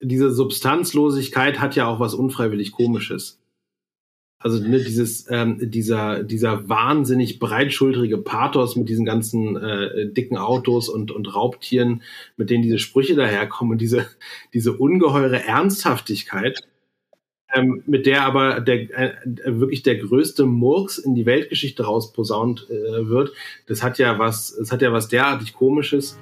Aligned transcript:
diese 0.00 0.30
Substanzlosigkeit 0.30 1.60
hat 1.60 1.76
ja 1.76 1.86
auch 1.86 2.00
was 2.00 2.14
unfreiwillig 2.14 2.72
Komisches. 2.72 3.38
Also 4.42 4.58
ne, 4.58 4.78
dieses, 4.82 5.30
ähm, 5.30 5.58
dieser, 5.60 6.22
dieser 6.24 6.66
wahnsinnig 6.66 7.38
breitschultrige 7.38 8.16
Pathos 8.16 8.74
mit 8.74 8.88
diesen 8.88 9.04
ganzen 9.04 9.56
äh, 9.56 10.10
dicken 10.10 10.38
Autos 10.38 10.88
und, 10.88 11.10
und 11.10 11.34
Raubtieren, 11.34 12.02
mit 12.38 12.48
denen 12.48 12.62
diese 12.62 12.78
Sprüche 12.78 13.14
daherkommen 13.14 13.72
und 13.72 13.82
diese, 13.82 14.06
diese 14.54 14.72
ungeheure 14.72 15.44
Ernsthaftigkeit, 15.44 16.58
ähm, 17.52 17.82
mit 17.86 18.06
der 18.06 18.24
aber 18.24 18.60
der, 18.60 18.80
äh, 18.98 19.14
wirklich 19.44 19.82
der 19.82 19.96
größte 19.96 20.46
Murks 20.46 20.96
in 20.96 21.14
die 21.14 21.26
Weltgeschichte 21.26 21.84
rausposaunt 21.84 22.66
äh, 22.70 23.08
wird, 23.08 23.32
das 23.66 23.82
hat 23.82 23.98
ja 23.98 24.18
was, 24.18 24.56
das 24.56 24.72
hat 24.72 24.80
ja 24.80 24.92
was 24.94 25.08
derartig 25.08 25.52
Komisches. 25.52 26.16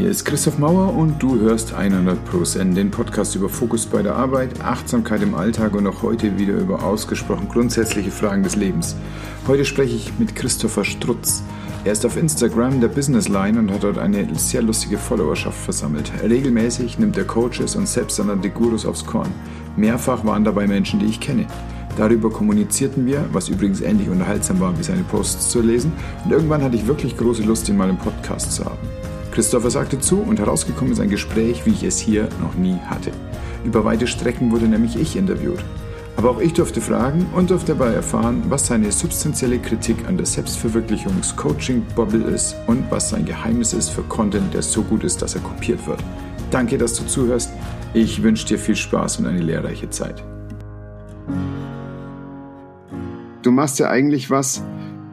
Hier 0.00 0.08
ist 0.08 0.24
Christoph 0.24 0.58
Mauer 0.58 0.94
und 0.94 1.22
du 1.22 1.38
hörst 1.40 1.74
100 1.74 2.24
Prozent, 2.24 2.74
den 2.74 2.90
Podcast 2.90 3.36
über 3.36 3.50
Fokus 3.50 3.84
bei 3.84 4.02
der 4.02 4.16
Arbeit, 4.16 4.58
Achtsamkeit 4.62 5.20
im 5.20 5.34
Alltag 5.34 5.74
und 5.74 5.86
auch 5.86 6.00
heute 6.00 6.38
wieder 6.38 6.54
über 6.54 6.82
ausgesprochen 6.82 7.50
grundsätzliche 7.50 8.10
Fragen 8.10 8.42
des 8.42 8.56
Lebens. 8.56 8.96
Heute 9.46 9.66
spreche 9.66 9.94
ich 9.94 10.18
mit 10.18 10.34
Christopher 10.34 10.86
Strutz. 10.86 11.42
Er 11.84 11.92
ist 11.92 12.06
auf 12.06 12.16
Instagram 12.16 12.80
der 12.80 12.88
Business 12.88 13.28
Line 13.28 13.58
und 13.58 13.70
hat 13.70 13.82
dort 13.82 13.98
eine 13.98 14.26
sehr 14.36 14.62
lustige 14.62 14.96
Followerschaft 14.96 15.58
versammelt. 15.58 16.10
Regelmäßig 16.26 16.98
nimmt 16.98 17.18
er 17.18 17.24
Coaches 17.24 17.76
und 17.76 17.86
selbsternannte 17.86 18.48
Gurus 18.48 18.86
aufs 18.86 19.04
Korn. 19.04 19.28
Mehrfach 19.76 20.24
waren 20.24 20.44
dabei 20.44 20.66
Menschen, 20.66 21.00
die 21.00 21.06
ich 21.06 21.20
kenne. 21.20 21.44
Darüber 21.98 22.30
kommunizierten 22.30 23.04
wir, 23.04 23.26
was 23.34 23.50
übrigens 23.50 23.82
ähnlich 23.82 24.08
unterhaltsam 24.08 24.60
war, 24.60 24.78
wie 24.78 24.82
seine 24.82 25.02
Posts 25.02 25.50
zu 25.50 25.60
lesen. 25.60 25.92
Und 26.24 26.30
irgendwann 26.30 26.62
hatte 26.62 26.76
ich 26.76 26.86
wirklich 26.86 27.18
große 27.18 27.42
Lust, 27.42 27.68
ihn 27.68 27.76
mal 27.76 27.90
im 27.90 27.98
Podcast 27.98 28.52
zu 28.52 28.64
haben. 28.64 28.99
Christopher 29.30 29.70
sagte 29.70 29.98
zu 29.98 30.20
und 30.20 30.38
herausgekommen 30.38 30.92
ist 30.92 31.00
ein 31.00 31.10
Gespräch, 31.10 31.64
wie 31.66 31.70
ich 31.70 31.84
es 31.84 31.98
hier 31.98 32.28
noch 32.40 32.54
nie 32.54 32.78
hatte. 32.86 33.12
Über 33.64 33.84
weite 33.84 34.06
Strecken 34.06 34.50
wurde 34.50 34.66
nämlich 34.66 34.96
ich 34.96 35.16
interviewt. 35.16 35.64
Aber 36.16 36.30
auch 36.30 36.40
ich 36.40 36.52
durfte 36.52 36.80
fragen 36.80 37.26
und 37.34 37.50
durfte 37.50 37.74
dabei 37.74 37.94
erfahren, 37.94 38.42
was 38.48 38.66
seine 38.66 38.92
substanzielle 38.92 39.58
Kritik 39.58 40.06
an 40.06 40.16
der 40.16 40.26
Selbstverwirklichungs-Coaching-Bubble 40.26 42.24
ist 42.24 42.56
und 42.66 42.90
was 42.90 43.10
sein 43.10 43.24
Geheimnis 43.24 43.72
ist 43.72 43.90
für 43.90 44.02
Content, 44.02 44.52
der 44.52 44.62
so 44.62 44.82
gut 44.82 45.04
ist, 45.04 45.22
dass 45.22 45.34
er 45.34 45.40
kopiert 45.40 45.86
wird. 45.86 46.02
Danke, 46.50 46.76
dass 46.76 46.94
du 46.94 47.06
zuhörst. 47.06 47.50
Ich 47.94 48.22
wünsche 48.22 48.46
dir 48.46 48.58
viel 48.58 48.76
Spaß 48.76 49.20
und 49.20 49.26
eine 49.26 49.40
lehrreiche 49.40 49.88
Zeit. 49.88 50.22
Du 53.42 53.50
machst 53.50 53.78
ja 53.78 53.88
eigentlich 53.88 54.28
was, 54.28 54.62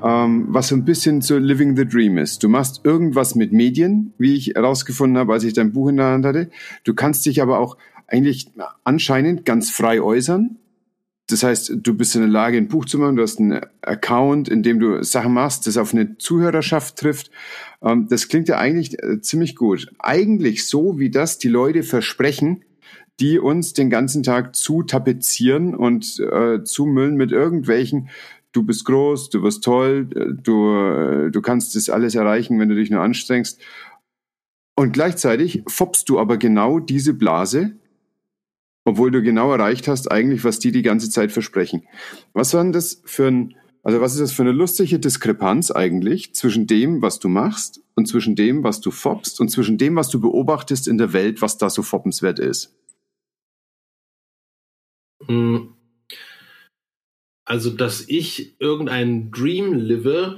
ähm, 0.03 0.47
was 0.49 0.69
so 0.69 0.75
ein 0.75 0.85
bisschen 0.85 1.21
so 1.21 1.37
Living 1.37 1.75
the 1.75 1.85
Dream 1.85 2.17
ist. 2.17 2.43
Du 2.43 2.49
machst 2.49 2.81
irgendwas 2.83 3.35
mit 3.35 3.51
Medien, 3.51 4.13
wie 4.17 4.35
ich 4.35 4.53
herausgefunden 4.55 5.17
habe, 5.17 5.33
als 5.33 5.43
ich 5.43 5.53
dein 5.53 5.73
Buch 5.73 5.89
in 5.89 5.97
der 5.97 6.07
Hand 6.07 6.25
hatte. 6.25 6.49
Du 6.83 6.93
kannst 6.93 7.25
dich 7.25 7.41
aber 7.41 7.59
auch 7.59 7.77
eigentlich 8.07 8.51
anscheinend 8.83 9.45
ganz 9.45 9.69
frei 9.69 10.01
äußern. 10.01 10.57
Das 11.29 11.43
heißt, 11.43 11.73
du 11.83 11.93
bist 11.93 12.15
in 12.15 12.21
der 12.21 12.29
Lage, 12.29 12.57
ein 12.57 12.69
Buch 12.69 12.85
zu 12.85 12.97
machen, 12.97 13.17
du 13.17 13.21
hast 13.23 13.39
einen 13.39 13.59
Account, 13.81 14.47
in 14.47 14.63
dem 14.63 14.79
du 14.79 15.03
Sachen 15.03 15.33
machst, 15.33 15.67
das 15.67 15.75
auf 15.75 15.93
eine 15.93 16.17
Zuhörerschaft 16.17 16.95
trifft. 16.95 17.31
Ähm, 17.81 18.07
das 18.09 18.29
klingt 18.29 18.47
ja 18.47 18.57
eigentlich 18.57 19.01
äh, 19.03 19.19
ziemlich 19.19 19.57
gut. 19.57 19.91
Eigentlich 19.99 20.67
so, 20.67 20.99
wie 20.99 21.09
das 21.09 21.37
die 21.37 21.49
Leute 21.49 21.83
versprechen, 21.83 22.63
die 23.19 23.39
uns 23.39 23.73
den 23.73 23.89
ganzen 23.89 24.23
Tag 24.23 24.55
zu 24.55 24.83
tapezieren 24.83 25.75
und 25.75 26.19
äh, 26.19 26.63
zumüllen 26.63 27.15
mit 27.15 27.31
irgendwelchen 27.31 28.09
du 28.57 28.63
bist 28.63 28.85
groß, 28.85 29.29
du 29.29 29.43
wirst 29.43 29.63
toll, 29.63 30.05
du, 30.05 31.29
du 31.29 31.41
kannst 31.41 31.75
das 31.75 31.89
alles 31.89 32.15
erreichen, 32.15 32.59
wenn 32.59 32.69
du 32.69 32.75
dich 32.75 32.89
nur 32.89 33.01
anstrengst. 33.01 33.61
Und 34.75 34.93
gleichzeitig 34.93 35.63
foppst 35.67 36.09
du 36.09 36.19
aber 36.19 36.37
genau 36.37 36.79
diese 36.79 37.13
Blase, 37.13 37.75
obwohl 38.83 39.11
du 39.11 39.21
genau 39.21 39.51
erreicht 39.51 39.87
hast, 39.87 40.11
eigentlich, 40.11 40.43
was 40.43 40.59
die 40.59 40.71
die 40.71 40.81
ganze 40.81 41.09
Zeit 41.09 41.31
versprechen. 41.31 41.83
Was 42.33 42.53
war 42.53 42.63
denn 42.63 42.73
das 42.73 43.01
für 43.05 43.27
ein, 43.27 43.55
also 43.83 44.01
was 44.01 44.13
ist 44.13 44.21
das 44.21 44.31
für 44.31 44.43
eine 44.43 44.51
lustige 44.51 44.97
Diskrepanz 44.97 45.71
eigentlich 45.71 46.33
zwischen 46.33 46.65
dem, 46.65 47.01
was 47.01 47.19
du 47.19 47.29
machst 47.29 47.81
und 47.95 48.07
zwischen 48.07 48.35
dem, 48.35 48.63
was 48.63 48.81
du 48.81 48.89
foppst 48.89 49.39
und 49.39 49.49
zwischen 49.49 49.77
dem, 49.77 49.95
was 49.95 50.09
du 50.09 50.19
beobachtest 50.19 50.87
in 50.87 50.97
der 50.97 51.13
Welt, 51.13 51.41
was 51.41 51.57
da 51.57 51.69
so 51.69 51.83
foppenswert 51.83 52.39
ist? 52.39 52.75
Hm. 55.25 55.76
Also, 57.47 57.69
dass 57.69 58.09
ich 58.09 58.59
irgendeinen 58.59 59.31
Dream 59.31 59.73
live, 59.73 60.35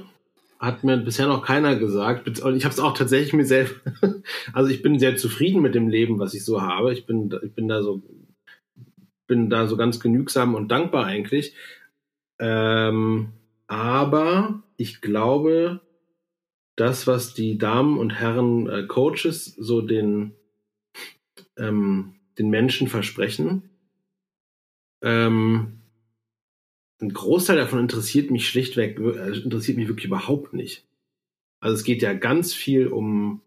hat 0.60 0.84
mir 0.84 0.96
bisher 0.98 1.26
noch 1.26 1.44
keiner 1.44 1.74
gesagt. 1.74 2.40
Und 2.40 2.54
ich 2.54 2.64
habe 2.64 2.72
es 2.72 2.78
auch 2.78 2.96
tatsächlich 2.96 3.32
mir 3.32 3.44
selbst. 3.44 3.74
Also 4.52 4.70
ich 4.70 4.80
bin 4.80 4.98
sehr 4.98 5.16
zufrieden 5.16 5.60
mit 5.60 5.74
dem 5.74 5.88
Leben, 5.88 6.20
was 6.20 6.34
ich 6.34 6.44
so 6.44 6.62
habe. 6.62 6.92
Ich 6.92 7.06
bin, 7.06 7.36
ich 7.42 7.52
bin 7.52 7.66
da 7.66 7.82
so, 7.82 8.00
bin 9.26 9.50
da 9.50 9.66
so 9.66 9.76
ganz 9.76 9.98
genügsam 9.98 10.54
und 10.54 10.68
dankbar 10.68 11.04
eigentlich. 11.04 11.54
Ähm, 12.38 13.32
aber 13.66 14.62
ich 14.76 15.00
glaube, 15.00 15.80
das, 16.76 17.08
was 17.08 17.34
die 17.34 17.58
Damen 17.58 17.98
und 17.98 18.10
Herren 18.10 18.68
äh, 18.68 18.86
Coaches 18.86 19.46
so 19.46 19.80
den, 19.80 20.36
ähm, 21.56 22.14
den 22.38 22.50
Menschen 22.50 22.86
versprechen, 22.86 23.68
ähm, 25.02 25.79
ein 27.00 27.12
Großteil 27.12 27.56
davon 27.56 27.78
interessiert 27.78 28.30
mich 28.30 28.48
schlichtweg, 28.48 28.98
äh, 28.98 29.38
interessiert 29.38 29.78
mich 29.78 29.88
wirklich 29.88 30.06
überhaupt 30.06 30.52
nicht. 30.52 30.84
Also 31.60 31.74
es 31.74 31.84
geht 31.84 32.02
ja 32.02 32.12
ganz 32.12 32.54
viel 32.54 32.88
um, 32.88 33.40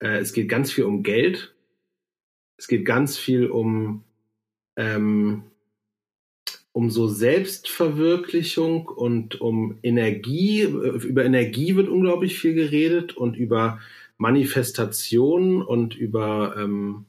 äh, 0.00 0.18
es 0.18 0.32
geht 0.32 0.48
ganz 0.48 0.72
viel 0.72 0.84
um 0.84 1.02
Geld. 1.02 1.54
Es 2.56 2.66
geht 2.66 2.84
ganz 2.84 3.16
viel 3.16 3.46
um, 3.46 4.04
ähm, 4.76 5.44
um 6.72 6.90
so 6.90 7.08
Selbstverwirklichung 7.08 8.88
und 8.88 9.40
um 9.40 9.78
Energie. 9.82 10.62
Über 10.62 11.24
Energie 11.24 11.76
wird 11.76 11.88
unglaublich 11.88 12.38
viel 12.38 12.54
geredet 12.54 13.16
und 13.16 13.36
über 13.36 13.80
Manifestation 14.16 15.62
und 15.62 15.94
über, 15.96 16.56
ähm, 16.58 17.06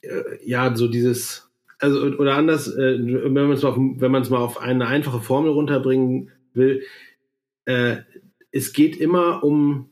äh, 0.00 0.22
ja, 0.44 0.74
so 0.74 0.88
dieses, 0.88 1.45
also 1.78 2.02
oder 2.02 2.34
anders, 2.34 2.68
äh, 2.68 2.98
wenn 2.98 3.32
man 3.32 3.52
es 3.52 3.62
mal, 3.62 3.68
auf, 3.70 3.76
wenn 3.76 4.10
man 4.10 4.22
es 4.22 4.30
mal 4.30 4.38
auf 4.38 4.58
eine 4.60 4.86
einfache 4.86 5.20
Formel 5.20 5.50
runterbringen 5.50 6.30
will, 6.54 6.82
äh, 7.66 7.98
es 8.50 8.72
geht 8.72 8.96
immer 8.96 9.44
um 9.44 9.90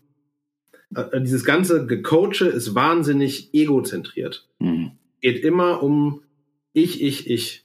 äh, 0.94 1.20
dieses 1.20 1.44
ganze 1.44 1.86
Gecoache 1.86 2.46
ist 2.46 2.74
wahnsinnig 2.74 3.52
egozentriert. 3.52 4.48
Mhm. 4.58 4.92
Geht 5.20 5.44
immer 5.44 5.82
um 5.82 6.22
ich, 6.72 7.02
ich, 7.02 7.30
ich. 7.30 7.64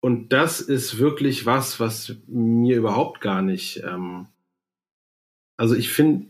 Und 0.00 0.32
das 0.32 0.60
ist 0.60 0.98
wirklich 0.98 1.46
was, 1.46 1.80
was 1.80 2.16
mir 2.26 2.76
überhaupt 2.76 3.20
gar 3.20 3.40
nicht. 3.40 3.82
Ähm, 3.82 4.26
also 5.56 5.74
ich 5.74 5.88
finde, 5.88 6.26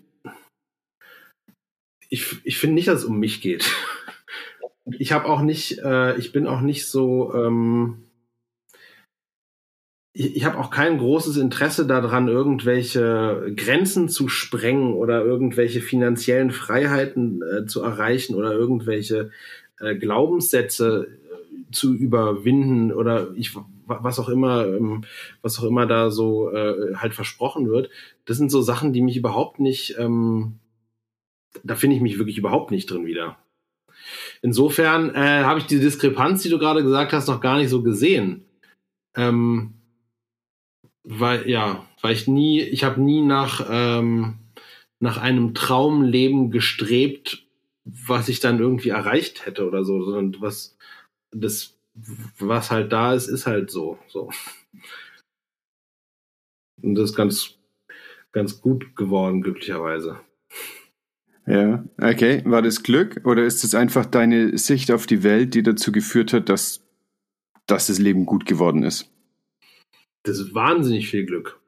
ich, 2.08 2.36
ich 2.44 2.58
finde 2.58 2.74
nicht, 2.74 2.88
dass 2.88 3.00
es 3.00 3.04
um 3.04 3.18
mich 3.18 3.40
geht. 3.40 3.70
Ich 4.86 5.12
habe 5.12 5.26
auch 5.26 5.40
nicht, 5.40 5.78
äh, 5.78 6.16
ich 6.18 6.32
bin 6.32 6.46
auch 6.46 6.60
nicht 6.60 6.88
so, 6.88 7.32
ähm, 7.34 8.04
ich, 10.12 10.36
ich 10.36 10.44
habe 10.44 10.58
auch 10.58 10.70
kein 10.70 10.98
großes 10.98 11.36
Interesse 11.36 11.86
daran, 11.86 12.28
irgendwelche 12.28 13.52
Grenzen 13.56 14.08
zu 14.08 14.28
sprengen 14.28 14.94
oder 14.94 15.24
irgendwelche 15.24 15.80
finanziellen 15.80 16.50
Freiheiten 16.50 17.42
äh, 17.42 17.66
zu 17.66 17.82
erreichen 17.82 18.34
oder 18.34 18.52
irgendwelche 18.52 19.30
äh, 19.80 19.94
Glaubenssätze 19.96 21.06
äh, 21.08 21.72
zu 21.72 21.94
überwinden 21.94 22.92
oder 22.92 23.32
ich 23.34 23.56
was 23.86 24.18
auch 24.18 24.30
immer, 24.30 24.66
ähm, 24.66 25.04
was 25.42 25.58
auch 25.58 25.64
immer 25.64 25.86
da 25.86 26.10
so 26.10 26.50
äh, 26.50 26.94
halt 26.96 27.14
versprochen 27.14 27.68
wird. 27.68 27.90
Das 28.24 28.38
sind 28.38 28.50
so 28.50 28.62
Sachen, 28.62 28.94
die 28.94 29.02
mich 29.02 29.16
überhaupt 29.16 29.60
nicht, 29.60 29.96
ähm, 29.98 30.58
da 31.62 31.74
finde 31.74 31.96
ich 31.96 32.02
mich 32.02 32.18
wirklich 32.18 32.38
überhaupt 32.38 32.70
nicht 32.70 32.90
drin 32.90 33.04
wieder. 33.04 33.36
Insofern 34.44 35.14
äh, 35.14 35.42
habe 35.42 35.58
ich 35.58 35.64
die 35.64 35.80
Diskrepanz, 35.80 36.42
die 36.42 36.50
du 36.50 36.58
gerade 36.58 36.82
gesagt 36.82 37.14
hast, 37.14 37.28
noch 37.28 37.40
gar 37.40 37.56
nicht 37.56 37.70
so 37.70 37.82
gesehen. 37.82 38.44
Ähm, 39.16 39.72
weil, 41.02 41.48
ja, 41.48 41.88
weil 42.02 42.12
ich 42.12 42.28
nie, 42.28 42.60
ich 42.60 42.84
habe 42.84 43.00
nie 43.00 43.22
nach, 43.22 43.66
ähm, 43.70 44.34
nach 45.00 45.16
einem 45.16 45.54
Traumleben 45.54 46.50
gestrebt, 46.50 47.46
was 47.86 48.28
ich 48.28 48.40
dann 48.40 48.58
irgendwie 48.58 48.90
erreicht 48.90 49.46
hätte 49.46 49.66
oder 49.66 49.82
so, 49.82 50.02
sondern 50.04 50.42
was, 50.42 50.76
das, 51.30 51.78
was 52.38 52.70
halt 52.70 52.92
da 52.92 53.14
ist, 53.14 53.28
ist 53.28 53.46
halt 53.46 53.70
so, 53.70 53.98
so. 54.08 54.28
Und 56.82 56.96
das 56.96 57.10
ist 57.10 57.16
ganz, 57.16 57.54
ganz 58.30 58.60
gut 58.60 58.94
geworden, 58.94 59.40
glücklicherweise. 59.40 60.20
Ja, 61.46 61.84
okay. 62.00 62.42
War 62.44 62.62
das 62.62 62.82
Glück 62.82 63.20
oder 63.24 63.44
ist 63.44 63.64
es 63.64 63.74
einfach 63.74 64.06
deine 64.06 64.56
Sicht 64.56 64.90
auf 64.90 65.06
die 65.06 65.22
Welt, 65.22 65.54
die 65.54 65.62
dazu 65.62 65.92
geführt 65.92 66.32
hat, 66.32 66.48
dass, 66.48 66.86
dass 67.66 67.86
das 67.88 67.98
Leben 67.98 68.24
gut 68.24 68.46
geworden 68.46 68.82
ist? 68.82 69.10
Das 70.22 70.38
ist 70.38 70.54
wahnsinnig 70.54 71.08
viel 71.08 71.26
Glück. 71.26 71.60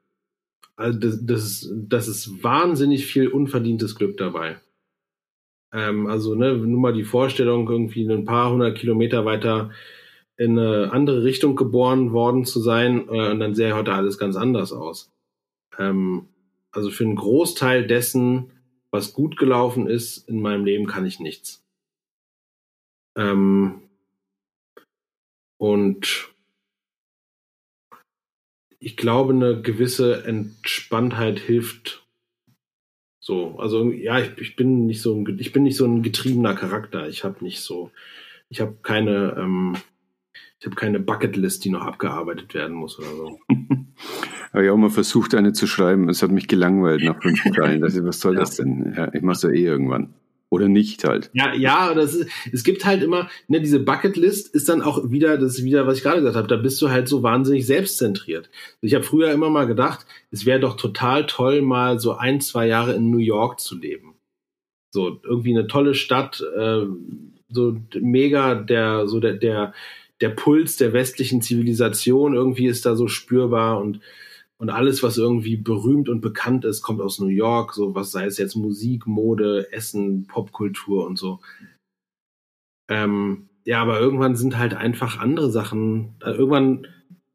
Also 0.75 0.99
das, 0.99 1.25
das, 1.25 1.69
das 1.75 2.07
ist 2.07 2.43
wahnsinnig 2.43 3.05
viel 3.05 3.27
unverdientes 3.27 3.95
Glück 3.95 4.17
dabei. 4.17 4.59
Ähm, 5.73 6.07
also 6.07 6.35
ne, 6.35 6.55
nur 6.55 6.79
mal 6.79 6.93
die 6.93 7.03
Vorstellung, 7.03 7.69
irgendwie 7.69 8.07
ein 8.09 8.25
paar 8.25 8.51
hundert 8.51 8.77
Kilometer 8.77 9.25
weiter 9.25 9.71
in 10.37 10.57
eine 10.57 10.91
andere 10.91 11.23
Richtung 11.23 11.55
geboren 11.55 12.13
worden 12.13 12.45
zu 12.45 12.59
sein 12.59 13.07
äh, 13.09 13.31
und 13.31 13.39
dann 13.39 13.55
sähe 13.55 13.75
heute 13.75 13.93
alles 13.93 14.17
ganz 14.17 14.35
anders 14.35 14.71
aus. 14.71 15.11
Ähm, 15.77 16.27
also 16.71 16.91
für 16.91 17.05
einen 17.05 17.15
Großteil 17.15 17.87
dessen, 17.87 18.51
was 18.91 19.13
gut 19.13 19.37
gelaufen 19.37 19.87
ist 19.87 20.27
in 20.29 20.41
meinem 20.41 20.65
Leben, 20.65 20.87
kann 20.87 21.05
ich 21.05 21.19
nichts. 21.19 21.63
Ähm, 23.17 23.81
und 25.59 26.29
ich 28.79 28.95
glaube, 28.95 29.33
eine 29.33 29.61
gewisse 29.61 30.23
Entspanntheit 30.25 31.39
hilft. 31.39 32.05
So, 33.19 33.59
also 33.59 33.91
ja, 33.91 34.19
ich, 34.19 34.37
ich 34.37 34.55
bin 34.55 34.85
nicht 34.85 35.01
so 35.01 35.15
ein, 35.15 35.39
ich 35.39 35.51
bin 35.51 35.63
nicht 35.63 35.75
so 35.75 35.85
ein 35.85 36.03
getriebener 36.03 36.55
Charakter. 36.55 37.09
Ich 37.09 37.23
habe 37.23 37.43
nicht 37.43 37.59
so, 37.59 37.91
ich 38.49 38.61
habe 38.61 38.77
keine, 38.83 39.35
ähm, 39.37 39.75
ich 40.59 40.65
habe 40.65 40.75
keine 40.75 40.99
Bucketlist, 40.99 41.65
die 41.65 41.69
noch 41.69 41.85
abgearbeitet 41.85 42.53
werden 42.53 42.75
muss 42.75 42.97
oder 42.97 43.09
so. 43.09 43.39
habe 44.53 44.65
ich 44.65 44.69
auch 44.71 44.77
mal 44.77 44.89
versucht, 44.89 45.35
eine 45.35 45.53
zu 45.53 45.67
schreiben. 45.67 46.09
Es 46.09 46.23
hat 46.23 46.31
mich 46.31 46.47
gelangweilt 46.47 47.03
nach 47.03 47.21
fünf 47.21 47.43
Teilen. 47.55 47.81
was 47.81 48.19
soll 48.19 48.33
ja. 48.33 48.39
das 48.39 48.55
denn? 48.55 48.93
Ja, 48.95 49.13
ich 49.13 49.21
mache 49.21 49.35
es 49.35 49.43
ja 49.43 49.49
eh 49.49 49.65
irgendwann. 49.65 50.13
Oder 50.49 50.69
nicht 50.69 51.03
halt. 51.03 51.29
Ja, 51.33 51.53
ja, 51.53 51.93
das 51.93 52.15
ist, 52.15 52.31
es 52.53 52.63
gibt 52.63 52.85
halt 52.85 53.03
immer, 53.03 53.29
ne, 53.49 53.59
diese 53.59 53.81
Bucketlist 53.81 54.55
ist 54.55 54.69
dann 54.69 54.81
auch 54.81 55.11
wieder, 55.11 55.37
das 55.37 55.57
ist 55.57 55.65
wieder, 55.65 55.85
was 55.85 55.97
ich 55.97 56.03
gerade 56.03 56.19
gesagt 56.19 56.37
habe, 56.37 56.47
da 56.47 56.55
bist 56.55 56.81
du 56.81 56.89
halt 56.89 57.09
so 57.09 57.21
wahnsinnig 57.21 57.65
selbstzentriert. 57.65 58.49
Ich 58.79 58.95
habe 58.95 59.03
früher 59.03 59.31
immer 59.31 59.49
mal 59.49 59.67
gedacht, 59.67 60.05
es 60.31 60.45
wäre 60.45 60.61
doch 60.61 60.77
total 60.77 61.25
toll, 61.25 61.61
mal 61.61 61.99
so 61.99 62.13
ein, 62.13 62.39
zwei 62.39 62.65
Jahre 62.65 62.93
in 62.93 63.11
New 63.11 63.17
York 63.17 63.59
zu 63.59 63.77
leben. 63.77 64.15
So, 64.89 65.19
irgendwie 65.21 65.51
eine 65.51 65.67
tolle 65.67 65.93
Stadt, 65.93 66.41
äh, 66.57 66.85
so 67.49 67.77
mega 67.99 68.55
der, 68.55 69.07
so 69.07 69.19
der, 69.19 69.33
der, 69.33 69.73
der 70.21 70.29
Puls 70.29 70.77
der 70.77 70.93
westlichen 70.93 71.41
Zivilisation 71.41 72.33
irgendwie 72.33 72.67
ist 72.67 72.85
da 72.85 72.95
so 72.95 73.07
spürbar 73.07 73.79
und 73.79 73.99
und 74.59 74.71
alles, 74.71 75.03
was 75.03 75.17
irgendwie 75.19 75.55
berühmt 75.55 76.09
und 76.09 76.19
bekannt 76.21 76.65
ist, 76.65 76.81
kommt 76.81 76.99
aus 76.99 77.19
New 77.19 77.27
York, 77.27 77.73
so 77.73 77.93
was 77.93 78.11
sei 78.11 78.25
es 78.25 78.39
jetzt 78.39 78.55
Musik, 78.55 79.05
Mode, 79.05 79.71
Essen, 79.71 80.25
Popkultur 80.25 81.05
und 81.05 81.17
so. 81.17 81.39
Ähm, 82.89 83.49
ja, 83.65 83.81
aber 83.81 83.99
irgendwann 83.99 84.35
sind 84.35 84.57
halt 84.57 84.73
einfach 84.73 85.19
andere 85.19 85.51
Sachen, 85.51 86.15
äh, 86.23 86.31
irgendwann 86.31 86.87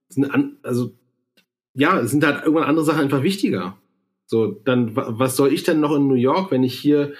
sind 0.08 0.24
an, 0.30 0.56
also 0.62 0.94
ja, 1.74 2.04
sind 2.04 2.24
halt 2.24 2.44
irgendwann 2.44 2.68
andere 2.68 2.84
Sachen 2.84 3.02
einfach 3.02 3.22
wichtiger. 3.22 3.78
So, 4.26 4.50
dann 4.50 4.96
was 4.96 5.36
soll 5.36 5.52
ich 5.52 5.62
denn 5.62 5.80
noch 5.80 5.94
in 5.94 6.08
New 6.08 6.14
York, 6.14 6.50
wenn 6.50 6.64
ich 6.64 6.78
hier, 6.78 7.12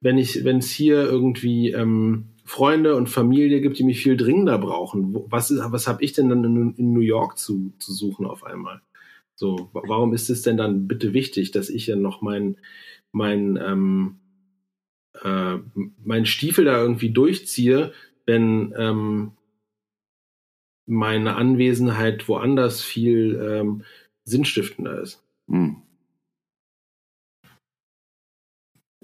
wenn 0.00 0.18
ich, 0.18 0.44
wenn 0.44 0.58
es 0.58 0.70
hier 0.70 1.02
irgendwie 1.02 1.72
ähm, 1.72 2.33
Freunde 2.44 2.94
und 2.94 3.08
Familie 3.08 3.60
gibt, 3.60 3.78
die 3.78 3.84
mich 3.84 4.02
viel 4.02 4.16
dringender 4.16 4.58
brauchen? 4.58 5.14
Was 5.30 5.50
ist, 5.50 5.60
was 5.66 5.86
habe 5.86 6.04
ich 6.04 6.12
denn 6.12 6.28
dann 6.28 6.44
in, 6.44 6.74
in 6.74 6.92
New 6.92 7.00
York 7.00 7.38
zu, 7.38 7.72
zu 7.78 7.92
suchen 7.92 8.26
auf 8.26 8.44
einmal? 8.44 8.82
So, 9.34 9.70
warum 9.72 10.12
ist 10.14 10.30
es 10.30 10.42
denn 10.42 10.56
dann 10.56 10.86
bitte 10.86 11.12
wichtig, 11.12 11.50
dass 11.50 11.68
ich 11.68 11.86
ja 11.86 11.96
noch 11.96 12.22
mein, 12.22 12.56
mein, 13.12 13.58
ähm, 13.60 14.16
äh, 15.22 15.56
mein 16.04 16.26
Stiefel 16.26 16.66
da 16.66 16.80
irgendwie 16.80 17.10
durchziehe, 17.10 17.92
wenn 18.26 18.74
ähm, 18.76 19.32
meine 20.86 21.36
Anwesenheit 21.36 22.28
woanders 22.28 22.82
viel 22.82 23.40
ähm, 23.42 23.84
sinnstiftender 24.24 25.00
ist? 25.00 25.24
Hm. 25.48 25.83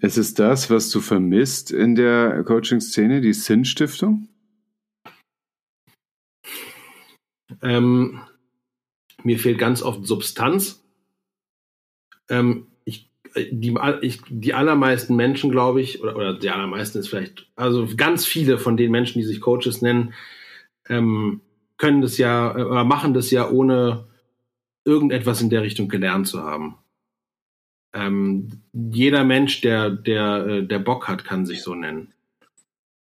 Es 0.03 0.17
ist 0.17 0.39
das, 0.39 0.71
was 0.71 0.89
du 0.91 1.01
vermisst 1.01 1.71
in 1.71 1.95
der 1.95 2.43
Coaching-Szene, 2.45 3.21
die 3.21 3.35
Sinnstiftung? 3.35 4.29
Ähm, 7.63 8.21
mir 9.23 9.39
fehlt 9.39 9.59
ganz 9.59 9.83
oft 9.83 10.07
Substanz. 10.07 10.83
Ähm, 12.31 12.69
ich, 12.85 13.11
äh, 13.35 13.49
die, 13.53 13.77
ich, 14.01 14.21
die 14.31 14.55
allermeisten 14.55 15.17
Menschen, 15.17 15.51
glaube 15.51 15.83
ich, 15.83 16.03
oder, 16.03 16.17
oder 16.17 16.39
die 16.39 16.49
allermeisten 16.49 16.99
ist 16.99 17.09
vielleicht, 17.09 17.51
also 17.55 17.87
ganz 17.95 18.25
viele 18.25 18.59
von 18.59 18.79
den 18.79 18.91
Menschen, 18.91 19.19
die 19.19 19.27
sich 19.27 19.43
Coaches 19.43 19.83
nennen, 19.83 20.15
ähm, 20.89 21.43
können 21.77 22.01
das 22.01 22.17
ja 22.17 22.57
äh, 22.57 22.63
oder 22.63 22.85
machen 22.85 23.13
das 23.13 23.31
ja 23.31 23.51
ohne 23.51 24.07
irgendetwas 24.87 25.43
in 25.43 25.51
der 25.51 25.63
Richtung 25.63 25.89
gelernt 25.89 26.27
zu 26.27 26.43
haben. 26.43 26.79
Ähm, 27.93 28.63
jeder 28.73 29.25
Mensch, 29.25 29.61
der, 29.63 29.91
der, 29.91 30.47
äh, 30.47 30.67
der 30.67 30.79
Bock 30.79 31.09
hat, 31.09 31.25
kann 31.25 31.47
sich 31.47 31.63
so 31.63 31.75
nennen. 31.75 32.13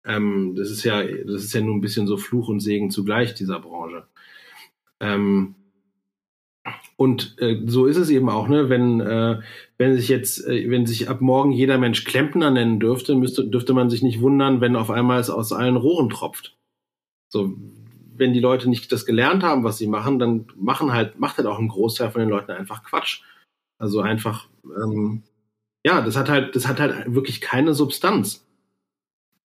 Ähm, 0.04 0.54
das 0.56 0.70
ist 0.70 0.84
ja, 0.84 1.02
das 1.02 1.44
ist 1.44 1.52
ja 1.52 1.60
nur 1.60 1.74
ein 1.74 1.80
bisschen 1.80 2.06
so 2.06 2.16
Fluch 2.16 2.48
und 2.48 2.60
Segen 2.60 2.90
zugleich 2.90 3.34
dieser 3.34 3.60
Branche. 3.60 4.06
Ähm, 5.00 5.54
und 6.96 7.36
äh, 7.40 7.60
so 7.66 7.86
ist 7.86 7.96
es 7.96 8.10
eben 8.10 8.28
auch, 8.28 8.48
ne? 8.48 8.68
Wenn, 8.68 9.00
äh, 9.00 9.40
wenn 9.78 9.96
sich 9.96 10.08
jetzt, 10.08 10.46
äh, 10.46 10.70
wenn 10.70 10.86
sich 10.86 11.08
ab 11.08 11.20
morgen 11.20 11.50
jeder 11.50 11.78
Mensch 11.78 12.04
Klempner 12.04 12.50
nennen 12.50 12.78
dürfte, 12.78 13.16
müsste, 13.16 13.46
dürfte 13.48 13.74
man 13.74 13.90
sich 13.90 14.02
nicht 14.02 14.20
wundern, 14.20 14.60
wenn 14.60 14.76
auf 14.76 14.90
einmal 14.90 15.18
es 15.20 15.30
aus 15.30 15.52
allen 15.52 15.76
Rohren 15.76 16.10
tropft. 16.10 16.56
So, 17.28 17.56
wenn 18.14 18.32
die 18.32 18.40
Leute 18.40 18.68
nicht 18.68 18.92
das 18.92 19.06
gelernt 19.06 19.42
haben, 19.42 19.64
was 19.64 19.78
sie 19.78 19.86
machen, 19.88 20.18
dann 20.18 20.46
machen 20.54 20.92
halt, 20.92 21.18
macht 21.18 21.38
halt 21.38 21.48
auch 21.48 21.58
ein 21.58 21.68
Großteil 21.68 22.10
von 22.10 22.20
den 22.20 22.28
Leuten 22.28 22.52
einfach 22.52 22.84
Quatsch. 22.84 23.22
Also 23.82 24.00
einfach, 24.00 24.48
ähm, 24.64 25.22
ja, 25.84 26.02
das 26.02 26.16
hat 26.16 26.28
halt, 26.28 26.54
das 26.54 26.68
hat 26.68 26.78
halt 26.78 27.14
wirklich 27.14 27.40
keine 27.40 27.74
Substanz. 27.74 28.46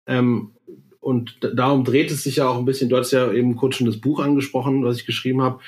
Ähm, 0.06 0.52
und 1.00 1.38
darum 1.54 1.84
dreht 1.84 2.10
es 2.10 2.24
sich 2.24 2.36
ja 2.36 2.48
auch 2.48 2.58
ein 2.58 2.64
bisschen, 2.64 2.88
du 2.88 2.96
hast 2.96 3.12
ja 3.12 3.32
eben 3.32 3.56
kurz 3.56 3.76
schon 3.76 3.86
das 3.86 4.00
Buch 4.00 4.20
angesprochen, 4.20 4.84
was 4.84 4.98
ich 4.98 5.06
geschrieben 5.06 5.40
habe 5.40 5.60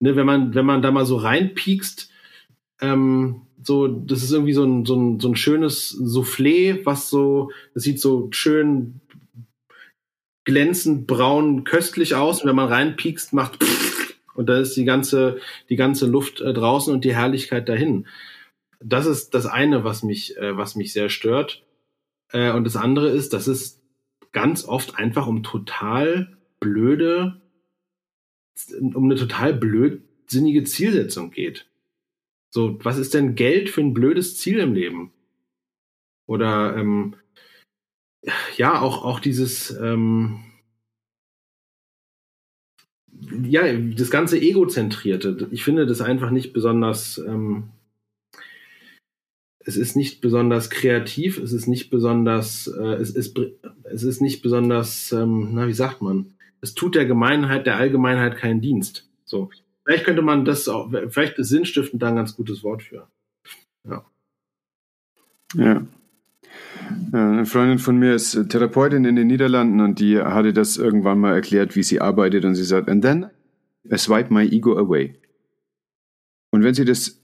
ne, 0.00 0.16
wenn 0.16 0.26
man, 0.26 0.54
wenn 0.54 0.66
man 0.66 0.82
da 0.82 0.90
mal 0.90 1.06
so 1.06 1.16
reinpiekst, 1.16 2.10
ähm, 2.80 3.42
so, 3.62 3.86
das 3.86 4.22
ist 4.22 4.32
irgendwie 4.32 4.54
so 4.54 4.64
ein, 4.64 4.86
so 4.86 4.96
ein, 4.96 5.20
so 5.20 5.28
ein 5.28 5.36
schönes 5.36 5.96
Soufflé, 6.00 6.84
was 6.84 7.10
so, 7.10 7.50
das 7.74 7.82
sieht 7.82 8.00
so 8.00 8.28
schön 8.32 9.00
glänzend 10.44 11.06
braun 11.06 11.64
köstlich 11.64 12.14
aus. 12.14 12.40
Und 12.40 12.48
wenn 12.48 12.56
man 12.56 12.68
reinpiekst, 12.68 13.34
macht 13.34 13.58
und 14.34 14.48
da 14.48 14.58
ist 14.58 14.76
die 14.76 14.84
ganze, 14.84 15.38
die 15.68 15.76
ganze 15.76 16.06
Luft 16.06 16.40
äh, 16.40 16.52
draußen 16.52 16.92
und 16.92 17.04
die 17.04 17.14
Herrlichkeit 17.14 17.68
dahin. 17.68 18.06
Das 18.82 19.06
ist 19.06 19.34
das 19.34 19.46
eine, 19.46 19.84
was 19.84 20.02
mich, 20.02 20.36
äh, 20.38 20.56
was 20.56 20.76
mich 20.76 20.92
sehr 20.92 21.10
stört. 21.10 21.64
Äh, 22.32 22.52
und 22.52 22.64
das 22.64 22.76
andere 22.76 23.10
ist, 23.10 23.32
dass 23.32 23.46
es 23.46 23.80
ganz 24.32 24.64
oft 24.64 24.96
einfach 24.96 25.26
um 25.26 25.42
total 25.42 26.36
blöde 26.60 27.40
um 28.72 29.04
eine 29.04 29.14
total 29.14 29.54
blödsinnige 29.54 30.64
Zielsetzung 30.64 31.30
geht. 31.30 31.66
So, 32.50 32.78
was 32.84 32.98
ist 32.98 33.14
denn 33.14 33.34
Geld 33.34 33.70
für 33.70 33.80
ein 33.80 33.94
blödes 33.94 34.36
Ziel 34.36 34.58
im 34.58 34.74
Leben? 34.74 35.12
Oder 36.26 36.76
ähm, 36.76 37.16
ja, 38.56 38.80
auch, 38.80 39.04
auch 39.04 39.20
dieses, 39.20 39.70
ähm, 39.70 40.44
ja, 43.48 43.62
das 43.72 44.10
ganze 44.10 44.40
Egozentrierte. 44.40 45.48
Ich 45.50 45.64
finde 45.64 45.86
das 45.86 46.00
einfach 46.00 46.30
nicht 46.30 46.52
besonders, 46.52 47.18
ähm, 47.18 47.70
es 49.64 49.76
ist 49.76 49.96
nicht 49.96 50.20
besonders 50.20 50.70
kreativ, 50.70 51.38
es 51.38 51.52
ist 51.52 51.66
nicht 51.66 51.90
besonders, 51.90 52.66
äh, 52.66 52.94
es, 52.94 53.10
ist, 53.10 53.38
es 53.84 54.02
ist 54.02 54.20
nicht 54.20 54.42
besonders, 54.42 55.12
ähm, 55.12 55.50
na, 55.52 55.68
wie 55.68 55.72
sagt 55.72 56.02
man? 56.02 56.34
es 56.60 56.74
tut 56.74 56.94
der 56.94 57.06
Gemeinheit, 57.06 57.66
der 57.66 57.76
Allgemeinheit 57.76 58.36
keinen 58.36 58.60
Dienst. 58.60 59.08
So. 59.24 59.50
Vielleicht 59.84 60.04
könnte 60.04 60.22
man 60.22 60.44
das 60.44 60.68
auch, 60.68 60.90
vielleicht 60.90 61.38
ist 61.38 61.48
sinnstiftend 61.48 62.02
da 62.02 62.08
ein 62.08 62.16
ganz 62.16 62.36
gutes 62.36 62.62
Wort 62.62 62.82
für. 62.82 63.08
Ja. 63.88 64.04
Ja. 65.54 65.86
Eine 67.12 67.46
Freundin 67.46 67.78
von 67.78 67.98
mir 67.98 68.14
ist 68.14 68.48
Therapeutin 68.48 69.04
in 69.04 69.16
den 69.16 69.26
Niederlanden 69.26 69.80
und 69.80 70.00
die 70.00 70.18
hatte 70.18 70.52
das 70.52 70.76
irgendwann 70.76 71.18
mal 71.18 71.34
erklärt, 71.34 71.76
wie 71.76 71.82
sie 71.82 72.00
arbeitet 72.00 72.44
und 72.44 72.54
sie 72.54 72.64
sagt, 72.64 72.88
and 72.88 73.02
then 73.02 73.26
I 73.90 73.96
swipe 73.98 74.32
my 74.32 74.46
ego 74.46 74.76
away. 74.76 75.16
Und 76.50 76.62
wenn 76.64 76.74
sie 76.74 76.84
das 76.84 77.20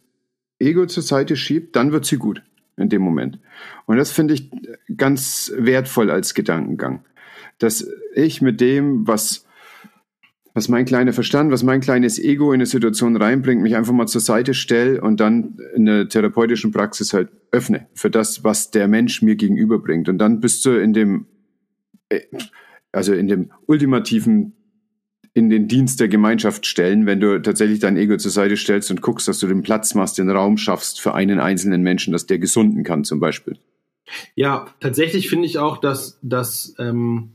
Ego 0.58 0.87
zur 0.87 1.02
Seite 1.02 1.37
schiebt, 1.37 1.76
dann 1.76 1.92
wird 1.92 2.06
sie 2.06 2.16
gut 2.16 2.42
in 2.76 2.88
dem 2.88 3.02
Moment. 3.02 3.38
Und 3.87 3.96
das 3.96 4.11
finde 4.11 4.35
ich 4.35 4.50
ganz 4.96 5.52
wertvoll 5.56 6.11
als 6.11 6.35
Gedankengang 6.35 7.04
dass 7.58 7.88
ich 8.14 8.42
mit 8.42 8.61
dem, 8.61 9.06
was, 9.06 9.46
was 10.57 10.71
mein 10.71 10.87
kleiner 10.87 11.13
Verstand, 11.13 11.53
was 11.53 11.63
mein 11.63 11.83
kleines 11.83 12.19
Ego 12.19 12.51
in 12.51 12.55
eine 12.55 12.67
Situation 12.67 13.15
reinbringt, 13.15 13.61
mich 13.61 13.77
einfach 13.77 13.93
mal 13.93 14.07
zur 14.07 14.23
Seite 14.23 14.55
stelle 14.55 15.03
und 15.03 15.21
dann 15.21 15.59
in 15.75 15.85
der 15.85 16.09
therapeutischen 16.09 16.73
Praxis 16.73 17.13
halt 17.13 17.29
öffne 17.51 17.89
für 17.93 18.09
das, 18.09 18.43
was 18.43 18.71
der 18.71 18.89
Mensch 18.89 19.21
mir 19.21 19.37
gegenüberbringt. 19.37 20.09
Und 20.09 20.17
dann 20.17 20.41
bist 20.41 20.65
du 20.65 20.71
in 20.71 20.95
dem, 20.95 21.27
äh, 22.09 22.23
also 22.91 23.13
in 23.13 23.29
dem 23.29 23.51
ultimativen 23.67 24.55
in 25.35 25.51
den 25.51 25.69
Dienst 25.69 26.01
der 26.01 26.09
Gemeinschaft 26.09 26.65
stellen, 26.65 27.05
wenn 27.05 27.21
du 27.21 27.39
tatsächlich 27.43 27.81
dein 27.81 27.99
Ego 27.99 28.17
zur 28.17 28.31
Seite 28.31 28.57
stellst 28.57 28.91
und 28.91 29.03
guckst, 29.03 29.29
dass 29.29 29.39
du 29.41 29.47
den 29.49 29.61
Platz 29.61 29.95
machst, 29.95 30.17
den 30.17 30.31
Raum 30.31 30.57
schaffst 30.57 31.03
für 31.03 31.13
einen 31.13 31.39
einzelnen 31.39 31.83
Menschen, 31.83 32.15
dass 32.15 32.25
der 32.25 32.39
gesunden 32.39 32.83
kann 32.83 33.05
zum 33.05 33.21
Beispiel. 33.21 33.59
Ja, 34.35 34.69
tatsächlich 34.81 35.29
finde 35.29 35.45
ich 35.45 35.59
auch, 35.59 35.77
dass, 35.77 36.19
dass 36.23 36.75
ähm, 36.79 37.33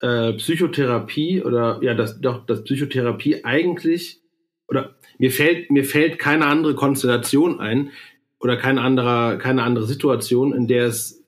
äh, 0.00 0.32
Psychotherapie 0.34 1.42
oder 1.42 1.80
ja, 1.82 1.94
dass 1.94 2.20
doch, 2.20 2.46
dass 2.46 2.64
Psychotherapie 2.64 3.44
eigentlich 3.44 4.20
oder 4.68 4.96
mir 5.18 5.30
fällt 5.30 5.70
mir 5.70 5.84
fällt 5.84 6.18
keine 6.18 6.46
andere 6.46 6.74
Konstellation 6.74 7.60
ein 7.60 7.90
oder 8.38 8.56
keine 8.56 8.80
andere 8.82 9.38
keine 9.38 9.62
andere 9.62 9.86
Situation, 9.86 10.52
in 10.52 10.68
der 10.68 10.86
es 10.86 11.24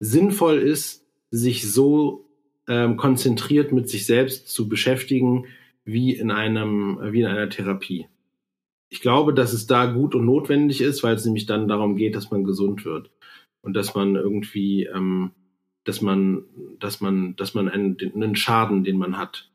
sinnvoll 0.00 0.58
ist, 0.58 1.04
sich 1.30 1.70
so 1.70 2.28
ähm, 2.66 2.96
konzentriert 2.96 3.72
mit 3.72 3.88
sich 3.88 4.06
selbst 4.06 4.48
zu 4.48 4.68
beschäftigen 4.68 5.46
wie 5.84 6.12
in 6.12 6.30
einem 6.30 6.98
wie 7.12 7.20
in 7.20 7.26
einer 7.26 7.50
Therapie. 7.50 8.06
Ich 8.90 9.02
glaube, 9.02 9.34
dass 9.34 9.52
es 9.52 9.66
da 9.66 9.84
gut 9.86 10.14
und 10.14 10.24
notwendig 10.24 10.80
ist, 10.80 11.02
weil 11.02 11.14
es 11.14 11.24
nämlich 11.26 11.44
dann 11.44 11.68
darum 11.68 11.96
geht, 11.96 12.16
dass 12.16 12.30
man 12.30 12.44
gesund 12.44 12.86
wird 12.86 13.10
und 13.60 13.74
dass 13.74 13.94
man 13.94 14.16
irgendwie 14.16 14.84
ähm, 14.84 15.32
dass 15.88 16.02
man, 16.02 16.44
dass 16.78 17.00
man, 17.00 17.34
dass 17.36 17.54
man 17.54 17.68
einen, 17.70 17.96
einen 18.14 18.36
Schaden, 18.36 18.84
den 18.84 18.98
man 18.98 19.16
hat, 19.16 19.50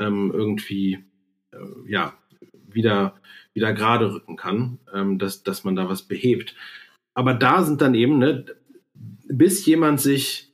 ähm, 0.00 0.32
irgendwie 0.34 1.04
äh, 1.52 1.58
ja 1.86 2.14
wieder 2.68 3.14
wieder 3.54 3.72
gerade 3.72 4.12
rücken 4.12 4.36
kann, 4.36 4.78
ähm, 4.92 5.18
dass 5.18 5.44
dass 5.44 5.62
man 5.62 5.76
da 5.76 5.88
was 5.88 6.02
behebt. 6.02 6.56
Aber 7.14 7.34
da 7.34 7.62
sind 7.62 7.80
dann 7.80 7.94
eben, 7.94 8.18
ne, 8.18 8.46
bis 9.28 9.64
jemand 9.64 10.00
sich 10.00 10.52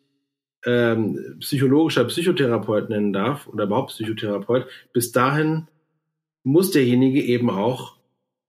ähm, 0.66 1.36
psychologischer 1.40 2.04
Psychotherapeut 2.04 2.90
nennen 2.90 3.14
darf 3.14 3.46
oder 3.46 3.64
überhaupt 3.64 3.92
Psychotherapeut, 3.92 4.66
bis 4.92 5.12
dahin 5.12 5.68
muss 6.44 6.72
derjenige 6.72 7.22
eben 7.22 7.48
auch 7.48 7.96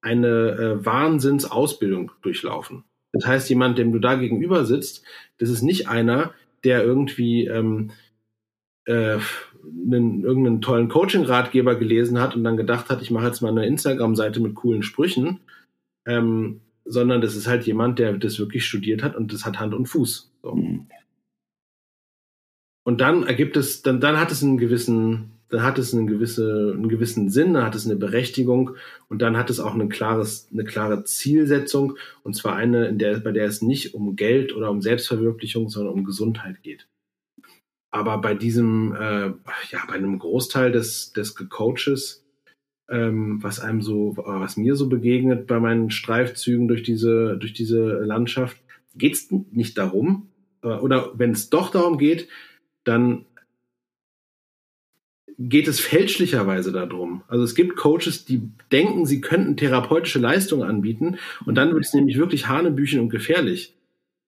eine 0.01 0.51
äh, 0.51 0.86
Wahnsinnsausbildung 0.86 2.12
durchlaufen. 2.21 2.83
Das 3.13 3.25
heißt, 3.25 3.50
jemand, 3.50 3.77
dem 3.77 3.93
du 3.93 4.00
da 4.00 4.15
gegenüber 4.15 4.65
sitzt, 4.65 5.03
das 5.38 5.50
ist 5.50 5.62
nicht 5.62 5.88
einer, 5.88 6.33
der 6.63 6.83
irgendwie 6.83 7.45
ähm, 7.45 7.91
äh, 8.85 9.19
einen, 9.63 10.23
irgendeinen 10.23 10.61
tollen 10.61 10.87
Coaching-Ratgeber 10.89 11.75
gelesen 11.75 12.19
hat 12.19 12.35
und 12.35 12.43
dann 12.43 12.57
gedacht 12.57 12.89
hat, 12.89 13.01
ich 13.01 13.11
mache 13.11 13.27
jetzt 13.27 13.41
mal 13.41 13.49
eine 13.49 13.65
Instagram-Seite 13.65 14.39
mit 14.39 14.55
coolen 14.55 14.83
Sprüchen, 14.83 15.41
ähm, 16.05 16.61
sondern 16.85 17.21
das 17.21 17.35
ist 17.35 17.47
halt 17.47 17.65
jemand, 17.65 17.99
der 17.99 18.13
das 18.13 18.39
wirklich 18.39 18.65
studiert 18.65 19.03
hat 19.03 19.15
und 19.15 19.33
das 19.33 19.45
hat 19.45 19.59
Hand 19.59 19.73
und 19.73 19.87
Fuß. 19.87 20.31
So. 20.41 20.55
Mhm. 20.55 20.87
Und 22.83 23.01
dann 23.01 23.23
ergibt 23.23 23.57
es, 23.57 23.81
dann, 23.81 23.99
dann 23.99 24.17
hat 24.17 24.31
es 24.31 24.41
einen 24.41 24.57
gewissen, 24.57 25.33
dann 25.50 25.63
hat 25.63 25.80
es 25.80 25.94
einen, 25.94 26.08
gewisse, 26.08 26.74
einen 26.74 26.89
gewissen 26.89 27.30
Sinn, 27.30 27.54
dann 27.54 27.66
hat 27.66 27.75
es 27.75 27.86
eine 27.86 27.96
Berechtigung 27.96 28.72
und 29.08 29.22
dann 29.22 29.38
hat 29.38 29.50
es 29.50 29.60
auch 29.60 29.74
eine, 29.74 29.88
klares, 29.88 30.48
eine 30.51 30.66
klare 30.66 31.04
Zielsetzung 31.04 31.98
und 32.24 32.36
zwar 32.36 32.56
eine, 32.56 32.88
in 32.88 33.00
der, 33.00 33.20
bei 33.20 33.32
der 33.32 33.46
es 33.46 33.62
nicht 33.62 33.94
um 33.94 34.16
Geld 34.16 34.56
oder 34.56 34.70
um 34.70 34.82
Selbstverwirklichung, 34.82 35.70
sondern 35.70 35.94
um 35.94 36.04
Gesundheit 36.04 36.62
geht. 36.63 36.88
Aber 37.92 38.20
bei 38.20 38.34
diesem, 38.34 38.94
äh, 38.94 39.27
ja, 39.72 39.86
bei 39.88 39.94
einem 39.94 40.20
Großteil 40.20 40.72
des, 40.72 41.13
des 41.13 41.36
Gecoaches, 41.36 42.25
ähm, 42.89 43.42
was 43.42 43.60
einem 43.60 43.82
so, 43.82 44.16
was 44.18 44.58
mir 44.58 44.75
so 44.75 44.89
begegnet 44.89 45.48
bei 45.48 45.60
meinen 45.60 45.89
Streifzügen 45.89 46.68
durch 46.68 46.84
diese, 46.84 47.38
durch 47.38 47.54
diese 47.54 48.00
Landschaft, 48.00 48.58
geht 48.96 49.13
es 49.13 49.32
nicht 49.32 49.77
darum, 49.77 50.30
äh, 50.62 50.68
oder 50.68 51.12
wenn 51.18 51.32
es 51.32 51.50
doch 51.50 51.72
darum 51.72 51.98
geht, 51.98 52.27
dann 52.84 53.25
geht 55.38 55.67
es 55.67 55.79
fälschlicherweise 55.79 56.72
darum. 56.72 57.22
Also 57.27 57.44
es 57.44 57.53
gibt 57.56 57.75
Coaches, 57.75 58.25
die 58.25 58.50
denken, 58.72 59.06
sie 59.06 59.22
könnten 59.22 59.56
therapeutische 59.56 60.20
Leistungen 60.20 60.63
anbieten 60.63 61.17
und 61.46 61.56
dann 61.56 61.74
wird 61.74 61.86
es 61.86 61.94
nämlich 61.94 62.17
wirklich 62.17 62.48
hanebüchen 62.48 63.00
und 63.00 63.10
gefährlich. 63.10 63.75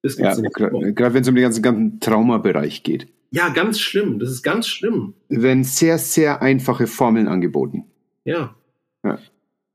ja, 0.03 0.35
gerade 0.35 1.13
wenn 1.13 1.21
es 1.21 1.27
um 1.27 1.35
den 1.35 1.43
ganzen, 1.43 1.61
ganzen 1.61 1.99
Traumabereich 1.99 2.83
geht. 2.83 3.07
Ja, 3.31 3.49
ganz 3.49 3.79
schlimm. 3.79 4.19
Das 4.19 4.29
ist 4.29 4.43
ganz 4.43 4.67
schlimm. 4.67 5.13
Wenn 5.29 5.63
sehr, 5.63 5.97
sehr 5.97 6.41
einfache 6.41 6.87
Formeln 6.87 7.27
angeboten. 7.27 7.85
Ja. 8.23 8.55
ja. 9.03 9.19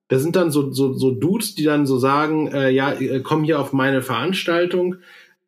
Da 0.08 0.18
sind 0.18 0.36
dann 0.36 0.50
so, 0.50 0.72
so, 0.72 0.92
so 0.92 1.12
Dudes, 1.12 1.54
die 1.54 1.64
dann 1.64 1.86
so 1.86 1.98
sagen, 1.98 2.48
äh, 2.48 2.70
ja, 2.70 2.92
äh, 2.92 3.20
komm 3.20 3.44
hier 3.44 3.60
auf 3.60 3.72
meine 3.72 4.02
Veranstaltung 4.02 4.96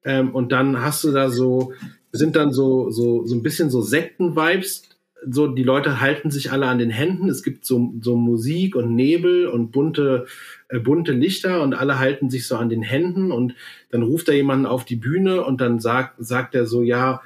ähm, 0.05 0.35
und 0.35 0.52
dann 0.52 0.81
hast 0.81 1.05
du 1.05 1.12
da 1.12 1.31
so 1.31 1.73
sind 2.12 2.37
dann 2.37 2.52
so, 2.52 2.90
so, 2.90 3.26
so 3.26 3.35
ein 3.35 3.43
bisschen 3.43 3.71
so 3.71 3.83
Sekten-Vibes. 3.83 4.83
So, 5.28 5.49
die 5.49 5.62
Leute 5.62 6.00
halten 6.00 6.30
sich 6.30 6.52
alle 6.52 6.66
an 6.66 6.78
den 6.78 6.90
Händen. 6.90 7.28
Es 7.28 7.42
gibt 7.42 7.64
so, 7.64 7.92
so 8.00 8.16
Musik 8.16 8.76
und 8.76 8.95
Nebel 8.95 9.49
und 9.49 9.73
bunte, 9.73 10.26
äh, 10.68 10.78
bunte 10.78 11.12
Lichter 11.12 11.62
und 11.62 11.75
alle 11.75 11.99
halten 11.99 12.30
sich 12.30 12.47
so 12.47 12.56
an 12.56 12.68
den 12.68 12.83
Händen 12.83 13.33
und 13.33 13.54
dann 13.90 14.02
ruft 14.02 14.28
da 14.28 14.33
jemanden 14.33 14.66
auf 14.66 14.85
die 14.85 14.97
Bühne 14.97 15.45
und 15.45 15.61
dann 15.61 15.80
sagt, 15.80 16.14
sagt 16.18 16.54
er 16.54 16.66
so, 16.66 16.83
ja, 16.83 17.23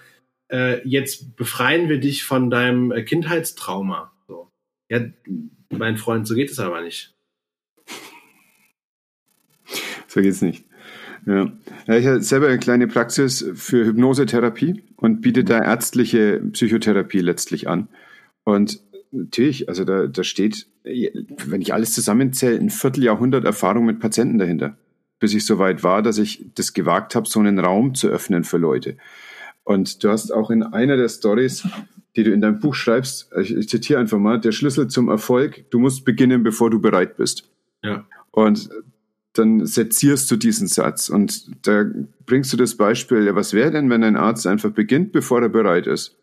äh, 0.50 0.86
jetzt 0.88 1.36
befreien 1.36 1.88
wir 1.88 2.00
dich 2.00 2.24
von 2.24 2.50
deinem 2.50 2.90
äh, 2.90 3.02
Kindheitstrauma. 3.02 4.12
So. 4.26 4.50
Ja, 4.88 5.00
mein 5.68 5.96
Freund, 5.96 6.26
so 6.26 6.34
geht 6.34 6.50
es 6.50 6.58
aber 6.58 6.80
nicht. 6.82 7.14
So 10.08 10.20
geht's 10.20 10.42
nicht. 10.42 10.64
Ja. 11.26 11.52
ich 11.86 12.06
habe 12.06 12.22
selber 12.22 12.48
eine 12.48 12.58
kleine 12.58 12.86
Praxis 12.86 13.44
für 13.54 13.84
Hypnosetherapie 13.84 14.82
und 14.96 15.20
biete 15.20 15.44
da 15.44 15.62
ärztliche 15.62 16.40
Psychotherapie 16.52 17.20
letztlich 17.20 17.68
an. 17.68 17.88
Und 18.44 18.80
natürlich, 19.12 19.68
also 19.68 19.84
da, 19.84 20.06
da 20.06 20.24
steht, 20.24 20.66
wenn 20.84 21.60
ich 21.60 21.74
alles 21.74 21.92
zusammenzähle, 21.92 22.58
ein 22.58 22.70
Vierteljahrhundert 22.70 23.44
Erfahrung 23.44 23.84
mit 23.84 24.00
Patienten 24.00 24.38
dahinter, 24.38 24.76
bis 25.18 25.34
ich 25.34 25.44
so 25.44 25.58
weit 25.58 25.82
war, 25.82 26.02
dass 26.02 26.18
ich 26.18 26.46
das 26.54 26.72
gewagt 26.72 27.14
habe, 27.14 27.28
so 27.28 27.40
einen 27.40 27.58
Raum 27.58 27.94
zu 27.94 28.08
öffnen 28.08 28.44
für 28.44 28.58
Leute. 28.58 28.96
Und 29.64 30.02
du 30.02 30.08
hast 30.08 30.32
auch 30.32 30.50
in 30.50 30.62
einer 30.62 30.96
der 30.96 31.08
Stories, 31.08 31.66
die 32.16 32.24
du 32.24 32.32
in 32.32 32.40
deinem 32.40 32.60
Buch 32.60 32.74
schreibst, 32.74 33.30
ich, 33.40 33.54
ich 33.54 33.68
zitiere 33.68 34.00
einfach 34.00 34.18
mal, 34.18 34.40
der 34.40 34.52
Schlüssel 34.52 34.88
zum 34.88 35.08
Erfolg, 35.08 35.70
du 35.70 35.78
musst 35.78 36.04
beginnen, 36.04 36.42
bevor 36.42 36.70
du 36.70 36.80
bereit 36.80 37.16
bist. 37.16 37.48
Ja. 37.82 38.04
Und 38.32 38.68
dann 39.32 39.64
sezierst 39.64 40.30
du 40.30 40.36
diesen 40.36 40.66
Satz 40.66 41.08
und 41.08 41.66
da 41.66 41.84
bringst 42.26 42.52
du 42.52 42.56
das 42.56 42.76
Beispiel, 42.76 43.24
ja, 43.24 43.34
was 43.34 43.52
wäre 43.52 43.70
denn, 43.70 43.88
wenn 43.90 44.02
ein 44.02 44.16
Arzt 44.16 44.46
einfach 44.46 44.70
beginnt, 44.70 45.12
bevor 45.12 45.40
er 45.40 45.48
bereit 45.48 45.86
ist? 45.86 46.16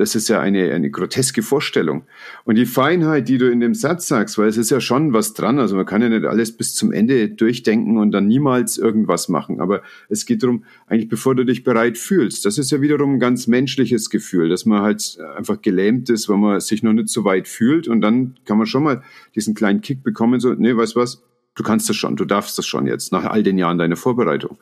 Das 0.00 0.14
ist 0.14 0.28
ja 0.28 0.40
eine, 0.40 0.72
eine 0.72 0.90
groteske 0.90 1.42
Vorstellung. 1.42 2.04
Und 2.44 2.54
die 2.54 2.64
Feinheit, 2.64 3.28
die 3.28 3.36
du 3.36 3.50
in 3.50 3.60
dem 3.60 3.74
Satz 3.74 4.08
sagst, 4.08 4.38
weil 4.38 4.48
es 4.48 4.56
ist 4.56 4.70
ja 4.70 4.80
schon 4.80 5.12
was 5.12 5.34
dran, 5.34 5.58
also 5.58 5.76
man 5.76 5.84
kann 5.84 6.00
ja 6.00 6.08
nicht 6.08 6.24
alles 6.24 6.56
bis 6.56 6.74
zum 6.74 6.90
Ende 6.90 7.28
durchdenken 7.28 7.98
und 7.98 8.10
dann 8.10 8.26
niemals 8.26 8.78
irgendwas 8.78 9.28
machen. 9.28 9.60
Aber 9.60 9.82
es 10.08 10.24
geht 10.24 10.42
darum, 10.42 10.64
eigentlich 10.86 11.10
bevor 11.10 11.34
du 11.34 11.44
dich 11.44 11.64
bereit 11.64 11.98
fühlst. 11.98 12.46
Das 12.46 12.56
ist 12.56 12.70
ja 12.70 12.80
wiederum 12.80 13.16
ein 13.16 13.20
ganz 13.20 13.46
menschliches 13.46 14.08
Gefühl, 14.08 14.48
dass 14.48 14.64
man 14.64 14.80
halt 14.80 15.18
einfach 15.36 15.60
gelähmt 15.60 16.08
ist, 16.08 16.30
weil 16.30 16.38
man 16.38 16.60
sich 16.60 16.82
noch 16.82 16.94
nicht 16.94 17.10
so 17.10 17.24
weit 17.24 17.46
fühlt. 17.46 17.86
Und 17.86 18.00
dann 18.00 18.36
kann 18.46 18.56
man 18.56 18.66
schon 18.66 18.84
mal 18.84 19.02
diesen 19.34 19.54
kleinen 19.54 19.82
Kick 19.82 20.02
bekommen, 20.02 20.40
so, 20.40 20.54
nee, 20.54 20.74
weißt 20.74 20.96
was, 20.96 21.22
du 21.60 21.62
kannst 21.62 21.90
das 21.90 21.96
schon, 21.96 22.16
du 22.16 22.24
darfst 22.24 22.56
das 22.56 22.66
schon 22.66 22.86
jetzt, 22.86 23.12
nach 23.12 23.24
all 23.24 23.42
den 23.42 23.58
Jahren 23.58 23.76
deiner 23.76 23.96
Vorbereitung. 23.96 24.56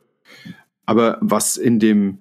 Aber 0.84 1.18
was 1.20 1.56
in 1.56 1.78
dem, 1.78 2.18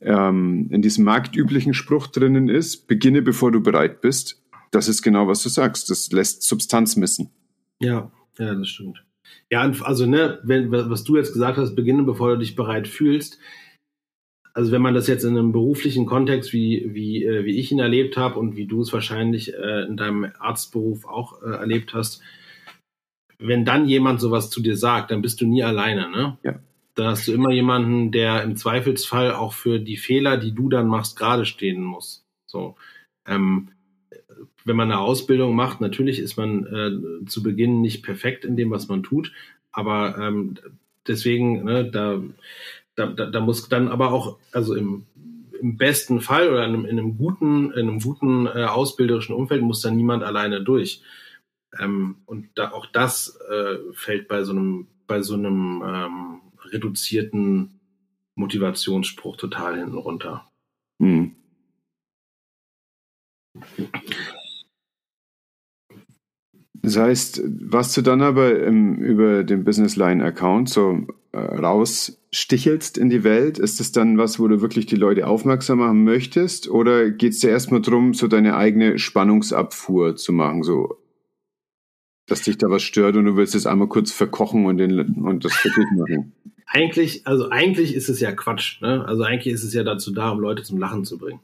ähm, 0.00 0.68
in 0.72 0.82
diesem 0.82 1.04
marktüblichen 1.04 1.74
Spruch 1.74 2.08
drinnen 2.08 2.48
ist, 2.48 2.88
beginne 2.88 3.22
bevor 3.22 3.52
du 3.52 3.60
bereit 3.60 4.00
bist, 4.00 4.42
das 4.72 4.88
ist 4.88 5.02
genau, 5.02 5.28
was 5.28 5.44
du 5.44 5.48
sagst. 5.48 5.90
Das 5.90 6.10
lässt 6.10 6.42
Substanz 6.42 6.96
missen. 6.96 7.30
Ja, 7.78 8.10
ja, 8.36 8.54
das 8.56 8.68
stimmt. 8.68 9.04
Ja, 9.48 9.60
also, 9.82 10.06
ne, 10.06 10.40
wenn, 10.42 10.72
was 10.72 11.04
du 11.04 11.16
jetzt 11.16 11.32
gesagt 11.32 11.56
hast, 11.56 11.76
beginne 11.76 12.02
bevor 12.02 12.30
du 12.30 12.38
dich 12.38 12.56
bereit 12.56 12.88
fühlst. 12.88 13.38
Also, 14.54 14.72
wenn 14.72 14.82
man 14.82 14.94
das 14.94 15.06
jetzt 15.06 15.22
in 15.22 15.38
einem 15.38 15.52
beruflichen 15.52 16.06
Kontext, 16.06 16.52
wie, 16.52 16.90
wie, 16.92 17.24
äh, 17.24 17.44
wie 17.44 17.60
ich 17.60 17.70
ihn 17.70 17.78
erlebt 17.78 18.16
habe 18.16 18.40
und 18.40 18.56
wie 18.56 18.66
du 18.66 18.80
es 18.80 18.92
wahrscheinlich 18.92 19.54
äh, 19.54 19.84
in 19.86 19.96
deinem 19.96 20.26
Arztberuf 20.40 21.04
auch 21.04 21.42
äh, 21.42 21.50
erlebt 21.50 21.94
hast, 21.94 22.22
wenn 23.38 23.64
dann 23.64 23.86
jemand 23.86 24.20
sowas 24.20 24.50
zu 24.50 24.60
dir 24.60 24.76
sagt, 24.76 25.10
dann 25.10 25.22
bist 25.22 25.40
du 25.40 25.46
nie 25.46 25.62
alleine, 25.62 26.10
ne? 26.10 26.38
Ja. 26.42 26.54
Dann 26.94 27.06
hast 27.08 27.26
du 27.26 27.32
immer 27.32 27.50
jemanden, 27.50 28.12
der 28.12 28.44
im 28.44 28.56
Zweifelsfall 28.56 29.32
auch 29.32 29.52
für 29.52 29.80
die 29.80 29.96
Fehler, 29.96 30.36
die 30.36 30.52
du 30.52 30.68
dann 30.68 30.86
machst, 30.86 31.16
gerade 31.16 31.44
stehen 31.44 31.82
muss. 31.82 32.24
So. 32.46 32.76
Ähm, 33.26 33.68
wenn 34.64 34.76
man 34.76 34.90
eine 34.90 35.00
Ausbildung 35.00 35.54
macht, 35.54 35.80
natürlich 35.80 36.18
ist 36.18 36.36
man 36.36 36.66
äh, 36.66 37.26
zu 37.26 37.42
Beginn 37.42 37.80
nicht 37.80 38.02
perfekt 38.02 38.44
in 38.44 38.56
dem, 38.56 38.70
was 38.70 38.88
man 38.88 39.02
tut, 39.02 39.32
aber 39.72 40.16
ähm, 40.18 40.54
deswegen, 41.06 41.64
ne, 41.64 41.84
da, 41.84 42.22
da, 42.94 43.06
da 43.06 43.40
muss 43.40 43.68
dann 43.68 43.88
aber 43.88 44.12
auch, 44.12 44.38
also 44.52 44.74
im, 44.74 45.04
im 45.60 45.76
besten 45.76 46.20
Fall 46.20 46.50
oder 46.50 46.64
in 46.64 46.74
einem, 46.74 46.84
in 46.84 46.98
einem 46.98 47.18
guten, 47.18 47.72
in 47.72 47.88
einem 47.88 48.00
guten 48.00 48.46
äh, 48.46 48.64
ausbilderischen 48.64 49.34
Umfeld 49.34 49.62
muss 49.62 49.80
dann 49.80 49.96
niemand 49.96 50.22
alleine 50.22 50.62
durch. 50.62 51.02
Ähm, 51.80 52.16
und 52.26 52.50
da, 52.54 52.72
auch 52.72 52.86
das 52.86 53.38
äh, 53.50 53.76
fällt 53.92 54.28
bei 54.28 54.44
so 54.44 54.52
einem, 54.52 54.88
bei 55.06 55.22
so 55.22 55.34
einem 55.34 55.82
ähm, 55.86 56.40
reduzierten 56.72 57.80
Motivationsspruch 58.34 59.36
total 59.36 59.78
hinten 59.78 59.98
runter. 59.98 60.50
Hm. 61.00 61.36
Das 66.82 66.98
heißt, 66.98 67.42
was 67.44 67.94
du 67.94 68.02
dann 68.02 68.20
aber 68.20 68.62
im, 68.62 68.96
über 68.96 69.42
den 69.44 69.64
Business 69.64 69.96
Line 69.96 70.22
Account, 70.22 70.68
so 70.68 71.06
äh, 71.32 71.38
rausstichelst 71.38 72.98
in 72.98 73.08
die 73.08 73.24
Welt? 73.24 73.58
Ist 73.58 73.80
das 73.80 73.90
dann 73.90 74.18
was, 74.18 74.38
wo 74.38 74.48
du 74.48 74.60
wirklich 74.60 74.86
die 74.86 74.96
Leute 74.96 75.26
aufmerksam 75.26 75.78
machen 75.78 76.04
möchtest? 76.04 76.68
Oder 76.68 77.10
geht 77.10 77.32
es 77.32 77.40
dir 77.40 77.50
erstmal 77.50 77.80
darum, 77.80 78.12
so 78.12 78.28
deine 78.28 78.56
eigene 78.56 78.98
Spannungsabfuhr 78.98 80.16
zu 80.16 80.32
machen? 80.32 80.62
So, 80.62 80.98
dass 82.26 82.42
dich 82.42 82.58
da 82.58 82.68
was 82.70 82.82
stört 82.82 83.16
und 83.16 83.24
du 83.24 83.36
willst 83.36 83.54
es 83.54 83.66
einmal 83.66 83.88
kurz 83.88 84.12
verkochen 84.12 84.66
und, 84.66 84.78
den, 84.78 84.98
und 85.24 85.44
das 85.44 85.62
dich 85.62 85.72
machen? 85.96 86.32
Eigentlich, 86.66 87.26
also 87.26 87.50
eigentlich 87.50 87.94
ist 87.94 88.08
es 88.08 88.20
ja 88.20 88.32
Quatsch. 88.32 88.80
Ne? 88.80 89.04
Also 89.06 89.22
eigentlich 89.22 89.52
ist 89.52 89.64
es 89.64 89.74
ja 89.74 89.84
dazu 89.84 90.12
da, 90.12 90.30
um 90.30 90.40
Leute 90.40 90.62
zum 90.62 90.78
Lachen 90.78 91.04
zu 91.04 91.18
bringen. 91.18 91.40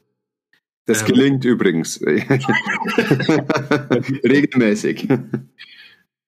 Das 0.85 1.01
ähm, 1.01 1.07
gelingt 1.07 1.45
übrigens. 1.45 2.01
Regelmäßig. 4.23 5.07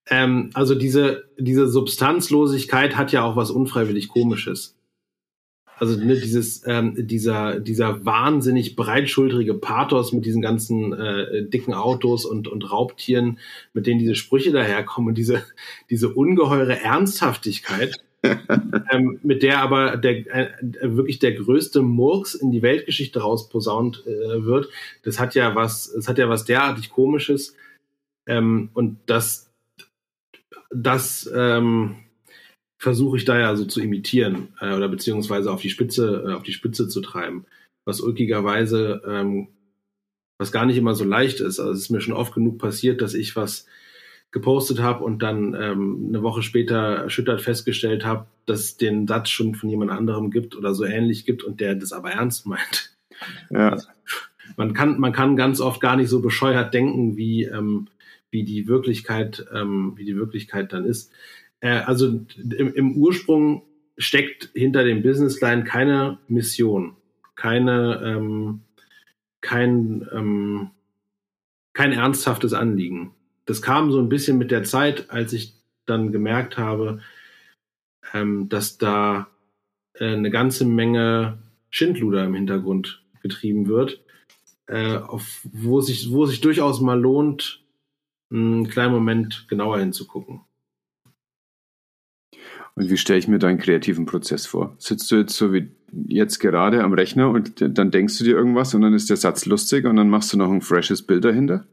Ähm, 0.10 0.52
also 0.54 0.76
diese, 0.76 1.24
diese 1.40 1.68
Substanzlosigkeit 1.68 2.96
hat 2.96 3.12
ja 3.12 3.24
auch 3.24 3.36
was 3.36 3.52
unfreiwillig 3.52 4.10
Komisches. 4.10 4.78
Also 5.84 5.98
ne, 6.02 6.16
dieses, 6.16 6.66
ähm, 6.66 6.96
dieser, 6.98 7.60
dieser 7.60 8.06
wahnsinnig 8.06 8.78
breitschultrige 8.78 9.54
Pathos 9.54 10.14
mit 10.14 10.24
diesen 10.24 10.42
ganzen 10.42 10.94
äh, 10.94 11.44
dicken 11.44 11.74
Autos 11.74 12.24
und, 12.24 12.48
und 12.48 12.72
Raubtieren, 12.72 13.38
mit 13.74 13.86
denen 13.86 14.00
diese 14.00 14.16
Sprüche 14.16 14.54
daherkommen 14.54 15.10
und 15.10 15.18
diese, 15.18 15.44
diese 15.90 16.08
ungeheure 16.14 16.80
Ernsthaftigkeit, 16.80 17.98
ähm, 18.24 19.20
mit 19.24 19.44
der 19.44 19.60
aber 19.60 19.98
der, 19.98 20.26
äh, 20.34 20.48
wirklich 20.84 21.20
der 21.20 21.34
größte 21.34 21.82
Murks 21.82 22.34
in 22.34 22.52
die 22.52 22.62
Weltgeschichte 22.62 23.20
rausposaunt 23.20 24.06
äh, 24.08 24.46
wird, 24.46 24.70
das 25.04 25.20
hat 25.20 25.36
ja 25.36 25.54
was, 25.54 25.92
das 25.94 26.08
hat 26.08 26.18
ja 26.18 26.30
was 26.30 26.46
derartig 26.46 26.92
Komisches. 26.92 27.58
Ähm, 28.26 28.70
und 28.74 29.00
das, 29.06 29.52
das 30.72 31.30
ähm, 31.36 31.98
versuche 32.84 33.16
ich 33.16 33.24
da 33.24 33.40
ja 33.40 33.56
so 33.56 33.64
zu 33.64 33.80
imitieren 33.82 34.50
äh, 34.60 34.74
oder 34.74 34.90
beziehungsweise 34.90 35.50
auf 35.52 35.62
die 35.62 35.70
Spitze, 35.70 36.26
äh, 36.28 36.34
auf 36.34 36.44
die 36.44 36.52
Spitze 36.52 36.90
zu 36.90 37.00
treiben. 37.00 37.46
Was 37.86 38.02
ulkigerweise, 38.02 39.02
ähm, 39.08 39.48
was 40.38 40.52
gar 40.52 40.66
nicht 40.66 40.78
immer 40.78 40.94
so 40.94 41.06
leicht 41.06 41.40
ist. 41.40 41.62
Also 41.62 41.72
es 41.72 41.80
ist 41.80 41.90
mir 41.92 42.02
schon 42.02 42.14
oft 42.14 42.34
genug 42.34 42.60
passiert, 42.60 43.02
dass 43.02 43.14
ich 43.14 43.38
was 43.38 43.68
gepostet 44.32 44.82
habe 44.82 45.06
und 45.06 45.24
dann 45.24 45.54
ähm, 45.54 46.08
eine 46.10 46.24
Woche 46.24 46.44
später 46.44 46.96
erschüttert 46.96 47.40
festgestellt 47.40 48.04
habe, 48.04 48.26
dass 48.46 48.60
es 48.60 48.78
den 48.78 49.08
Satz 49.08 49.30
schon 49.30 49.56
von 49.56 49.70
jemand 49.70 49.90
anderem 49.90 50.30
gibt 50.30 50.54
oder 50.58 50.74
so 50.74 50.84
ähnlich 50.84 51.26
gibt 51.26 51.44
und 51.44 51.62
der 51.62 51.76
das 51.76 51.94
aber 51.94 52.12
ernst 52.12 52.46
meint. 52.46 52.98
Ja. 53.50 53.70
Also, 53.70 53.88
man 54.58 54.74
kann, 54.74 55.00
man 55.00 55.14
kann 55.14 55.38
ganz 55.38 55.62
oft 55.62 55.80
gar 55.80 55.96
nicht 55.96 56.10
so 56.10 56.20
bescheuert 56.22 56.74
denken, 56.74 57.16
wie, 57.16 57.46
ähm, 57.46 57.88
wie 58.30 58.44
die 58.44 58.68
Wirklichkeit, 58.68 59.46
ähm, 59.54 59.94
wie 59.96 60.04
die 60.04 60.18
Wirklichkeit 60.18 60.74
dann 60.74 60.84
ist. 60.84 61.14
Äh, 61.64 61.82
also 61.86 62.08
im, 62.08 62.74
im 62.74 62.98
Ursprung 62.98 63.64
steckt 63.98 64.50
hinter 64.54 64.84
dem 64.84 65.02
Businessline 65.02 65.64
keine 65.64 66.20
Mission, 66.28 66.98
keine, 67.36 68.02
ähm, 68.04 68.62
kein, 69.42 70.08
ähm, 70.12 70.72
kein 71.74 71.94
ernsthaftes 71.94 72.54
Anliegen. 72.54 73.16
Das 73.46 73.62
kam 73.62 73.92
so 73.92 74.00
ein 74.00 74.10
bisschen 74.10 74.38
mit 74.38 74.52
der 74.52 74.64
Zeit, 74.64 75.10
als 75.10 75.32
ich 75.32 75.54
dann 75.86 76.12
gemerkt 76.12 76.58
habe, 76.58 77.02
ähm, 78.14 78.50
dass 78.50 78.78
da 78.78 79.28
äh, 79.94 80.14
eine 80.14 80.32
ganze 80.32 80.66
Menge 80.66 81.38
Schindluder 81.70 82.26
im 82.26 82.36
Hintergrund 82.36 83.04
getrieben 83.22 83.68
wird, 83.68 84.02
äh, 84.68 84.98
auf, 84.98 85.48
wo, 85.54 85.80
sich, 85.80 86.12
wo 86.12 86.26
sich 86.26 86.42
durchaus 86.42 86.82
mal 86.82 87.00
lohnt, 87.00 87.64
einen 88.30 88.68
kleinen 88.68 88.94
Moment 88.94 89.46
genauer 89.48 89.80
hinzugucken. 89.80 90.42
Und 92.76 92.90
wie 92.90 92.98
stelle 92.98 93.20
ich 93.20 93.28
mir 93.28 93.40
deinen 93.40 93.60
kreativen 93.60 94.06
Prozess 94.06 94.46
vor? 94.46 94.76
Sitzt 94.80 95.12
du 95.12 95.18
jetzt 95.18 95.36
so 95.36 95.54
wie 95.54 95.70
jetzt 96.08 96.40
gerade 96.40 96.84
am 96.84 96.94
Rechner 96.94 97.30
und 97.30 97.62
dann 97.62 97.92
denkst 97.92 98.18
du 98.18 98.24
dir 98.24 98.36
irgendwas 98.36 98.74
und 98.74 98.82
dann 98.82 98.94
ist 98.94 99.10
der 99.10 99.18
Satz 99.18 99.46
lustig 99.46 99.86
und 99.86 99.96
dann 99.96 100.10
machst 100.10 100.34
du 100.34 100.38
noch 100.38 100.52
ein 100.52 100.62
freshes 100.62 101.04
Bild 101.04 101.24
dahinter? 101.24 101.66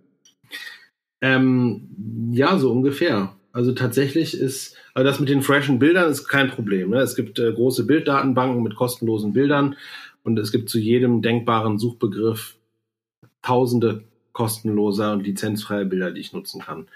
Ähm, 1.22 1.88
ja, 2.32 2.58
so 2.58 2.70
ungefähr. 2.70 3.34
Also 3.52 3.72
tatsächlich 3.72 4.38
ist, 4.38 4.76
also 4.94 5.08
das 5.08 5.20
mit 5.20 5.28
den 5.28 5.42
freshen 5.42 5.78
Bildern 5.78 6.10
ist 6.10 6.28
kein 6.28 6.50
Problem. 6.50 6.90
Ne? 6.90 6.98
Es 7.00 7.16
gibt 7.16 7.38
äh, 7.38 7.52
große 7.52 7.86
Bilddatenbanken 7.86 8.62
mit 8.62 8.76
kostenlosen 8.76 9.32
Bildern 9.32 9.76
und 10.22 10.38
es 10.38 10.52
gibt 10.52 10.68
zu 10.68 10.78
jedem 10.78 11.22
denkbaren 11.22 11.78
Suchbegriff 11.78 12.56
tausende 13.42 14.04
kostenloser 14.32 15.12
und 15.12 15.26
lizenzfreie 15.26 15.86
Bilder, 15.86 16.12
die 16.12 16.20
ich 16.20 16.32
nutzen 16.32 16.60
kann. 16.60 16.86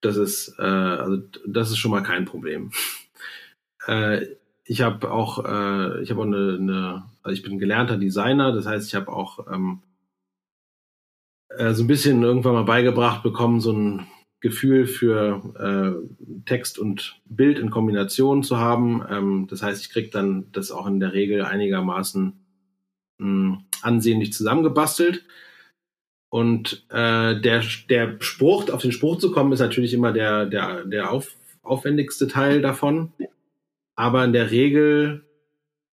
Das 0.00 0.16
ist, 0.16 0.54
äh, 0.58 0.62
also 0.62 1.22
das 1.46 1.70
ist 1.70 1.78
schon 1.78 1.90
mal 1.90 2.02
kein 2.02 2.24
Problem. 2.24 2.70
Äh, 3.86 4.26
ich 4.64 4.82
habe 4.82 5.10
auch, 5.10 5.44
äh, 5.44 6.02
ich 6.02 6.10
habe 6.10 6.20
auch 6.20 6.26
eine, 6.26 6.56
eine, 6.60 7.04
also 7.22 7.34
ich 7.34 7.42
bin 7.42 7.58
gelernter 7.58 7.96
Designer, 7.96 8.52
das 8.52 8.66
heißt, 8.66 8.86
ich 8.86 8.94
habe 8.94 9.12
auch 9.12 9.46
ähm, 9.52 9.82
äh, 11.48 11.74
so 11.74 11.84
ein 11.84 11.88
bisschen 11.88 12.22
irgendwann 12.22 12.54
mal 12.54 12.64
beigebracht 12.64 13.22
bekommen, 13.22 13.60
so 13.60 13.72
ein 13.72 14.06
Gefühl 14.40 14.86
für 14.86 15.42
äh, 15.58 16.42
Text 16.46 16.78
und 16.78 17.20
Bild 17.26 17.58
in 17.58 17.70
Kombination 17.70 18.42
zu 18.42 18.58
haben. 18.58 19.04
Ähm, 19.08 19.46
das 19.50 19.62
heißt, 19.62 19.82
ich 19.82 19.90
kriege 19.90 20.08
dann 20.08 20.46
das 20.52 20.70
auch 20.70 20.86
in 20.86 20.98
der 20.98 21.12
Regel 21.12 21.44
einigermaßen 21.44 22.32
mh, 23.18 23.26
hm, 23.26 23.64
ansehnlich 23.82 24.32
zusammengebastelt. 24.32 25.24
Und 26.30 26.86
äh, 26.90 27.40
der, 27.40 27.64
der 27.90 28.16
Spruch, 28.20 28.70
auf 28.70 28.82
den 28.82 28.92
Spruch 28.92 29.18
zu 29.18 29.32
kommen, 29.32 29.52
ist 29.52 29.58
natürlich 29.58 29.92
immer 29.92 30.12
der, 30.12 30.46
der, 30.46 30.84
der 30.84 31.10
auf, 31.10 31.36
aufwendigste 31.62 32.28
Teil 32.28 32.62
davon. 32.62 33.12
Aber 34.00 34.24
in 34.24 34.32
der 34.32 34.50
Regel 34.50 35.26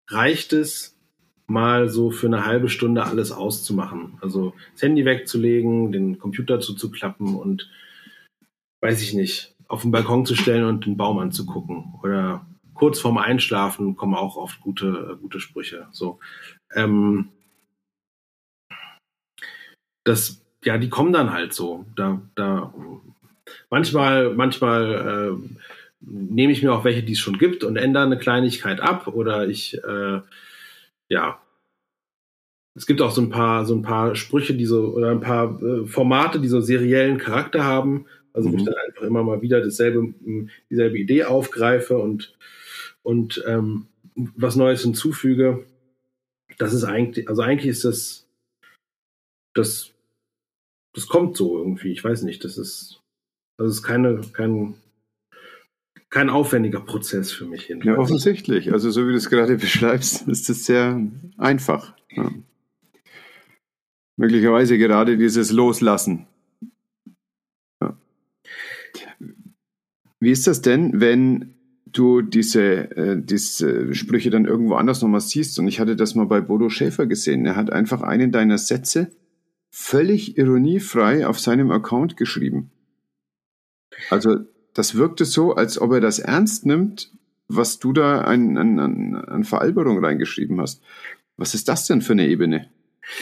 reicht 0.08 0.54
es, 0.54 0.98
mal 1.46 1.90
so 1.90 2.10
für 2.10 2.26
eine 2.26 2.46
halbe 2.46 2.70
Stunde 2.70 3.04
alles 3.04 3.32
auszumachen. 3.32 4.16
Also 4.22 4.54
das 4.72 4.80
Handy 4.80 5.04
wegzulegen, 5.04 5.92
den 5.92 6.18
Computer 6.18 6.58
zuzuklappen 6.58 7.36
und 7.36 7.70
weiß 8.80 9.02
ich 9.02 9.12
nicht, 9.12 9.54
auf 9.66 9.82
den 9.82 9.90
Balkon 9.90 10.24
zu 10.24 10.34
stellen 10.34 10.64
und 10.64 10.86
den 10.86 10.96
Baum 10.96 11.18
anzugucken. 11.18 11.98
Oder 12.02 12.46
kurz 12.72 12.98
vorm 12.98 13.18
Einschlafen 13.18 13.94
kommen 13.94 14.14
auch 14.14 14.36
oft 14.36 14.58
gute, 14.62 15.18
gute 15.20 15.38
Sprüche. 15.38 15.86
So. 15.92 16.18
Ähm, 16.74 17.28
das, 20.04 20.42
ja, 20.64 20.78
die 20.78 20.88
kommen 20.88 21.12
dann 21.12 21.30
halt 21.30 21.52
so. 21.52 21.84
Da, 21.94 22.22
da, 22.36 22.72
manchmal, 23.68 24.32
manchmal 24.32 25.36
äh, 25.44 25.68
nehme 26.00 26.52
ich 26.52 26.62
mir 26.62 26.72
auch 26.72 26.84
welche, 26.84 27.02
die 27.02 27.12
es 27.12 27.18
schon 27.18 27.38
gibt 27.38 27.64
und 27.64 27.76
ändere 27.76 28.04
eine 28.04 28.18
Kleinigkeit 28.18 28.80
ab 28.80 29.08
oder 29.08 29.48
ich, 29.48 29.82
äh, 29.82 30.20
ja, 31.08 31.40
es 32.74 32.86
gibt 32.86 33.00
auch 33.02 33.10
so 33.10 33.20
ein 33.20 33.30
paar, 33.30 33.64
so 33.66 33.74
ein 33.74 33.82
paar 33.82 34.14
Sprüche, 34.14 34.54
die 34.54 34.66
so, 34.66 34.94
oder 34.94 35.10
ein 35.10 35.20
paar 35.20 35.60
äh, 35.62 35.86
Formate, 35.86 36.40
die 36.40 36.48
so 36.48 36.60
seriellen 36.60 37.18
Charakter 37.18 37.64
haben. 37.64 38.06
Also, 38.32 38.48
mhm. 38.48 38.52
wo 38.52 38.56
ich 38.56 38.62
mhm. 38.62 38.66
dann 38.66 38.74
einfach 38.86 39.02
immer 39.02 39.22
mal 39.24 39.42
wieder 39.42 39.60
dasselbe, 39.60 40.14
dieselbe 40.70 40.98
Idee 40.98 41.24
aufgreife 41.24 41.98
und, 41.98 42.36
und 43.02 43.42
ähm, 43.46 43.86
was 44.14 44.54
Neues 44.54 44.82
hinzufüge. 44.82 45.64
Das 46.58 46.72
ist 46.72 46.84
eigentlich, 46.84 47.28
also 47.28 47.42
eigentlich 47.42 47.70
ist 47.70 47.84
das, 47.84 48.28
das 49.54 49.92
das 50.98 51.06
kommt 51.06 51.36
so 51.36 51.58
irgendwie. 51.58 51.92
Ich 51.92 52.02
weiß 52.02 52.22
nicht, 52.22 52.44
das 52.44 52.58
ist, 52.58 53.00
das 53.56 53.70
ist 53.70 53.82
keine, 53.82 54.20
kein, 54.32 54.74
kein 56.10 56.30
aufwendiger 56.30 56.80
Prozess 56.80 57.32
für 57.32 57.44
mich. 57.44 57.68
Jedenfalls. 57.68 57.96
Ja, 57.96 58.02
offensichtlich. 58.02 58.72
Also 58.72 58.90
so 58.90 59.06
wie 59.06 59.12
du 59.12 59.16
es 59.16 59.28
gerade 59.28 59.56
beschreibst, 59.58 60.26
ist 60.28 60.48
es 60.48 60.64
sehr 60.64 61.00
einfach. 61.36 61.94
Ja. 62.10 62.30
Möglicherweise 64.16 64.78
gerade 64.78 65.16
dieses 65.16 65.52
Loslassen. 65.52 66.26
Ja. 67.80 67.96
Wie 70.20 70.30
ist 70.30 70.46
das 70.46 70.62
denn, 70.62 71.00
wenn 71.00 71.54
du 71.86 72.22
diese, 72.22 72.90
äh, 72.96 73.22
diese 73.22 73.94
Sprüche 73.94 74.30
dann 74.30 74.44
irgendwo 74.44 74.74
anders 74.74 75.02
nochmal 75.02 75.20
siehst? 75.20 75.58
Und 75.58 75.68
ich 75.68 75.78
hatte 75.78 75.94
das 75.94 76.14
mal 76.14 76.26
bei 76.26 76.40
Bodo 76.40 76.68
Schäfer 76.68 77.06
gesehen. 77.06 77.46
Er 77.46 77.54
hat 77.54 77.70
einfach 77.70 78.02
einen 78.02 78.32
deiner 78.32 78.58
Sätze 78.58 79.10
völlig 79.70 80.38
ironiefrei 80.38 81.26
auf 81.26 81.38
seinem 81.38 81.70
Account 81.70 82.16
geschrieben. 82.16 82.70
Also 84.10 84.38
das 84.78 84.94
wirkte 84.94 85.24
so, 85.24 85.56
als 85.56 85.80
ob 85.80 85.92
er 85.92 86.00
das 86.00 86.20
ernst 86.20 86.64
nimmt, 86.64 87.10
was 87.48 87.80
du 87.80 87.92
da 87.92 88.20
an, 88.20 88.56
an, 88.56 89.14
an 89.16 89.42
Veralberung 89.42 90.04
reingeschrieben 90.04 90.60
hast. 90.60 90.82
Was 91.36 91.54
ist 91.54 91.68
das 91.68 91.86
denn 91.88 92.00
für 92.00 92.12
eine 92.12 92.28
Ebene, 92.28 92.68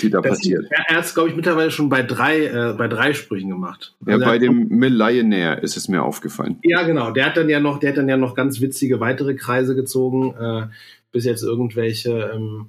die 0.02 0.10
da 0.10 0.20
das 0.20 0.38
passiert? 0.38 0.66
Er 0.70 0.96
hat 0.96 1.04
es, 1.04 1.14
glaube 1.14 1.30
ich, 1.30 1.36
mittlerweile 1.36 1.70
schon 1.70 1.88
bei 1.88 2.02
drei, 2.02 2.44
äh, 2.44 2.74
bei 2.76 2.88
drei 2.88 3.14
Sprüchen 3.14 3.48
gemacht. 3.48 3.94
Ja, 4.06 4.14
also 4.14 4.26
bei 4.26 4.38
dem 4.38 4.68
Millionaire 4.68 5.62
ist 5.62 5.78
es 5.78 5.88
mir 5.88 6.02
aufgefallen. 6.02 6.58
Ja, 6.62 6.82
genau. 6.82 7.10
Der 7.10 7.24
hat 7.24 7.38
dann 7.38 7.48
ja 7.48 7.58
noch, 7.58 7.80
der 7.80 7.90
hat 7.90 7.96
dann 7.96 8.08
ja 8.08 8.18
noch 8.18 8.34
ganz 8.34 8.60
witzige 8.60 9.00
weitere 9.00 9.34
Kreise 9.34 9.74
gezogen, 9.74 10.34
äh, 10.38 10.66
bis 11.10 11.24
jetzt 11.24 11.42
irgendwelche 11.42 12.32
ähm, 12.34 12.66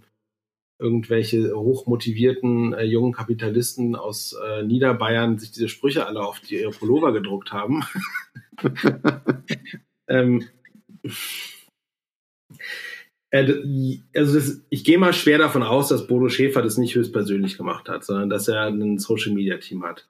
irgendwelche 0.79 1.55
hochmotivierten 1.55 2.73
äh, 2.73 2.83
jungen 2.83 3.13
Kapitalisten 3.13 3.95
aus 3.95 4.33
äh, 4.33 4.63
Niederbayern 4.63 5.39
sich 5.39 5.51
diese 5.51 5.69
Sprüche 5.69 6.05
alle 6.05 6.21
auf 6.21 6.39
die, 6.39 6.59
ihre 6.59 6.71
Pullover 6.71 7.13
gedruckt 7.13 7.51
haben. 7.51 7.83
ähm, 10.07 10.43
Äh, 13.29 13.99
also 14.15 14.35
das, 14.35 14.61
ich 14.69 14.83
gehe 14.83 14.97
mal 14.97 15.13
schwer 15.13 15.37
davon 15.37 15.63
aus, 15.63 15.89
dass 15.89 16.07
Bodo 16.07 16.29
Schäfer 16.29 16.61
das 16.61 16.77
nicht 16.77 16.95
höchstpersönlich 16.95 17.57
gemacht 17.57 17.89
hat, 17.89 18.05
sondern 18.05 18.29
dass 18.29 18.47
er 18.47 18.67
ein 18.67 18.99
Social 18.99 19.33
Media 19.33 19.57
Team 19.57 19.83
hat. 19.83 20.07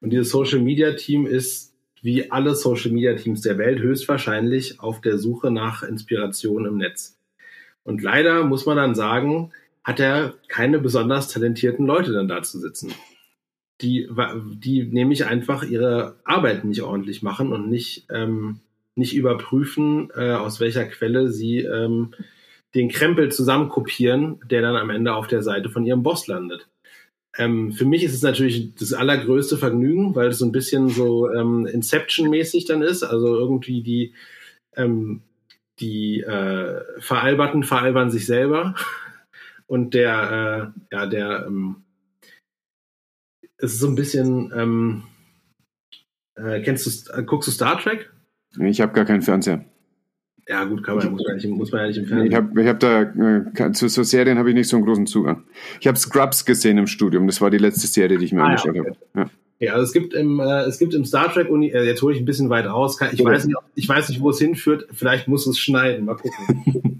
Und 0.00 0.10
dieses 0.10 0.30
Social 0.30 0.60
Media 0.60 0.92
Team 0.92 1.26
ist 1.26 1.74
wie 2.02 2.30
alle 2.30 2.54
Social 2.54 2.92
Media 2.92 3.14
Teams 3.14 3.42
der 3.42 3.58
Welt 3.58 3.80
höchstwahrscheinlich 3.80 4.80
auf 4.80 5.00
der 5.00 5.18
Suche 5.18 5.50
nach 5.50 5.82
Inspiration 5.82 6.64
im 6.64 6.78
Netz. 6.78 7.18
Und 7.82 8.02
leider 8.02 8.44
muss 8.44 8.66
man 8.66 8.76
dann 8.76 8.94
sagen, 8.94 9.52
hat 9.90 9.98
er 9.98 10.34
keine 10.46 10.78
besonders 10.78 11.26
talentierten 11.26 11.84
Leute 11.84 12.12
dann 12.12 12.28
da 12.28 12.42
zu 12.42 12.60
sitzen. 12.60 12.94
Die, 13.80 14.08
die 14.54 14.84
nämlich 14.84 15.26
einfach 15.26 15.64
ihre 15.64 16.14
Arbeit 16.24 16.64
nicht 16.64 16.82
ordentlich 16.82 17.22
machen 17.22 17.52
und 17.52 17.68
nicht, 17.68 18.06
ähm, 18.08 18.60
nicht 18.94 19.16
überprüfen, 19.16 20.10
äh, 20.14 20.32
aus 20.32 20.60
welcher 20.60 20.84
Quelle 20.84 21.28
sie 21.28 21.58
ähm, 21.62 22.14
den 22.76 22.88
Krempel 22.88 23.32
zusammenkopieren, 23.32 24.38
der 24.48 24.62
dann 24.62 24.76
am 24.76 24.90
Ende 24.90 25.12
auf 25.12 25.26
der 25.26 25.42
Seite 25.42 25.70
von 25.70 25.84
ihrem 25.84 26.04
Boss 26.04 26.28
landet. 26.28 26.68
Ähm, 27.36 27.72
für 27.72 27.84
mich 27.84 28.04
ist 28.04 28.14
es 28.14 28.22
natürlich 28.22 28.76
das 28.76 28.92
allergrößte 28.92 29.56
Vergnügen, 29.56 30.14
weil 30.14 30.28
es 30.28 30.38
so 30.38 30.44
ein 30.44 30.52
bisschen 30.52 30.88
so 30.88 31.28
ähm, 31.32 31.66
Inception-mäßig 31.66 32.64
dann 32.66 32.82
ist. 32.82 33.02
Also 33.02 33.34
irgendwie 33.34 33.82
die, 33.82 34.14
ähm, 34.76 35.22
die 35.80 36.20
äh, 36.20 36.80
Veralberten 37.00 37.64
veralbern 37.64 38.10
sich 38.10 38.26
selber. 38.26 38.76
Und 39.70 39.94
der, 39.94 40.72
äh, 40.90 40.96
ja, 40.96 41.06
der, 41.06 41.44
ähm, 41.46 41.84
es 43.56 43.74
ist 43.74 43.78
so 43.78 43.86
ein 43.86 43.94
bisschen, 43.94 44.52
ähm, 44.52 45.04
äh, 46.34 46.60
kennst 46.62 46.86
du, 46.86 47.12
äh, 47.12 47.22
guckst 47.22 47.46
du 47.46 47.52
Star 47.52 47.78
Trek? 47.78 48.10
Ich 48.58 48.80
habe 48.80 48.92
gar 48.92 49.04
keinen 49.04 49.22
Fernseher. 49.22 49.64
Ja, 50.48 50.64
gut, 50.64 50.82
kann 50.82 50.96
man, 50.96 51.12
muss, 51.12 51.22
man 51.24 51.36
nicht, 51.36 51.46
muss 51.46 51.70
man 51.70 51.82
ja 51.82 51.86
nicht 51.86 51.98
im 51.98 52.06
Fernsehen. 52.06 52.32
Ich 52.32 52.34
habe 52.34 52.60
ich 52.60 52.66
hab 52.66 52.80
da, 52.80 53.02
äh, 53.02 53.70
zu, 53.70 53.86
zu 53.86 54.02
Serien 54.02 54.38
habe 54.38 54.48
ich 54.48 54.56
nicht 54.56 54.68
so 54.68 54.76
einen 54.76 54.84
großen 54.84 55.06
Zugang. 55.06 55.44
Ich 55.80 55.86
habe 55.86 55.96
Scrubs 55.96 56.44
gesehen 56.44 56.76
im 56.76 56.88
Studium. 56.88 57.28
Das 57.28 57.40
war 57.40 57.50
die 57.50 57.58
letzte 57.58 57.86
Serie, 57.86 58.18
die 58.18 58.24
ich 58.24 58.32
mir 58.32 58.42
ah, 58.42 58.46
angeschaut 58.46 58.74
ja, 58.74 58.82
okay. 58.82 58.90
habe. 59.14 59.30
Ja. 59.60 59.66
ja, 59.68 59.72
also 59.74 59.84
es 59.84 59.92
gibt 59.92 60.14
im, 60.14 60.40
äh, 60.40 60.62
es 60.62 60.80
gibt 60.80 60.94
im 60.94 61.04
Star 61.04 61.32
Trek 61.32 61.48
Uni, 61.48 61.68
äh, 61.68 61.84
jetzt 61.84 62.02
hole 62.02 62.12
ich 62.12 62.20
ein 62.20 62.26
bisschen 62.26 62.50
weit 62.50 62.66
aus. 62.66 63.00
Ich 63.12 63.24
weiß 63.24 63.44
nicht, 63.44 63.56
ich 63.76 63.88
weiß 63.88 64.08
nicht, 64.08 64.20
wo 64.20 64.30
es 64.30 64.40
hinführt. 64.40 64.88
Vielleicht 64.90 65.28
muss 65.28 65.46
es 65.46 65.60
schneiden. 65.60 66.06
Mal 66.06 66.16
gucken. 66.16 66.99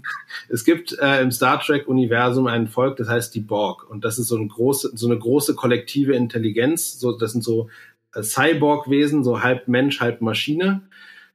es 0.51 0.65
gibt 0.65 0.97
äh, 0.99 1.21
im 1.21 1.31
Star 1.31 1.61
Trek 1.61 1.87
Universum 1.87 2.47
ein 2.47 2.67
Volk, 2.67 2.97
das 2.97 3.07
heißt 3.07 3.33
die 3.33 3.39
Borg. 3.39 3.89
Und 3.89 4.03
das 4.03 4.19
ist 4.19 4.27
so 4.27 4.35
eine 4.35 4.47
große, 4.47 4.91
so 4.95 5.07
eine 5.07 5.17
große 5.17 5.55
kollektive 5.55 6.13
Intelligenz. 6.13 6.99
So, 6.99 7.17
das 7.17 7.31
sind 7.31 7.43
so 7.43 7.69
äh, 8.13 8.21
Cyborg-Wesen, 8.21 9.23
so 9.23 9.41
halb 9.41 9.69
Mensch, 9.69 10.01
halb 10.01 10.21
Maschine 10.21 10.81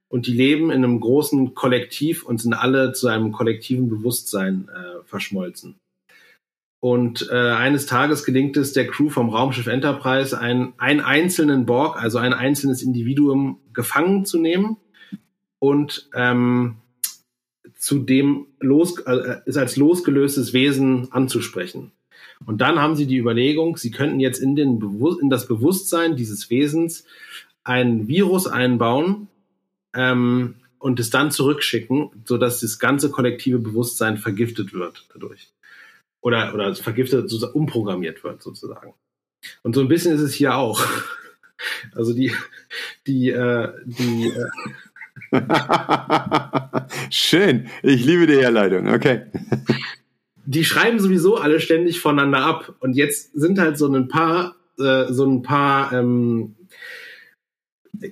und 0.08 0.26
die 0.26 0.32
leben 0.32 0.70
in 0.70 0.84
einem 0.84 1.00
großen 1.00 1.54
Kollektiv 1.54 2.24
und 2.24 2.40
sind 2.40 2.52
alle 2.52 2.92
zu 2.92 3.08
einem 3.08 3.32
kollektiven 3.32 3.88
Bewusstsein 3.88 4.68
äh, 4.68 5.02
verschmolzen. 5.04 5.76
Und 6.80 7.28
äh, 7.32 7.34
eines 7.34 7.86
Tages 7.86 8.24
gelingt 8.24 8.56
es 8.56 8.74
der 8.74 8.86
Crew 8.86 9.08
vom 9.08 9.30
Raumschiff 9.30 9.66
Enterprise, 9.66 10.38
einen, 10.38 10.74
einen 10.76 11.00
einzelnen 11.00 11.64
Borg, 11.64 12.00
also 12.00 12.18
ein 12.18 12.34
einzelnes 12.34 12.82
Individuum, 12.82 13.60
gefangen 13.72 14.26
zu 14.26 14.38
nehmen 14.38 14.76
und 15.58 16.08
ähm, 16.14 16.76
zu 17.86 18.00
dem 18.00 18.48
los, 18.58 18.98
äh, 19.06 19.36
ist 19.44 19.56
als 19.56 19.76
losgelöstes 19.76 20.52
Wesen 20.52 21.12
anzusprechen. 21.12 21.92
Und 22.44 22.60
dann 22.60 22.80
haben 22.80 22.96
sie 22.96 23.06
die 23.06 23.16
Überlegung, 23.16 23.76
sie 23.76 23.92
könnten 23.92 24.18
jetzt 24.18 24.40
in, 24.40 24.56
den 24.56 24.82
in 25.22 25.30
das 25.30 25.46
Bewusstsein 25.46 26.16
dieses 26.16 26.50
Wesens 26.50 27.04
ein 27.62 28.08
Virus 28.08 28.48
einbauen, 28.48 29.28
ähm, 29.94 30.56
und 30.80 30.98
es 30.98 31.10
dann 31.10 31.30
zurückschicken, 31.30 32.10
sodass 32.24 32.58
das 32.58 32.80
ganze 32.80 33.08
kollektive 33.12 33.60
Bewusstsein 33.60 34.18
vergiftet 34.18 34.72
wird 34.72 35.06
dadurch. 35.12 35.52
Oder, 36.20 36.54
oder 36.54 36.74
vergiftet, 36.74 37.32
umprogrammiert 37.54 38.24
wird 38.24 38.42
sozusagen. 38.42 38.94
Und 39.62 39.76
so 39.76 39.80
ein 39.80 39.86
bisschen 39.88 40.12
ist 40.12 40.22
es 40.22 40.34
hier 40.34 40.56
auch. 40.56 40.84
Also 41.94 42.12
die, 42.12 42.32
die, 43.06 43.30
äh, 43.30 43.72
die. 43.86 44.28
Äh 44.28 44.44
Schön. 47.10 47.66
Ich 47.82 48.04
liebe 48.04 48.26
die 48.26 48.36
Herleitung. 48.36 48.88
Okay. 48.88 49.22
Die 50.44 50.64
schreiben 50.64 50.98
sowieso 50.98 51.36
alle 51.36 51.60
ständig 51.60 52.00
voneinander 52.00 52.44
ab. 52.44 52.74
Und 52.80 52.94
jetzt 52.96 53.32
sind 53.34 53.58
halt 53.58 53.78
so 53.78 53.92
ein 53.92 54.08
paar, 54.08 54.56
äh, 54.78 55.06
so 55.08 55.26
ein 55.26 55.42
paar 55.42 55.92
ähm, 55.92 56.54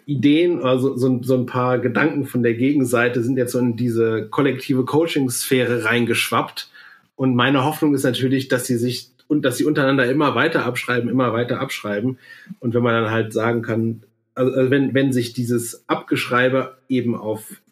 Ideen 0.07 0.61
oder 0.61 0.79
so, 0.79 0.97
so, 0.97 1.23
so, 1.23 1.35
ein 1.35 1.47
paar 1.47 1.79
Gedanken 1.79 2.25
von 2.27 2.43
der 2.43 2.55
Gegenseite 2.55 3.23
sind 3.23 3.37
jetzt 3.37 3.53
so 3.53 3.59
in 3.59 3.77
diese 3.77 4.29
kollektive 4.31 4.85
Coaching-Sphäre 4.85 5.85
reingeschwappt. 5.85 6.71
Und 7.17 7.37
meine 7.37 7.65
Hoffnung 7.65 7.95
ist 7.95 8.03
natürlich, 8.03 8.49
dass 8.49 8.67
sie 8.67 8.77
sich 8.77 9.11
und 9.29 9.45
dass 9.45 9.57
sie 9.57 9.65
untereinander 9.65 10.07
immer 10.11 10.35
weiter 10.35 10.65
abschreiben, 10.65 11.09
immer 11.09 11.33
weiter 11.33 11.61
abschreiben. 11.61 12.19
Und 12.61 12.75
wenn 12.75 12.83
man 12.83 13.03
dann 13.03 13.11
halt 13.13 13.33
sagen 13.33 13.63
kann, 13.63 14.03
also, 14.35 14.53
also 14.53 14.71
wenn, 14.71 14.95
wenn 14.95 15.13
sich 15.13 15.33
dieses 15.33 15.89
Abgeschreibe 15.89 16.79
eben 16.89 17.15
auf 17.15 17.63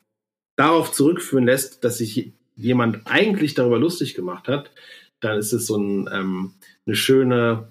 darauf 0.56 0.92
zurückführen 0.92 1.46
lässt, 1.46 1.84
dass 1.84 1.98
sich 1.98 2.32
jemand 2.56 3.06
eigentlich 3.06 3.54
darüber 3.54 3.78
lustig 3.78 4.14
gemacht 4.14 4.48
hat, 4.48 4.70
dann 5.20 5.38
ist 5.38 5.52
es 5.52 5.66
so 5.66 5.76
ein, 5.76 6.08
ähm, 6.12 6.54
eine 6.86 6.96
schöne 6.96 7.68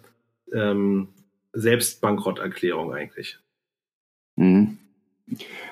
ähm, 0.51 1.09
Selbstbankrotterklärung 1.53 2.93
eigentlich. 2.93 3.39
Mhm. 4.35 4.77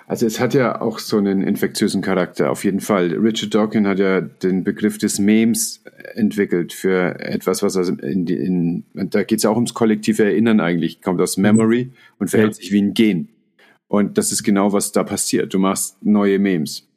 Also 0.09 0.25
es 0.25 0.39
hat 0.39 0.55
ja 0.55 0.81
auch 0.81 0.97
so 0.97 1.17
einen 1.17 1.43
infektiösen 1.43 2.01
Charakter, 2.01 2.49
auf 2.49 2.63
jeden 2.63 2.79
Fall. 2.79 3.13
Richard 3.13 3.53
Dawkins 3.53 3.87
hat 3.87 3.99
ja 3.99 4.21
den 4.21 4.63
Begriff 4.63 4.97
des 4.97 5.19
Memes 5.19 5.83
entwickelt 6.15 6.73
für 6.73 7.19
etwas, 7.19 7.61
was 7.61 7.77
also 7.77 7.93
in, 7.93 8.25
in 8.25 8.85
da 8.95 9.21
geht 9.21 9.37
es 9.37 9.43
ja 9.43 9.51
auch 9.51 9.55
ums 9.55 9.75
kollektive 9.75 10.23
Erinnern 10.23 10.61
eigentlich, 10.61 11.03
kommt 11.03 11.21
aus 11.21 11.37
Memory 11.37 11.91
und 12.17 12.31
verhält 12.31 12.53
ja. 12.53 12.55
sich 12.55 12.71
wie 12.71 12.81
ein 12.81 12.95
Gen. 12.95 13.29
Und 13.87 14.17
das 14.17 14.31
ist 14.31 14.41
genau, 14.41 14.73
was 14.73 14.91
da 14.91 15.03
passiert. 15.03 15.53
Du 15.53 15.59
machst 15.59 16.03
neue 16.03 16.39
Memes. 16.39 16.87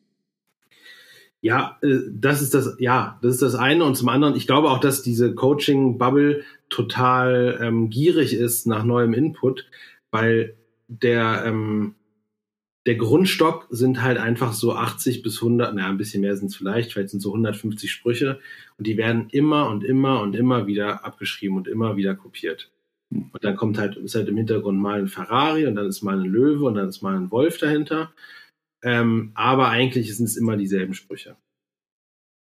Ja, 1.43 1.77
äh, 1.83 1.99
das 2.11 2.41
ist 2.41 2.55
das, 2.55 2.77
ja, 2.79 3.19
das 3.21 3.35
ist 3.35 3.43
das 3.43 3.55
eine. 3.55 3.85
Und 3.85 3.95
zum 3.95 4.09
anderen, 4.09 4.37
ich 4.37 4.47
glaube 4.47 4.71
auch, 4.71 4.79
dass 4.81 5.03
diese 5.03 5.35
Coaching-Bubble 5.35 6.45
total 6.71 7.59
ähm, 7.61 7.91
gierig 7.91 8.33
ist 8.33 8.67
nach 8.67 8.85
neuem 8.85 9.13
Input, 9.13 9.67
weil 10.11 10.55
der, 10.89 11.43
ähm, 11.45 11.95
der 12.87 12.97
Grundstock 12.97 13.69
sind 13.71 14.03
halt 14.03 14.19
einfach 14.19 14.53
so 14.53 14.75
80 14.75 15.23
bis 15.23 15.37
100, 15.37 15.75
naja, 15.75 15.89
ein 15.89 15.99
bisschen 15.99 16.21
mehr 16.21 16.37
sind 16.37 16.49
es 16.49 16.57
vielleicht, 16.57 16.93
vielleicht 16.93 17.11
sind 17.11 17.21
so 17.21 17.31
150 17.31 17.91
Sprüche 17.91 18.41
und 18.77 18.87
die 18.87 18.97
werden 18.97 19.29
immer 19.31 19.69
und 19.69 19.85
immer 19.85 20.21
und 20.21 20.35
immer 20.35 20.67
wieder 20.67 21.05
abgeschrieben 21.05 21.57
und 21.57 21.69
immer 21.69 21.97
wieder 21.97 22.15
kopiert. 22.17 22.71
Und 23.11 23.45
dann 23.45 23.57
kommt 23.57 23.79
halt, 23.79 23.97
ist 23.97 24.15
halt 24.15 24.29
im 24.29 24.37
Hintergrund 24.37 24.81
mal 24.81 25.01
ein 25.01 25.07
Ferrari 25.09 25.67
und 25.67 25.75
dann 25.75 25.87
ist 25.87 26.03
mal 26.03 26.19
ein 26.19 26.25
Löwe 26.25 26.65
und 26.65 26.75
dann 26.75 26.89
ist 26.89 27.03
mal 27.03 27.15
ein 27.15 27.31
Wolf 27.31 27.59
dahinter. 27.59 28.13
Ähm, 28.83 29.31
aber 29.35 29.69
eigentlich 29.69 30.17
sind 30.17 30.27
es 30.27 30.37
immer 30.37 30.57
dieselben 30.57 30.95
Sprüche. 30.95 31.37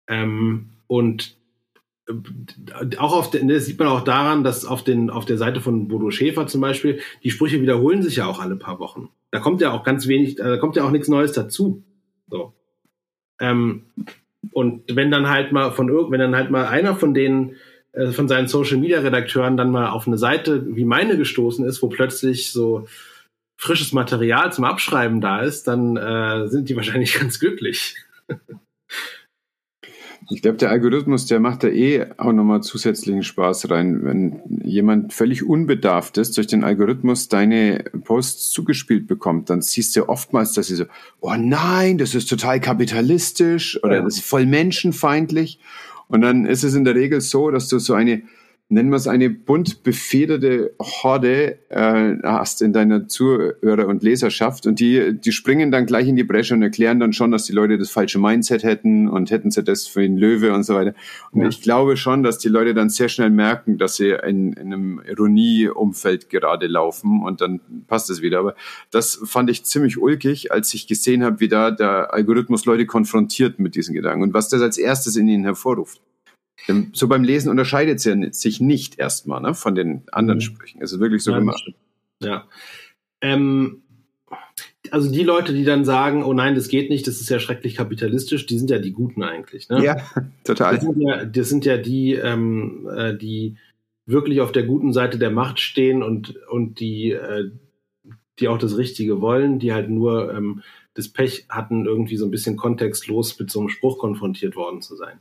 Ähm, 0.08 0.69
und 0.88 1.38
auch 2.98 3.13
auf 3.15 3.30
der, 3.30 3.43
das 3.43 3.65
sieht 3.65 3.80
man 3.80 3.88
auch 3.88 4.04
daran, 4.04 4.43
dass 4.43 4.65
auf, 4.65 4.84
den, 4.84 5.10
auf 5.10 5.26
der 5.26 5.38
Seite 5.38 5.62
von 5.62 5.88
Bodo 5.88 6.12
Schäfer 6.12 6.48
zum 6.48 6.62
Beispiel, 6.62 7.00
die 7.24 7.32
Sprüche 7.32 7.62
wiederholen 7.62 8.02
sich 8.02 8.17
ja 8.17 8.26
auch 8.26 8.39
alle 8.39 8.56
paar 8.56 8.80
Wochen. 8.80 9.10
Da 9.32 9.39
kommt 9.39 9.62
ja 9.62 9.72
auch 9.72 9.84
ganz 9.84 10.08
wenig, 10.08 10.36
da 10.36 10.58
kommt 10.58 10.76
ja 10.76 10.84
auch 10.84 10.91
nichts 10.91 11.08
Neues 11.08 11.34
dazu. 11.34 11.84
So. 12.30 12.54
Ähm, 13.39 13.84
und 14.52 14.84
wenn 14.93 15.12
dann 15.12 15.30
halt 15.30 15.52
mal 15.52 15.72
von 15.72 15.89
wenn 15.89 16.19
dann 16.19 16.36
halt 16.36 16.50
mal 16.50 16.67
einer 16.67 16.95
von 16.95 17.13
denen, 17.13 17.56
äh, 17.91 18.08
von 18.08 18.28
seinen 18.28 18.48
Social 18.48 18.78
Media 18.78 19.00
Redakteuren 19.00 19.58
dann 19.58 19.72
mal 19.72 19.89
auf 19.89 20.08
eine 20.08 20.17
Seite 20.17 20.76
wie 20.76 20.86
meine 20.86 21.17
gestoßen 21.17 21.65
ist, 21.65 21.82
wo 21.82 21.89
plötzlich 21.89 22.52
so 22.52 22.88
frisches 23.58 23.91
Material 23.91 24.52
zum 24.54 24.63
Abschreiben 24.63 25.22
da 25.22 25.41
ist, 25.41 25.67
dann 25.67 25.98
äh, 25.98 26.48
sind 26.48 26.69
die 26.69 26.76
wahrscheinlich 26.76 27.13
ganz 27.19 27.39
glücklich. 27.39 27.95
Ich 30.32 30.44
glaube, 30.44 30.58
der 30.58 30.70
Algorithmus, 30.70 31.26
der 31.26 31.39
macht 31.39 31.63
da 31.63 31.70
eh 31.70 32.06
auch 32.18 32.32
nochmal 32.32 32.62
zusätzlichen 32.62 33.24
Spaß 33.24 33.72
rein. 33.72 34.06
Wenn 34.06 34.42
jemand 34.63 35.12
völlig 35.12 35.44
unbedarft 35.44 36.20
ist, 36.20 36.38
durch 36.38 36.46
den 36.46 36.63
Algorithmus 36.63 37.30
deine 37.30 37.84
Posts 38.04 38.52
zugespielt 38.52 39.08
bekommt, 39.08 39.50
dann 39.50 39.63
siehst 39.63 39.96
du 39.96 40.08
oftmals, 40.08 40.54
dass 40.54 40.68
sie 40.68 40.76
so, 40.76 40.86
oh 41.20 41.34
nein, 41.36 41.98
das 41.98 42.13
ist 42.13 42.30
total 42.30 42.60
kapitalistisch 42.60 43.84
oder 43.84 43.96
ja. 43.96 44.02
das 44.04 44.18
ist 44.18 44.26
voll 44.26 44.46
menschenfeindlich. 44.46 45.60
Und 46.10 46.22
dann 46.22 46.46
ist 46.46 46.63
es 46.63 46.76
in 46.76 46.86
der 46.86 46.96
Regel 46.96 47.22
so, 47.22 47.50
dass 47.50 47.68
du 47.68 47.80
so 47.80 47.96
eine 47.96 48.22
nennen 48.71 48.91
wir 48.91 48.97
es 48.97 49.08
eine 49.08 49.32
bunt 49.32 49.82
befederte 49.82 50.75
Horde 50.79 51.58
äh, 51.69 52.17
hast 52.23 52.62
in 52.62 52.71
deiner 52.71 53.08
Zuhörer- 53.08 53.88
und 53.88 54.03
Leserschaft 54.03 54.67
und 54.67 54.79
die, 54.79 55.19
die 55.19 55.32
springen 55.32 55.71
dann 55.71 55.88
gleich 55.88 56.08
in 56.08 56.15
die 56.15 56.23
Bresche 56.23 56.53
und 56.53 56.62
erklären 56.62 56.99
dann 56.99 57.12
schon, 57.12 57.32
dass 57.32 57.45
die 57.45 57.51
Leute 57.51 57.79
das 57.79 57.89
falsche 57.89 58.19
Mindset 58.19 58.63
hätten 58.63 59.10
und 59.10 59.32
hätten 59.32 59.49
sie 59.49 59.63
das 59.63 59.88
für 59.88 60.01
den 60.01 60.17
Löwe 60.17 60.53
und 60.53 60.63
so 60.63 60.75
weiter. 60.75 60.93
Und 61.32 61.41
ja. 61.41 61.47
ich 61.47 61.63
glaube 61.63 61.97
schon, 61.97 62.21
dass 62.21 62.38
die 62.38 62.47
Leute 62.47 62.75
dann 62.75 62.89
sehr 62.89 63.10
schnell 63.10 63.32
merken, 63.32 63.79
dass 63.79 63.95
sie 63.95 64.12
in, 64.12 64.53
in 64.53 64.71
einem 64.71 65.01
Ironieumfeld 65.03 66.29
gerade 66.29 66.67
laufen 66.67 67.23
und 67.23 67.41
dann 67.41 67.62
passt 67.88 68.12
es 68.12 68.21
wieder. 68.21 68.38
Aber 68.38 68.55
das 68.91 69.19
fand 69.25 69.49
ich 69.49 69.65
ziemlich 69.65 69.97
ulkig, 69.97 70.51
als 70.51 70.71
ich 70.75 70.86
gesehen 70.86 71.23
habe, 71.23 71.39
wie 71.39 71.47
da 71.47 71.71
der 71.71 72.13
Algorithmus 72.13 72.65
Leute 72.65 72.86
konfrontiert 72.86 73.58
mit 73.58 73.73
diesen 73.73 73.95
Gedanken 73.95 74.21
und 74.21 74.36
was 74.36 74.47
das 74.47 74.62
als 74.62 74.77
erstes 74.77 75.15
in 75.15 75.27
ihnen 75.27 75.43
hervorruft. 75.43 75.99
So 76.93 77.08
beim 77.08 77.24
Lesen 77.24 77.50
unterscheidet 77.50 78.06
es 78.06 78.41
sich 78.41 78.60
nicht 78.60 79.00
erstmal 79.00 79.41
ne, 79.41 79.54
von 79.54 79.76
den 79.76 80.04
anderen 80.12 80.38
mhm. 80.38 80.41
Sprüchen. 80.41 80.82
Es 80.82 80.91
ist 80.91 81.00
wirklich 81.00 81.24
so 81.24 81.32
ja, 81.32 81.39
gemacht. 81.39 81.74
Ja. 82.22 82.48
Ähm, 83.22 83.82
also 84.91 85.12
die 85.12 85.24
Leute, 85.24 85.54
die 85.54 85.63
dann 85.63 85.86
sagen, 85.86 86.24
oh 86.24 86.34
nein, 86.34 86.56
das 86.56 86.67
geht 86.67 86.89
nicht, 86.89 87.08
das 87.08 87.22
ist 87.22 87.30
ja 87.30 87.39
schrecklich 87.39 87.76
kapitalistisch, 87.76 88.45
die 88.45 88.58
sind 88.58 88.69
ja 88.69 88.80
die 88.80 88.91
Guten 88.91 89.24
eigentlich. 89.24 89.69
Ne? 89.69 89.84
Ja, 89.84 89.98
total. 90.43 90.76
Das 90.76 90.84
sind 90.84 91.02
ja, 91.02 91.26
das 91.26 91.50
sind 91.50 91.65
ja 91.65 91.78
die, 91.78 92.13
ähm, 92.13 92.88
äh, 92.95 93.15
die 93.15 93.58
wirklich 94.06 94.41
auf 94.41 94.52
der 94.52 94.63
guten 94.63 94.93
Seite 94.93 95.19
der 95.19 95.32
Macht 95.32 95.60
stehen 95.60 96.02
und, 96.02 96.36
und 96.48 96.80
die, 96.80 97.12
äh, 97.12 97.52
die 98.39 98.48
auch 98.48 98.58
das 98.58 98.78
Richtige 98.78 99.22
wollen, 99.22 99.60
die 99.60 99.74
halt 99.74 99.89
nur 99.89 100.34
ähm, 100.34 100.62
das 100.93 101.10
Pech 101.10 101.45
hatten, 101.50 101.86
irgendwie 101.86 102.17
so 102.17 102.26
ein 102.26 102.32
bisschen 102.32 102.58
kontextlos 102.58 103.38
mit 103.39 103.52
so 103.52 103.60
einem 103.60 103.69
Spruch 103.69 104.00
konfrontiert 104.00 104.56
worden 104.56 104.82
zu 104.82 104.95
sein. 104.95 105.19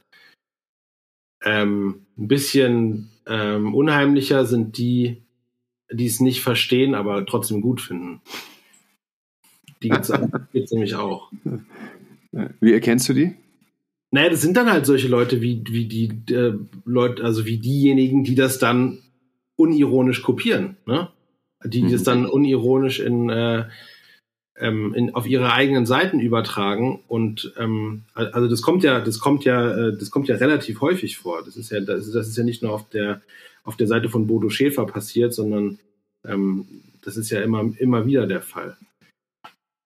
Ähm, 1.45 2.07
ein 2.17 2.29
bisschen 2.29 3.11
ähm, 3.27 3.75
unheimlicher 3.75 4.45
sind 4.45 4.79
die, 4.79 5.23
die 5.93 6.07
es 6.07 6.21
nicht 6.21 6.43
verstehen, 6.43 6.95
aber 6.95 7.25
trotzdem 7.27 7.61
gut 7.61 7.81
finden. 7.81 8.21
Die 9.83 9.91
gibt 9.91 10.09
es 10.09 10.11
nämlich 10.73 10.95
auch. 10.97 11.31
Wie 12.61 12.73
erkennst 12.73 13.09
du 13.09 13.15
die? 13.15 13.35
Naja, 14.11 14.31
das 14.31 14.41
sind 14.41 14.57
dann 14.57 14.71
halt 14.71 14.87
solche 14.87 15.09
Leute 15.09 15.43
wie, 15.43 15.63
wie 15.69 15.87
die 15.87 16.33
äh, 16.33 16.55
Leute, 16.85 17.23
also 17.23 17.45
wie 17.45 17.59
diejenigen, 17.59 18.25
die 18.25 18.35
das 18.35 18.59
dann 18.59 18.99
unironisch 19.57 20.23
kopieren, 20.23 20.77
ne? 20.87 21.09
Die, 21.65 21.71
die 21.71 21.83
mhm. 21.83 21.93
das 21.93 22.05
dann 22.05 22.27
unironisch 22.27 23.01
in, 23.01 23.29
äh, 23.29 23.65
ähm, 24.61 24.95
in, 24.95 25.15
auf 25.15 25.27
ihre 25.27 25.53
eigenen 25.53 25.87
Seiten 25.87 26.21
übertragen 26.21 27.01
und 27.09 27.53
ähm, 27.59 28.03
also 28.15 28.49
das 28.49 28.63
kommt 28.63 28.83
ja, 28.83 29.01
das 29.01 29.19
kommt 29.19 29.45
ja, 29.45 29.89
äh, 29.89 29.97
das 29.97 30.11
kommt 30.11 30.29
ja 30.29 30.37
relativ 30.37 30.81
häufig 30.81 31.19
vor. 31.19 31.43
Das 31.45 31.57
ist 31.57 31.71
ja, 31.71 31.81
das, 31.81 32.11
das 32.11 32.29
ist 32.29 32.37
ja 32.37 32.45
nicht 32.45 32.63
nur 32.63 32.73
auf 32.73 32.89
der 32.89 33.23
auf 33.65 33.77
der 33.77 33.87
Seite 33.87 34.09
von 34.09 34.27
Bodo 34.27 34.49
Schäfer 34.49 34.87
passiert, 34.87 35.35
sondern 35.35 35.79
ähm, 36.27 36.67
das 37.03 37.17
ist 37.17 37.31
ja 37.31 37.41
immer 37.41 37.71
immer 37.79 38.07
wieder 38.07 38.27
der 38.27 38.43
Fall. 38.43 38.77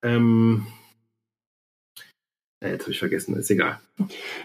Ähm, 0.05 0.67
ja, 2.63 2.69
jetzt 2.69 2.83
habe 2.83 2.93
ich 2.93 2.99
vergessen, 3.01 3.37
ist 3.37 3.51
egal. 3.51 3.81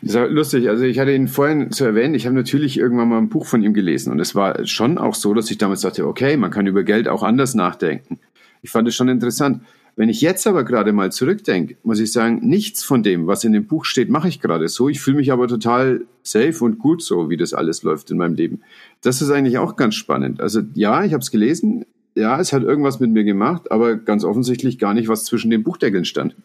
Das 0.02 0.16
ist 0.16 0.32
lustig. 0.32 0.70
Also 0.70 0.84
ich 0.84 0.98
hatte 0.98 1.14
ihn 1.14 1.28
vorhin 1.28 1.72
zu 1.72 1.86
erwähnen, 1.86 2.16
ich 2.16 2.26
habe 2.26 2.36
natürlich 2.36 2.78
irgendwann 2.78 3.10
mal 3.10 3.20
ein 3.20 3.30
Buch 3.30 3.46
von 3.46 3.62
ihm 3.62 3.76
gelesen 3.76 4.12
und 4.12 4.20
es 4.20 4.34
war 4.34 4.66
schon 4.66 4.98
auch 4.98 5.14
so, 5.14 5.36
dass 5.36 5.52
ich 5.52 5.60
damals 5.60 5.82
dachte, 5.82 6.08
okay, 6.08 6.36
man 6.36 6.50
kann 6.50 6.66
über 6.66 6.84
Geld 6.84 7.08
auch 7.08 7.22
anders 7.22 7.54
nachdenken. 7.54 8.20
Ich 8.64 8.72
fand 8.72 8.88
es 8.88 8.96
schon 8.96 9.08
interessant. 9.08 9.62
Wenn 9.98 10.10
ich 10.10 10.22
jetzt 10.22 10.46
aber 10.46 10.64
gerade 10.64 10.94
mal 10.94 11.12
zurückdenke, 11.12 11.76
muss 11.82 12.00
ich 12.00 12.12
sagen, 12.12 12.48
nichts 12.48 12.84
von 12.84 13.02
dem, 13.02 13.26
was 13.26 13.44
in 13.44 13.52
dem 13.52 13.66
Buch 13.66 13.84
steht, 13.84 14.10
mache 14.10 14.28
ich 14.28 14.40
gerade 14.40 14.68
so. 14.68 14.90
Ich 14.90 15.02
fühle 15.02 15.18
mich 15.18 15.32
aber 15.32 15.48
total 15.48 16.06
safe 16.22 16.64
und 16.64 16.78
gut 16.78 17.02
so, 17.02 17.32
wie 17.32 17.36
das 17.36 17.52
alles 17.56 17.82
läuft 17.82 18.12
in 18.12 18.18
meinem 18.18 18.36
Leben. 18.36 18.62
Das 19.02 19.24
ist 19.24 19.32
eigentlich 19.32 19.58
auch 19.58 19.76
ganz 19.76 19.96
spannend. 19.96 20.40
Also 20.40 20.62
ja, 20.76 21.04
ich 21.04 21.14
habe 21.14 21.24
es 21.24 21.32
gelesen, 21.32 21.84
ja, 22.14 22.40
es 22.40 22.54
hat 22.54 22.62
irgendwas 22.62 23.00
mit 23.00 23.10
mir 23.10 23.24
gemacht, 23.24 23.72
aber 23.72 23.96
ganz 23.96 24.24
offensichtlich 24.24 24.78
gar 24.78 24.94
nicht, 24.94 25.08
was 25.08 25.26
zwischen 25.26 25.50
den 25.50 25.64
Buchdeckeln 25.64 26.06
stand. 26.06 26.36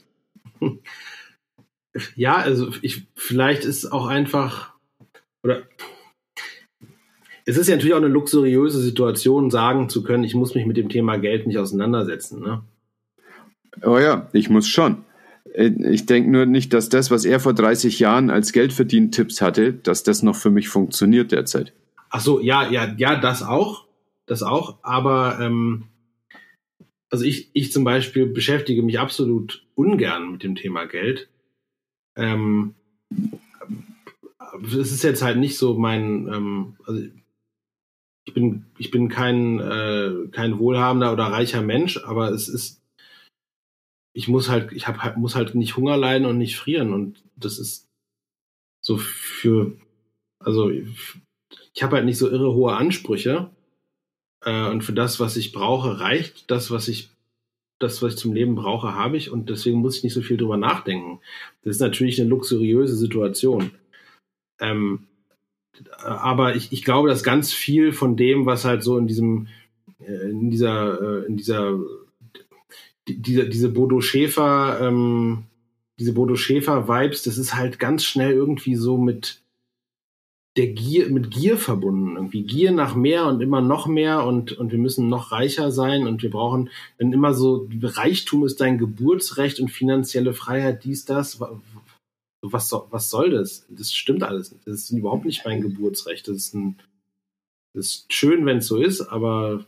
Ja, 2.16 2.36
also 2.36 2.70
ich, 2.80 3.06
vielleicht 3.14 3.66
ist 3.66 3.92
auch 3.92 4.06
einfach, 4.06 4.72
oder 5.42 5.64
es 7.44 7.58
ist 7.58 7.68
ja 7.68 7.74
natürlich 7.74 7.92
auch 7.92 7.98
eine 7.98 8.08
luxuriöse 8.08 8.80
Situation, 8.80 9.50
sagen 9.50 9.90
zu 9.90 10.02
können, 10.02 10.24
ich 10.24 10.34
muss 10.34 10.54
mich 10.54 10.64
mit 10.64 10.78
dem 10.78 10.88
Thema 10.88 11.18
Geld 11.18 11.46
nicht 11.46 11.58
auseinandersetzen. 11.58 12.40
Ne? 12.40 12.62
Oh 13.80 13.98
ja, 13.98 14.28
ich 14.32 14.50
muss 14.50 14.68
schon. 14.68 15.04
Äh, 15.54 15.70
ich 15.90 16.06
denke 16.06 16.30
nur 16.30 16.46
nicht, 16.46 16.72
dass 16.72 16.88
das, 16.88 17.10
was 17.10 17.24
er 17.24 17.40
vor 17.40 17.54
30 17.54 17.98
Jahren 17.98 18.30
als 18.30 18.52
Geldverdien-Tipps 18.52 19.40
hatte, 19.40 19.72
dass 19.72 20.02
das 20.02 20.22
noch 20.22 20.36
für 20.36 20.50
mich 20.50 20.68
funktioniert 20.68 21.32
derzeit. 21.32 21.72
Ach 22.10 22.20
so, 22.20 22.40
ja, 22.40 22.68
ja, 22.70 22.94
ja, 22.96 23.18
das 23.18 23.42
auch, 23.42 23.86
das 24.26 24.42
auch. 24.42 24.78
Aber 24.82 25.38
ähm, 25.40 25.84
also 27.10 27.24
ich, 27.24 27.50
ich 27.54 27.72
zum 27.72 27.84
Beispiel 27.84 28.26
beschäftige 28.26 28.82
mich 28.82 28.98
absolut 28.98 29.66
ungern 29.74 30.32
mit 30.32 30.42
dem 30.42 30.54
Thema 30.54 30.84
Geld. 30.84 31.28
Ähm, 32.16 32.74
es 34.66 34.92
ist 34.92 35.02
jetzt 35.02 35.22
halt 35.22 35.38
nicht 35.38 35.56
so 35.56 35.78
mein, 35.78 36.28
ähm, 36.28 36.76
also 36.86 37.02
ich 38.24 38.34
bin, 38.34 38.66
ich 38.78 38.90
bin 38.90 39.08
kein, 39.08 39.58
äh, 39.58 40.28
kein 40.30 40.58
wohlhabender 40.58 41.12
oder 41.12 41.24
reicher 41.24 41.62
Mensch, 41.62 41.98
aber 42.04 42.30
es 42.30 42.48
ist 42.48 42.81
ich 44.12 44.28
muss 44.28 44.48
halt, 44.48 44.72
ich 44.72 44.86
hab, 44.86 44.98
halt, 44.98 45.16
muss 45.16 45.34
halt 45.34 45.54
nicht 45.54 45.76
Hunger 45.76 45.96
leiden 45.96 46.26
und 46.26 46.38
nicht 46.38 46.56
frieren. 46.56 46.92
Und 46.92 47.22
das 47.36 47.58
ist 47.58 47.88
so 48.80 48.98
für, 48.98 49.72
also 50.38 50.70
ich 50.70 51.82
habe 51.82 51.96
halt 51.96 52.04
nicht 52.04 52.18
so 52.18 52.28
irre 52.28 52.52
hohe 52.52 52.74
Ansprüche. 52.74 53.50
Äh, 54.44 54.68
und 54.68 54.82
für 54.82 54.92
das, 54.92 55.20
was 55.20 55.36
ich 55.36 55.52
brauche, 55.52 56.00
reicht 56.00 56.50
das, 56.50 56.70
was 56.70 56.88
ich, 56.88 57.10
das, 57.78 58.02
was 58.02 58.14
ich 58.14 58.18
zum 58.18 58.32
Leben 58.32 58.54
brauche, 58.54 58.94
habe 58.94 59.16
ich. 59.16 59.30
Und 59.30 59.48
deswegen 59.48 59.78
muss 59.78 59.96
ich 59.96 60.04
nicht 60.04 60.14
so 60.14 60.22
viel 60.22 60.36
drüber 60.36 60.56
nachdenken. 60.56 61.20
Das 61.62 61.76
ist 61.76 61.80
natürlich 61.80 62.20
eine 62.20 62.28
luxuriöse 62.28 62.94
Situation. 62.94 63.72
Ähm, 64.60 65.06
aber 65.98 66.54
ich, 66.54 66.72
ich 66.72 66.84
glaube, 66.84 67.08
dass 67.08 67.22
ganz 67.22 67.52
viel 67.52 67.92
von 67.92 68.16
dem, 68.16 68.44
was 68.44 68.64
halt 68.64 68.82
so 68.82 68.98
in 68.98 69.06
diesem, 69.06 69.48
äh, 70.00 70.30
in 70.30 70.50
dieser, 70.50 71.00
äh, 71.00 71.26
in 71.26 71.36
dieser 71.38 71.78
diese, 73.08 73.48
diese 73.48 73.68
Bodo 73.68 74.00
Schäfer, 74.00 74.78
ähm, 74.80 75.44
diese 75.98 76.12
Bodo 76.12 76.36
Schäfer 76.36 76.88
Vibes, 76.88 77.22
das 77.22 77.38
ist 77.38 77.54
halt 77.54 77.78
ganz 77.78 78.04
schnell 78.04 78.32
irgendwie 78.32 78.76
so 78.76 78.96
mit 78.96 79.42
der 80.56 80.68
Gier, 80.68 81.08
mit 81.08 81.30
Gier 81.30 81.56
verbunden. 81.56 82.16
Irgendwie 82.16 82.42
Gier 82.42 82.72
nach 82.72 82.94
mehr 82.94 83.26
und 83.26 83.40
immer 83.40 83.60
noch 83.60 83.86
mehr 83.86 84.26
und, 84.26 84.52
und 84.52 84.70
wir 84.70 84.78
müssen 84.78 85.08
noch 85.08 85.32
reicher 85.32 85.70
sein 85.70 86.06
und 86.06 86.22
wir 86.22 86.30
brauchen, 86.30 86.70
wenn 86.98 87.12
immer 87.12 87.34
so, 87.34 87.68
Reichtum 87.82 88.44
ist 88.44 88.60
dein 88.60 88.78
Geburtsrecht 88.78 89.60
und 89.60 89.70
finanzielle 89.70 90.34
Freiheit, 90.34 90.84
dies, 90.84 91.04
das, 91.04 91.40
was, 92.42 92.68
soll, 92.68 92.86
was 92.90 93.08
soll 93.08 93.30
das? 93.30 93.64
Das 93.70 93.92
stimmt 93.92 94.22
alles. 94.22 94.54
Das 94.64 94.74
ist 94.74 94.90
überhaupt 94.90 95.24
nicht 95.24 95.44
mein 95.44 95.62
Geburtsrecht. 95.62 96.28
Das 96.28 96.36
ist 96.36 96.54
ein, 96.54 96.78
das 97.74 97.86
ist 97.86 98.12
schön, 98.12 98.44
wenn 98.44 98.58
es 98.58 98.66
so 98.66 98.76
ist, 98.76 99.00
aber 99.00 99.64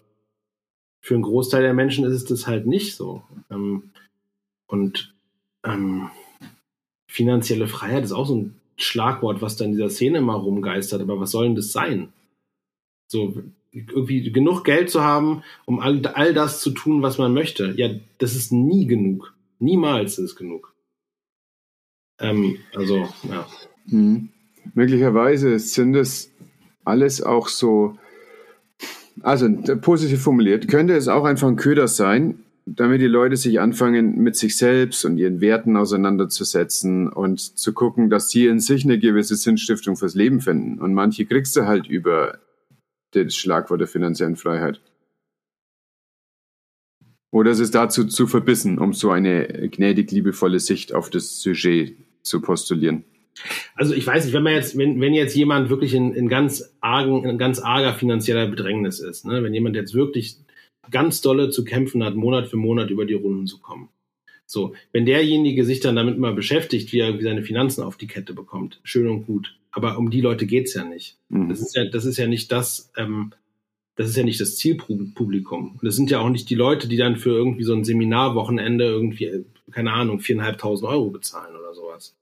für 1.04 1.12
einen 1.12 1.22
Großteil 1.22 1.60
der 1.60 1.74
Menschen 1.74 2.06
ist 2.06 2.14
es 2.14 2.24
das 2.24 2.46
halt 2.46 2.66
nicht 2.66 2.96
so. 2.96 3.22
Ähm, 3.50 3.90
und 4.66 5.14
ähm, 5.62 6.08
finanzielle 7.06 7.68
Freiheit 7.68 8.04
ist 8.04 8.12
auch 8.12 8.24
so 8.24 8.36
ein 8.36 8.54
Schlagwort, 8.78 9.42
was 9.42 9.58
da 9.58 9.66
in 9.66 9.72
dieser 9.72 9.90
Szene 9.90 10.16
immer 10.18 10.36
rumgeistert. 10.36 11.02
Aber 11.02 11.20
was 11.20 11.32
soll 11.32 11.44
denn 11.44 11.56
das 11.56 11.72
sein? 11.72 12.10
So, 13.06 13.34
irgendwie 13.70 14.32
genug 14.32 14.64
Geld 14.64 14.88
zu 14.88 15.02
haben, 15.02 15.42
um 15.66 15.78
all, 15.78 16.06
all 16.06 16.32
das 16.32 16.62
zu 16.62 16.70
tun, 16.70 17.02
was 17.02 17.18
man 17.18 17.34
möchte. 17.34 17.74
Ja, 17.76 17.90
das 18.16 18.34
ist 18.34 18.50
nie 18.50 18.86
genug. 18.86 19.34
Niemals 19.58 20.18
ist 20.18 20.30
es 20.30 20.36
genug. 20.36 20.74
Ähm, 22.18 22.60
also, 22.74 23.10
ja. 23.28 23.46
Hm. 23.90 24.30
Möglicherweise 24.72 25.58
sind 25.58 25.94
es 25.96 26.32
alles 26.82 27.20
auch 27.20 27.48
so 27.48 27.98
also 29.22 29.48
positiv 29.81 30.22
formuliert, 30.22 30.68
könnte 30.68 30.94
es 30.94 31.09
auch 31.09 31.24
einfach 31.24 31.48
ein 31.48 31.57
Köder 31.57 31.88
sein, 31.88 32.40
damit 32.66 33.00
die 33.00 33.07
Leute 33.07 33.37
sich 33.37 33.61
anfangen, 33.61 34.18
mit 34.22 34.37
sich 34.37 34.57
selbst 34.57 35.05
und 35.05 35.18
ihren 35.18 35.40
Werten 35.40 35.77
auseinanderzusetzen 35.77 37.09
und 37.09 37.40
zu 37.40 37.72
gucken, 37.72 38.09
dass 38.09 38.31
sie 38.31 38.46
in 38.46 38.59
sich 38.59 38.85
eine 38.85 38.98
gewisse 38.98 39.37
Sinnstiftung 39.37 39.96
fürs 39.96 40.14
Leben 40.14 40.40
finden. 40.40 40.81
Und 40.81 40.94
manche 40.94 41.27
kriegst 41.27 41.57
du 41.57 41.66
halt 41.66 41.87
über 41.87 42.38
das 43.12 43.35
Schlagwort 43.35 43.81
der 43.81 43.88
finanziellen 43.88 44.37
Freiheit. 44.37 44.81
Oder 47.31 47.50
ist 47.50 47.61
es 47.61 47.70
dazu 47.70 48.05
zu 48.05 48.27
verbissen, 48.27 48.79
um 48.79 48.92
so 48.92 49.11
eine 49.11 49.68
gnädig 49.68 50.11
liebevolle 50.12 50.61
Sicht 50.61 50.94
auf 50.94 51.11
das 51.11 51.40
Sujet 51.40 51.96
zu 52.22 52.40
postulieren? 52.40 53.05
Also 53.74 53.94
ich 53.94 54.06
weiß 54.06 54.24
nicht, 54.24 54.34
wenn 54.34 54.42
man 54.42 54.54
jetzt, 54.54 54.78
wenn, 54.78 55.00
wenn 55.00 55.14
jetzt 55.14 55.34
jemand 55.34 55.68
wirklich 55.68 55.94
in, 55.94 56.14
in 56.14 56.28
ganz 56.28 56.74
argen, 56.80 57.24
in 57.24 57.38
ganz 57.38 57.58
arger 57.58 57.94
finanzieller 57.94 58.46
Bedrängnis 58.46 59.00
ist, 59.00 59.26
ne? 59.26 59.42
wenn 59.42 59.54
jemand 59.54 59.76
jetzt 59.76 59.94
wirklich 59.94 60.36
ganz 60.90 61.20
dolle 61.20 61.50
zu 61.50 61.64
kämpfen 61.64 62.04
hat, 62.04 62.14
Monat 62.14 62.48
für 62.48 62.56
Monat 62.56 62.90
über 62.90 63.06
die 63.06 63.14
Runden 63.14 63.46
zu 63.46 63.58
kommen. 63.60 63.88
So, 64.46 64.74
wenn 64.92 65.06
derjenige 65.06 65.64
sich 65.64 65.80
dann 65.80 65.96
damit 65.96 66.18
mal 66.18 66.34
beschäftigt, 66.34 66.92
wie 66.92 67.00
er 67.00 67.20
seine 67.20 67.42
Finanzen 67.42 67.82
auf 67.82 67.96
die 67.96 68.06
Kette 68.06 68.34
bekommt, 68.34 68.80
schön 68.84 69.08
und 69.08 69.26
gut. 69.26 69.56
aber 69.72 69.98
um 69.98 70.10
die 70.10 70.20
Leute 70.20 70.46
geht's 70.46 70.74
ja 70.74 70.84
nicht. 70.84 71.18
Mhm. 71.30 71.48
Das 71.48 71.60
ist 71.60 71.74
ja, 71.74 71.84
das 71.86 72.04
ist 72.04 72.18
ja 72.18 72.26
nicht 72.26 72.52
das, 72.52 72.92
ähm, 72.96 73.32
das 73.96 74.08
ist 74.08 74.16
ja 74.16 74.22
nicht 74.22 74.40
das 74.40 74.56
Zielpublikum. 74.56 75.72
Und 75.72 75.84
das 75.84 75.96
sind 75.96 76.10
ja 76.10 76.20
auch 76.20 76.28
nicht 76.28 76.50
die 76.50 76.54
Leute, 76.54 76.88
die 76.88 76.96
dann 76.96 77.16
für 77.16 77.30
irgendwie 77.30 77.64
so 77.64 77.74
ein 77.74 77.84
Seminarwochenende 77.84 78.84
irgendwie, 78.84 79.44
keine 79.70 79.92
Ahnung, 79.92 80.20
viereinhalbtausend 80.20 80.88
Euro 80.88 81.10
bezahlen 81.10 81.56
oder 81.56 81.74
sowas. 81.74 82.14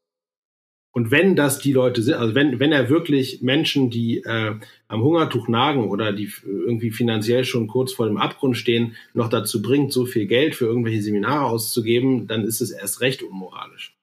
Und 0.95 1.11
wenn 1.11 1.37
das 1.37 1.59
die 1.59 1.73
Leute 1.73 2.03
sind, 2.03 2.15
also 2.15 2.35
wenn, 2.35 2.61
wenn 2.61 2.71
er 2.71 2.91
wirklich 2.91 3.41
Menschen, 3.41 3.89
die 3.89 4.19
äh, 4.19 4.57
am 4.89 5.03
Hungertuch 5.03 5.49
nagen 5.49 5.89
oder 5.89 6.13
die 6.13 6.31
irgendwie 6.45 6.91
finanziell 6.91 7.45
schon 7.47 7.67
kurz 7.67 7.95
vor 7.95 8.07
dem 8.07 8.19
Abgrund 8.19 8.59
stehen, 8.59 8.95
noch 9.15 9.29
dazu 9.31 9.63
bringt, 9.63 9.91
so 9.93 10.05
viel 10.05 10.27
Geld 10.27 10.55
für 10.55 10.67
irgendwelche 10.67 11.01
Seminare 11.01 11.47
auszugeben, 11.47 12.27
dann 12.27 12.45
ist 12.45 12.61
es 12.61 12.71
erst 12.73 13.01
recht 13.01 13.23
unmoralisch. 13.23 13.97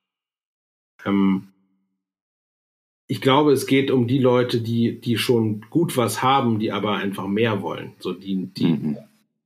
Ähm, 1.05 1.49
ich 3.07 3.21
glaube, 3.21 3.51
es 3.53 3.67
geht 3.67 3.91
um 3.91 4.07
die 4.07 4.19
Leute, 4.19 4.61
die, 4.61 4.99
die 4.99 5.17
schon 5.17 5.61
gut 5.69 5.95
was 5.95 6.23
haben, 6.23 6.57
die 6.59 6.71
aber 6.71 6.95
einfach 6.95 7.27
mehr 7.27 7.61
wollen. 7.61 7.93
So 7.99 8.13
die, 8.13 8.47
die, 8.47 8.97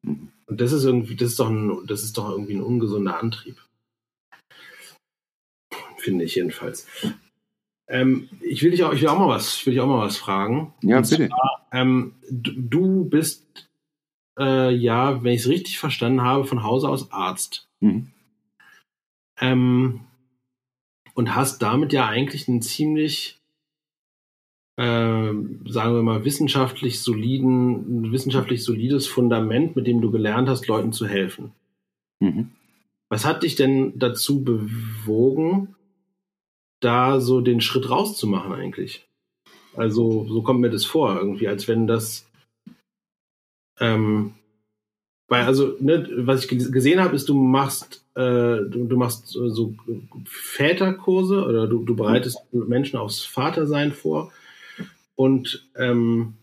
Mhm. 0.05 0.29
und 0.47 0.61
das 0.61 0.71
ist 0.71 0.83
irgendwie, 0.83 1.15
das 1.15 1.29
ist 1.29 1.39
doch 1.39 1.49
ein, 1.49 1.87
das 1.87 2.03
ist 2.03 2.17
doch 2.17 2.29
irgendwie 2.29 2.55
ein 2.55 2.61
ungesunder 2.61 3.19
Antrieb. 3.19 3.55
Finde 5.97 6.25
ich 6.25 6.35
jedenfalls. 6.35 6.85
Ähm, 7.87 8.29
ich 8.41 8.63
will 8.63 8.71
dich 8.71 8.83
auch, 8.83 8.93
ich 8.93 9.01
will 9.01 9.09
auch 9.09 9.19
mal 9.19 9.27
was, 9.27 9.57
ich 9.57 9.65
will 9.65 9.73
dich 9.73 9.81
auch 9.81 9.87
mal 9.87 10.05
was 10.05 10.17
fragen. 10.17 10.73
Ja, 10.81 10.97
Und 10.97 11.09
bitte. 11.09 11.27
Zwar, 11.27 11.67
ähm, 11.71 12.13
du, 12.29 12.51
du 12.53 13.05
bist 13.05 13.69
äh, 14.39 14.73
ja, 14.73 15.23
wenn 15.23 15.33
ich 15.33 15.41
es 15.41 15.49
richtig 15.49 15.79
verstanden 15.79 16.21
habe, 16.21 16.45
von 16.45 16.63
Hause 16.63 16.89
aus 16.89 17.11
Arzt. 17.11 17.67
Mhm. 17.79 18.07
Ähm, 19.39 20.01
und 21.13 21.35
hast 21.35 21.61
damit 21.61 21.93
ja 21.93 22.07
eigentlich 22.07 22.47
einen 22.47 22.61
ziemlich, 22.61 23.39
ähm, 24.77 25.61
sagen 25.67 25.93
wir 25.93 26.01
mal, 26.01 26.25
wissenschaftlich 26.25 27.01
soliden, 27.01 28.11
wissenschaftlich 28.11 28.63
solides 28.63 29.07
Fundament, 29.07 29.75
mit 29.75 29.85
dem 29.85 30.01
du 30.01 30.11
gelernt 30.11 30.49
hast, 30.49 30.67
Leuten 30.67 30.93
zu 30.93 31.07
helfen. 31.07 31.51
Mhm. 32.19 32.51
Was 33.09 33.25
hat 33.25 33.43
dich 33.43 33.55
denn 33.55 33.99
dazu 33.99 34.43
bewogen, 34.43 35.75
da 36.83 37.19
so 37.19 37.41
den 37.41 37.61
Schritt 37.61 37.89
rauszumachen 37.89 38.53
eigentlich? 38.53 39.05
Also, 39.75 40.25
so 40.29 40.41
kommt 40.43 40.61
mir 40.61 40.69
das 40.69 40.85
vor, 40.85 41.15
irgendwie, 41.15 41.47
als 41.47 41.67
wenn 41.67 41.87
das. 41.87 42.27
Ähm, 43.79 44.33
weil, 45.27 45.45
also, 45.45 45.75
ne, 45.79 46.07
was 46.17 46.43
ich 46.43 46.49
ge- 46.49 46.71
gesehen 46.71 47.01
habe, 47.01 47.15
ist, 47.15 47.27
du 47.27 47.33
machst, 47.33 48.05
äh, 48.15 48.21
du, 48.69 48.85
du 48.87 48.97
machst 48.97 49.29
so 49.29 49.73
Väterkurse 50.25 51.43
oder 51.43 51.67
du, 51.67 51.83
du 51.83 51.95
bereitest 51.95 52.37
Menschen 52.51 52.97
aufs 52.97 53.23
Vatersein 53.23 53.93
vor 53.93 54.31
und, 55.15 55.67
ähm, 55.75 56.35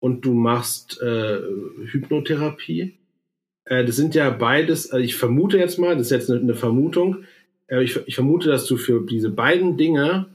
und 0.00 0.24
du 0.24 0.34
machst 0.34 1.00
äh, 1.00 1.40
Hypnotherapie. 1.86 2.94
Äh, 3.66 3.84
das 3.84 3.94
sind 3.94 4.16
ja 4.16 4.30
beides, 4.30 4.90
also 4.90 5.04
ich 5.04 5.14
vermute 5.14 5.58
jetzt 5.58 5.78
mal, 5.78 5.94
das 5.96 6.06
ist 6.06 6.10
jetzt 6.10 6.30
eine, 6.30 6.40
eine 6.40 6.54
Vermutung, 6.54 7.24
äh, 7.68 7.82
ich, 7.82 7.96
ich 8.06 8.14
vermute, 8.14 8.48
dass 8.48 8.66
du 8.66 8.76
für 8.76 9.04
diese 9.06 9.30
beiden 9.30 9.76
Dinge 9.76 10.26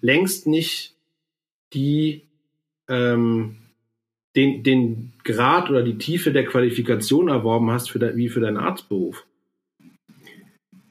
längst 0.00 0.46
nicht 0.46 0.94
die 1.72 2.22
ähm, 2.88 3.56
den, 4.36 4.62
den 4.62 5.12
Grad 5.24 5.70
oder 5.70 5.82
die 5.82 5.98
Tiefe 5.98 6.30
der 6.30 6.44
Qualifikation 6.44 7.28
erworben 7.28 7.70
hast 7.70 7.90
für 7.90 7.98
de, 7.98 8.16
wie 8.16 8.28
für 8.28 8.40
deinen 8.40 8.58
Arztberuf. 8.58 9.26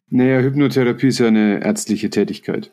Naja, 0.09 0.41
Hypnotherapie 0.41 1.07
ist 1.07 1.19
ja 1.19 1.27
eine 1.27 1.63
ärztliche 1.63 2.09
Tätigkeit. 2.09 2.71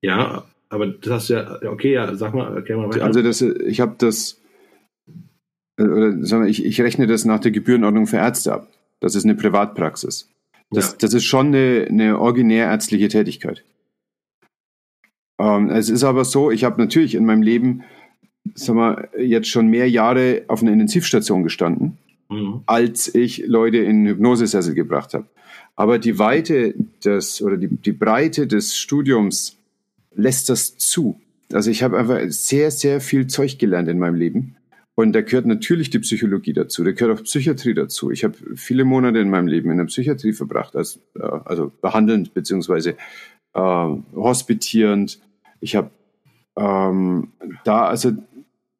Ja, 0.00 0.46
aber 0.68 0.86
das 0.86 1.12
hast 1.12 1.30
du 1.30 1.34
ja, 1.34 1.62
okay, 1.70 1.92
ja, 1.92 2.14
sag 2.14 2.34
mal, 2.34 2.54
erklär 2.54 2.76
mal 2.76 2.88
weiter. 2.88 3.04
Also 3.04 3.22
das, 3.22 3.40
ich 3.40 3.80
habe 3.80 3.96
das, 3.98 4.40
äh, 5.78 5.82
oder 5.82 6.24
sagen 6.24 6.44
wir, 6.44 6.50
ich, 6.50 6.64
ich 6.64 6.80
rechne 6.80 7.06
das 7.06 7.24
nach 7.24 7.40
der 7.40 7.50
Gebührenordnung 7.50 8.06
für 8.06 8.16
Ärzte 8.16 8.52
ab. 8.52 8.68
Das 9.00 9.14
ist 9.14 9.24
eine 9.24 9.34
Privatpraxis. 9.34 10.30
Das, 10.70 10.90
Ja. 10.92 10.96
das 11.00 11.14
ist 11.14 11.24
schon 11.24 11.48
eine, 11.48 11.86
eine 11.88 12.18
originär 12.18 12.66
ärztliche 12.66 13.08
Tätigkeit. 13.08 13.64
Ähm, 15.38 15.68
es 15.70 15.88
ist 15.88 16.04
aber 16.04 16.24
so, 16.24 16.50
ich 16.50 16.64
habe 16.64 16.80
natürlich 16.80 17.14
in 17.14 17.24
meinem 17.24 17.42
Leben, 17.42 17.84
sagen 18.54 18.78
wir, 18.78 19.08
jetzt 19.20 19.48
schon 19.48 19.68
mehr 19.68 19.88
Jahre 19.88 20.42
auf 20.48 20.62
einer 20.62 20.72
Intensivstation 20.72 21.42
gestanden 21.42 21.98
Mhm. 22.28 22.62
als 22.66 23.14
ich 23.14 23.46
Leute 23.46 23.76
in 23.76 24.04
Hypnosesessel 24.04 24.74
gebracht 24.74 25.14
habe. 25.14 25.26
Aber 25.76 26.00
die 26.00 26.18
Weite 26.18 26.74
des 27.04 27.40
oder 27.40 27.56
die, 27.56 27.68
die 27.68 27.92
Breite 27.92 28.48
des 28.48 28.76
Studiums 28.76 29.56
lässt 30.12 30.48
das 30.48 30.76
zu. 30.76 31.20
Also 31.52 31.70
ich 31.70 31.84
habe 31.84 31.96
einfach 31.96 32.18
sehr, 32.28 32.72
sehr 32.72 33.00
viel 33.00 33.28
Zeug 33.28 33.58
gelernt 33.60 33.88
in 33.88 34.00
meinem 34.00 34.16
Leben. 34.16 34.56
Und 34.96 35.12
da 35.12 35.20
gehört 35.20 35.44
natürlich 35.46 35.90
die 35.90 35.98
Psychologie 35.98 36.54
dazu, 36.54 36.82
da 36.82 36.90
gehört 36.90 37.18
auch 37.20 37.22
Psychiatrie 37.22 37.74
dazu. 37.74 38.10
Ich 38.10 38.24
habe 38.24 38.34
viele 38.56 38.84
Monate 38.84 39.18
in 39.18 39.28
meinem 39.28 39.46
Leben 39.46 39.70
in 39.70 39.76
der 39.76 39.84
Psychiatrie 39.84 40.32
verbracht, 40.32 40.74
als, 40.74 40.98
äh, 41.14 41.22
also 41.22 41.70
behandelnd 41.82 42.32
beziehungsweise 42.32 42.96
äh, 43.52 43.88
hospitierend. 44.14 45.20
Ich 45.60 45.76
habe 45.76 45.90
ähm, 46.56 47.28
da 47.64 47.86
also 47.86 48.12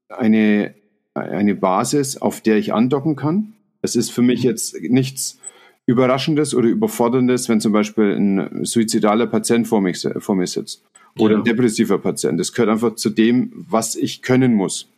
eine, 0.09 0.75
eine 1.13 1.55
Basis, 1.55 2.17
auf 2.17 2.41
der 2.41 2.57
ich 2.57 2.73
andocken 2.73 3.15
kann. 3.15 3.53
Es 3.83 3.95
ist 3.95 4.11
für 4.11 4.23
mich 4.23 4.43
jetzt 4.43 4.81
nichts 4.81 5.39
Überraschendes 5.85 6.55
oder 6.55 6.69
Überforderndes, 6.69 7.51
wenn 7.51 7.61
zum 7.61 7.73
Beispiel 7.73 8.17
ein 8.17 8.65
suizidaler 8.65 9.27
Patient 9.27 9.69
vor, 9.69 9.83
mich, 9.83 10.07
vor 10.19 10.35
mir 10.35 10.47
sitzt 10.47 10.83
oder 11.19 11.35
Ja. 11.35 11.39
ein 11.41 11.45
depressiver 11.45 11.99
Patient. 11.99 12.41
Das 12.41 12.53
gehört 12.53 12.71
einfach 12.71 12.95
zu 12.95 13.11
dem, 13.11 13.53
was 13.55 13.95
ich 13.97 14.23
können 14.23 14.55
muss, 14.55 14.89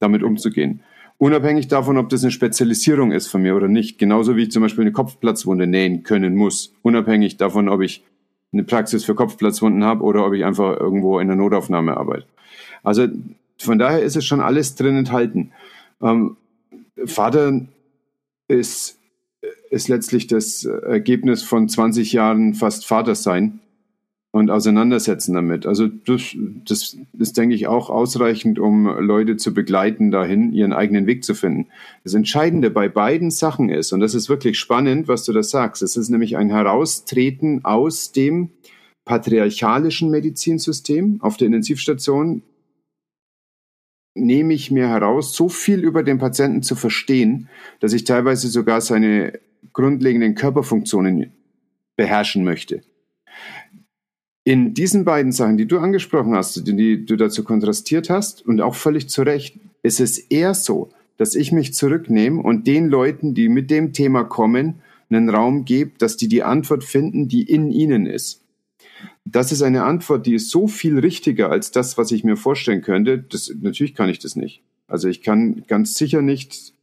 damit 0.00 0.22
umzugehen. 0.22 0.80
Unabhängig 1.18 1.68
davon, 1.68 1.96
ob 1.96 2.08
das 2.08 2.22
eine 2.22 2.32
Spezialisierung 2.32 3.12
ist 3.12 3.28
von 3.28 3.42
mir 3.42 3.54
oder 3.54 3.68
nicht. 3.68 3.98
Genauso 3.98 4.36
wie 4.36 4.44
ich 4.44 4.50
zum 4.50 4.62
Beispiel 4.62 4.82
eine 4.82 4.92
Kopfplatzwunde 4.92 5.66
nähen 5.66 6.02
können 6.02 6.34
muss. 6.34 6.74
Unabhängig 6.82 7.36
davon, 7.36 7.68
ob 7.68 7.82
ich 7.82 8.02
eine 8.52 8.64
Praxis 8.64 9.04
für 9.04 9.14
Kopfplatzwunden 9.14 9.84
habe 9.84 10.02
oder 10.02 10.26
ob 10.26 10.32
ich 10.34 10.44
einfach 10.44 10.78
irgendwo 10.78 11.18
in 11.20 11.28
der 11.28 11.36
Notaufnahme 11.36 11.96
arbeite. 11.96 12.26
Also 12.82 13.08
von 13.58 13.78
daher 13.78 14.02
ist 14.02 14.16
es 14.16 14.24
schon 14.24 14.40
alles 14.40 14.74
drin 14.74 14.96
enthalten. 14.96 15.52
Ähm, 16.02 16.36
Vater 17.04 17.60
ist, 18.48 18.98
ist 19.70 19.88
letztlich 19.88 20.26
das 20.26 20.64
Ergebnis 20.64 21.42
von 21.42 21.68
20 21.68 22.12
Jahren 22.12 22.54
fast 22.54 22.86
Vatersein 22.86 23.60
und 24.34 24.50
auseinandersetzen 24.50 25.32
damit. 25.32 25.64
Also 25.64 25.86
das, 25.86 26.36
das 26.66 26.96
ist, 27.16 27.36
denke 27.36 27.54
ich, 27.54 27.68
auch 27.68 27.88
ausreichend, 27.88 28.58
um 28.58 28.86
Leute 28.86 29.36
zu 29.36 29.54
begleiten, 29.54 30.10
dahin 30.10 30.52
ihren 30.52 30.72
eigenen 30.72 31.06
Weg 31.06 31.22
zu 31.22 31.36
finden. 31.36 31.68
Das 32.02 32.14
Entscheidende 32.14 32.68
bei 32.68 32.88
beiden 32.88 33.30
Sachen 33.30 33.68
ist, 33.68 33.92
und 33.92 34.00
das 34.00 34.12
ist 34.12 34.28
wirklich 34.28 34.58
spannend, 34.58 35.06
was 35.06 35.22
du 35.22 35.32
da 35.32 35.44
sagst, 35.44 35.84
es 35.84 35.96
ist 35.96 36.08
nämlich 36.08 36.36
ein 36.36 36.50
Heraustreten 36.50 37.64
aus 37.64 38.10
dem 38.10 38.50
patriarchalischen 39.04 40.10
Medizinsystem 40.10 41.18
auf 41.20 41.36
der 41.36 41.46
Intensivstation, 41.46 42.42
nehme 44.16 44.52
ich 44.52 44.72
mir 44.72 44.88
heraus, 44.88 45.32
so 45.32 45.48
viel 45.48 45.78
über 45.78 46.02
den 46.02 46.18
Patienten 46.18 46.64
zu 46.64 46.74
verstehen, 46.74 47.48
dass 47.78 47.92
ich 47.92 48.02
teilweise 48.02 48.48
sogar 48.48 48.80
seine 48.80 49.38
grundlegenden 49.72 50.34
Körperfunktionen 50.34 51.30
beherrschen 51.94 52.42
möchte. 52.42 52.82
In 54.44 54.74
diesen 54.74 55.06
beiden 55.06 55.32
Sachen, 55.32 55.56
die 55.56 55.66
du 55.66 55.78
angesprochen 55.78 56.34
hast, 56.34 56.66
die, 56.66 56.76
die 56.76 57.06
du 57.06 57.16
dazu 57.16 57.44
kontrastiert 57.44 58.10
hast 58.10 58.44
und 58.44 58.60
auch 58.60 58.74
völlig 58.74 59.08
zu 59.08 59.22
Recht, 59.22 59.58
ist 59.82 60.00
es 60.00 60.18
eher 60.18 60.52
so, 60.52 60.90
dass 61.16 61.34
ich 61.34 61.50
mich 61.50 61.72
zurücknehme 61.72 62.42
und 62.42 62.66
den 62.66 62.88
Leuten, 62.88 63.34
die 63.34 63.48
mit 63.48 63.70
dem 63.70 63.94
Thema 63.94 64.24
kommen, 64.24 64.82
einen 65.08 65.30
Raum 65.30 65.64
gebe, 65.64 65.92
dass 65.98 66.18
die 66.18 66.28
die 66.28 66.42
Antwort 66.42 66.84
finden, 66.84 67.28
die 67.28 67.42
in 67.42 67.70
ihnen 67.70 68.04
ist. 68.04 68.42
Das 69.24 69.50
ist 69.52 69.62
eine 69.62 69.84
Antwort, 69.84 70.26
die 70.26 70.34
ist 70.34 70.50
so 70.50 70.66
viel 70.66 70.98
richtiger 70.98 71.50
als 71.50 71.70
das, 71.70 71.96
was 71.96 72.12
ich 72.12 72.24
mir 72.24 72.36
vorstellen 72.36 72.82
könnte. 72.82 73.18
Das, 73.18 73.50
natürlich 73.58 73.94
kann 73.94 74.10
ich 74.10 74.18
das 74.18 74.36
nicht. 74.36 74.62
Also 74.86 75.08
ich 75.08 75.22
kann 75.22 75.64
ganz 75.66 75.94
sicher 75.94 76.20
nicht 76.20 76.73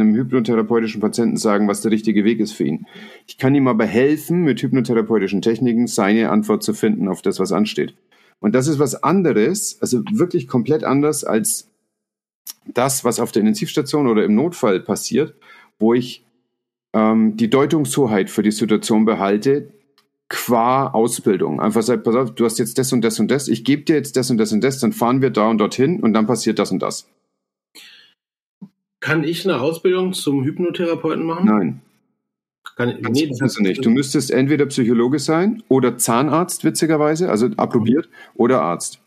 einem 0.00 0.14
hypnotherapeutischen 0.14 1.00
Patienten 1.00 1.36
sagen, 1.36 1.68
was 1.68 1.80
der 1.80 1.90
richtige 1.90 2.24
Weg 2.24 2.40
ist 2.40 2.52
für 2.52 2.64
ihn. 2.64 2.86
Ich 3.26 3.38
kann 3.38 3.54
ihm 3.54 3.68
aber 3.68 3.86
helfen, 3.86 4.42
mit 4.42 4.62
hypnotherapeutischen 4.62 5.42
Techniken 5.42 5.86
seine 5.86 6.30
Antwort 6.30 6.62
zu 6.62 6.74
finden 6.74 7.08
auf 7.08 7.22
das, 7.22 7.38
was 7.40 7.52
ansteht. 7.52 7.94
Und 8.40 8.54
das 8.54 8.68
ist 8.68 8.78
was 8.78 9.02
anderes, 9.02 9.78
also 9.80 10.02
wirklich 10.12 10.46
komplett 10.46 10.84
anders 10.84 11.24
als 11.24 11.70
das, 12.66 13.04
was 13.04 13.20
auf 13.20 13.32
der 13.32 13.40
Intensivstation 13.40 14.06
oder 14.06 14.24
im 14.24 14.34
Notfall 14.34 14.80
passiert, 14.80 15.34
wo 15.78 15.94
ich 15.94 16.24
ähm, 16.92 17.36
die 17.36 17.50
Deutungshoheit 17.50 18.30
für 18.30 18.42
die 18.42 18.50
Situation 18.50 19.04
behalte, 19.04 19.68
qua 20.28 20.88
Ausbildung. 20.88 21.60
Einfach 21.60 21.82
sagt, 21.82 22.04
pass 22.04 22.14
auf, 22.14 22.34
du 22.34 22.44
hast 22.44 22.58
jetzt 22.58 22.78
das 22.78 22.92
und 22.92 23.02
das 23.02 23.20
und 23.20 23.30
das, 23.30 23.48
ich 23.48 23.64
gebe 23.64 23.82
dir 23.82 23.96
jetzt 23.96 24.16
das 24.16 24.30
und 24.30 24.38
das 24.38 24.52
und 24.52 24.62
das, 24.62 24.80
dann 24.80 24.92
fahren 24.92 25.22
wir 25.22 25.30
da 25.30 25.48
und 25.48 25.58
dorthin 25.58 26.00
und 26.00 26.14
dann 26.14 26.26
passiert 26.26 26.58
das 26.58 26.72
und 26.72 26.80
das. 26.80 27.08
Kann 29.06 29.22
ich 29.22 29.48
eine 29.48 29.60
Ausbildung 29.60 30.14
zum 30.14 30.42
Hypnotherapeuten 30.42 31.24
machen? 31.24 31.46
Nein. 31.46 31.80
Kann, 32.74 32.98
das 33.00 33.12
nee, 33.12 33.30
das 33.38 33.54
du 33.54 33.62
nicht. 33.62 33.84
Du 33.84 33.90
müsstest 33.90 34.32
entweder 34.32 34.66
Psychologe 34.66 35.20
sein 35.20 35.62
oder 35.68 35.96
Zahnarzt, 35.96 36.64
witzigerweise, 36.64 37.30
also 37.30 37.46
approbiert, 37.56 38.08
oder 38.34 38.62
Arzt. 38.62 38.98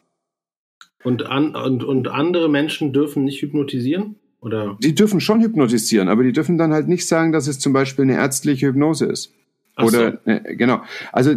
Und, 1.03 1.25
an, 1.25 1.53
und, 1.53 1.83
und 1.83 2.07
andere 2.07 2.47
Menschen 2.47 2.93
dürfen 2.93 3.25
nicht 3.25 3.41
hypnotisieren? 3.41 4.15
Oder? 4.39 4.77
Die 4.81 4.95
dürfen 4.95 5.19
schon 5.19 5.41
hypnotisieren, 5.41 6.07
aber 6.07 6.23
die 6.23 6.31
dürfen 6.31 6.57
dann 6.57 6.71
halt 6.71 6.87
nicht 6.87 7.05
sagen, 7.05 7.33
dass 7.33 7.47
es 7.47 7.59
zum 7.59 7.73
Beispiel 7.73 8.03
eine 8.03 8.15
ärztliche 8.15 8.67
Hypnose 8.67 9.05
ist. 9.05 9.33
Ach 9.75 9.83
oder 9.83 10.21
so. 10.23 10.31
äh, 10.31 10.55
genau. 10.55 10.81
Also 11.11 11.35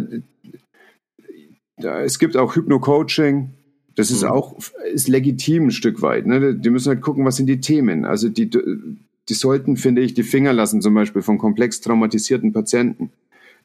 es 1.75 2.17
gibt 2.17 2.37
auch 2.37 2.55
Hypno-Coaching. 2.55 3.49
Das 3.95 4.09
ist 4.09 4.23
mhm. 4.23 4.29
auch 4.29 4.57
ist 4.91 5.07
legitim 5.07 5.67
ein 5.67 5.71
Stück 5.71 6.01
weit. 6.01 6.25
Ne? 6.25 6.55
Die 6.55 6.69
müssen 6.69 6.89
halt 6.89 7.01
gucken, 7.01 7.25
was 7.25 7.35
sind 7.35 7.47
die 7.47 7.61
Themen. 7.61 8.05
Also 8.05 8.29
die, 8.29 8.49
die 8.49 9.33
sollten, 9.33 9.77
finde 9.77 10.01
ich, 10.01 10.13
die 10.13 10.23
Finger 10.23 10.53
lassen, 10.53 10.81
zum 10.81 10.93
Beispiel 10.93 11.21
von 11.21 11.37
komplex 11.37 11.81
traumatisierten 11.81 12.53
Patienten. 12.53 13.11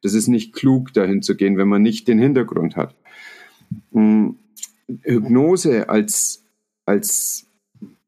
Das 0.03 0.15
ist 0.15 0.29
nicht 0.29 0.53
klug, 0.53 0.93
dahin 0.93 1.23
zu 1.23 1.35
gehen, 1.35 1.57
wenn 1.57 1.69
man 1.69 1.83
nicht 1.83 2.09
den 2.09 2.19
Hintergrund 2.19 2.77
hat. 2.77 2.95
Hm, 3.93 4.37
Hypnose 5.03 5.89
als, 5.89 6.45
als, 6.87 7.47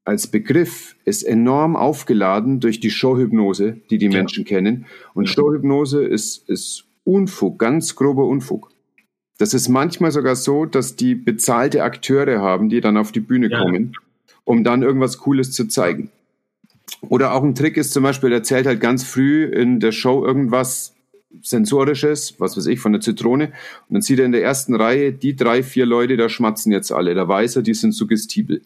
als 0.05 0.29
Begriff 0.29 0.97
ist 1.05 1.23
enorm 1.23 1.75
aufgeladen 1.77 2.61
durch 2.61 2.81
die 2.81 2.91
Showhypnose, 2.91 3.81
die 3.91 3.99
die 3.99 4.07
ja. 4.07 4.13
Menschen 4.13 4.45
kennen. 4.45 4.87
Und 5.15 5.25
ja. 5.27 5.33
Showhypnose 5.33 6.05
ist, 6.05 6.49
ist 6.49 6.85
Unfug, 7.05 7.59
ganz 7.59 7.97
grober 7.97 8.27
Unfug. 8.27 8.71
Das 9.41 9.55
ist 9.55 9.71
manchmal 9.71 10.11
sogar 10.13 10.37
so, 10.37 10.67
dass 10.67 10.97
die 10.97 11.15
bezahlte 11.15 11.83
Akteure 11.83 12.43
haben, 12.43 12.69
die 12.69 12.83
dann 12.83 12.99
auf 12.99 13.11
die 13.11 13.21
Bühne 13.21 13.49
ja. 13.49 13.59
kommen, 13.59 13.95
um 14.45 14.65
dann 14.65 14.83
irgendwas 14.83 15.17
Cooles 15.17 15.51
zu 15.53 15.67
zeigen. 15.67 16.11
Oder 17.01 17.33
auch 17.33 17.43
ein 17.43 17.55
Trick 17.55 17.79
ist 17.79 17.95
zum 17.95 18.03
Beispiel, 18.03 18.33
er 18.33 18.41
erzählt 18.41 18.67
halt 18.67 18.81
ganz 18.81 19.03
früh 19.03 19.45
in 19.47 19.81
der 19.81 19.93
Show 19.93 20.23
irgendwas 20.27 20.95
Sensorisches, 21.41 22.35
was 22.39 22.59
weiß 22.59 22.67
ich, 22.67 22.81
von 22.81 22.93
der 22.93 23.01
Zitrone. 23.01 23.47
Und 23.47 23.95
dann 23.95 24.03
sieht 24.03 24.19
er 24.19 24.27
in 24.27 24.33
der 24.33 24.43
ersten 24.43 24.75
Reihe, 24.75 25.11
die 25.11 25.35
drei, 25.37 25.63
vier 25.63 25.87
Leute, 25.87 26.19
da 26.19 26.29
schmatzen 26.29 26.71
jetzt 26.71 26.93
alle. 26.93 27.15
Da 27.15 27.27
weiß 27.27 27.57
er, 27.57 27.63
die 27.63 27.73
sind 27.73 27.93
suggestibel. 27.93 28.61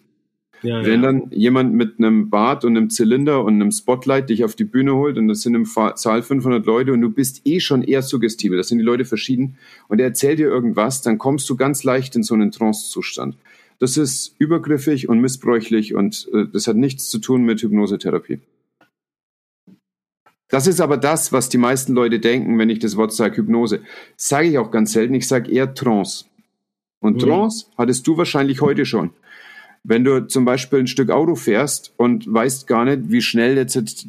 Ja, 0.61 0.83
Wenn 0.83 1.03
ja. 1.03 1.11
dann 1.11 1.31
jemand 1.31 1.73
mit 1.73 1.99
einem 1.99 2.29
Bart 2.29 2.65
und 2.65 2.75
einem 2.75 2.89
Zylinder 2.89 3.43
und 3.43 3.55
einem 3.55 3.71
Spotlight 3.71 4.29
dich 4.29 4.43
auf 4.43 4.55
die 4.55 4.63
Bühne 4.63 4.95
holt 4.95 5.17
und 5.17 5.27
das 5.27 5.41
sind 5.41 5.53
im 5.55 5.65
Saal 5.65 6.23
500 6.23 6.65
Leute 6.65 6.93
und 6.93 7.01
du 7.01 7.09
bist 7.09 7.41
eh 7.45 7.59
schon 7.59 7.83
eher 7.83 8.01
suggestibel, 8.01 8.57
das 8.57 8.69
sind 8.69 8.79
die 8.79 8.83
Leute 8.83 9.05
verschieden 9.05 9.57
und 9.87 9.99
er 9.99 10.07
erzählt 10.07 10.39
dir 10.39 10.47
irgendwas, 10.47 11.01
dann 11.01 11.17
kommst 11.17 11.49
du 11.49 11.55
ganz 11.55 11.83
leicht 11.83 12.15
in 12.15 12.23
so 12.23 12.33
einen 12.33 12.51
Trance-Zustand. 12.51 13.37
Das 13.79 13.97
ist 13.97 14.35
übergriffig 14.39 15.09
und 15.09 15.19
missbräuchlich 15.19 15.93
und 15.93 16.29
äh, 16.33 16.45
das 16.51 16.67
hat 16.67 16.77
nichts 16.77 17.09
zu 17.09 17.19
tun 17.19 17.43
mit 17.43 17.61
Hypnosetherapie. 17.61 18.39
Das 20.47 20.67
ist 20.67 20.79
aber 20.79 20.97
das, 20.97 21.33
was 21.33 21.49
die 21.49 21.57
meisten 21.57 21.93
Leute 21.93 22.19
denken, 22.19 22.57
wenn 22.57 22.69
ich 22.69 22.79
das 22.79 22.95
Wort 22.95 23.11
sage, 23.11 23.37
Hypnose. 23.37 23.81
Sage 24.15 24.47
ich 24.47 24.57
auch 24.57 24.71
ganz 24.71 24.93
selten, 24.93 25.13
ich 25.15 25.27
sage 25.27 25.51
eher 25.51 25.73
Trance. 25.73 26.25
Und 26.99 27.17
mhm. 27.17 27.19
Trance 27.19 27.65
hattest 27.77 28.07
du 28.07 28.17
wahrscheinlich 28.17 28.61
heute 28.61 28.85
schon. 28.85 29.11
Wenn 29.87 30.03
du 30.03 30.27
zum 30.27 30.45
Beispiel 30.45 30.79
ein 30.79 30.87
Stück 30.87 31.11
Auto 31.11 31.35
fährst 31.35 31.93
und 31.97 32.31
weißt 32.31 32.65
gar 32.65 32.85
nicht, 32.85 33.11
wie 33.11 33.21
schnell 33.21 33.55
jetzt 33.55 34.07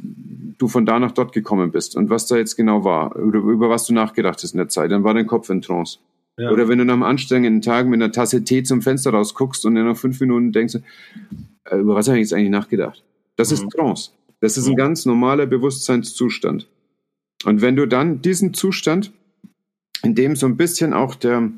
du 0.59 0.69
von 0.69 0.87
da 0.87 0.99
nach 0.99 1.13
dort 1.13 1.33
gekommen 1.33 1.71
bist 1.71 1.97
und 1.97 2.09
was 2.09 2.27
da 2.27 2.37
jetzt 2.37 2.57
genau 2.57 2.83
war 2.83 3.15
oder 3.17 3.41
über 3.41 3.69
was 3.69 3.87
du 3.87 3.93
nachgedacht 3.93 4.43
hast 4.43 4.53
in 4.53 4.59
der 4.59 4.69
Zeit, 4.69 4.91
dann 4.91 5.05
war 5.05 5.13
dein 5.13 5.27
Kopf 5.27 5.51
in 5.51 5.61
Trance. 5.61 5.99
Ja. 6.39 6.51
Oder 6.51 6.69
wenn 6.69 6.79
du 6.79 6.85
nach 6.85 6.95
einem 6.95 7.03
anstrengenden 7.03 7.61
Tag 7.61 7.87
mit 7.87 8.01
einer 8.01 8.11
Tasse 8.13 8.43
Tee 8.43 8.63
zum 8.63 8.81
Fenster 8.81 9.11
rausguckst 9.11 9.67
und 9.67 9.75
dann 9.75 9.87
nach 9.87 9.97
fünf 9.97 10.19
Minuten 10.21 10.53
denkst, 10.53 10.77
äh, 11.65 11.77
über 11.77 11.95
was 11.95 12.09
habe 12.09 12.19
ich 12.19 12.23
jetzt 12.23 12.33
eigentlich 12.33 12.51
nachgedacht? 12.51 13.05
Das 13.37 13.51
mhm. 13.51 13.55
ist 13.55 13.69
Trance. 13.71 14.11
Das 14.41 14.57
ist 14.57 14.69
ein 14.69 14.77
ganz 14.77 15.05
normaler 15.05 15.47
Bewusstseinszustand. 15.47 16.69
Und 17.45 17.61
wenn 17.61 17.77
du 17.77 17.87
dann 17.87 18.23
diesen 18.23 18.55
Zustand, 18.55 19.13
in 20.03 20.15
dem 20.15 20.37
so 20.37 20.47
ein 20.47 20.57
bisschen 20.57 20.93
auch 20.93 21.15
der, 21.15 21.51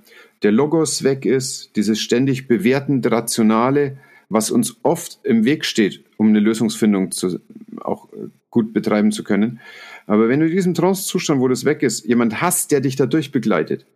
der 0.42 0.52
Logos 0.52 1.02
weg 1.02 1.24
ist, 1.24 1.76
dieses 1.76 2.00
ständig 2.00 2.46
bewertend 2.46 3.08
Rationale, 3.10 3.98
was 4.28 4.50
uns 4.50 4.76
oft 4.82 5.20
im 5.24 5.44
Weg 5.44 5.64
steht, 5.64 6.04
um 6.16 6.28
eine 6.28 6.40
Lösungsfindung 6.40 7.12
zu, 7.12 7.40
auch 7.80 8.12
äh, 8.12 8.28
gut 8.50 8.72
betreiben 8.72 9.12
zu 9.12 9.24
können. 9.24 9.60
Aber 10.06 10.28
wenn 10.28 10.40
du 10.40 10.46
in 10.46 10.52
diesem 10.52 10.74
Trance-Zustand, 10.74 11.40
wo 11.40 11.48
das 11.48 11.64
weg 11.64 11.82
ist, 11.82 12.04
jemand 12.06 12.40
hast, 12.40 12.70
der 12.70 12.80
dich 12.80 12.96
dadurch 12.96 13.32
begleitet, 13.32 13.86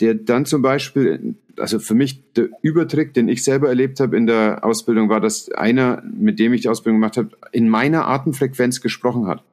der 0.00 0.14
dann 0.14 0.46
zum 0.46 0.62
Beispiel, 0.62 1.36
also 1.56 1.78
für 1.78 1.94
mich 1.94 2.32
der 2.32 2.48
Übertrick, 2.62 3.14
den 3.14 3.28
ich 3.28 3.44
selber 3.44 3.68
erlebt 3.68 4.00
habe 4.00 4.16
in 4.16 4.26
der 4.26 4.64
Ausbildung, 4.64 5.08
war, 5.08 5.20
dass 5.20 5.50
einer, 5.52 6.02
mit 6.02 6.38
dem 6.38 6.52
ich 6.54 6.62
die 6.62 6.68
Ausbildung 6.68 7.00
gemacht 7.00 7.16
habe, 7.16 7.30
in 7.52 7.68
meiner 7.68 8.06
Atemfrequenz 8.06 8.80
gesprochen 8.80 9.26
hat. 9.26 9.44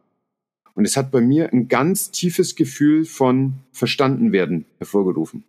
Und 0.74 0.86
es 0.86 0.96
hat 0.96 1.12
bei 1.12 1.22
mir 1.22 1.52
ein 1.52 1.68
ganz 1.68 2.12
tiefes 2.12 2.56
Gefühl 2.56 3.04
von 3.04 3.56
verstanden 3.72 4.32
werden 4.32 4.66
hervorgerufen. 4.78 5.44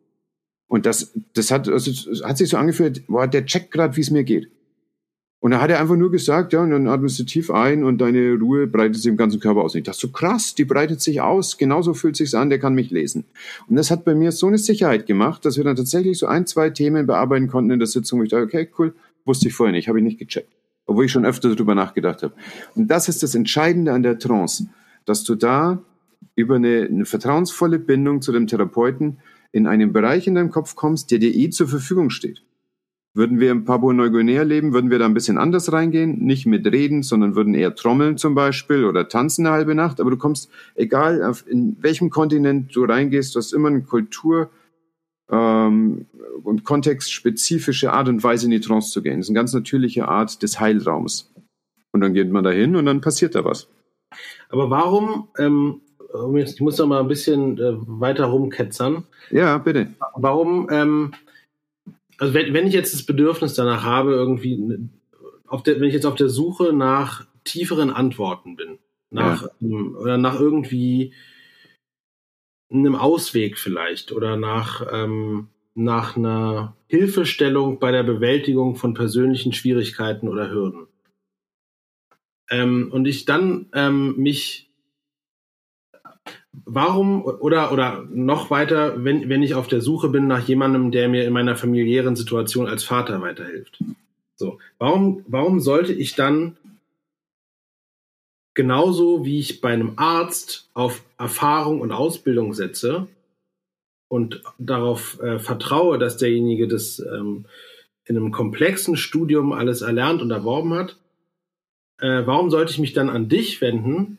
Und 0.67 0.85
das, 0.85 1.13
das 1.35 1.51
hat, 1.51 1.69
also, 1.69 1.91
hat 2.25 2.39
sich 2.39 2.49
so 2.49 2.57
angefühlt, 2.57 3.07
boah, 3.07 3.27
der 3.27 3.47
checkt 3.47 3.71
gerade, 3.71 3.97
wie 3.97 4.01
es 4.01 4.11
mir 4.11 4.25
geht. 4.25 4.51
Und 5.41 5.53
da 5.53 5.61
hat 5.61 5.71
er 5.71 5.81
einfach 5.81 5.97
nur 5.97 6.11
gesagt, 6.11 6.53
ja, 6.53 6.63
und 6.63 6.71
dann 6.71 6.89
atmest 6.89 7.19
du 7.21 7.25
tief 7.25 7.51
ein 7.51 7.85
und 7.85 7.99
deine 7.99 8.35
Ruhe 8.35 8.67
breitet 8.67 8.97
sich 8.97 9.07
im 9.07 9.17
ganzen 9.17 9.39
Körper 9.39 9.61
aus. 9.61 9.75
Und 9.75 9.79
ich 9.79 9.85
dachte 9.85 10.01
so 10.01 10.09
krass, 10.09 10.57
die 10.57 10.65
breitet 10.65 11.01
sich 11.01 11.21
aus, 11.21 11.59
genauso 11.59 11.95
fühlt 11.95 12.17
sich's 12.17 12.35
an, 12.35 12.51
der 12.51 12.59
kann 12.59 12.75
mich 12.75 12.91
lesen. 12.91 13.25
Und 13.69 13.77
das 13.77 13.93
hat 13.93 14.05
bei 14.05 14.17
mir 14.17 14.33
so 14.33 14.49
eine 14.49 14.59
Sicherheit 14.59 15.07
gemacht, 15.07 15.45
dass 15.45 15.57
wir 15.57 15.63
dann 15.63 15.77
tatsächlich 15.77 16.19
so 16.19 16.27
ein, 16.27 16.47
zwei 16.47 16.71
Themen 16.71 17.07
bearbeiten 17.07 17.47
konnten 17.47 17.71
in 17.71 17.79
der 17.79 17.87
Sitzung, 17.87 18.19
wo 18.19 18.25
ich 18.25 18.31
dachte, 18.31 18.45
okay, 18.45 18.69
cool, 18.79 18.95
wusste 19.25 19.47
ich 19.47 19.55
vorher 19.55 19.73
nicht, 19.73 19.89
habe 19.89 19.99
ich 19.99 20.05
nicht 20.05 20.19
gecheckt. 20.19 20.53
Obwohl 20.87 21.05
ich 21.05 21.13
schon 21.13 21.25
öfter 21.25 21.55
darüber 21.55 21.77
nachgedacht 21.77 22.25
habe. 22.25 22.35
Und 22.75 22.89
das 22.89 23.09
ist 23.09 23.23
das 23.23 23.37
Entscheidende 23.37 23.93
an 23.93 24.03
der 24.03 24.19
Trance, 24.19 24.69
dass 25.05 25.23
du 25.23 25.37
da 25.37 25.81
über 26.35 26.57
eine, 26.57 26.89
eine 26.91 27.05
vertrauensvolle 27.05 27.79
Bindung 27.79 28.23
zu 28.23 28.33
dem 28.33 28.49
Therapeuten 28.49 29.19
in 29.53 29.69
einen 29.69 29.93
Bereich 29.93 30.27
in 30.27 30.35
deinem 30.35 30.51
Kopf 30.51 30.75
kommst, 30.75 31.11
der 31.13 31.19
dir 31.19 31.33
eh 31.33 31.51
zur 31.51 31.69
Verfügung 31.69 32.11
steht. 32.11 32.43
Würden 33.19 33.41
wir 33.41 33.51
in 33.51 33.65
Papua-Neuguinea 33.65 34.43
leben, 34.45 34.73
würden 34.73 34.93
wir 34.93 35.01
da 35.01 35.05
ein 35.05 35.13
bisschen 35.13 35.39
anders 35.39 35.73
reingehen. 35.73 36.21
Nicht 36.21 36.47
mit 36.47 36.65
Reden, 36.69 37.03
sondern 37.03 37.35
würden 37.35 37.53
eher 37.53 37.75
trommeln 37.75 38.17
zum 38.17 38.37
Beispiel 38.37 38.85
oder 38.85 39.09
tanzen 39.09 39.45
eine 39.45 39.57
halbe 39.57 39.75
Nacht. 39.75 40.01
Aber 40.01 40.13
du 40.13 40.17
kommst, 40.17 40.49
egal 40.77 41.35
in 41.49 41.77
welchem 41.81 42.11
Kontinent 42.11 42.77
du 42.77 42.85
reingehst, 42.85 43.35
du 43.35 43.41
hast 43.41 43.53
immer 43.53 43.71
eine 43.71 43.83
Kultur 43.83 44.51
ähm, 45.33 46.07
und 46.45 46.63
kontextspezifische 46.63 47.93
Art 47.93 48.09
und 48.09 48.23
Weise 48.23 48.45
in 48.45 48.53
die 48.53 48.61
Trance 48.61 48.93
zu 48.93 49.03
gehen. 49.03 49.17
Das 49.17 49.27
ist 49.27 49.31
eine 49.31 49.41
ganz 49.41 49.53
natürliche 49.53 50.07
Art 50.07 50.41
des 50.45 50.61
Heilraums. 50.61 51.35
Und 51.91 52.03
dann 52.03 52.15
geht 52.15 52.31
man 52.31 52.45
da 52.45 52.51
hin 52.51 52.77
und 52.77 52.87
dann 52.87 53.01
passiert 53.01 53.35
da 53.35 53.45
was. 53.45 53.67
Aber 54.49 54.71
warum, 54.71 55.27
ähm, 55.41 55.81
ich 56.37 56.61
muss 56.61 56.79
noch 56.79 56.87
mal 56.87 57.01
ein 57.01 57.09
bisschen 57.09 57.59
äh, 57.59 57.75
weiter 57.85 58.27
rumketzern. 58.27 59.03
Ja, 59.33 59.59
bitte. 59.59 59.89
Warum 60.15 60.69
ähm, 60.71 61.11
also 62.19 62.35
wenn, 62.35 62.53
wenn 62.53 62.67
ich 62.67 62.75
jetzt 62.75 62.93
das 62.93 63.05
Bedürfnis 63.05 63.55
danach 63.55 63.85
habe, 63.85 64.13
irgendwie, 64.13 64.79
auf 65.47 65.63
der, 65.63 65.81
wenn 65.81 65.89
ich 65.89 65.95
jetzt 65.95 66.07
auf 66.07 66.17
der 66.17 66.29
Suche 66.29 66.73
nach 66.73 67.27
tieferen 67.45 67.91
Antworten 67.91 68.57
bin, 68.57 68.79
nach, 69.11 69.43
ja. 69.43 69.51
Ähm, 69.63 69.97
oder 69.97 70.19
nach 70.19 70.39
irgendwie 70.39 71.15
einem 72.71 72.97
Ausweg 72.97 73.59
vielleicht 73.59 74.13
oder 74.13 74.37
nach, 74.37 74.87
ähm, 74.93 75.49
nach 75.75 76.17
einer 76.17 76.77
Hilfestellung 76.89 77.79
bei 77.79 77.93
der 77.93 78.03
Bewältigung 78.03 78.77
von 78.77 78.95
persönlichen 78.95 79.53
Schwierigkeiten 79.53 80.29
oder 80.29 80.51
Hürden. 80.51 80.87
Ähm, 82.51 82.91
und 82.93 83.07
ich 83.07 83.25
dann 83.25 83.67
ähm, 83.73 84.17
mich 84.17 84.68
warum 86.65 87.25
oder 87.25 87.73
oder 87.73 88.07
noch 88.11 88.51
weiter, 88.51 89.05
wenn, 89.05 89.29
wenn 89.29 89.43
ich 89.43 89.55
auf 89.55 89.69
der 89.69 89.81
Suche 89.81 90.09
bin 90.09 90.27
nach 90.27 90.47
jemandem, 90.47 90.91
der 90.91 91.09
mir 91.09 91.25
in 91.25 91.33
meiner 91.33 91.57
familiären 91.57 92.17
Situation 92.17 92.67
als 92.67 92.85
Vater 92.85 93.21
weiterhilft. 93.21 93.83
So, 94.37 94.59
warum, 94.79 95.25
warum 95.27 95.61
sollte 95.61 95.93
ich 95.93 96.15
dann 96.15 96.57
genauso 98.55 99.25
wie 99.25 99.39
ich 99.39 99.61
bei 99.61 99.73
einem 99.73 99.95
Arzt 99.97 100.69
auf 100.75 101.05
Erfahrung 101.17 101.81
und 101.81 101.93
Ausbildung 101.93 102.55
setze 102.55 103.07
und 104.09 104.43
darauf 104.59 105.21
äh, 105.21 105.39
vertraue, 105.39 105.99
dass 105.99 106.17
derjenige 106.17 106.67
das 106.67 106.99
ähm, 106.99 107.47
in 108.05 108.17
einem 108.17 108.33
komplexen 108.33 108.97
Studium 108.97 109.53
alles 109.53 109.83
erlernt 109.83 110.23
und 110.23 110.31
erworben 110.31 110.75
hat, 110.75 110.97
äh, 112.01 112.27
warum 112.27 112.51
sollte 112.51 112.73
ich 112.73 112.79
mich 112.79 112.93
dann 112.93 113.11
an 113.11 113.29
dich 113.29 113.61
wenden, 113.61 114.19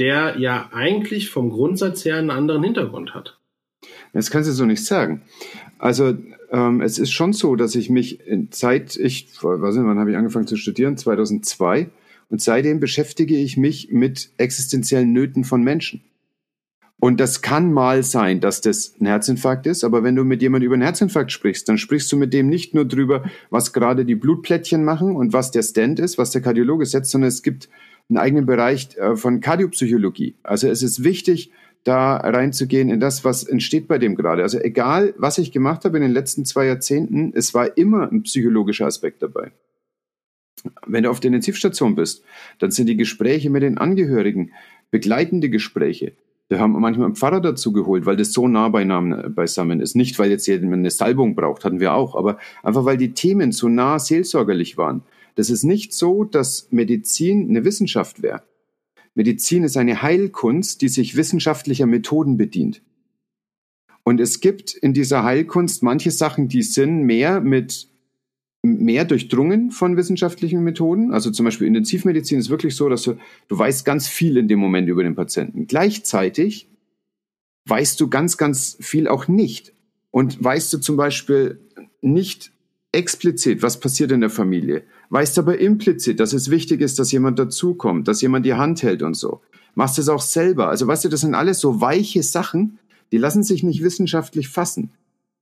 der 0.00 0.38
ja 0.38 0.70
eigentlich 0.72 1.30
vom 1.30 1.50
Grundsatz 1.50 2.04
her 2.04 2.16
einen 2.16 2.30
anderen 2.30 2.64
Hintergrund 2.64 3.14
hat. 3.14 3.38
Das 4.12 4.30
kannst 4.30 4.48
du 4.48 4.52
so 4.52 4.64
nicht 4.64 4.84
sagen. 4.84 5.22
Also 5.78 6.16
ähm, 6.50 6.80
es 6.80 6.98
ist 6.98 7.12
schon 7.12 7.32
so, 7.32 7.54
dass 7.54 7.74
ich 7.74 7.90
mich 7.90 8.20
seit 8.50 8.96
ich, 8.96 9.28
weiß 9.42 9.76
nicht, 9.76 9.84
wann 9.84 9.98
habe 9.98 10.10
ich 10.10 10.16
angefangen 10.16 10.46
zu 10.46 10.56
studieren? 10.56 10.96
2002. 10.96 11.90
Und 12.28 12.40
seitdem 12.40 12.80
beschäftige 12.80 13.36
ich 13.36 13.56
mich 13.56 13.90
mit 13.90 14.30
existenziellen 14.36 15.12
Nöten 15.12 15.44
von 15.44 15.62
Menschen. 15.62 16.02
Und 17.00 17.18
das 17.18 17.40
kann 17.40 17.72
mal 17.72 18.02
sein, 18.02 18.40
dass 18.40 18.60
das 18.60 18.94
ein 19.00 19.06
Herzinfarkt 19.06 19.66
ist, 19.66 19.84
aber 19.84 20.02
wenn 20.02 20.16
du 20.16 20.22
mit 20.22 20.42
jemandem 20.42 20.66
über 20.66 20.74
einen 20.74 20.82
Herzinfarkt 20.82 21.32
sprichst, 21.32 21.66
dann 21.66 21.78
sprichst 21.78 22.12
du 22.12 22.18
mit 22.18 22.34
dem 22.34 22.48
nicht 22.48 22.74
nur 22.74 22.84
drüber, 22.84 23.24
was 23.48 23.72
gerade 23.72 24.04
die 24.04 24.14
Blutplättchen 24.14 24.84
machen 24.84 25.16
und 25.16 25.32
was 25.32 25.50
der 25.50 25.62
Stand 25.62 25.98
ist, 25.98 26.18
was 26.18 26.30
der 26.30 26.42
Kardiologe 26.42 26.84
setzt, 26.84 27.10
sondern 27.10 27.28
es 27.28 27.42
gibt 27.42 27.70
einen 28.10 28.18
eigenen 28.18 28.46
Bereich 28.46 28.96
äh, 28.96 29.16
von 29.16 29.40
Kardiopsychologie. 29.40 30.34
Also 30.42 30.68
es 30.68 30.82
ist 30.82 31.02
wichtig, 31.02 31.50
da 31.84 32.16
reinzugehen 32.16 32.90
in 32.90 33.00
das, 33.00 33.24
was 33.24 33.44
entsteht 33.44 33.88
bei 33.88 33.98
dem 33.98 34.14
gerade. 34.14 34.42
Also 34.42 34.58
egal, 34.58 35.14
was 35.16 35.38
ich 35.38 35.52
gemacht 35.52 35.84
habe 35.84 35.96
in 35.96 36.02
den 36.02 36.12
letzten 36.12 36.44
zwei 36.44 36.66
Jahrzehnten, 36.66 37.32
es 37.34 37.54
war 37.54 37.76
immer 37.78 38.10
ein 38.10 38.22
psychologischer 38.22 38.86
Aspekt 38.86 39.22
dabei. 39.22 39.52
Wenn 40.86 41.04
du 41.04 41.10
auf 41.10 41.20
der 41.20 41.28
Intensivstation 41.28 41.94
bist, 41.94 42.22
dann 42.58 42.70
sind 42.70 42.86
die 42.86 42.96
Gespräche 42.96 43.48
mit 43.48 43.62
den 43.62 43.78
Angehörigen 43.78 44.52
begleitende 44.90 45.48
Gespräche. 45.48 46.12
Wir 46.50 46.58
haben 46.58 46.72
manchmal 46.72 47.06
einen 47.06 47.16
Pfarrer 47.16 47.40
dazu 47.40 47.72
geholt, 47.72 48.06
weil 48.06 48.16
das 48.16 48.32
so 48.32 48.48
nah 48.48 48.68
beisammen 48.68 49.80
ist. 49.80 49.94
Nicht, 49.94 50.18
weil 50.18 50.30
jetzt 50.30 50.46
jemand 50.46 50.74
eine 50.74 50.90
Salbung 50.90 51.36
braucht, 51.36 51.64
hatten 51.64 51.78
wir 51.78 51.94
auch, 51.94 52.16
aber 52.16 52.38
einfach, 52.62 52.84
weil 52.84 52.96
die 52.96 53.14
Themen 53.14 53.52
so 53.52 53.68
nah 53.68 53.98
seelsorgerlich 53.98 54.76
waren. 54.76 55.02
Das 55.34 55.50
ist 55.50 55.64
nicht 55.64 55.94
so, 55.94 56.24
dass 56.24 56.68
Medizin 56.70 57.48
eine 57.48 57.64
Wissenschaft 57.64 58.22
wäre. 58.22 58.42
Medizin 59.14 59.64
ist 59.64 59.76
eine 59.76 60.02
Heilkunst, 60.02 60.82
die 60.82 60.88
sich 60.88 61.16
wissenschaftlicher 61.16 61.86
Methoden 61.86 62.36
bedient. 62.36 62.82
Und 64.02 64.20
es 64.20 64.40
gibt 64.40 64.74
in 64.74 64.94
dieser 64.94 65.24
Heilkunst 65.24 65.82
manche 65.82 66.10
Sachen, 66.10 66.48
die 66.48 66.62
sind 66.62 67.04
mehr 67.04 67.40
mit 67.40 67.88
mehr 68.62 69.04
durchdrungen 69.04 69.70
von 69.70 69.96
wissenschaftlichen 69.96 70.62
Methoden. 70.62 71.12
Also 71.12 71.30
zum 71.30 71.44
Beispiel 71.44 71.66
Intensivmedizin 71.66 72.38
ist 72.38 72.50
wirklich 72.50 72.76
so, 72.76 72.88
dass 72.88 73.02
du, 73.02 73.16
du 73.48 73.58
weißt 73.58 73.84
ganz 73.84 74.06
viel 74.06 74.36
in 74.36 74.48
dem 74.48 74.58
Moment 74.58 74.88
über 74.88 75.02
den 75.02 75.14
Patienten. 75.14 75.66
Gleichzeitig 75.66 76.68
weißt 77.66 77.98
du 78.00 78.08
ganz, 78.08 78.36
ganz 78.36 78.76
viel 78.80 79.08
auch 79.08 79.28
nicht. 79.28 79.72
Und 80.10 80.42
weißt 80.42 80.72
du 80.72 80.78
zum 80.78 80.96
Beispiel 80.96 81.60
nicht 82.02 82.52
explizit, 82.92 83.62
was 83.62 83.80
passiert 83.80 84.12
in 84.12 84.20
der 84.20 84.30
Familie, 84.30 84.82
weißt 85.10 85.38
aber 85.38 85.58
implizit, 85.58 86.18
dass 86.18 86.32
es 86.32 86.50
wichtig 86.50 86.80
ist, 86.80 86.98
dass 86.98 87.12
jemand 87.12 87.38
dazukommt, 87.38 88.08
dass 88.08 88.22
jemand 88.22 88.46
die 88.46 88.54
Hand 88.54 88.82
hält 88.82 89.02
und 89.02 89.14
so. 89.14 89.40
Machst 89.74 89.98
es 89.98 90.08
auch 90.08 90.20
selber. 90.20 90.68
Also 90.68 90.86
weißt 90.86 91.04
du, 91.04 91.08
das 91.08 91.20
sind 91.20 91.34
alles 91.34 91.60
so 91.60 91.80
weiche 91.80 92.22
Sachen, 92.22 92.78
die 93.12 93.18
lassen 93.18 93.42
sich 93.42 93.62
nicht 93.62 93.82
wissenschaftlich 93.82 94.48
fassen. 94.48 94.90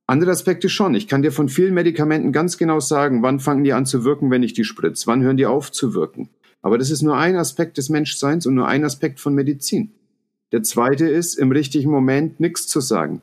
Andere 0.06 0.30
Aspekte 0.30 0.70
schon. 0.70 0.94
Ich 0.94 1.06
kann 1.06 1.22
dir 1.22 1.32
von 1.32 1.50
vielen 1.50 1.74
Medikamenten 1.74 2.32
ganz 2.32 2.56
genau 2.56 2.80
sagen, 2.80 3.22
wann 3.22 3.40
fangen 3.40 3.62
die 3.62 3.74
an 3.74 3.84
zu 3.84 4.04
wirken, 4.04 4.30
wenn 4.30 4.42
ich 4.42 4.54
die 4.54 4.64
spritze, 4.64 5.06
wann 5.06 5.22
hören 5.22 5.36
die 5.36 5.46
auf 5.46 5.70
zu 5.70 5.92
wirken. 5.92 6.30
Aber 6.62 6.78
das 6.78 6.90
ist 6.90 7.02
nur 7.02 7.16
ein 7.16 7.36
Aspekt 7.36 7.76
des 7.76 7.90
Menschseins 7.90 8.46
und 8.46 8.54
nur 8.54 8.66
ein 8.66 8.84
Aspekt 8.84 9.20
von 9.20 9.34
Medizin. 9.34 9.92
Der 10.50 10.62
zweite 10.62 11.06
ist, 11.06 11.34
im 11.34 11.52
richtigen 11.52 11.90
Moment 11.90 12.40
nichts 12.40 12.66
zu 12.66 12.80
sagen 12.80 13.20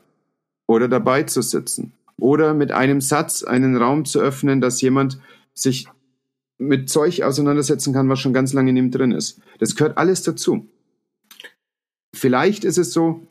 oder 0.68 0.86
dabei 0.86 1.24
zu 1.24 1.42
sitzen 1.42 1.92
oder 2.18 2.54
mit 2.54 2.70
einem 2.70 3.00
Satz 3.00 3.42
einen 3.42 3.76
Raum 3.76 4.04
zu 4.04 4.20
öffnen, 4.20 4.60
dass 4.60 4.80
jemand 4.80 5.18
sich 5.54 5.88
mit 6.58 6.88
Zeug 6.88 7.22
auseinandersetzen 7.22 7.92
kann, 7.92 8.08
was 8.08 8.20
schon 8.20 8.32
ganz 8.32 8.52
lange 8.52 8.70
in 8.70 8.76
ihm 8.76 8.90
drin 8.90 9.12
ist. 9.12 9.40
Das 9.58 9.76
gehört 9.76 9.98
alles 9.98 10.22
dazu. 10.22 10.68
Vielleicht 12.14 12.64
ist 12.64 12.78
es 12.78 12.92
so, 12.92 13.26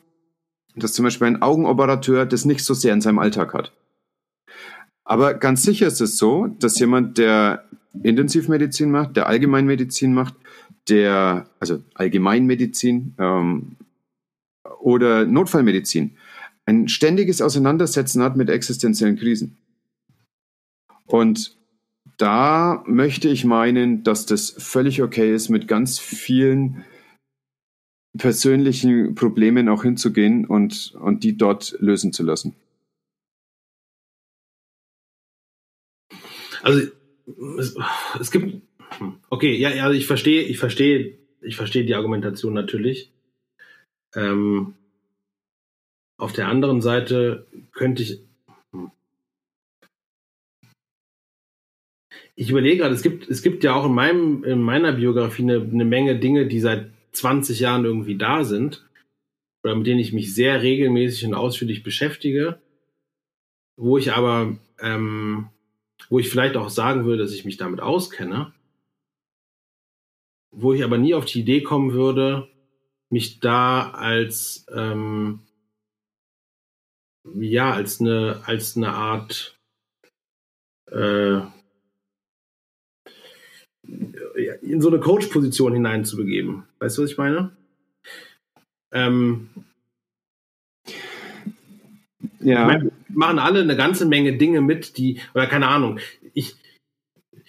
dass 0.76 0.92
zum 0.92 1.04
Beispiel 1.04 1.26
ein 1.26 1.42
Augenoperateur 1.42 2.26
das 2.26 2.44
nicht 2.44 2.64
so 2.64 2.74
sehr 2.74 2.92
in 2.92 3.00
seinem 3.00 3.18
Alltag 3.18 3.54
hat. 3.54 3.72
Aber 5.04 5.34
ganz 5.34 5.62
sicher 5.62 5.86
ist 5.86 6.00
es 6.00 6.18
so, 6.18 6.46
dass 6.46 6.78
jemand, 6.78 7.18
der 7.18 7.64
Intensivmedizin 8.02 8.90
macht, 8.90 9.16
der 9.16 9.26
Allgemeinmedizin 9.26 10.12
macht, 10.12 10.34
der, 10.88 11.48
also 11.58 11.82
Allgemeinmedizin 11.94 13.14
ähm, 13.18 13.76
oder 14.80 15.24
Notfallmedizin, 15.24 16.16
ein 16.64 16.88
ständiges 16.88 17.40
Auseinandersetzen 17.40 18.22
hat 18.22 18.36
mit 18.36 18.50
existenziellen 18.50 19.16
Krisen. 19.16 19.56
Und 21.06 21.56
da 22.16 22.82
möchte 22.86 23.28
ich 23.28 23.44
meinen, 23.44 24.02
dass 24.02 24.26
das 24.26 24.50
völlig 24.50 25.02
okay 25.02 25.34
ist, 25.34 25.48
mit 25.48 25.68
ganz 25.68 25.98
vielen 25.98 26.84
persönlichen 28.16 29.14
Problemen 29.14 29.68
auch 29.68 29.82
hinzugehen 29.82 30.46
und, 30.46 30.94
und 31.00 31.22
die 31.24 31.36
dort 31.36 31.76
lösen 31.80 32.12
zu 32.12 32.22
lassen. 32.22 32.54
Also 36.62 36.90
es, 37.58 37.76
es 38.18 38.30
gibt 38.30 38.62
okay, 39.30 39.54
ja, 39.56 39.70
ja, 39.70 39.90
ich 39.90 40.06
verstehe, 40.06 40.42
ich 40.42 40.58
verstehe, 40.58 41.18
ich 41.40 41.56
verstehe 41.56 41.84
die 41.84 41.94
Argumentation 41.94 42.54
natürlich. 42.54 43.12
Ähm, 44.14 44.74
auf 46.18 46.32
der 46.32 46.48
anderen 46.48 46.80
Seite 46.80 47.46
könnte 47.72 48.02
ich 48.02 48.25
ich 52.36 52.50
überlege 52.50 52.82
gerade, 52.82 52.94
es 52.94 53.02
gibt, 53.02 53.28
es 53.28 53.42
gibt 53.42 53.64
ja 53.64 53.74
auch 53.74 53.86
in 53.86 53.94
meinem, 53.94 54.44
in 54.44 54.60
meiner 54.60 54.92
Biografie 54.92 55.42
eine, 55.42 55.60
eine 55.60 55.84
Menge 55.86 56.18
Dinge, 56.18 56.46
die 56.46 56.60
seit 56.60 56.90
20 57.12 57.60
Jahren 57.60 57.86
irgendwie 57.86 58.16
da 58.16 58.44
sind 58.44 58.86
oder 59.64 59.74
mit 59.74 59.86
denen 59.86 60.00
ich 60.00 60.12
mich 60.12 60.34
sehr 60.34 60.62
regelmäßig 60.62 61.26
und 61.26 61.34
ausführlich 61.34 61.82
beschäftige, 61.82 62.60
wo 63.76 63.96
ich 63.96 64.12
aber, 64.12 64.58
ähm, 64.80 65.48
wo 66.10 66.18
ich 66.18 66.28
vielleicht 66.28 66.56
auch 66.56 66.68
sagen 66.68 67.06
würde, 67.06 67.22
dass 67.22 67.32
ich 67.32 67.46
mich 67.46 67.56
damit 67.56 67.80
auskenne, 67.80 68.52
wo 70.50 70.74
ich 70.74 70.84
aber 70.84 70.98
nie 70.98 71.14
auf 71.14 71.24
die 71.24 71.40
Idee 71.40 71.62
kommen 71.62 71.94
würde, 71.94 72.48
mich 73.08 73.40
da 73.40 73.90
als 73.90 74.66
ähm, 74.74 75.40
ja 77.34 77.72
als 77.72 78.00
eine 78.00 78.42
als 78.44 78.76
eine 78.76 78.92
Art 78.92 79.58
äh, 80.90 81.40
in 84.66 84.80
so 84.80 84.88
eine 84.88 85.00
Coach-Position 85.00 85.72
hineinzubegeben. 85.72 86.64
Weißt 86.78 86.98
du, 86.98 87.02
was 87.02 87.10
ich 87.10 87.18
meine? 87.18 87.50
Ähm, 88.92 89.48
ja. 92.40 92.60
Ich 92.62 92.66
meine, 92.66 92.92
machen 93.08 93.38
alle 93.38 93.60
eine 93.60 93.76
ganze 93.76 94.06
Menge 94.06 94.36
Dinge 94.36 94.60
mit, 94.60 94.96
die, 94.98 95.20
oder 95.34 95.46
keine 95.46 95.68
Ahnung, 95.68 95.98
ich, 96.34 96.56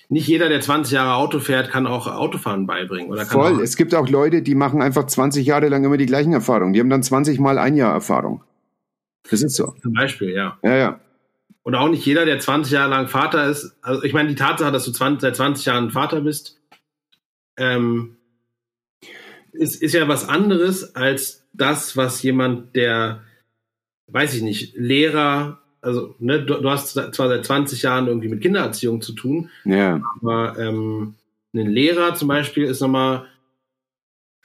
nicht 0.09 0.27
jeder, 0.27 0.47
der 0.47 0.61
20 0.61 0.93
Jahre 0.93 1.15
Auto 1.15 1.39
fährt, 1.39 1.69
kann 1.69 1.85
auch 1.85 2.07
Autofahren 2.07 2.65
beibringen. 2.65 3.11
Oder 3.11 3.25
Voll. 3.25 3.57
Auch, 3.57 3.59
es 3.59 3.75
gibt 3.75 3.93
auch 3.93 4.07
Leute, 4.07 4.41
die 4.41 4.55
machen 4.55 4.81
einfach 4.81 5.05
20 5.05 5.45
Jahre 5.45 5.67
lang 5.67 5.83
immer 5.83 5.97
die 5.97 6.05
gleichen 6.05 6.31
Erfahrungen. 6.31 6.73
Die 6.73 6.79
haben 6.79 6.89
dann 6.89 7.03
20 7.03 7.39
Mal 7.39 7.57
ein 7.57 7.75
Jahr 7.75 7.93
Erfahrung. 7.93 8.41
Das 9.29 9.41
ist 9.41 9.55
so. 9.55 9.73
Zum 9.81 9.93
Beispiel, 9.93 10.29
ja. 10.29 10.57
Ja, 10.63 10.75
ja. 10.75 10.99
Und 11.63 11.75
auch 11.75 11.89
nicht 11.89 12.05
jeder, 12.05 12.25
der 12.25 12.39
20 12.39 12.71
Jahre 12.71 12.89
lang 12.89 13.09
Vater 13.09 13.49
ist. 13.49 13.75
Also 13.81 14.03
ich 14.03 14.13
meine, 14.13 14.29
die 14.29 14.35
Tatsache, 14.35 14.71
dass 14.71 14.85
du 14.85 14.91
20, 14.91 15.19
seit 15.19 15.35
20 15.35 15.65
Jahren 15.65 15.91
Vater 15.91 16.21
bist, 16.21 16.56
ähm, 17.57 18.17
ist, 19.51 19.81
ist 19.81 19.93
ja 19.93 20.07
was 20.07 20.27
anderes 20.27 20.95
als 20.95 21.47
das, 21.53 21.97
was 21.97 22.21
jemand, 22.21 22.75
der, 22.75 23.23
weiß 24.07 24.35
ich 24.35 24.41
nicht, 24.43 24.75
Lehrer, 24.75 25.61
also 25.81 26.15
ne, 26.19 26.43
du, 26.43 26.61
du 26.61 26.69
hast 26.69 26.89
zwar 26.89 27.29
seit 27.29 27.45
20 27.45 27.81
Jahren 27.81 28.07
irgendwie 28.07 28.29
mit 28.29 28.41
Kindererziehung 28.41 29.01
zu 29.01 29.13
tun, 29.13 29.49
ja. 29.65 30.01
aber 30.21 30.57
ähm, 30.59 31.15
ein 31.53 31.67
Lehrer 31.67 32.13
zum 32.13 32.27
Beispiel 32.27 32.65
ist 32.65 32.81
nochmal, 32.81 33.25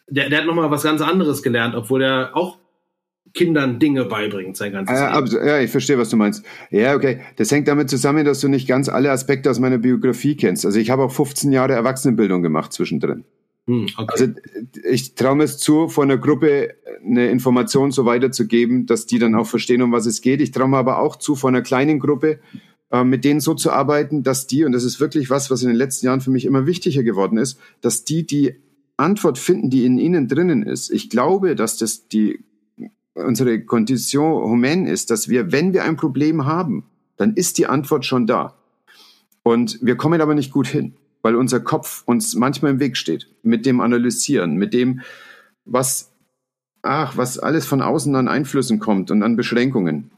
der, 0.08 0.30
der 0.30 0.40
hat 0.40 0.46
nochmal 0.46 0.70
was 0.70 0.82
ganz 0.82 1.00
anderes 1.00 1.42
gelernt, 1.42 1.74
obwohl 1.74 2.02
er 2.02 2.36
auch 2.36 2.58
Kindern 3.34 3.78
Dinge 3.78 4.04
beibringt, 4.04 4.56
sein 4.56 4.72
ganzes 4.72 4.98
ja, 4.98 5.18
Leben. 5.18 5.46
Ja, 5.46 5.60
ich 5.60 5.70
verstehe, 5.70 5.98
was 5.98 6.10
du 6.10 6.16
meinst. 6.16 6.44
Ja, 6.70 6.94
okay. 6.94 7.20
Das 7.36 7.50
hängt 7.50 7.68
damit 7.68 7.88
zusammen, 7.88 8.24
dass 8.24 8.40
du 8.40 8.48
nicht 8.48 8.68
ganz 8.68 8.88
alle 8.88 9.10
Aspekte 9.10 9.50
aus 9.50 9.58
meiner 9.58 9.78
Biografie 9.78 10.36
kennst. 10.36 10.66
Also 10.66 10.78
ich 10.78 10.90
habe 10.90 11.02
auch 11.02 11.12
15 11.12 11.52
Jahre 11.52 11.72
Erwachsenenbildung 11.72 12.42
gemacht 12.42 12.72
zwischendrin. 12.72 13.24
Hm, 13.66 13.86
okay. 13.96 14.06
Also 14.08 14.26
ich 14.84 15.14
traue 15.14 15.36
mir 15.36 15.44
es 15.44 15.58
zu, 15.58 15.88
von 15.88 16.10
einer 16.10 16.20
Gruppe 16.20 16.74
eine 17.04 17.30
Information 17.30 17.90
so 17.90 18.04
weiterzugeben, 18.04 18.86
dass 18.86 19.06
die 19.06 19.18
dann 19.18 19.34
auch 19.34 19.46
verstehen, 19.46 19.82
um 19.82 19.92
was 19.92 20.06
es 20.06 20.20
geht. 20.20 20.40
Ich 20.40 20.50
traue 20.50 20.68
mir 20.68 20.78
aber 20.78 20.98
auch 20.98 21.16
zu, 21.16 21.36
von 21.36 21.54
einer 21.54 21.62
kleinen 21.62 22.00
Gruppe 22.00 22.40
äh, 22.90 23.04
mit 23.04 23.24
denen 23.24 23.40
so 23.40 23.54
zu 23.54 23.70
arbeiten, 23.70 24.22
dass 24.22 24.46
die, 24.46 24.64
und 24.64 24.72
das 24.72 24.84
ist 24.84 25.00
wirklich 25.00 25.30
was, 25.30 25.50
was 25.50 25.62
in 25.62 25.68
den 25.68 25.76
letzten 25.76 26.06
Jahren 26.06 26.20
für 26.20 26.30
mich 26.30 26.44
immer 26.44 26.66
wichtiger 26.66 27.02
geworden 27.02 27.38
ist, 27.38 27.58
dass 27.80 28.04
die 28.04 28.26
die 28.26 28.56
Antwort 28.98 29.38
finden, 29.38 29.70
die 29.70 29.86
in 29.86 29.98
ihnen 29.98 30.28
drinnen 30.28 30.62
ist. 30.62 30.90
Ich 30.90 31.08
glaube, 31.08 31.56
dass 31.56 31.78
das 31.78 32.08
die 32.08 32.44
unsere 33.14 33.60
Condition 33.64 34.42
humaine 34.42 34.90
ist, 34.90 35.10
dass 35.10 35.28
wir, 35.28 35.52
wenn 35.52 35.72
wir 35.72 35.84
ein 35.84 35.96
Problem 35.96 36.44
haben, 36.44 36.84
dann 37.16 37.34
ist 37.34 37.58
die 37.58 37.66
Antwort 37.66 38.04
schon 38.04 38.26
da. 38.26 38.54
Und 39.42 39.78
wir 39.82 39.96
kommen 39.96 40.20
aber 40.20 40.34
nicht 40.34 40.52
gut 40.52 40.66
hin, 40.66 40.94
weil 41.22 41.36
unser 41.36 41.60
Kopf 41.60 42.02
uns 42.06 42.34
manchmal 42.34 42.72
im 42.72 42.80
Weg 42.80 42.96
steht, 42.96 43.28
mit 43.42 43.66
dem 43.66 43.80
Analysieren, 43.80 44.54
mit 44.54 44.72
dem, 44.72 45.00
was, 45.64 46.12
ach, 46.82 47.16
was 47.16 47.38
alles 47.38 47.66
von 47.66 47.82
außen 47.82 48.14
an 48.14 48.28
Einflüssen 48.28 48.78
kommt 48.78 49.10
und 49.10 49.22
an 49.22 49.36
Beschränkungen. 49.36 50.10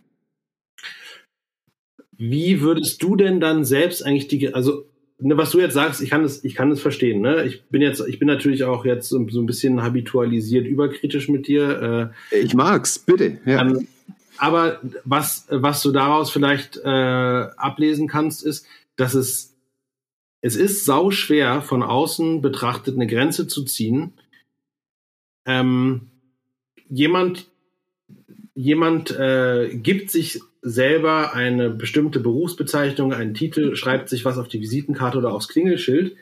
Wie 2.17 2.61
würdest 2.61 3.03
du 3.03 3.17
denn 3.17 3.41
dann 3.41 3.65
selbst 3.65 4.05
eigentlich 4.05 4.29
die, 4.29 4.55
also 4.55 4.87
was 5.19 5.51
du 5.51 5.61
jetzt 5.61 5.75
sagst, 5.75 6.01
ich 6.01 6.11
kann 6.11 6.25
es, 6.25 6.45
ich 6.45 6.55
kann 6.55 6.71
es 6.71 6.81
verstehen. 6.81 7.21
Ne? 7.21 7.45
Ich 7.45 7.65
bin 7.65 7.81
jetzt, 7.83 8.01
ich 8.07 8.19
bin 8.19 8.29
natürlich 8.29 8.65
auch 8.65 8.85
jetzt 8.85 9.09
so, 9.09 9.27
so 9.29 9.41
ein 9.41 9.47
bisschen 9.47 9.83
habitualisiert, 9.83 10.67
überkritisch 10.67 11.29
mit 11.29 11.47
dir. 11.47 12.13
Äh, 12.33 12.39
ich 12.39 12.55
mag's, 12.55 12.99
bitte. 12.99 13.39
Ja. 13.47 13.63
Ähm, 13.63 13.87
aber 14.37 14.81
was, 15.05 15.47
was 15.49 15.83
du 15.83 15.93
daraus 15.93 16.31
vielleicht 16.31 16.77
äh, 16.79 16.89
ablesen 16.89 18.09
kannst, 18.09 18.45
ist, 18.45 18.67
dass 18.97 19.15
es 19.15 19.53
es 20.41 20.57
ist 20.57 20.85
sau 20.85 21.11
schwer 21.11 21.63
von 21.63 21.83
außen 21.83 22.43
betrachtet 22.43 22.97
eine 22.97 23.07
Grenze 23.07 23.49
zu 23.49 23.65
ziehen. 23.65 24.13
Ähm, 25.47 26.11
jemand 26.91 27.47
jemand 28.55 29.11
äh, 29.11 29.75
gibt 29.75 30.11
sich 30.11 30.41
selber 30.65 31.35
eine 31.35 31.69
bestimmte 31.69 32.19
Berufsbezeichnung, 32.19 33.13
einen 33.13 33.35
Titel, 33.35 33.77
schreibt 33.77 34.09
sich 34.09 34.25
was 34.25 34.39
auf 34.39 34.49
die 34.49 34.61
Visitenkarte 34.61 35.19
oder 35.19 35.33
aufs 35.33 35.49
Klingelschild. 35.49 36.17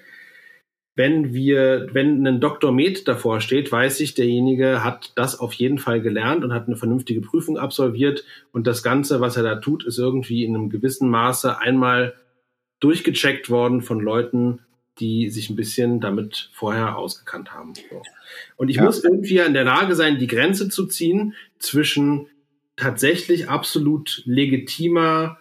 Wenn 0.94 1.32
wir, 1.32 1.88
wenn 1.92 2.26
ein 2.26 2.40
Doktor 2.40 2.70
Med 2.70 3.08
davor 3.08 3.40
steht, 3.40 3.72
weiß 3.72 4.00
ich, 4.00 4.12
derjenige 4.12 4.84
hat 4.84 5.12
das 5.14 5.40
auf 5.40 5.54
jeden 5.54 5.78
Fall 5.78 6.02
gelernt 6.02 6.44
und 6.44 6.52
hat 6.52 6.66
eine 6.66 6.76
vernünftige 6.76 7.22
Prüfung 7.22 7.56
absolviert 7.56 8.24
und 8.52 8.66
das 8.66 8.82
Ganze, 8.82 9.22
was 9.22 9.38
er 9.38 9.42
da 9.42 9.54
tut, 9.54 9.84
ist 9.84 9.98
irgendwie 9.98 10.44
in 10.44 10.54
einem 10.54 10.68
gewissen 10.68 11.08
Maße 11.08 11.58
einmal 11.58 12.14
durchgecheckt 12.80 13.48
worden 13.48 13.80
von 13.80 14.00
Leuten, 14.00 14.58
die 14.98 15.30
sich 15.30 15.48
ein 15.48 15.56
bisschen 15.56 16.00
damit 16.00 16.50
vorher 16.52 16.98
ausgekannt 16.98 17.54
haben. 17.54 17.72
Und 18.56 18.68
ich 18.68 18.76
ja. 18.76 18.84
muss 18.84 19.02
irgendwie 19.02 19.38
in 19.38 19.54
der 19.54 19.64
Lage 19.64 19.94
sein, 19.94 20.18
die 20.18 20.26
Grenze 20.26 20.68
zu 20.68 20.86
ziehen 20.86 21.34
zwischen 21.58 22.26
tatsächlich 22.82 23.48
absolut 23.48 24.22
legitimer 24.24 25.38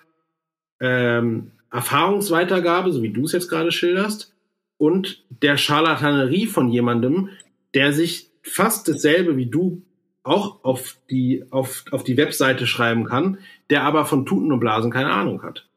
ähm, 0.79 1.51
Erfahrungsweitergabe, 1.71 2.91
so 2.91 3.01
wie 3.01 3.11
du 3.11 3.25
es 3.25 3.31
jetzt 3.31 3.49
gerade 3.49 3.71
schilderst, 3.71 4.33
und 4.77 5.23
der 5.29 5.57
Charlatanerie 5.57 6.47
von 6.47 6.69
jemandem, 6.69 7.29
der 7.73 7.93
sich 7.93 8.29
fast 8.41 8.87
dasselbe 8.87 9.37
wie 9.37 9.45
du 9.45 9.83
auch 10.23 10.63
auf 10.63 10.97
die, 11.09 11.45
auf, 11.49 11.85
auf 11.91 12.03
die 12.03 12.17
Webseite 12.17 12.67
schreiben 12.67 13.05
kann, 13.05 13.39
der 13.69 13.83
aber 13.83 14.05
von 14.05 14.25
Tuten 14.25 14.51
und 14.51 14.59
Blasen 14.59 14.91
keine 14.91 15.11
Ahnung 15.11 15.41
hat. 15.43 15.67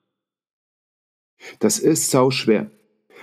Das 1.60 1.78
ist 1.78 2.10
sau 2.10 2.30
schwer. 2.30 2.70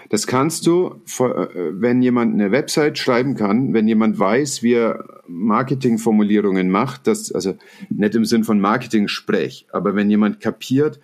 Das 0.09 0.27
kannst 0.27 0.67
du, 0.67 1.01
äh, 1.19 1.71
wenn 1.71 2.01
jemand 2.01 2.33
eine 2.33 2.51
Website 2.51 2.97
schreiben 2.97 3.35
kann, 3.35 3.73
wenn 3.73 3.87
jemand 3.87 4.19
weiß, 4.19 4.63
wie 4.63 4.73
er 4.73 5.21
Marketingformulierungen 5.27 6.69
macht, 6.69 7.07
das, 7.07 7.31
also 7.31 7.55
nicht 7.89 8.15
im 8.15 8.25
Sinn 8.25 8.43
von 8.43 8.59
Marketing-Sprech, 8.59 9.67
aber 9.71 9.95
wenn 9.95 10.09
jemand 10.09 10.39
kapiert, 10.39 10.99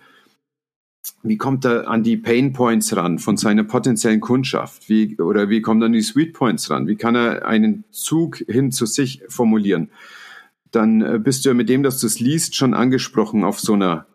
wie 1.22 1.36
kommt 1.36 1.64
er 1.64 1.88
an 1.88 2.02
die 2.02 2.16
Pain 2.16 2.52
Points 2.52 2.94
ran 2.96 3.18
von 3.18 3.36
seiner 3.36 3.64
potenziellen 3.64 4.20
Kundschaft? 4.20 4.88
Wie, 4.88 5.16
oder 5.18 5.48
wie 5.48 5.62
kommt 5.62 5.82
er 5.82 5.86
an 5.86 5.92
die 5.92 6.02
Sweet 6.02 6.32
Points 6.32 6.70
ran? 6.70 6.86
Wie 6.86 6.96
kann 6.96 7.14
er 7.14 7.46
einen 7.46 7.84
Zug 7.90 8.36
hin 8.46 8.72
zu 8.72 8.86
sich 8.86 9.22
formulieren? 9.28 9.90
Dann 10.70 11.00
äh, 11.00 11.18
bist 11.18 11.44
du 11.44 11.50
ja 11.50 11.54
mit 11.54 11.68
dem, 11.68 11.82
dass 11.82 12.00
du 12.00 12.06
es 12.06 12.20
liest, 12.20 12.54
schon 12.54 12.74
angesprochen 12.74 13.44
auf 13.44 13.58
so 13.58 13.72
einer, 13.72 14.06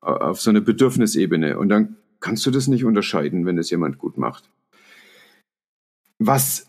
auf 0.00 0.40
so 0.40 0.50
einer 0.50 0.60
Bedürfnisebene. 0.60 1.58
Und 1.58 1.70
dann 1.70 1.96
kannst 2.24 2.46
du 2.46 2.50
das 2.50 2.68
nicht 2.68 2.86
unterscheiden, 2.86 3.44
wenn 3.44 3.58
es 3.58 3.68
jemand 3.68 3.98
gut 3.98 4.16
macht. 4.16 4.48
Was 6.18 6.66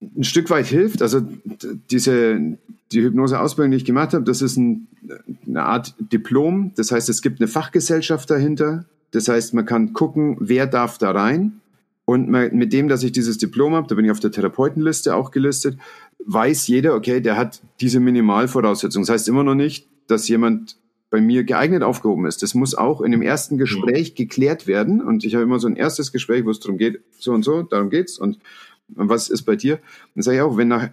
ein 0.00 0.22
Stück 0.22 0.50
weit 0.50 0.66
hilft, 0.66 1.02
also 1.02 1.20
diese, 1.90 2.56
die 2.92 3.02
Hypnose-Ausbildung, 3.02 3.72
die 3.72 3.78
ich 3.78 3.84
gemacht 3.84 4.14
habe, 4.14 4.22
das 4.22 4.40
ist 4.40 4.56
ein, 4.56 4.86
eine 5.44 5.64
Art 5.64 5.96
Diplom. 5.98 6.74
Das 6.76 6.92
heißt, 6.92 7.08
es 7.08 7.22
gibt 7.22 7.40
eine 7.40 7.48
Fachgesellschaft 7.48 8.30
dahinter. 8.30 8.84
Das 9.10 9.26
heißt, 9.26 9.52
man 9.54 9.66
kann 9.66 9.94
gucken, 9.94 10.36
wer 10.38 10.68
darf 10.68 10.96
da 10.98 11.10
rein. 11.10 11.60
Und 12.04 12.28
mit 12.28 12.72
dem, 12.72 12.86
dass 12.86 13.02
ich 13.02 13.10
dieses 13.10 13.36
Diplom 13.38 13.74
habe, 13.74 13.88
da 13.88 13.96
bin 13.96 14.04
ich 14.04 14.12
auf 14.12 14.20
der 14.20 14.30
Therapeutenliste 14.30 15.16
auch 15.16 15.32
gelistet, 15.32 15.76
weiß 16.24 16.68
jeder, 16.68 16.94
okay, 16.94 17.20
der 17.20 17.36
hat 17.36 17.62
diese 17.80 17.98
Minimalvoraussetzungen. 17.98 19.06
Das 19.06 19.12
heißt 19.12 19.28
immer 19.28 19.42
noch 19.42 19.56
nicht, 19.56 19.88
dass 20.06 20.28
jemand 20.28 20.76
bei 21.14 21.20
mir 21.20 21.44
geeignet 21.44 21.84
aufgehoben 21.84 22.26
ist. 22.26 22.42
Das 22.42 22.54
muss 22.54 22.74
auch 22.74 23.00
in 23.00 23.12
dem 23.12 23.22
ersten 23.22 23.56
Gespräch 23.56 24.10
mhm. 24.10 24.14
geklärt 24.16 24.66
werden. 24.66 25.00
Und 25.00 25.24
ich 25.24 25.36
habe 25.36 25.44
immer 25.44 25.60
so 25.60 25.68
ein 25.68 25.76
erstes 25.76 26.10
Gespräch, 26.10 26.44
wo 26.44 26.50
es 26.50 26.58
darum 26.58 26.76
geht, 26.76 27.02
so 27.16 27.30
und 27.30 27.44
so, 27.44 27.62
darum 27.62 27.88
geht's. 27.88 28.18
Und 28.18 28.40
was 28.88 29.28
ist 29.28 29.44
bei 29.44 29.54
dir? 29.54 29.78
Dann 30.16 30.22
sage 30.24 30.38
ich 30.38 30.42
auch, 30.42 30.56
wenn 30.56 30.66
nach 30.66 30.88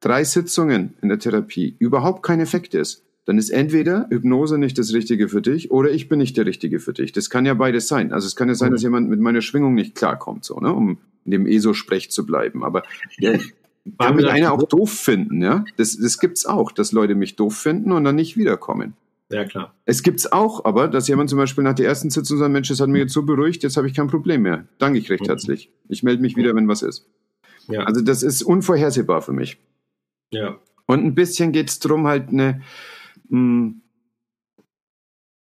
drei 0.00 0.24
Sitzungen 0.24 0.94
in 1.02 1.10
der 1.10 1.18
Therapie 1.18 1.76
überhaupt 1.78 2.22
kein 2.22 2.40
Effekt 2.40 2.72
ist, 2.72 3.04
dann 3.26 3.36
ist 3.36 3.50
entweder 3.50 4.06
Hypnose 4.08 4.56
nicht 4.56 4.78
das 4.78 4.94
Richtige 4.94 5.28
für 5.28 5.42
dich 5.42 5.70
oder 5.70 5.90
ich 5.90 6.08
bin 6.08 6.20
nicht 6.20 6.38
der 6.38 6.46
Richtige 6.46 6.80
für 6.80 6.94
dich. 6.94 7.12
Das 7.12 7.28
kann 7.28 7.44
ja 7.44 7.52
beides 7.52 7.86
sein. 7.86 8.14
Also 8.14 8.26
es 8.26 8.34
kann 8.34 8.48
ja 8.48 8.54
sein, 8.54 8.72
dass 8.72 8.80
mhm. 8.80 8.86
jemand 8.86 9.10
mit 9.10 9.20
meiner 9.20 9.42
Schwingung 9.42 9.74
nicht 9.74 9.94
klarkommt, 9.94 10.46
so, 10.46 10.58
ne, 10.58 10.72
um 10.72 10.96
in 11.26 11.32
dem 11.32 11.46
ESO-Sprech 11.46 12.10
zu 12.10 12.24
bleiben. 12.24 12.64
Aber 12.64 12.82
ja, 13.18 13.38
kann 13.98 14.16
mich 14.16 14.26
einer 14.26 14.54
auch 14.54 14.62
doof 14.62 14.90
finden, 14.90 15.42
ja? 15.42 15.66
Das, 15.76 15.98
das 15.98 16.18
gibt's 16.18 16.46
auch, 16.46 16.72
dass 16.72 16.92
Leute 16.92 17.14
mich 17.14 17.36
doof 17.36 17.58
finden 17.58 17.92
und 17.92 18.04
dann 18.04 18.16
nicht 18.16 18.38
wiederkommen. 18.38 18.94
Ja, 19.30 19.44
klar. 19.44 19.74
Es 19.84 20.02
gibt's 20.02 20.30
auch, 20.30 20.64
aber 20.64 20.86
dass 20.88 21.08
jemand 21.08 21.30
zum 21.30 21.38
Beispiel 21.38 21.64
nach 21.64 21.74
der 21.74 21.86
ersten 21.86 22.10
Sitzung 22.10 22.38
sagt, 22.38 22.52
Mensch, 22.52 22.68
das 22.68 22.80
hat 22.80 22.88
mich 22.88 23.00
jetzt 23.00 23.12
so 23.12 23.22
beruhigt, 23.22 23.62
jetzt 23.62 23.76
habe 23.76 23.88
ich 23.88 23.94
kein 23.94 24.06
Problem 24.06 24.42
mehr. 24.42 24.66
Danke 24.78 24.98
ich 24.98 25.10
recht 25.10 25.24
mhm. 25.24 25.28
herzlich. 25.28 25.72
Ich 25.88 26.02
melde 26.02 26.22
mich 26.22 26.36
wieder, 26.36 26.54
wenn 26.54 26.68
was 26.68 26.82
ist. 26.82 27.08
Ja. 27.68 27.84
Also 27.84 28.00
das 28.02 28.22
ist 28.22 28.42
unvorhersehbar 28.42 29.22
für 29.22 29.32
mich. 29.32 29.58
Ja. 30.30 30.58
Und 30.86 31.04
ein 31.04 31.14
bisschen 31.14 31.50
geht's 31.50 31.80
drum, 31.80 32.06
halt 32.06 32.28
eine 32.28 32.62
mh, 33.28 33.38
hm, 33.38 33.82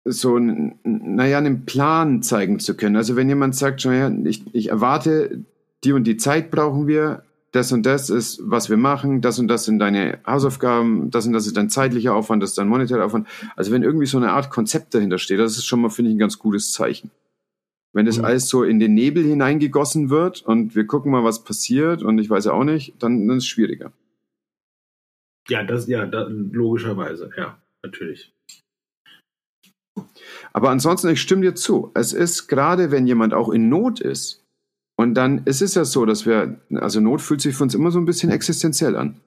so 0.04 0.38
naja, 0.38 1.38
einen 1.38 1.64
Plan 1.64 2.22
zeigen 2.22 2.58
zu 2.58 2.76
können. 2.76 2.96
Also 2.96 3.16
wenn 3.16 3.28
jemand 3.28 3.54
sagt, 3.54 3.84
naja, 3.84 4.12
ich, 4.24 4.42
ich 4.52 4.68
erwarte, 4.68 5.44
die 5.84 5.92
und 5.92 6.04
die 6.04 6.16
Zeit 6.16 6.50
brauchen 6.50 6.86
wir, 6.86 7.24
das 7.52 7.70
und 7.70 7.84
das 7.84 8.10
ist, 8.10 8.40
was 8.42 8.70
wir 8.70 8.78
machen, 8.78 9.20
das 9.20 9.38
und 9.38 9.46
das 9.48 9.64
sind 9.64 9.78
deine 9.78 10.18
Hausaufgaben, 10.26 11.10
das 11.10 11.26
und 11.26 11.34
das 11.34 11.46
ist 11.46 11.56
dein 11.56 11.68
zeitlicher 11.68 12.14
Aufwand, 12.14 12.42
das 12.42 12.50
ist 12.50 12.58
dein 12.58 12.68
monetärer 12.68 13.04
Aufwand. 13.04 13.28
Also 13.56 13.70
wenn 13.70 13.82
irgendwie 13.82 14.06
so 14.06 14.16
eine 14.16 14.32
Art 14.32 14.50
Konzept 14.50 14.94
dahinter 14.94 15.18
steht, 15.18 15.38
das 15.38 15.58
ist 15.58 15.66
schon 15.66 15.80
mal, 15.82 15.90
finde 15.90 16.10
ich, 16.10 16.16
ein 16.16 16.18
ganz 16.18 16.38
gutes 16.38 16.72
Zeichen. 16.72 17.10
Wenn 17.92 18.06
das 18.06 18.18
mhm. 18.18 18.24
alles 18.24 18.48
so 18.48 18.64
in 18.64 18.80
den 18.80 18.94
Nebel 18.94 19.22
hineingegossen 19.22 20.08
wird 20.08 20.40
und 20.42 20.74
wir 20.74 20.86
gucken 20.86 21.12
mal, 21.12 21.24
was 21.24 21.44
passiert 21.44 22.02
und 22.02 22.18
ich 22.18 22.30
weiß 22.30 22.46
ja 22.46 22.52
auch 22.52 22.64
nicht, 22.64 22.94
dann, 23.02 23.28
dann 23.28 23.36
ist 23.36 23.44
es 23.44 23.48
schwieriger. 23.48 23.92
Ja, 25.48 25.62
das, 25.62 25.86
ja, 25.88 26.06
da, 26.06 26.26
logischerweise, 26.28 27.28
ja, 27.36 27.58
natürlich. 27.82 28.32
Aber 30.54 30.70
ansonsten, 30.70 31.10
ich 31.10 31.20
stimme 31.20 31.42
dir 31.42 31.54
zu. 31.54 31.90
Es 31.92 32.14
ist 32.14 32.48
gerade, 32.48 32.90
wenn 32.90 33.06
jemand 33.06 33.34
auch 33.34 33.50
in 33.50 33.68
Not 33.68 34.00
ist, 34.00 34.41
und 35.02 35.14
dann 35.14 35.42
ist 35.44 35.62
es 35.62 35.74
ja 35.74 35.84
so, 35.84 36.06
dass 36.06 36.26
wir, 36.26 36.60
also 36.74 37.00
Not 37.00 37.20
fühlt 37.20 37.40
sich 37.40 37.54
für 37.54 37.64
uns 37.64 37.74
immer 37.74 37.90
so 37.90 37.98
ein 37.98 38.04
bisschen 38.04 38.30
existenziell 38.30 38.96
an. 38.96 39.20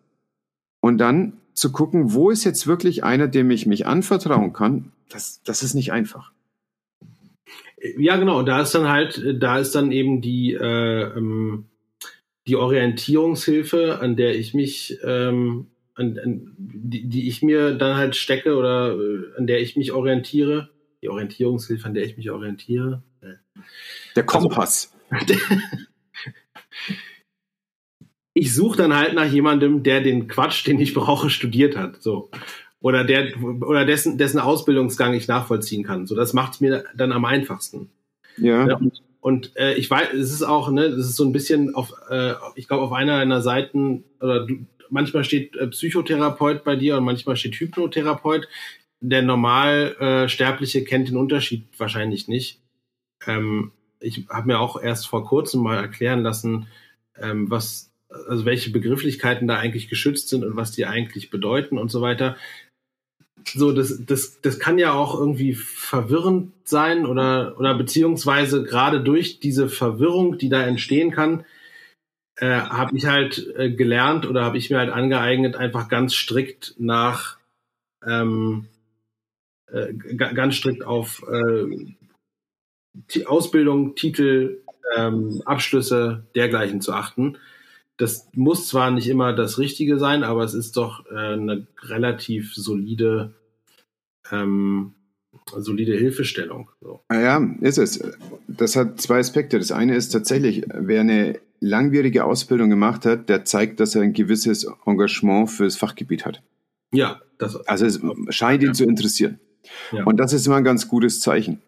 Und 0.82 0.98
dann 0.98 1.34
zu 1.54 1.72
gucken, 1.72 2.14
wo 2.14 2.30
ist 2.30 2.44
jetzt 2.44 2.68
wirklich 2.68 3.04
einer, 3.04 3.28
dem 3.28 3.52
ich 3.52 3.66
mich 3.66 3.86
anvertrauen 3.86 4.54
kann, 4.54 4.92
das, 5.10 5.42
das 5.44 5.64
ist 5.64 5.74
nicht 5.74 5.92
einfach. 5.92 6.32
Ja, 7.98 8.18
genau. 8.18 8.42
Da 8.44 8.62
ist 8.62 8.74
dann 8.74 8.88
halt, 8.88 9.22
da 9.40 9.60
ist 9.60 9.76
dann 9.76 9.92
eben 9.92 10.22
die, 10.22 10.54
äh, 10.54 11.18
ähm, 11.18 11.66
die 12.48 12.56
Orientierungshilfe, 12.56 14.00
an 14.00 14.16
der 14.16 14.36
ich 14.36 14.54
mich, 14.54 14.98
ähm, 15.04 15.68
an, 15.94 16.20
an, 16.20 16.56
die, 16.58 17.08
die 17.08 17.28
ich 17.28 17.42
mir 17.42 17.76
dann 17.76 17.96
halt 17.96 18.16
stecke 18.16 18.56
oder 18.56 18.96
äh, 18.96 19.38
an 19.38 19.48
der 19.48 19.62
ich 19.62 19.76
mich 19.76 19.92
orientiere. 19.92 20.70
Die 21.02 21.10
Orientierungshilfe, 21.10 21.86
an 21.86 21.94
der 21.94 22.06
ich 22.06 22.18
mich 22.18 22.32
orientiere. 22.32 23.04
Der 24.16 24.24
Kompass. 24.24 24.95
Ich 28.38 28.54
suche 28.54 28.78
dann 28.78 28.94
halt 28.94 29.14
nach 29.14 29.32
jemandem, 29.32 29.82
der 29.82 30.02
den 30.02 30.28
Quatsch, 30.28 30.68
den 30.68 30.78
ich 30.78 30.94
brauche, 30.94 31.30
studiert 31.30 31.78
hat. 31.78 32.04
So. 32.04 32.30
Oder 32.82 33.06
der, 33.06 33.42
oder 33.42 33.86
dessen, 33.86 34.18
dessen 34.18 34.40
Ausbildungsgang 34.40 35.14
ich 35.14 35.30
nachvollziehen 35.30 35.86
kann. 35.86 36.06
So, 36.06 36.16
das 36.16 36.34
macht 36.34 36.56
es 36.56 36.62
mir 36.62 36.84
dann 36.98 37.14
am 37.14 37.24
einfachsten. 37.24 37.90
Ja. 38.36 38.68
ja 38.68 38.76
und, 38.76 39.02
und 39.22 39.56
äh, 39.56 39.76
ich 39.76 39.90
weiß, 39.90 40.14
es 40.14 40.34
ist 40.34 40.44
auch, 40.44 40.70
ne, 40.70 40.90
das 40.90 41.08
ist 41.08 41.16
so 41.16 41.24
ein 41.24 41.32
bisschen 41.32 41.76
auf, 41.76 41.94
äh, 42.10 42.34
ich 42.56 42.68
glaube, 42.68 42.84
auf 42.84 42.92
einer 42.92 43.20
deiner 43.20 43.42
Seiten, 43.42 44.04
oder 44.20 44.46
du, 44.46 44.66
manchmal 44.90 45.24
steht 45.24 45.56
äh, 45.56 45.68
Psychotherapeut 45.68 46.66
bei 46.66 46.76
dir 46.76 46.98
und 46.98 47.06
manchmal 47.06 47.38
steht 47.38 47.56
Hypnotherapeut. 47.56 48.50
Der 49.00 49.22
Normalsterbliche 49.22 50.80
äh, 50.80 50.84
kennt 50.84 51.08
den 51.08 51.18
Unterschied 51.18 51.64
wahrscheinlich 51.78 52.28
nicht. 52.28 52.60
Ähm, 53.26 53.72
ich 54.00 54.26
habe 54.30 54.48
mir 54.48 54.60
auch 54.60 54.82
erst 54.82 55.08
vor 55.08 55.26
kurzem 55.26 55.62
mal 55.62 55.78
erklären 55.78 56.22
lassen, 56.22 56.68
ähm, 57.18 57.50
was, 57.50 57.92
also 58.10 58.46
welche 58.46 58.72
Begrifflichkeiten 58.72 59.48
da 59.48 59.58
eigentlich 59.58 59.90
geschützt 59.90 60.30
sind 60.30 60.44
und 60.44 60.56
was 60.56 60.72
die 60.72 60.86
eigentlich 60.86 61.30
bedeuten 61.30 61.78
und 61.78 61.90
so 61.92 62.02
weiter. 62.02 62.36
So, 63.48 63.72
das, 63.72 64.04
das, 64.06 64.42
das 64.42 64.60
kann 64.60 64.80
ja 64.80 64.94
auch 64.94 65.20
irgendwie 65.20 65.54
verwirrend 65.54 66.52
sein 66.64 67.06
oder, 67.06 67.56
oder 67.60 67.76
beziehungsweise 67.76 68.64
gerade 68.64 69.02
durch 69.02 69.40
diese 69.40 69.70
Verwirrung, 69.70 70.38
die 70.38 70.50
da 70.50 70.64
entstehen 70.64 71.12
kann, 71.12 71.46
äh, 72.38 72.48
habe 72.48 72.98
ich 72.98 73.06
halt 73.06 73.54
äh, 73.56 73.70
gelernt 73.70 74.26
oder 74.26 74.44
habe 74.44 74.58
ich 74.58 74.70
mir 74.70 74.80
halt 74.80 74.90
angeeignet, 74.90 75.56
einfach 75.56 75.90
ganz 75.90 76.16
strikt 76.16 76.76
nach 76.78 77.38
ähm, 78.06 78.68
äh, 79.72 79.94
ganz 80.16 80.56
strikt 80.56 80.84
auf 80.84 81.24
äh, 81.32 81.94
Ausbildung, 83.26 83.96
Titel, 83.96 84.62
ähm, 84.96 85.42
Abschlüsse 85.46 86.26
dergleichen 86.36 86.82
zu 86.82 86.94
achten. 86.94 87.38
Das 87.98 88.28
muss 88.34 88.68
zwar 88.68 88.92
nicht 88.92 89.08
immer 89.08 89.34
das 89.34 89.58
Richtige 89.58 90.00
sein, 90.00 90.24
aber 90.24 90.44
es 90.44 90.54
ist 90.54 90.76
doch 90.78 91.06
äh, 91.12 91.34
eine 91.34 91.68
relativ 91.84 92.54
solide, 92.54 93.34
ähm, 94.32 94.94
solide 95.56 95.96
Hilfestellung. 95.96 96.70
So. 96.82 97.02
Ah 97.08 97.20
ja, 97.20 97.56
ist 97.62 97.78
es. 97.78 98.04
Das 98.48 98.76
hat 98.76 99.00
zwei 99.00 99.20
Aspekte. 99.20 99.58
Das 99.60 99.72
eine 99.72 99.96
ist 99.96 100.10
tatsächlich, 100.10 100.64
wer 100.74 101.02
eine 101.02 101.40
langwierige 101.60 102.26
Ausbildung 102.26 102.70
gemacht 102.70 103.06
hat, 103.06 103.30
der 103.30 103.46
zeigt, 103.46 103.80
dass 103.80 103.96
er 103.96 104.02
ein 104.02 104.14
gewisses 104.14 104.68
Engagement 104.86 105.50
fürs 105.50 105.78
Fachgebiet 105.78 106.26
hat. 106.26 106.42
Ja, 106.92 107.22
das 107.38 107.56
also 107.68 107.86
es 107.86 108.00
scheint 108.30 108.62
ihn 108.62 108.70
ja. 108.70 108.74
zu 108.74 108.84
interessieren. 108.84 109.40
Ja. 109.92 110.04
Und 110.04 110.18
das 110.18 110.34
ist 110.34 110.48
immer 110.48 110.58
ein 110.58 110.64
ganz 110.64 110.88
gutes 110.88 111.20
Zeichen. 111.20 111.62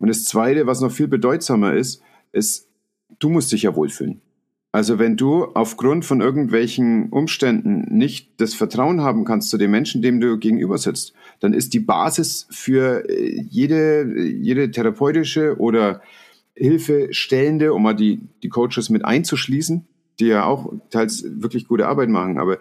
Und 0.00 0.08
das 0.08 0.24
Zweite, 0.24 0.66
was 0.66 0.80
noch 0.80 0.90
viel 0.90 1.06
bedeutsamer 1.06 1.74
ist, 1.74 2.02
ist, 2.32 2.68
du 3.20 3.28
musst 3.28 3.52
dich 3.52 3.62
ja 3.62 3.76
wohlfühlen. 3.76 4.20
Also 4.72 4.98
wenn 4.98 5.16
du 5.16 5.44
aufgrund 5.54 6.04
von 6.04 6.20
irgendwelchen 6.20 7.10
Umständen 7.10 7.86
nicht 7.96 8.40
das 8.40 8.54
Vertrauen 8.54 9.02
haben 9.02 9.24
kannst 9.24 9.50
zu 9.50 9.58
dem 9.58 9.72
Menschen, 9.72 10.00
dem 10.00 10.20
du 10.20 10.38
gegenüber 10.38 10.78
sitzt, 10.78 11.12
dann 11.40 11.52
ist 11.52 11.74
die 11.74 11.80
Basis 11.80 12.46
für 12.50 13.08
äh, 13.08 13.40
jede, 13.48 14.28
jede 14.28 14.70
therapeutische 14.70 15.56
oder 15.58 16.02
Hilfestellende, 16.54 17.72
um 17.72 17.82
mal 17.82 17.94
die, 17.94 18.20
die 18.42 18.48
Coaches 18.48 18.90
mit 18.90 19.04
einzuschließen, 19.04 19.86
die 20.20 20.26
ja 20.26 20.44
auch 20.44 20.72
teils 20.90 21.24
wirklich 21.24 21.66
gute 21.66 21.88
Arbeit 21.88 22.08
machen, 22.08 22.38
aber 22.38 22.58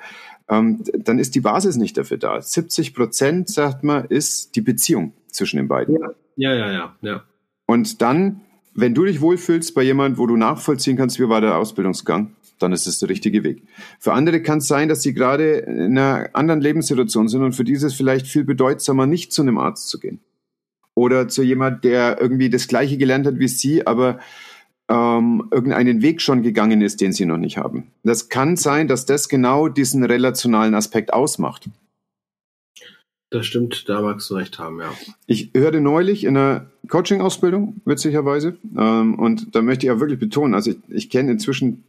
ähm, 0.48 0.84
dann 0.98 1.20
ist 1.20 1.36
die 1.36 1.42
Basis 1.42 1.76
nicht 1.76 1.98
dafür 1.98 2.18
da. 2.18 2.42
70 2.42 2.96
Prozent, 2.96 3.50
sagt 3.50 3.84
man, 3.84 4.06
ist 4.06 4.56
die 4.56 4.62
Beziehung 4.62 5.14
zwischen 5.28 5.58
den 5.58 5.68
beiden. 5.68 5.98
Ja, 6.36 6.56
ja, 6.56 6.72
ja, 6.72 6.96
ja. 7.02 7.24
Und 7.70 8.02
dann 8.02 8.42
wenn 8.80 8.94
du 8.94 9.06
dich 9.06 9.22
wohlfühlst 9.22 9.74
bei 9.76 9.84
jemand, 9.84 10.18
wo 10.18 10.28
du 10.28 10.38
nachvollziehen 10.38 10.98
kannst, 10.98 11.20
wie 11.20 11.30
war 11.30 11.42
der 11.42 11.58
Ausbildungsgang, 11.58 12.36
dann 12.60 12.74
ist 12.74 12.88
es 12.88 13.00
der 13.00 13.10
richtige 13.10 13.44
Weg. 13.44 13.64
Für 14.00 14.14
andere 14.14 14.42
kann 14.42 14.60
es 14.60 14.68
sein, 14.68 14.90
dass 14.90 15.02
sie 15.02 15.14
gerade 15.14 15.60
in 15.60 15.98
einer 15.98 16.30
anderen 16.34 16.62
Lebenssituation 16.62 17.28
sind 17.28 17.42
und 17.42 17.54
für 17.54 17.64
dieses 17.64 17.94
vielleicht 17.94 18.28
viel 18.28 18.44
bedeutsamer, 18.44 19.06
nicht 19.06 19.32
zu 19.32 19.42
einem 19.42 19.58
Arzt 19.58 19.90
zu 19.90 20.00
gehen. 20.00 20.20
Oder 20.94 21.30
zu 21.30 21.42
jemand, 21.42 21.84
der 21.84 22.20
irgendwie 22.20 22.50
das 22.50 22.68
Gleiche 22.68 22.98
gelernt 22.98 23.26
hat 23.26 23.40
wie 23.40 23.48
sie, 23.48 23.88
aber 23.88 24.20
ähm, 24.90 25.48
irgendeinen 25.52 26.02
Weg 26.02 26.22
schon 26.22 26.42
gegangen 26.42 26.82
ist, 26.82 27.00
den 27.00 27.14
sie 27.14 27.26
noch 27.26 27.38
nicht 27.38 27.58
haben. 27.58 27.88
Das 28.04 28.28
kann 28.28 28.58
sein, 28.58 28.88
dass 28.88 29.06
das 29.06 29.30
genau 29.30 29.70
diesen 29.70 30.04
relationalen 30.04 30.74
Aspekt 30.74 31.14
ausmacht. 31.14 31.70
Das 33.32 33.46
stimmt, 33.46 33.88
da 33.88 34.02
magst 34.02 34.30
du 34.30 34.36
recht 34.36 34.58
haben, 34.58 34.80
ja. 34.80 34.92
Ich 35.28 35.52
hörte 35.54 35.82
neulich 35.82 36.24
in 36.24 36.36
einer 36.36 36.72
Coaching-Ausbildung, 36.88 37.82
witzigerweise, 37.86 38.58
ähm, 38.76 39.20
und 39.20 39.56
da 39.56 39.62
möchte 39.62 39.86
ich 39.86 39.92
auch 39.92 40.00
wirklich 40.00 40.20
betonen, 40.20 40.56
also 40.56 40.72
ich, 40.72 40.78
ich 40.90 41.10
kenne 41.12 41.32
inzwischen 41.32 41.84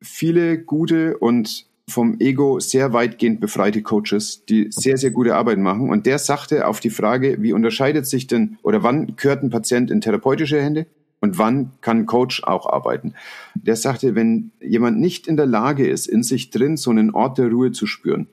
viele 0.00 0.58
gute 0.58 1.18
und 1.18 1.66
vom 1.88 2.18
Ego 2.18 2.58
sehr 2.60 2.92
weitgehend 2.92 3.40
befreite 3.40 3.82
Coaches, 3.82 4.44
die 4.46 4.68
sehr, 4.70 4.96
sehr 4.96 5.10
gute 5.10 5.36
Arbeit 5.36 5.58
machen. 5.58 5.88
Und 5.88 6.06
der 6.06 6.18
sagte 6.18 6.66
auf 6.66 6.80
die 6.80 6.90
Frage, 6.90 7.40
wie 7.40 7.52
unterscheidet 7.52 8.06
sich 8.06 8.26
denn 8.26 8.58
oder 8.62 8.82
wann 8.82 9.14
gehört 9.16 9.42
ein 9.42 9.50
Patient 9.50 9.90
in 9.90 10.00
therapeutische 10.00 10.60
Hände 10.60 10.86
und 11.20 11.38
wann 11.38 11.72
kann 11.82 11.98
ein 11.98 12.06
Coach 12.06 12.42
auch 12.42 12.66
arbeiten? 12.66 13.14
Der 13.54 13.76
sagte, 13.76 14.16
wenn 14.16 14.50
jemand 14.60 14.98
nicht 14.98 15.28
in 15.28 15.36
der 15.36 15.46
Lage 15.46 15.88
ist, 15.88 16.06
in 16.06 16.24
sich 16.24 16.50
drin 16.50 16.76
so 16.76 16.90
einen 16.90 17.12
Ort 17.12 17.38
der 17.38 17.50
Ruhe 17.50 17.70
zu 17.70 17.86
spüren, 17.86 18.26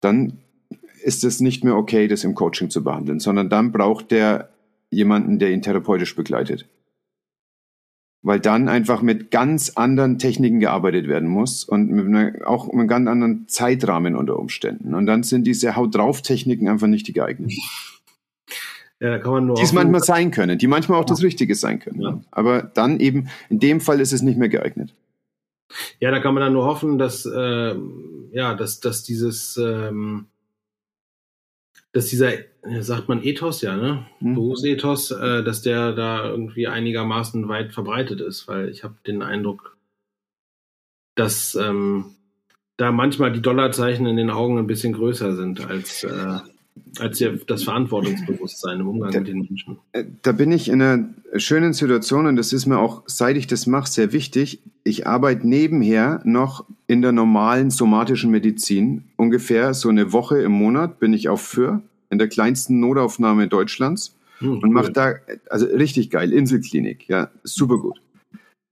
dann 0.00 0.38
ist 1.06 1.22
es 1.24 1.40
nicht 1.40 1.62
mehr 1.62 1.76
okay, 1.76 2.08
das 2.08 2.24
im 2.24 2.34
Coaching 2.34 2.68
zu 2.68 2.82
behandeln, 2.82 3.20
sondern 3.20 3.48
dann 3.48 3.70
braucht 3.70 4.10
der 4.10 4.50
jemanden, 4.90 5.38
der 5.38 5.52
ihn 5.52 5.62
therapeutisch 5.62 6.16
begleitet. 6.16 6.66
Weil 8.22 8.40
dann 8.40 8.68
einfach 8.68 9.02
mit 9.02 9.30
ganz 9.30 9.70
anderen 9.76 10.18
Techniken 10.18 10.58
gearbeitet 10.58 11.06
werden 11.06 11.28
muss 11.28 11.64
und 11.64 11.90
mit 11.90 12.06
einer, 12.06 12.32
auch 12.48 12.66
mit 12.66 12.74
einem 12.74 12.88
ganz 12.88 13.08
anderen 13.08 13.46
Zeitrahmen 13.46 14.16
unter 14.16 14.36
Umständen. 14.36 14.94
Und 14.94 15.06
dann 15.06 15.22
sind 15.22 15.46
diese 15.46 15.76
Haut 15.76 15.94
drauf 15.94 16.22
Techniken 16.22 16.68
einfach 16.68 16.88
nicht 16.88 17.06
die 17.06 17.12
geeigneten. 17.12 17.56
Ja, 18.98 19.10
da 19.10 19.18
kann 19.18 19.32
man 19.32 19.46
nur. 19.46 19.56
Die 19.56 19.62
es 19.62 19.72
manchmal 19.72 20.00
sein 20.00 20.32
können, 20.32 20.58
die 20.58 20.66
manchmal 20.66 20.98
auch 20.98 21.04
ja. 21.04 21.08
das 21.08 21.22
Richtige 21.22 21.54
sein 21.54 21.78
können. 21.78 22.00
Ja. 22.00 22.20
Aber 22.32 22.62
dann 22.62 22.98
eben, 22.98 23.28
in 23.48 23.60
dem 23.60 23.80
Fall 23.80 24.00
ist 24.00 24.12
es 24.12 24.22
nicht 24.22 24.38
mehr 24.38 24.48
geeignet. 24.48 24.92
Ja, 26.00 26.10
da 26.10 26.18
kann 26.18 26.34
man 26.34 26.42
dann 26.42 26.52
nur 26.54 26.64
hoffen, 26.64 26.98
dass, 26.98 27.26
äh, 27.26 27.74
ja, 28.32 28.54
dass, 28.54 28.80
dass 28.80 29.04
dieses, 29.04 29.56
ähm, 29.56 30.26
dass 31.96 32.08
dieser, 32.08 32.32
sagt 32.80 33.08
man 33.08 33.22
Ethos, 33.22 33.62
ja, 33.62 33.74
ne? 33.74 34.04
Mhm. 34.20 34.34
Berufsethos, 34.34 35.12
äh, 35.12 35.42
dass 35.42 35.62
der 35.62 35.94
da 35.94 36.28
irgendwie 36.28 36.68
einigermaßen 36.68 37.48
weit 37.48 37.72
verbreitet 37.72 38.20
ist, 38.20 38.46
weil 38.48 38.68
ich 38.68 38.84
habe 38.84 38.96
den 39.06 39.22
Eindruck, 39.22 39.78
dass 41.14 41.54
ähm, 41.54 42.16
da 42.76 42.92
manchmal 42.92 43.32
die 43.32 43.40
Dollarzeichen 43.40 44.04
in 44.04 44.18
den 44.18 44.28
Augen 44.28 44.58
ein 44.58 44.66
bisschen 44.66 44.92
größer 44.92 45.36
sind 45.36 45.66
als, 45.66 46.04
äh, 46.04 46.40
als 47.00 47.22
das 47.46 47.64
Verantwortungsbewusstsein 47.64 48.80
im 48.80 48.88
Umgang 48.88 49.10
da, 49.10 49.18
mit 49.20 49.28
den 49.28 49.38
Menschen. 49.38 49.78
Äh, 49.92 50.04
da 50.22 50.32
bin 50.32 50.52
ich 50.52 50.68
in 50.68 50.82
einer 50.82 51.08
schönen 51.36 51.72
Situation 51.72 52.26
und 52.26 52.36
das 52.36 52.52
ist 52.52 52.66
mir 52.66 52.78
auch, 52.78 53.02
seit 53.06 53.36
ich 53.36 53.46
das 53.46 53.66
mache, 53.66 53.90
sehr 53.90 54.12
wichtig. 54.12 54.60
Ich 54.84 55.06
arbeite 55.06 55.46
nebenher 55.46 56.20
noch 56.24 56.64
in 56.86 57.02
der 57.02 57.12
normalen 57.12 57.70
somatischen 57.70 58.30
Medizin. 58.30 59.04
Ungefähr 59.16 59.74
so 59.74 59.88
eine 59.88 60.12
Woche 60.12 60.40
im 60.40 60.52
Monat 60.52 60.98
bin 60.98 61.12
ich 61.12 61.28
auf 61.28 61.40
Für, 61.40 61.82
in 62.10 62.18
der 62.18 62.28
kleinsten 62.28 62.80
Notaufnahme 62.80 63.48
Deutschlands 63.48 64.16
hm, 64.38 64.58
und 64.58 64.72
mache 64.72 64.92
da, 64.92 65.14
also 65.50 65.66
richtig 65.66 66.10
geil, 66.10 66.32
Inselklinik, 66.32 67.08
ja, 67.08 67.30
super 67.42 67.78
gut. 67.78 68.00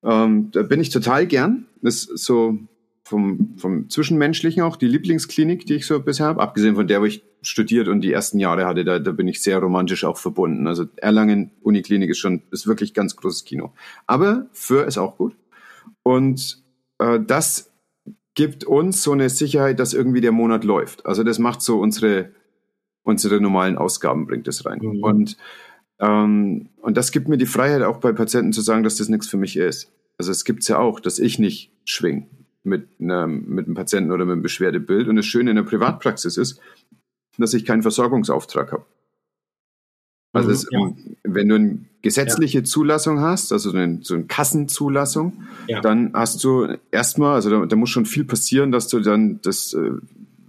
Ähm, 0.05 0.51
da 0.53 0.63
bin 0.63 0.81
ich 0.81 0.91
total 0.91 1.27
gern. 1.27 1.67
Das 1.81 2.05
ist 2.05 2.25
so 2.25 2.59
vom, 3.05 3.55
vom 3.57 3.89
Zwischenmenschlichen 3.89 4.63
auch 4.63 4.77
die 4.77 4.87
Lieblingsklinik, 4.87 5.67
die 5.67 5.75
ich 5.75 5.87
so 5.87 6.01
bisher 6.01 6.27
habe, 6.27 6.43
abgesehen 6.43 6.75
von 6.75 6.87
der, 6.87 7.01
wo 7.01 7.05
ich 7.05 7.23
studiert 7.47 7.89
und 7.89 8.01
die 8.01 8.13
ersten 8.13 8.39
Jahre 8.39 8.67
hatte, 8.67 8.85
da, 8.85 8.99
da 8.99 9.13
bin 9.13 9.29
ich 9.29 9.43
sehr 9.43 9.59
romantisch 9.59 10.05
auch 10.05 10.19
verbunden. 10.19 10.67
Also 10.67 10.87
Erlangen 10.97 11.51
Uniklinik 11.63 12.11
ist 12.11 12.19
schon, 12.19 12.43
ist 12.51 12.67
wirklich 12.67 12.95
ganz 12.95 13.17
großes 13.17 13.45
Kino. 13.45 13.73
Aber 14.07 14.47
für 14.53 14.85
ist 14.85 14.99
auch 14.99 15.17
gut. 15.17 15.37
Und 16.03 16.63
äh, 16.99 17.21
das 17.21 17.71
gibt 18.35 18.65
uns 18.65 19.03
so 19.03 19.13
eine 19.13 19.31
Sicherheit, 19.31 19.79
dass 19.79 19.95
irgendwie 19.95 20.21
der 20.21 20.33
Monat 20.33 20.65
läuft. 20.65 21.07
Also 21.07 21.23
das 21.23 21.39
macht 21.39 21.63
so 21.63 21.79
unsere, 21.79 22.31
unsere 23.03 23.41
normalen 23.41 23.79
Ausgaben, 23.79 24.27
bringt 24.27 24.49
es 24.49 24.67
rein. 24.67 24.81
Mhm. 24.83 25.03
Und, 25.03 25.37
ähm, 26.01 26.69
und 26.81 26.97
das 26.97 27.13
gibt 27.13 27.29
mir 27.29 27.39
die 27.39 27.47
Freiheit, 27.47 27.83
auch 27.83 27.99
bei 27.99 28.13
Patienten 28.13 28.53
zu 28.53 28.61
sagen, 28.61 28.83
dass 28.83 28.97
das 28.97 29.09
nichts 29.09 29.29
für 29.29 29.37
mich 29.37 29.57
ist. 29.57 29.93
Also 30.19 30.33
es 30.33 30.45
gibt's 30.45 30.69
ja 30.69 30.79
auch, 30.79 31.01
dass 31.01 31.19
ich 31.19 31.39
nicht 31.39 31.73
schwing 31.85 32.29
mit, 32.63 32.89
einer, 33.01 33.27
mit 33.27 33.67
einem 33.67 33.75
Patienten 33.75 34.11
oder 34.11 34.25
mit 34.25 34.33
einem 34.33 34.43
Beschwerdebild. 34.43 35.09
Und 35.09 35.17
das 35.17 35.27
Schöne 35.27 35.51
in 35.51 35.57
der 35.57 35.65
Privatpraxis 35.65 36.37
ist, 36.37 36.61
dass 37.43 37.55
ich 37.55 37.65
keinen 37.65 37.83
Versorgungsauftrag 37.83 38.73
habe. 38.73 38.85
Also 40.35 40.49
mhm, 40.49 40.55
es, 40.55 40.67
ja. 40.71 40.93
wenn 41.23 41.49
du 41.49 41.55
eine 41.55 41.79
gesetzliche 42.03 42.59
ja. 42.59 42.65
Zulassung 42.65 43.21
hast, 43.21 43.53
also 43.53 43.71
so 43.71 43.77
eine, 43.77 44.01
so 44.03 44.15
eine 44.15 44.25
Kassenzulassung, 44.25 45.45
ja. 45.69 45.81
dann 45.81 46.13
hast 46.13 46.43
du 46.43 46.77
erstmal, 46.91 47.37
also 47.37 47.51
da, 47.51 47.65
da, 47.67 47.77
muss 47.77 47.91
schon 47.91 48.05
viel 48.05 48.25
passieren, 48.25 48.73
dass 48.73 48.89
du 48.89 48.99
dann 48.99 49.41
das 49.43 49.75
äh, 49.75 49.93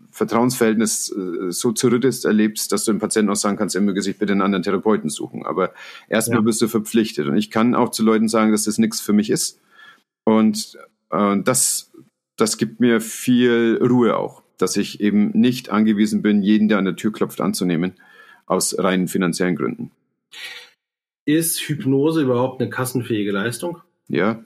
Vertrauensverhältnis 0.10 1.12
äh, 1.12 1.52
so 1.52 1.72
zerrüttest 1.72 2.26
erlebst, 2.26 2.72
dass 2.72 2.86
du 2.86 2.94
dem 2.94 3.00
Patienten 3.00 3.32
auch 3.32 3.36
sagen 3.36 3.58
kannst, 3.58 3.76
er 3.76 3.82
möge 3.82 4.02
sich 4.02 4.18
bitte 4.18 4.32
einen 4.32 4.42
anderen 4.42 4.64
Therapeuten 4.64 5.10
suchen. 5.10 5.46
Aber 5.46 5.72
erstmal 6.10 6.42
bist 6.42 6.62
du 6.62 6.68
verpflichtet. 6.68 7.28
Und 7.28 7.38
ich 7.38 7.52
kann 7.52 7.76
auch 7.76 7.90
zu 7.90 8.02
Leuten 8.04 8.28
sagen, 8.28 8.52
dass 8.52 8.64
das 8.64 8.80
nichts 8.80 9.02
für 9.02 9.14
mich 9.14 9.30
ist. 9.30 9.60
Und 10.24 10.80
äh, 11.12 11.38
das, 11.44 11.92
das 12.38 12.58
gibt 12.58 12.80
mir 12.80 13.02
viel 13.02 13.80
Ruhe 13.84 14.18
auch 14.18 14.45
dass 14.58 14.78
ich 14.78 15.02
eben 15.02 15.32
nicht 15.32 15.70
angewiesen 15.70 16.22
bin, 16.22 16.42
jeden, 16.42 16.68
der 16.68 16.78
an 16.78 16.86
der 16.86 16.96
Tür 16.96 17.12
klopft, 17.12 17.42
anzunehmen, 17.42 17.94
aus 18.46 18.78
reinen 18.78 19.08
finanziellen 19.08 19.56
Gründen. 19.56 19.92
Ist 21.26 21.60
Hypnose 21.62 22.22
überhaupt 22.22 22.62
eine 22.62 22.70
kassenfähige 22.70 23.32
Leistung? 23.32 23.80
Ja, 24.08 24.44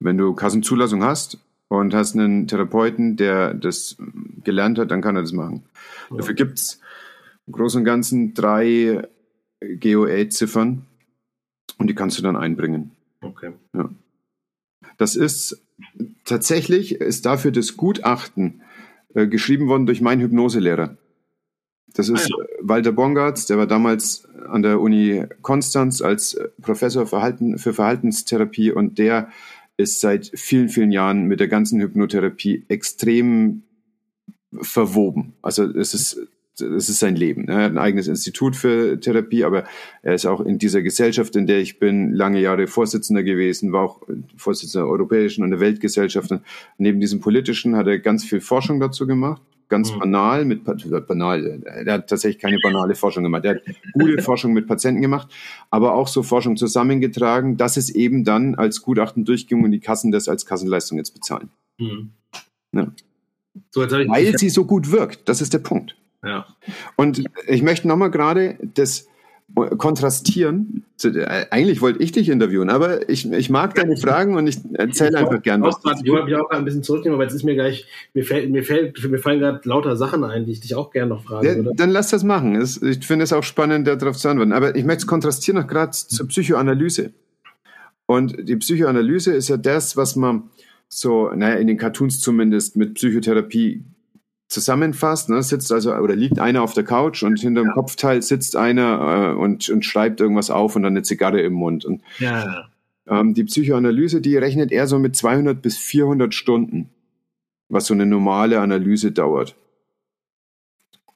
wenn 0.00 0.16
du 0.16 0.34
Kassenzulassung 0.34 1.02
hast 1.02 1.38
und 1.68 1.94
hast 1.94 2.14
einen 2.14 2.48
Therapeuten, 2.48 3.16
der 3.16 3.52
das 3.54 3.96
gelernt 4.42 4.78
hat, 4.78 4.90
dann 4.90 5.02
kann 5.02 5.16
er 5.16 5.22
das 5.22 5.32
machen. 5.32 5.64
Ja. 6.10 6.16
Dafür 6.18 6.34
gibt 6.34 6.58
es 6.58 6.80
im 7.46 7.52
Großen 7.52 7.80
und 7.80 7.84
Ganzen 7.84 8.34
drei 8.34 9.06
GOA-Ziffern 9.80 10.86
und 11.78 11.86
die 11.88 11.94
kannst 11.94 12.18
du 12.18 12.22
dann 12.22 12.36
einbringen. 12.36 12.92
Okay. 13.20 13.52
Ja. 13.74 13.90
Das 14.96 15.16
ist 15.16 15.62
tatsächlich, 16.24 16.96
ist 16.96 17.26
dafür 17.26 17.50
das 17.50 17.76
Gutachten 17.76 18.62
äh, 19.14 19.26
geschrieben 19.26 19.68
worden 19.68 19.86
durch 19.86 20.00
meinen 20.00 20.20
Hypnoselehrer. 20.20 20.96
Das 21.94 22.08
ist 22.08 22.32
ah, 22.32 22.36
ja. 22.38 22.46
Walter 22.60 22.92
Bongartz, 22.92 23.46
der 23.46 23.56
war 23.56 23.66
damals 23.66 24.28
an 24.48 24.62
der 24.62 24.80
Uni 24.80 25.24
Konstanz 25.42 26.02
als 26.02 26.34
äh, 26.34 26.48
Professor 26.60 27.06
Verhalten, 27.06 27.58
für 27.58 27.72
Verhaltenstherapie 27.72 28.72
und 28.72 28.98
der 28.98 29.28
ist 29.76 30.00
seit 30.00 30.30
vielen, 30.34 30.68
vielen 30.68 30.92
Jahren 30.92 31.24
mit 31.24 31.40
der 31.40 31.48
ganzen 31.48 31.80
Hypnotherapie 31.80 32.64
extrem 32.68 33.62
verwoben. 34.60 35.34
Also 35.42 35.64
es 35.64 35.94
ist 35.94 36.20
das 36.56 36.88
ist 36.88 36.98
sein 36.98 37.16
Leben. 37.16 37.48
Er 37.48 37.64
hat 37.64 37.72
ein 37.72 37.78
eigenes 37.78 38.08
Institut 38.08 38.56
für 38.56 38.98
Therapie, 39.00 39.44
aber 39.44 39.64
er 40.02 40.14
ist 40.14 40.26
auch 40.26 40.40
in 40.40 40.58
dieser 40.58 40.82
Gesellschaft, 40.82 41.34
in 41.36 41.46
der 41.46 41.58
ich 41.58 41.78
bin, 41.78 42.12
lange 42.12 42.40
Jahre 42.40 42.66
Vorsitzender 42.66 43.22
gewesen, 43.22 43.72
war 43.72 43.82
auch 43.82 44.02
Vorsitzender 44.36 44.86
der 44.86 44.92
Europäischen 44.92 45.42
und 45.42 45.50
der 45.50 45.60
Weltgesellschaft. 45.60 46.30
Und 46.30 46.42
neben 46.78 47.00
diesem 47.00 47.20
politischen 47.20 47.76
hat 47.76 47.86
er 47.86 47.98
ganz 47.98 48.24
viel 48.24 48.40
Forschung 48.40 48.80
dazu 48.80 49.06
gemacht 49.06 49.42
ganz 49.68 49.92
mhm. 49.92 49.98
banal, 49.98 50.44
mit 50.44 50.64
banal, 51.08 51.62
er 51.64 51.94
hat 51.94 52.08
tatsächlich 52.08 52.40
keine 52.40 52.58
banale 52.62 52.94
Forschung 52.94 53.24
gemacht. 53.24 53.44
Er 53.44 53.56
hat 53.56 53.62
gute 53.92 54.22
Forschung 54.22 54.52
mit 54.52 54.66
Patienten 54.66 55.02
gemacht, 55.02 55.28
aber 55.70 55.94
auch 55.94 56.08
so 56.08 56.22
Forschung 56.22 56.56
zusammengetragen, 56.56 57.56
dass 57.56 57.76
es 57.76 57.90
eben 57.90 58.24
dann 58.24 58.54
als 58.54 58.82
Gutachten 58.82 59.24
durchging 59.24 59.64
und 59.64 59.70
die 59.72 59.80
Kassen 59.80 60.12
das 60.12 60.28
als 60.28 60.46
Kassenleistung 60.46 60.98
jetzt 60.98 61.12
bezahlen. 61.12 61.50
Mhm. 61.78 62.10
Ja. 62.72 62.92
So, 63.70 63.82
Weil 63.82 64.36
sie 64.38 64.50
so 64.50 64.64
gut 64.64 64.90
wirkt, 64.90 65.28
das 65.28 65.40
ist 65.40 65.52
der 65.52 65.60
Punkt. 65.60 65.96
Ja. 66.24 66.46
Und 66.96 67.24
ich 67.46 67.62
möchte 67.62 67.88
nochmal 67.88 68.10
gerade 68.10 68.56
das 68.60 69.08
kontrastieren. 69.78 70.84
Äh, 71.02 71.46
eigentlich 71.50 71.80
wollte 71.80 72.02
ich 72.02 72.12
dich 72.12 72.28
interviewen, 72.28 72.70
aber 72.70 73.08
ich, 73.08 73.30
ich 73.30 73.50
mag 73.50 73.74
deine 73.74 73.96
Fragen 73.96 74.36
und 74.36 74.46
ich 74.46 74.58
erzähle 74.72 75.18
einfach 75.18 75.42
gern 75.42 75.62
was. 75.62 75.76
Ich 76.02 76.10
wollte 76.10 76.26
mich 76.26 76.34
auch 76.34 76.50
ein 76.50 76.64
bisschen 76.64 76.82
zurücknehmen, 76.82 77.14
aber 77.14 77.24
jetzt 77.24 77.34
ist 77.34 77.44
mir 77.44 77.54
gleich, 77.54 77.86
mir, 78.14 78.24
fällt, 78.24 78.50
mir, 78.50 78.64
fällt, 78.64 79.08
mir 79.08 79.18
fallen 79.18 79.40
gerade 79.40 79.60
lauter 79.68 79.96
Sachen 79.96 80.24
ein, 80.24 80.46
die 80.46 80.52
ich 80.52 80.60
dich 80.60 80.74
auch 80.74 80.90
gerne 80.90 81.08
noch 81.08 81.24
fragen 81.24 81.46
ja, 81.46 81.56
würde. 81.56 81.72
Dann 81.76 81.90
lass 81.90 82.08
das 82.08 82.24
machen. 82.24 82.60
Ich 82.60 83.06
finde 83.06 83.24
es 83.24 83.32
auch 83.32 83.44
spannend, 83.44 83.86
darauf 83.86 84.16
zu 84.16 84.28
antworten. 84.28 84.52
Aber 84.52 84.74
ich 84.74 84.84
möchte 84.84 85.02
es 85.02 85.06
kontrastieren 85.06 85.60
noch 85.60 85.68
gerade 85.68 85.92
zur 85.92 86.26
Psychoanalyse. 86.26 87.12
Und 88.06 88.48
die 88.48 88.56
Psychoanalyse 88.56 89.32
ist 89.32 89.48
ja 89.48 89.56
das, 89.56 89.96
was 89.96 90.16
man 90.16 90.50
so, 90.88 91.30
naja, 91.30 91.56
in 91.56 91.66
den 91.66 91.76
Cartoons 91.76 92.20
zumindest 92.20 92.76
mit 92.76 92.94
Psychotherapie 92.94 93.84
zusammenfasst, 94.48 95.30
ne, 95.30 95.42
sitzt 95.42 95.72
also 95.72 95.94
oder 95.94 96.14
liegt 96.14 96.38
einer 96.38 96.62
auf 96.62 96.74
der 96.74 96.84
Couch 96.84 97.22
und 97.22 97.40
hinter 97.40 97.62
dem 97.62 97.68
ja. 97.68 97.74
Kopfteil 97.74 98.22
sitzt 98.22 98.56
einer 98.56 99.34
äh, 99.34 99.38
und, 99.38 99.68
und 99.68 99.84
schreibt 99.84 100.20
irgendwas 100.20 100.50
auf 100.50 100.76
und 100.76 100.82
dann 100.82 100.92
eine 100.92 101.02
Zigarre 101.02 101.40
im 101.40 101.54
Mund. 101.54 101.84
Und, 101.84 102.02
ja. 102.18 102.68
ähm, 103.08 103.34
die 103.34 103.44
Psychoanalyse, 103.44 104.20
die 104.20 104.36
rechnet 104.36 104.70
eher 104.70 104.86
so 104.86 104.98
mit 104.98 105.16
200 105.16 105.60
bis 105.60 105.78
400 105.78 106.34
Stunden, 106.34 106.90
was 107.68 107.86
so 107.86 107.94
eine 107.94 108.06
normale 108.06 108.60
Analyse 108.60 109.12
dauert. 109.12 109.56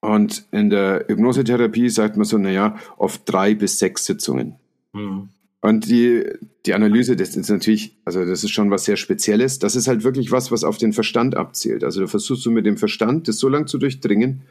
Und 0.01 0.47
in 0.53 0.71
der 0.71 1.05
Hypnosetherapie 1.09 1.89
sagt 1.89 2.17
man 2.17 2.25
so, 2.25 2.39
naja, 2.39 2.77
oft 2.97 3.23
drei 3.27 3.55
bis 3.55 3.79
sechs 3.79 4.05
Sitzungen. 4.05 4.57
Mhm. 4.93 5.29
Und 5.61 5.89
die, 5.89 6.25
die 6.67 6.75
Analyse, 6.75 7.17
das 7.17 7.37
ist 7.37 7.51
natürlich, 7.51 7.97
also 8.05 8.25
das 8.25 8.45
ist 8.45 8.51
schon 8.51 8.71
was 8.71 8.85
sehr 8.85 8.97
Spezielles. 8.97 9.59
Das 9.59 9.75
ist 9.75 9.89
halt 9.89 10.05
wirklich 10.05 10.31
was, 10.31 10.53
was 10.53 10.63
auf 10.63 10.79
den 10.79 10.93
Verstand 10.93 11.37
abzielt. 11.37 11.83
Also 11.83 12.01
du 12.01 12.07
versuchst 12.07 12.47
du 12.47 12.51
mit 12.51 12.65
dem 12.65 12.77
Verstand, 12.77 13.27
das 13.27 13.39
so 13.39 13.49
lange 13.49 13.67
zu 13.67 13.79
durchdringen, 13.79 14.43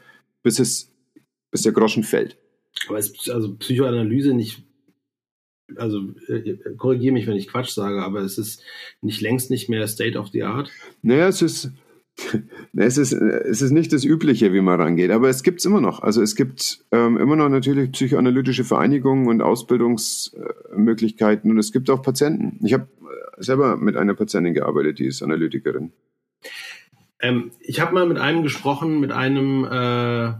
bis 0.42 0.58
es, 0.58 0.92
bis 1.50 1.62
der 1.62 1.72
Groschen 1.72 2.02
fällt. 2.02 2.36
Aber 2.88 2.98
ist 2.98 3.30
also 3.30 3.54
Psychoanalyse 3.56 4.34
nicht, 4.34 4.62
also 5.76 6.14
äh, 6.28 6.56
korrigiere 6.76 7.12
mich, 7.12 7.26
wenn 7.26 7.36
ich 7.36 7.48
Quatsch 7.48 7.70
sage, 7.70 8.02
aber 8.02 8.20
es 8.20 8.36
ist 8.36 8.62
nicht 9.00 9.22
längst 9.22 9.50
nicht 9.50 9.68
mehr 9.68 9.86
State 9.86 10.18
of 10.18 10.28
the 10.28 10.42
Art? 10.42 10.70
Naja, 11.00 11.28
es 11.28 11.40
ist, 11.40 11.70
es 12.76 12.98
ist, 12.98 13.12
es 13.12 13.62
ist 13.62 13.70
nicht 13.70 13.92
das 13.92 14.04
Übliche, 14.04 14.52
wie 14.52 14.60
man 14.60 14.80
rangeht, 14.80 15.10
aber 15.10 15.28
es 15.28 15.42
gibt 15.42 15.58
es 15.60 15.64
immer 15.64 15.80
noch. 15.80 16.02
Also 16.02 16.22
es 16.22 16.36
gibt 16.36 16.84
ähm, 16.90 17.16
immer 17.16 17.36
noch 17.36 17.48
natürlich 17.48 17.92
psychoanalytische 17.92 18.64
Vereinigungen 18.64 19.28
und 19.28 19.40
Ausbildungsmöglichkeiten 19.40 21.50
und 21.50 21.58
es 21.58 21.72
gibt 21.72 21.88
auch 21.90 22.02
Patienten. 22.02 22.58
Ich 22.64 22.72
habe 22.72 22.88
äh, 23.02 23.42
selber 23.42 23.76
mit 23.76 23.96
einer 23.96 24.14
Patientin 24.14 24.54
gearbeitet, 24.54 24.98
die 24.98 25.06
ist 25.06 25.22
Analytikerin. 25.22 25.92
Ähm, 27.20 27.52
ich 27.60 27.80
habe 27.80 27.94
mal 27.94 28.06
mit 28.06 28.18
einem 28.18 28.42
gesprochen, 28.42 29.00
mit 29.00 29.12
einem, 29.12 29.64
äh, 29.64 30.32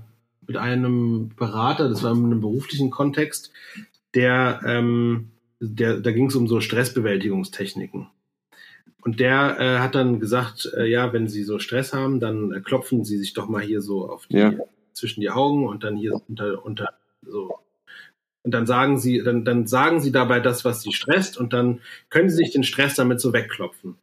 mit 0.47 0.57
einem 0.57 1.31
Berater, 1.37 1.89
das 1.89 2.03
war 2.03 2.13
in 2.13 2.25
einem 2.25 2.41
beruflichen 2.41 2.91
Kontext, 2.91 3.53
der, 4.15 4.61
ähm, 4.65 5.31
der 5.61 6.01
da 6.01 6.13
ging 6.13 6.27
es 6.27 6.37
um 6.37 6.49
so 6.49 6.61
Stressbewältigungstechniken. 6.61 8.09
Und 9.03 9.21
der 9.21 9.57
äh, 9.61 9.79
hat 9.79 9.95
dann 9.95 10.21
gesagt, 10.21 10.71
äh, 10.77 10.87
ja, 10.87 11.13
wenn 11.13 11.29
Sie 11.29 11.45
so 11.45 11.59
Stress 11.59 11.93
haben, 11.93 12.21
dann 12.21 12.53
äh, 12.53 12.61
klopfen 12.61 13.05
Sie 13.05 13.17
sich 13.17 13.33
doch 13.33 13.49
mal 13.49 13.63
hier 13.63 13.81
so 13.81 14.09
auf 14.09 14.27
die, 14.27 14.37
ja. 14.37 14.55
zwischen 14.93 15.21
die 15.21 15.31
Augen 15.31 15.67
und 15.67 15.85
dann 15.85 15.97
hier 15.97 16.21
unter, 16.29 16.65
unter 16.65 16.95
so. 17.23 17.59
Und 18.43 18.53
dann 18.53 18.67
sagen 18.67 18.99
Sie, 18.99 19.23
dann, 19.23 19.45
dann 19.45 19.67
sagen 19.67 20.01
Sie 20.01 20.11
dabei 20.11 20.41
das, 20.41 20.65
was 20.65 20.83
Sie 20.83 20.93
stresst, 20.93 21.37
und 21.39 21.53
dann 21.53 21.81
können 22.11 22.29
Sie 22.29 22.37
sich 22.37 22.53
den 22.53 22.65
Stress 22.65 22.95
damit 22.97 23.21
so 23.21 23.33
wegklopfen. 23.33 23.97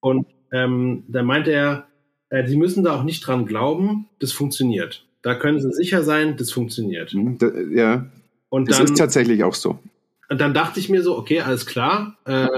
Und 0.00 0.26
ähm, 0.52 1.04
dann 1.08 1.26
meinte 1.26 1.50
er, 1.50 1.86
äh, 2.28 2.46
Sie 2.46 2.56
müssen 2.56 2.84
da 2.84 2.96
auch 2.96 3.04
nicht 3.04 3.26
dran 3.26 3.46
glauben, 3.46 4.08
das 4.20 4.32
funktioniert. 4.32 5.06
Da 5.22 5.34
können 5.34 5.60
Sie 5.60 5.72
sicher 5.72 6.02
sein, 6.02 6.36
das 6.36 6.50
funktioniert. 6.52 7.14
Mhm, 7.14 7.38
ja. 7.74 8.06
Und 8.48 8.68
das 8.68 8.78
dann, 8.78 8.86
ist 8.86 8.96
tatsächlich 8.96 9.44
auch 9.44 9.54
so. 9.54 9.78
Und 10.28 10.40
dann 10.40 10.54
dachte 10.54 10.80
ich 10.80 10.88
mir 10.88 11.02
so, 11.02 11.16
okay, 11.16 11.40
alles 11.40 11.66
klar. 11.66 12.16
Äh, 12.24 12.48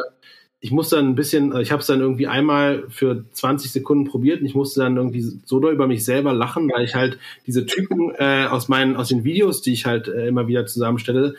ich 0.65 0.71
musste 0.71 0.95
dann 0.95 1.09
ein 1.09 1.15
bisschen, 1.17 1.55
ich 1.61 1.73
habe 1.73 1.81
es 1.81 1.89
dann 1.89 2.01
irgendwie 2.01 2.29
einmal 2.29 2.85
für 2.89 3.25
20 3.33 3.73
Sekunden 3.73 4.05
probiert 4.05 4.41
und 4.41 4.47
ich 4.47 4.55
musste 4.55 4.81
dann 4.81 4.97
irgendwie 4.97 5.21
so 5.21 5.59
doll 5.59 5.73
über 5.73 5.89
mich 5.89 6.05
selber 6.05 6.33
lachen, 6.33 6.71
weil 6.73 6.85
ich 6.85 6.95
halt 6.95 7.19
diese 7.49 7.67
Typen 7.67 8.13
äh, 8.17 8.47
aus 8.49 8.69
meinen, 8.69 8.95
aus 8.95 9.09
den 9.09 9.25
Videos, 9.25 9.61
die 9.61 9.73
ich 9.73 9.87
halt 9.87 10.07
äh, 10.07 10.29
immer 10.29 10.47
wieder 10.47 10.65
zusammenstelle, 10.65 11.35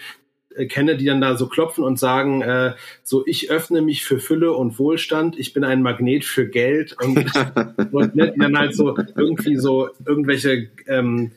äh, 0.55 0.65
kenne, 0.65 0.97
die 0.97 1.05
dann 1.05 1.21
da 1.21 1.37
so 1.37 1.47
klopfen 1.47 1.85
und 1.85 1.97
sagen, 1.97 2.41
äh, 2.41 2.73
so 3.03 3.25
ich 3.25 3.49
öffne 3.49 3.81
mich 3.81 4.03
für 4.03 4.19
Fülle 4.19 4.51
und 4.51 4.77
Wohlstand, 4.77 5.39
ich 5.39 5.53
bin 5.53 5.63
ein 5.63 5.81
Magnet 5.81 6.25
für 6.25 6.45
Geld. 6.45 6.97
Und, 7.01 7.31
und 7.93 8.15
ne, 8.15 8.33
die 8.33 8.39
dann 8.39 8.57
halt 8.57 8.75
so 8.75 8.97
irgendwie 9.15 9.55
so 9.55 9.87
irgendwelche 10.05 10.67
ähm, 10.85 11.31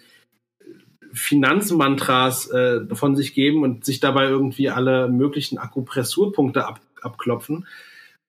Finanzmantras 1.12 2.50
äh, 2.50 2.80
von 2.96 3.14
sich 3.14 3.32
geben 3.32 3.62
und 3.62 3.84
sich 3.84 4.00
dabei 4.00 4.24
irgendwie 4.24 4.70
alle 4.70 5.06
möglichen 5.06 5.58
Akupressurpunkte 5.58 6.66
ab 6.66 6.80
abklopfen. 7.02 7.66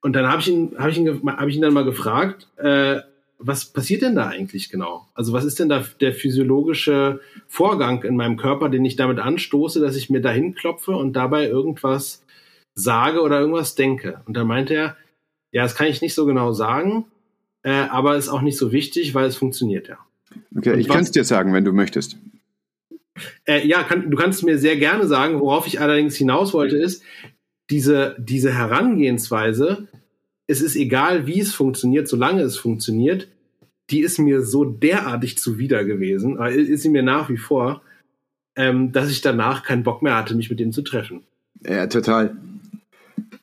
Und 0.01 0.13
dann 0.13 0.27
habe 0.27 0.41
ich 0.41 0.47
ihn, 0.47 0.75
habe 0.77 0.91
ich 0.91 0.97
ihn, 0.97 1.07
habe 1.25 1.49
ich 1.49 1.55
ihn 1.55 1.61
dann 1.61 1.73
mal 1.73 1.85
gefragt, 1.85 2.47
äh, 2.57 3.01
was 3.39 3.65
passiert 3.65 4.01
denn 4.01 4.15
da 4.15 4.27
eigentlich 4.27 4.69
genau? 4.69 5.07
Also 5.13 5.33
was 5.33 5.45
ist 5.45 5.59
denn 5.59 5.69
da 5.69 5.85
der 6.01 6.13
physiologische 6.13 7.19
Vorgang 7.47 8.03
in 8.03 8.15
meinem 8.15 8.37
Körper, 8.37 8.69
den 8.69 8.85
ich 8.85 8.95
damit 8.95 9.19
anstoße, 9.19 9.79
dass 9.79 9.95
ich 9.95 10.09
mir 10.09 10.21
dahin 10.21 10.55
klopfe 10.55 10.91
und 10.91 11.13
dabei 11.13 11.47
irgendwas 11.47 12.23
sage 12.73 13.21
oder 13.21 13.39
irgendwas 13.39 13.75
denke? 13.75 14.21
Und 14.25 14.35
dann 14.35 14.47
meinte 14.47 14.73
er, 14.73 14.97
ja, 15.51 15.63
das 15.63 15.75
kann 15.75 15.87
ich 15.87 16.01
nicht 16.01 16.15
so 16.15 16.25
genau 16.25 16.51
sagen, 16.51 17.05
äh, 17.63 17.71
aber 17.71 18.17
ist 18.17 18.29
auch 18.29 18.41
nicht 18.41 18.57
so 18.57 18.71
wichtig, 18.71 19.13
weil 19.13 19.25
es 19.25 19.37
funktioniert 19.37 19.87
ja. 19.87 19.97
Okay, 20.55 20.73
und 20.73 20.79
ich 20.79 20.87
kann 20.87 21.03
es 21.03 21.11
dir 21.11 21.23
sagen, 21.23 21.53
wenn 21.53 21.65
du 21.65 21.73
möchtest. 21.73 22.17
Äh, 23.45 23.65
ja, 23.67 23.83
kann, 23.83 24.09
du 24.09 24.17
kannst 24.17 24.43
mir 24.43 24.57
sehr 24.57 24.77
gerne 24.77 25.07
sagen. 25.07 25.39
Worauf 25.39 25.67
ich 25.67 25.79
allerdings 25.79 26.15
hinaus 26.15 26.53
wollte, 26.53 26.77
ist, 26.77 27.03
diese, 27.69 28.15
diese 28.19 28.53
Herangehensweise, 28.53 29.87
es 30.47 30.61
ist 30.61 30.75
egal, 30.75 31.27
wie 31.27 31.39
es 31.39 31.53
funktioniert, 31.53 32.07
solange 32.07 32.41
es 32.41 32.57
funktioniert, 32.57 33.27
die 33.89 33.99
ist 34.01 34.19
mir 34.19 34.41
so 34.41 34.65
derartig 34.65 35.37
zuwider 35.37 35.83
gewesen, 35.85 36.39
äh, 36.39 36.55
ist 36.55 36.83
sie 36.83 36.89
mir 36.89 37.03
nach 37.03 37.29
wie 37.29 37.37
vor, 37.37 37.81
ähm, 38.55 38.91
dass 38.91 39.09
ich 39.09 39.21
danach 39.21 39.63
keinen 39.63 39.83
Bock 39.83 40.01
mehr 40.01 40.15
hatte, 40.15 40.35
mich 40.35 40.49
mit 40.49 40.59
dem 40.59 40.71
zu 40.71 40.81
treffen. 40.81 41.23
Ja, 41.65 41.87
total. 41.87 42.35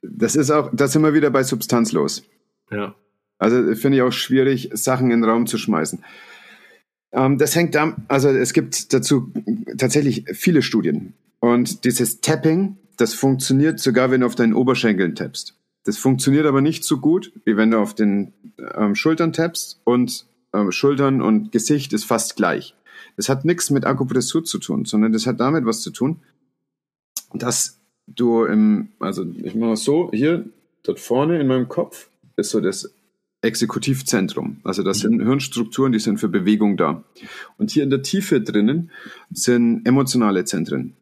Das 0.03 0.37
ist 0.37 0.51
auch, 0.51 0.71
das 0.73 0.93
sind 0.93 1.03
wir 1.03 1.15
wieder 1.15 1.31
bei 1.31 1.43
substanzlos. 1.43 2.25
Ja. 2.71 2.95
Also 3.39 3.75
finde 3.75 3.99
ich 3.99 4.03
auch 4.03 4.13
schwierig, 4.13 4.71
Sachen 4.73 5.11
in 5.11 5.21
den 5.21 5.31
Raum 5.31 5.47
zu 5.47 5.59
schmeißen. 5.59 6.03
Ähm, 7.13 7.39
das 7.39 7.55
hängt 7.57 7.75
da, 7.75 7.97
also 8.09 8.29
es 8.29 8.53
gibt 8.53 8.93
dazu 8.93 9.33
tatsächlich 9.79 10.25
viele 10.33 10.63
Studien. 10.63 11.15
Und 11.41 11.85
dieses 11.85 12.21
Tapping, 12.21 12.77
das 12.97 13.15
funktioniert 13.15 13.81
sogar, 13.81 14.11
wenn 14.11 14.21
du 14.21 14.27
auf 14.27 14.35
deinen 14.35 14.55
Oberschenkeln 14.55 15.15
tappst. 15.15 15.55
Das 15.85 15.99
funktioniert 15.99 16.47
aber 16.47 16.61
nicht 16.61 16.85
so 16.85 16.99
gut, 16.99 17.33
wie 17.45 17.57
wenn 17.57 17.71
du 17.71 17.79
auf 17.79 17.95
den 17.95 18.33
ähm, 18.75 18.95
Schultern 18.95 19.33
tappst 19.33 19.81
und 19.85 20.27
ähm, 20.55 20.73
Schultern 20.73 21.21
und 21.21 21.53
Gesicht 21.53 21.93
ist 21.93 22.05
fast 22.05 22.37
gleich. 22.37 22.75
Das 23.17 23.29
hat 23.29 23.45
nichts 23.45 23.71
mit 23.71 23.85
Akupressur 23.85 24.45
zu 24.45 24.59
tun, 24.59 24.85
sondern 24.87 25.13
das 25.13 25.27
hat 25.27 25.41
damit 25.41 25.67
was 25.67 25.83
zu 25.83 25.91
tun, 25.91 26.21
dass 27.33 27.79
du 28.07 28.45
im, 28.45 28.89
also 28.99 29.25
ich 29.43 29.55
mache 29.55 29.73
es 29.73 29.85
so, 29.85 30.11
hier, 30.13 30.45
dort 30.83 31.01
vorne 31.01 31.41
in 31.41 31.47
meinem 31.47 31.69
Kopf 31.69 32.09
ist 32.37 32.51
so 32.51 32.61
das 32.61 32.93
Exekutivzentrum. 33.43 34.59
Also 34.65 34.83
das 34.83 35.01
sind 35.01 35.21
Hirnstrukturen, 35.21 35.93
die 35.93 35.99
sind 35.99 36.19
für 36.19 36.29
Bewegung 36.29 36.77
da. 36.77 37.05
Und 37.59 37.71
hier 37.71 37.83
in 37.83 37.91
der 37.91 38.03
Tiefe 38.03 38.41
drinnen 38.41 38.91
sind 39.31 39.87
emotionale 39.87 40.45
Zentren. 40.45 40.97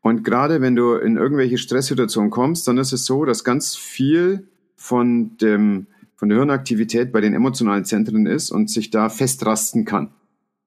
Und 0.00 0.24
gerade 0.24 0.60
wenn 0.60 0.74
du 0.74 0.94
in 0.94 1.16
irgendwelche 1.16 1.58
Stresssituationen 1.58 2.30
kommst, 2.30 2.66
dann 2.68 2.78
ist 2.78 2.92
es 2.92 3.04
so, 3.04 3.24
dass 3.24 3.44
ganz 3.44 3.76
viel 3.76 4.48
von 4.76 5.36
dem, 5.38 5.86
von 6.16 6.28
der 6.28 6.38
Hirnaktivität 6.38 7.12
bei 7.12 7.20
den 7.20 7.34
emotionalen 7.34 7.84
Zentren 7.84 8.26
ist 8.26 8.50
und 8.50 8.70
sich 8.70 8.90
da 8.90 9.08
festrasten 9.08 9.84
kann. 9.84 10.12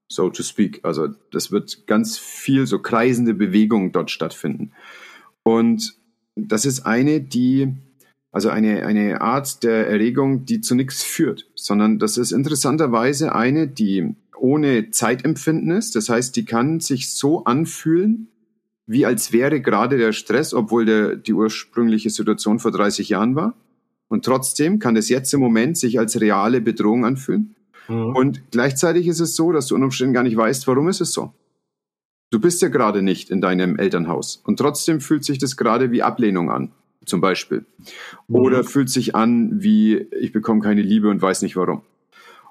So 0.07 0.29
to 0.29 0.43
speak. 0.43 0.79
Also 0.83 1.09
das 1.31 1.51
wird 1.51 1.87
ganz 1.87 2.17
viel 2.17 2.67
so 2.67 2.79
kreisende 2.79 3.33
Bewegungen 3.33 3.91
dort 3.91 4.11
stattfinden. 4.11 4.71
Und 5.43 5.95
das 6.35 6.65
ist 6.65 6.85
eine, 6.85 7.21
die, 7.21 7.73
also 8.31 8.49
eine, 8.49 8.85
eine 8.85 9.21
Art 9.21 9.63
der 9.63 9.87
Erregung, 9.87 10.45
die 10.45 10.61
zu 10.61 10.75
nichts 10.75 11.03
führt, 11.03 11.47
sondern 11.55 11.99
das 11.99 12.17
ist 12.17 12.31
interessanterweise 12.31 13.33
eine, 13.33 13.67
die 13.67 14.15
ohne 14.37 14.91
Zeitempfinden 14.91 15.71
ist. 15.71 15.95
Das 15.95 16.09
heißt, 16.09 16.35
die 16.35 16.45
kann 16.45 16.79
sich 16.79 17.13
so 17.13 17.45
anfühlen, 17.45 18.27
wie 18.87 19.05
als 19.05 19.31
wäre 19.31 19.61
gerade 19.61 19.97
der 19.97 20.13
Stress, 20.13 20.53
obwohl 20.53 20.85
der, 20.85 21.15
die 21.15 21.33
ursprüngliche 21.33 22.09
Situation 22.09 22.59
vor 22.59 22.71
30 22.71 23.09
Jahren 23.09 23.35
war. 23.35 23.55
Und 24.07 24.25
trotzdem 24.25 24.79
kann 24.79 24.95
es 24.95 25.09
jetzt 25.09 25.33
im 25.33 25.39
Moment 25.39 25.77
sich 25.77 25.97
als 25.97 26.19
reale 26.21 26.61
Bedrohung 26.61 27.05
anfühlen. 27.05 27.55
Mhm. 27.87 28.15
Und 28.15 28.51
gleichzeitig 28.51 29.07
ist 29.07 29.19
es 29.19 29.35
so, 29.35 29.51
dass 29.51 29.67
du 29.67 29.75
unter 29.75 29.85
Umständen 29.85 30.13
gar 30.13 30.23
nicht 30.23 30.37
weißt, 30.37 30.67
warum 30.67 30.87
ist 30.87 31.01
es 31.01 31.11
so. 31.11 31.33
Du 32.31 32.39
bist 32.39 32.61
ja 32.61 32.69
gerade 32.69 33.01
nicht 33.01 33.29
in 33.29 33.41
deinem 33.41 33.77
Elternhaus 33.77 34.41
und 34.43 34.57
trotzdem 34.57 34.99
fühlt 34.99 35.23
sich 35.23 35.37
das 35.37 35.57
gerade 35.57 35.91
wie 35.91 36.01
Ablehnung 36.01 36.51
an, 36.51 36.71
zum 37.05 37.21
Beispiel. 37.21 37.65
Mhm. 38.27 38.35
Oder 38.35 38.63
fühlt 38.63 38.89
sich 38.89 39.15
an 39.15 39.63
wie, 39.63 40.07
ich 40.19 40.31
bekomme 40.31 40.61
keine 40.61 40.81
Liebe 40.81 41.09
und 41.09 41.21
weiß 41.21 41.41
nicht 41.41 41.55
warum. 41.55 41.81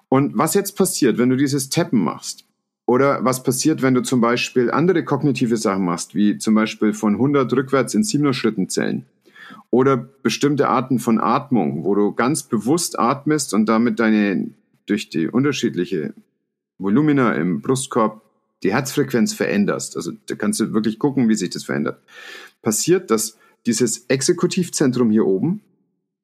Und 0.09 0.37
was 0.39 0.55
jetzt 0.55 0.77
passiert, 0.77 1.19
wenn 1.19 1.29
du 1.29 1.37
dieses 1.37 1.71
Tappen 1.71 2.03
machst, 2.03 2.45
oder 2.87 3.25
was 3.25 3.43
passiert, 3.43 3.83
wenn 3.83 3.95
du 3.95 4.03
zum 4.03 4.21
Beispiel 4.21 4.71
andere 4.71 5.05
kognitive 5.05 5.57
Sachen 5.57 5.85
machst, 5.85 6.15
wie 6.15 6.39
zum 6.39 6.55
Beispiel 6.55 6.93
von 6.93 7.15
100 7.15 7.53
rückwärts 7.53 7.95
in 7.95 8.03
7er 8.03 8.35
Schritten 8.35 8.69
zählen. 8.69 9.07
Oder 9.71 9.97
bestimmte 9.97 10.69
Arten 10.69 10.99
von 10.99 11.21
Atmung, 11.21 11.85
wo 11.85 11.95
du 11.95 12.13
ganz 12.13 12.43
bewusst 12.43 12.99
atmest 12.99 13.55
und 13.55 13.67
damit 13.67 14.01
deine, 14.01 14.51
durch 14.87 15.09
die 15.09 15.29
unterschiedliche 15.29 16.15
Volumina 16.79 17.35
im 17.35 17.61
Brustkorb 17.61 18.23
die 18.63 18.73
Herzfrequenz 18.73 19.33
veränderst. 19.33 19.97
Also 19.97 20.13
da 20.27 20.35
kannst 20.35 20.61
du 20.61 20.73
wirklich 20.73 20.99
gucken, 20.99 21.29
wie 21.29 21.35
sich 21.35 21.51
das 21.51 21.65
verändert. 21.65 22.01
Passiert, 22.63 23.11
dass 23.11 23.37
dieses 23.67 24.07
Exekutivzentrum 24.09 25.11
hier 25.11 25.27
oben 25.27 25.61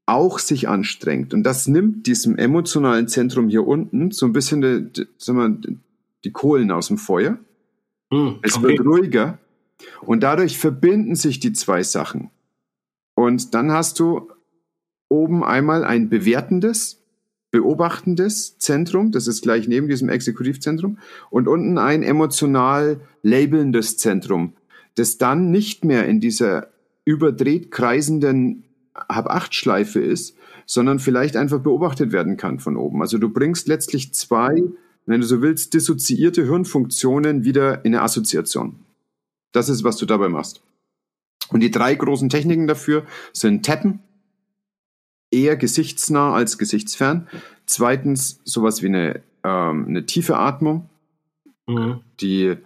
auch 0.06 0.38
sich 0.38 0.68
anstrengt. 0.68 1.32
Und 1.32 1.44
das 1.44 1.68
nimmt 1.68 2.06
diesem 2.06 2.36
emotionalen 2.36 3.08
Zentrum 3.08 3.48
hier 3.48 3.66
unten 3.66 4.10
so 4.10 4.26
ein 4.26 4.32
bisschen 4.32 4.90
die, 4.92 5.06
sag 5.18 5.36
mal, 5.36 5.56
die 6.24 6.32
Kohlen 6.32 6.70
aus 6.70 6.88
dem 6.88 6.98
Feuer. 6.98 7.38
Hm, 8.12 8.38
es 8.42 8.56
okay. 8.56 8.68
wird 8.68 8.80
ruhiger. 8.80 9.38
Und 10.02 10.22
dadurch 10.22 10.58
verbinden 10.58 11.14
sich 11.14 11.40
die 11.40 11.52
zwei 11.52 11.82
Sachen. 11.82 12.30
Und 13.14 13.54
dann 13.54 13.72
hast 13.72 13.98
du 14.00 14.30
oben 15.08 15.44
einmal 15.44 15.84
ein 15.84 16.08
bewertendes, 16.08 17.02
beobachtendes 17.50 18.58
Zentrum, 18.58 19.10
das 19.10 19.26
ist 19.26 19.42
gleich 19.42 19.66
neben 19.66 19.88
diesem 19.88 20.08
Exekutivzentrum, 20.08 20.98
und 21.30 21.48
unten 21.48 21.78
ein 21.78 22.02
emotional 22.02 23.00
labelndes 23.22 23.98
Zentrum, 23.98 24.54
das 24.94 25.18
dann 25.18 25.50
nicht 25.50 25.84
mehr 25.84 26.06
in 26.06 26.20
dieser 26.20 26.68
überdreht 27.04 27.70
kreisenden 27.70 28.64
Hab-Acht-Schleife 28.94 30.00
ist, 30.00 30.36
sondern 30.66 31.00
vielleicht 31.00 31.36
einfach 31.36 31.58
beobachtet 31.58 32.12
werden 32.12 32.36
kann 32.36 32.60
von 32.60 32.76
oben. 32.76 33.00
Also 33.02 33.18
du 33.18 33.28
bringst 33.28 33.66
letztlich 33.66 34.14
zwei 34.14 34.62
wenn 35.06 35.20
du 35.20 35.26
so 35.26 35.42
willst, 35.42 35.74
dissoziierte 35.74 36.44
Hirnfunktionen 36.44 37.44
wieder 37.44 37.84
in 37.84 37.94
eine 37.94 38.02
Assoziation. 38.02 38.76
Das 39.52 39.68
ist, 39.68 39.84
was 39.84 39.96
du 39.96 40.06
dabei 40.06 40.28
machst. 40.28 40.62
Und 41.48 41.60
die 41.60 41.70
drei 41.70 41.94
großen 41.94 42.28
Techniken 42.28 42.66
dafür 42.66 43.04
sind 43.32 43.66
Tappen, 43.66 44.00
eher 45.30 45.56
gesichtsnah 45.56 46.32
als 46.32 46.58
gesichtsfern. 46.58 47.28
Zweitens 47.66 48.40
sowas 48.44 48.82
wie 48.82 48.86
eine, 48.86 49.22
ähm, 49.44 49.86
eine 49.88 50.06
tiefe 50.06 50.36
Atmung. 50.36 50.88
Mhm. 51.66 52.00
Die 52.20 52.56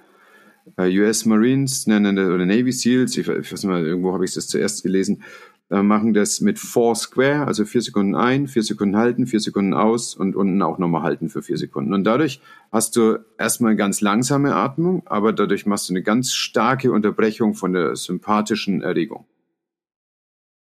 äh, 0.77 0.99
US 1.01 1.25
Marines 1.25 1.87
nennen 1.87 2.19
oder 2.19 2.47
Navy 2.47 2.73
Seals, 2.73 3.17
ich, 3.17 3.29
ich 3.29 3.53
weiß 3.53 3.63
nicht 3.63 3.71
mal, 3.71 3.85
irgendwo 3.85 4.13
habe 4.13 4.25
ich 4.25 4.35
das 4.35 4.49
zuerst 4.49 4.83
gelesen, 4.83 5.23
äh, 5.71 5.83
machen 5.83 6.13
das 6.13 6.41
mit 6.41 6.59
Four 6.59 6.95
Square, 6.95 7.47
also 7.47 7.65
vier 7.65 7.81
Sekunden 7.81 8.15
ein, 8.15 8.49
vier 8.49 8.63
Sekunden 8.63 8.97
halten, 8.97 9.27
vier 9.27 9.41
Sekunden 9.41 9.73
aus 9.73 10.15
und 10.15 10.37
unten 10.37 10.61
auch 10.61 10.79
nochmal 10.79 11.03
halten 11.03 11.31
für 11.31 11.43
vier 11.43 11.57
Sekunden. 11.57 11.95
Und 11.95 12.05
dadurch 12.05 12.41
hast 12.71 12.97
du 12.97 13.19
erstmal 13.39 13.75
ganz 13.75 14.01
langsame 14.03 14.55
Atmung, 14.55 15.03
aber 15.07 15.33
dadurch 15.33 15.65
machst 15.65 15.89
du 15.89 15.95
eine 15.95 16.03
ganz 16.03 16.35
starke 16.35 16.93
Unterbrechung 16.93 17.55
von 17.55 17.73
der 17.73 17.97
sympathischen 17.97 18.83
Erregung. 18.83 19.27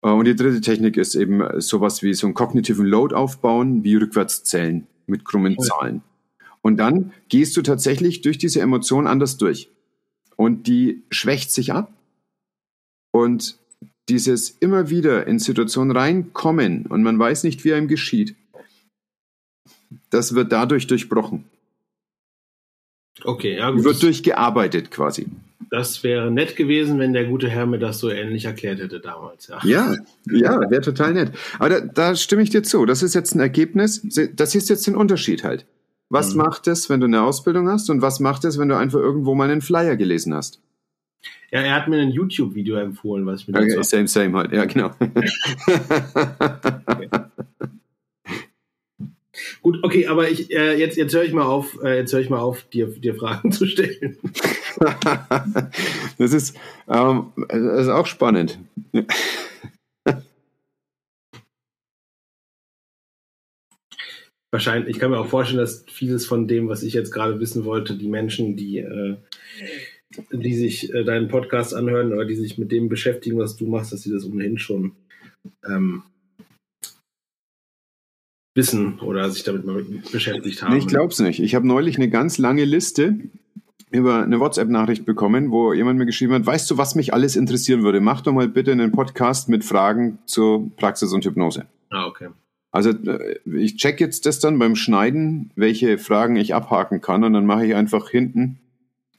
Äh, 0.02 0.10
und 0.10 0.24
die 0.24 0.36
dritte 0.36 0.60
Technik 0.60 0.96
ist 0.96 1.16
eben 1.16 1.42
sowas 1.60 2.02
wie 2.02 2.14
so 2.14 2.28
einen 2.28 2.34
kognitiven 2.34 2.86
Load 2.86 3.14
aufbauen, 3.14 3.82
wie 3.82 3.96
Rückwärtszählen 3.96 4.86
mit 5.06 5.24
krummen 5.24 5.58
Zahlen. 5.58 6.02
Und 6.62 6.78
dann 6.78 7.12
gehst 7.28 7.56
du 7.56 7.62
tatsächlich 7.62 8.22
durch 8.22 8.38
diese 8.38 8.60
Emotion 8.60 9.06
anders 9.06 9.36
durch. 9.36 9.70
Und 10.36 10.66
die 10.66 11.04
schwächt 11.10 11.50
sich 11.50 11.72
ab. 11.72 11.92
Und 13.12 13.58
dieses 14.08 14.50
immer 14.50 14.90
wieder 14.90 15.26
in 15.26 15.38
Situationen 15.38 15.96
reinkommen 15.96 16.86
und 16.86 17.02
man 17.02 17.18
weiß 17.18 17.44
nicht, 17.44 17.64
wie 17.64 17.74
einem 17.74 17.88
geschieht, 17.88 18.36
das 20.10 20.34
wird 20.34 20.52
dadurch 20.52 20.86
durchbrochen. 20.86 21.44
Okay, 23.24 23.56
ja 23.56 23.70
gut. 23.70 23.84
Wird 23.84 24.02
durchgearbeitet 24.02 24.90
quasi. 24.90 25.26
Das 25.70 26.04
wäre 26.04 26.30
nett 26.30 26.54
gewesen, 26.54 26.98
wenn 26.98 27.12
der 27.12 27.24
gute 27.24 27.48
Herr 27.48 27.66
mir 27.66 27.78
das 27.78 27.98
so 27.98 28.10
ähnlich 28.10 28.44
erklärt 28.44 28.78
hätte 28.78 29.00
damals. 29.00 29.48
Ja, 29.48 29.58
ja, 29.64 29.96
ja 30.26 30.70
wäre 30.70 30.82
total 30.82 31.14
nett. 31.14 31.32
Aber 31.58 31.68
da, 31.68 31.80
da, 31.80 32.14
stimme 32.14 32.42
ich 32.42 32.50
dir 32.50 32.62
zu. 32.62 32.86
Das 32.86 33.02
ist 33.02 33.14
jetzt 33.14 33.34
ein 33.34 33.40
Ergebnis. 33.40 34.06
Das 34.34 34.54
ist 34.54 34.68
jetzt 34.68 34.86
ein 34.86 34.96
Unterschied 34.96 35.42
halt. 35.42 35.66
Was 36.08 36.34
mhm. 36.34 36.42
macht 36.42 36.68
es, 36.68 36.88
wenn 36.88 37.00
du 37.00 37.06
eine 37.06 37.22
Ausbildung 37.22 37.68
hast 37.68 37.90
und 37.90 38.00
was 38.00 38.20
macht 38.20 38.44
es, 38.44 38.58
wenn 38.58 38.68
du 38.68 38.76
einfach 38.76 39.00
irgendwo 39.00 39.34
mal 39.34 39.50
einen 39.50 39.60
Flyer 39.60 39.96
gelesen 39.96 40.34
hast? 40.34 40.60
Ja, 41.50 41.60
er 41.60 41.74
hat 41.74 41.88
mir 41.88 41.98
ein 41.98 42.10
YouTube-Video 42.10 42.76
empfohlen, 42.76 43.24
was 43.26 43.42
ich 43.42 43.48
mir 43.48 43.58
okay, 43.58 43.82
Same, 43.82 44.08
same 44.08 44.36
halt, 44.36 44.52
ja, 44.52 44.64
genau. 44.64 44.90
okay. 46.86 47.08
Gut, 49.62 49.82
okay, 49.82 50.06
aber 50.06 50.30
ich, 50.30 50.50
äh, 50.52 50.78
jetzt, 50.78 50.96
jetzt 50.96 51.14
höre 51.14 51.24
ich 51.24 51.32
mal 51.32 51.44
auf, 51.44 51.82
äh, 51.82 51.96
jetzt 51.96 52.12
höre 52.12 52.20
ich 52.20 52.30
mal 52.30 52.38
auf, 52.38 52.62
dir, 52.68 52.86
dir 52.86 53.14
Fragen 53.14 53.52
zu 53.52 53.66
stellen. 53.66 54.16
das 56.18 56.32
ist, 56.32 56.56
ähm, 56.88 57.32
das 57.48 57.86
ist 57.86 57.88
auch 57.88 58.06
spannend. 58.06 58.58
Wahrscheinlich, 64.52 64.94
ich 64.94 65.00
kann 65.00 65.10
mir 65.10 65.18
auch 65.18 65.26
vorstellen, 65.26 65.60
dass 65.60 65.84
vieles 65.88 66.24
von 66.26 66.46
dem, 66.46 66.68
was 66.68 66.82
ich 66.82 66.94
jetzt 66.94 67.10
gerade 67.10 67.40
wissen 67.40 67.64
wollte, 67.64 67.96
die 67.96 68.08
Menschen, 68.08 68.56
die 68.56 68.78
äh, 68.78 69.16
die 70.32 70.54
sich 70.54 70.92
äh, 70.92 71.04
deinen 71.04 71.28
Podcast 71.28 71.74
anhören 71.74 72.12
oder 72.12 72.24
die 72.24 72.36
sich 72.36 72.58
mit 72.58 72.72
dem 72.72 72.88
beschäftigen, 72.88 73.38
was 73.38 73.56
du 73.56 73.66
machst, 73.66 73.92
dass 73.92 74.02
sie 74.02 74.12
das 74.12 74.24
ohnehin 74.24 74.58
schon 74.58 74.92
ähm, 75.68 76.02
wissen 78.54 78.98
oder 79.00 79.30
sich 79.30 79.44
damit 79.44 79.64
mal 79.64 79.84
beschäftigt 80.10 80.62
haben. 80.62 80.76
Ich 80.76 80.86
glaube 80.86 81.12
es 81.12 81.18
nicht. 81.20 81.40
Ich 81.40 81.54
habe 81.54 81.66
neulich 81.66 81.96
eine 81.96 82.08
ganz 82.08 82.38
lange 82.38 82.64
Liste 82.64 83.16
über 83.90 84.22
eine 84.22 84.40
WhatsApp-Nachricht 84.40 85.04
bekommen, 85.04 85.50
wo 85.50 85.72
jemand 85.72 85.98
mir 85.98 86.06
geschrieben 86.06 86.32
hat, 86.32 86.46
weißt 86.46 86.70
du, 86.70 86.78
was 86.78 86.94
mich 86.96 87.14
alles 87.14 87.36
interessieren 87.36 87.82
würde? 87.82 88.00
Mach 88.00 88.20
doch 88.20 88.32
mal 88.32 88.48
bitte 88.48 88.72
einen 88.72 88.92
Podcast 88.92 89.48
mit 89.48 89.64
Fragen 89.64 90.18
zur 90.26 90.74
Praxis 90.76 91.12
und 91.12 91.24
Hypnose. 91.24 91.66
Ah, 91.90 92.06
okay. 92.06 92.28
Also 92.72 92.90
äh, 92.90 93.38
ich 93.56 93.76
check 93.76 94.00
jetzt 94.00 94.26
das 94.26 94.40
dann 94.40 94.58
beim 94.58 94.74
Schneiden, 94.74 95.50
welche 95.54 95.98
Fragen 95.98 96.36
ich 96.36 96.54
abhaken 96.54 97.00
kann 97.00 97.24
und 97.24 97.32
dann 97.32 97.46
mache 97.46 97.66
ich 97.66 97.74
einfach 97.74 98.10
hinten 98.10 98.58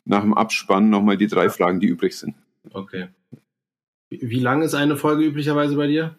nach 0.07 0.21
dem 0.21 0.33
Abspann 0.33 0.89
nochmal 0.89 1.17
die 1.17 1.27
drei 1.27 1.49
Fragen, 1.49 1.79
die 1.79 1.87
übrig 1.87 2.17
sind. 2.17 2.35
Okay. 2.71 3.07
Wie 4.09 4.39
lang 4.39 4.61
ist 4.61 4.73
eine 4.73 4.95
Folge 4.95 5.25
üblicherweise 5.25 5.75
bei 5.75 5.87
dir? 5.87 6.15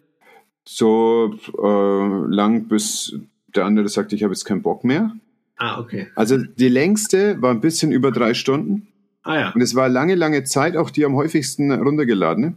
So 0.68 1.34
äh, 1.56 2.34
lang, 2.34 2.68
bis 2.68 3.18
der 3.54 3.64
andere 3.64 3.88
sagt, 3.88 4.12
ich 4.12 4.22
habe 4.22 4.34
jetzt 4.34 4.44
keinen 4.44 4.62
Bock 4.62 4.84
mehr. 4.84 5.16
Ah, 5.56 5.80
okay. 5.80 6.08
Also 6.14 6.36
die 6.36 6.68
längste 6.68 7.40
war 7.40 7.50
ein 7.50 7.62
bisschen 7.62 7.90
über 7.90 8.12
drei 8.12 8.34
Stunden. 8.34 8.88
Ah 9.22 9.38
ja. 9.38 9.50
Und 9.52 9.60
es 9.62 9.74
war 9.74 9.88
lange, 9.88 10.14
lange 10.14 10.44
Zeit 10.44 10.76
auch 10.76 10.90
die 10.90 11.04
am 11.04 11.16
häufigsten 11.16 11.72
runtergeladene. 11.72 12.54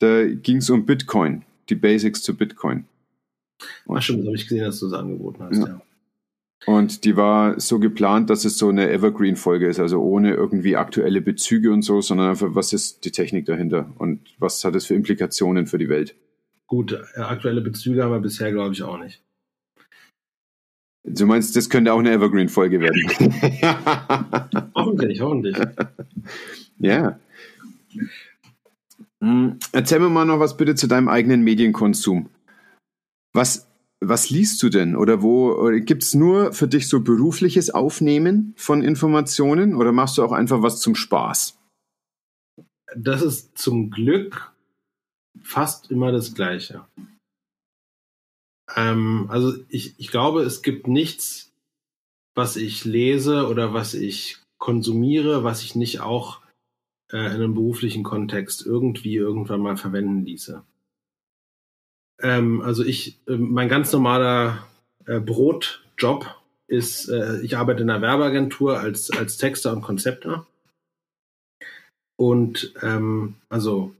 Da 0.00 0.26
ging 0.26 0.58
es 0.58 0.70
um 0.70 0.86
Bitcoin, 0.86 1.44
die 1.68 1.74
Basics 1.74 2.22
zu 2.22 2.36
Bitcoin. 2.36 2.86
Ach 3.88 4.00
stimmt, 4.00 4.20
das 4.20 4.26
habe 4.26 4.36
ich 4.36 4.48
gesehen, 4.48 4.64
dass 4.64 4.80
du 4.80 4.88
das 4.88 4.98
angeboten 4.98 5.42
hast, 5.42 5.58
ja. 5.58 5.66
ja. 5.66 5.80
Und 6.66 7.04
die 7.04 7.16
war 7.16 7.58
so 7.60 7.78
geplant, 7.78 8.30
dass 8.30 8.44
es 8.44 8.58
so 8.58 8.68
eine 8.68 8.90
Evergreen-Folge 8.90 9.68
ist, 9.68 9.78
also 9.78 10.00
ohne 10.02 10.34
irgendwie 10.34 10.76
aktuelle 10.76 11.20
Bezüge 11.20 11.72
und 11.72 11.82
so, 11.82 12.00
sondern 12.00 12.30
einfach, 12.30 12.54
was 12.54 12.72
ist 12.72 13.04
die 13.04 13.12
Technik 13.12 13.46
dahinter 13.46 13.92
und 13.98 14.20
was 14.38 14.62
hat 14.64 14.74
es 14.74 14.86
für 14.86 14.94
Implikationen 14.94 15.66
für 15.66 15.78
die 15.78 15.88
Welt? 15.88 16.16
Gut, 16.66 16.92
äh, 16.92 17.20
aktuelle 17.20 17.60
Bezüge 17.60 18.02
haben 18.02 18.10
wir 18.10 18.20
bisher, 18.20 18.52
glaube 18.52 18.74
ich, 18.74 18.82
auch 18.82 18.98
nicht. 18.98 19.22
Du 21.04 21.26
meinst, 21.26 21.56
das 21.56 21.70
könnte 21.70 21.92
auch 21.92 22.00
eine 22.00 22.12
Evergreen-Folge 22.12 22.80
werden? 22.80 23.08
hoffentlich, 24.74 25.20
hoffentlich. 25.20 25.56
Ja. 26.78 27.18
Hm, 29.22 29.58
erzähl 29.72 30.00
mir 30.00 30.10
mal 30.10 30.26
noch 30.26 30.40
was 30.40 30.56
bitte 30.56 30.74
zu 30.74 30.86
deinem 30.86 31.08
eigenen 31.08 31.42
Medienkonsum. 31.42 32.28
Was 33.32 33.67
was 34.00 34.30
liest 34.30 34.62
du 34.62 34.68
denn? 34.68 34.96
Oder 34.96 35.22
wo 35.22 35.70
gibt 35.80 36.02
es 36.02 36.14
nur 36.14 36.52
für 36.52 36.68
dich 36.68 36.88
so 36.88 37.00
berufliches 37.00 37.70
Aufnehmen 37.70 38.54
von 38.56 38.82
Informationen 38.82 39.74
oder 39.74 39.92
machst 39.92 40.18
du 40.18 40.24
auch 40.24 40.32
einfach 40.32 40.62
was 40.62 40.80
zum 40.80 40.94
Spaß? 40.94 41.58
Das 42.96 43.22
ist 43.22 43.58
zum 43.58 43.90
Glück 43.90 44.52
fast 45.42 45.90
immer 45.90 46.12
das 46.12 46.34
Gleiche. 46.34 46.84
Ähm, 48.76 49.26
also 49.28 49.54
ich, 49.68 49.94
ich 49.98 50.08
glaube, 50.08 50.42
es 50.42 50.62
gibt 50.62 50.86
nichts, 50.86 51.52
was 52.34 52.56
ich 52.56 52.84
lese 52.84 53.48
oder 53.48 53.72
was 53.74 53.94
ich 53.94 54.38
konsumiere, 54.58 55.44
was 55.44 55.62
ich 55.62 55.74
nicht 55.74 56.00
auch 56.00 56.40
äh, 57.10 57.18
in 57.18 57.32
einem 57.32 57.54
beruflichen 57.54 58.04
Kontext 58.04 58.64
irgendwie 58.64 59.16
irgendwann 59.16 59.60
mal 59.60 59.76
verwenden 59.76 60.24
ließe. 60.24 60.62
Ähm, 62.20 62.60
also 62.62 62.84
ich, 62.84 63.18
äh, 63.26 63.36
mein 63.36 63.68
ganz 63.68 63.92
normaler 63.92 64.66
äh, 65.06 65.20
Brotjob 65.20 66.26
ist, 66.66 67.08
äh, 67.08 67.40
ich 67.40 67.56
arbeite 67.56 67.82
in 67.82 67.90
einer 67.90 68.02
Werbeagentur 68.02 68.78
als, 68.78 69.10
als 69.10 69.36
Texter 69.36 69.72
und 69.72 69.82
Konzepter. 69.82 70.46
Und 72.16 72.74
ähm, 72.82 73.36
also 73.48 73.94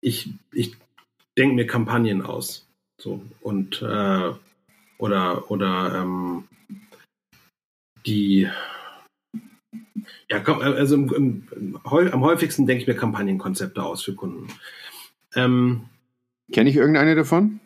ich, 0.00 0.30
ich 0.52 0.76
denke 1.36 1.54
mir 1.54 1.66
Kampagnen 1.66 2.22
aus. 2.22 2.66
So 2.98 3.22
und 3.42 3.82
äh, 3.82 4.32
oder 4.98 5.50
oder 5.50 5.94
ähm, 5.96 6.48
die 8.06 8.48
ja, 10.30 10.42
also 10.42 10.94
im, 10.94 11.44
im, 11.52 11.80
am 11.84 12.20
häufigsten 12.24 12.66
denke 12.66 12.82
ich 12.82 12.88
mir 12.88 12.94
Kampagnenkonzepte 12.94 13.82
aus 13.82 14.02
für 14.02 14.14
Kunden. 14.14 14.48
Ähm, 15.34 15.88
Kenne 16.52 16.70
ich 16.70 16.76
irgendeine 16.76 17.14
davon? 17.14 17.60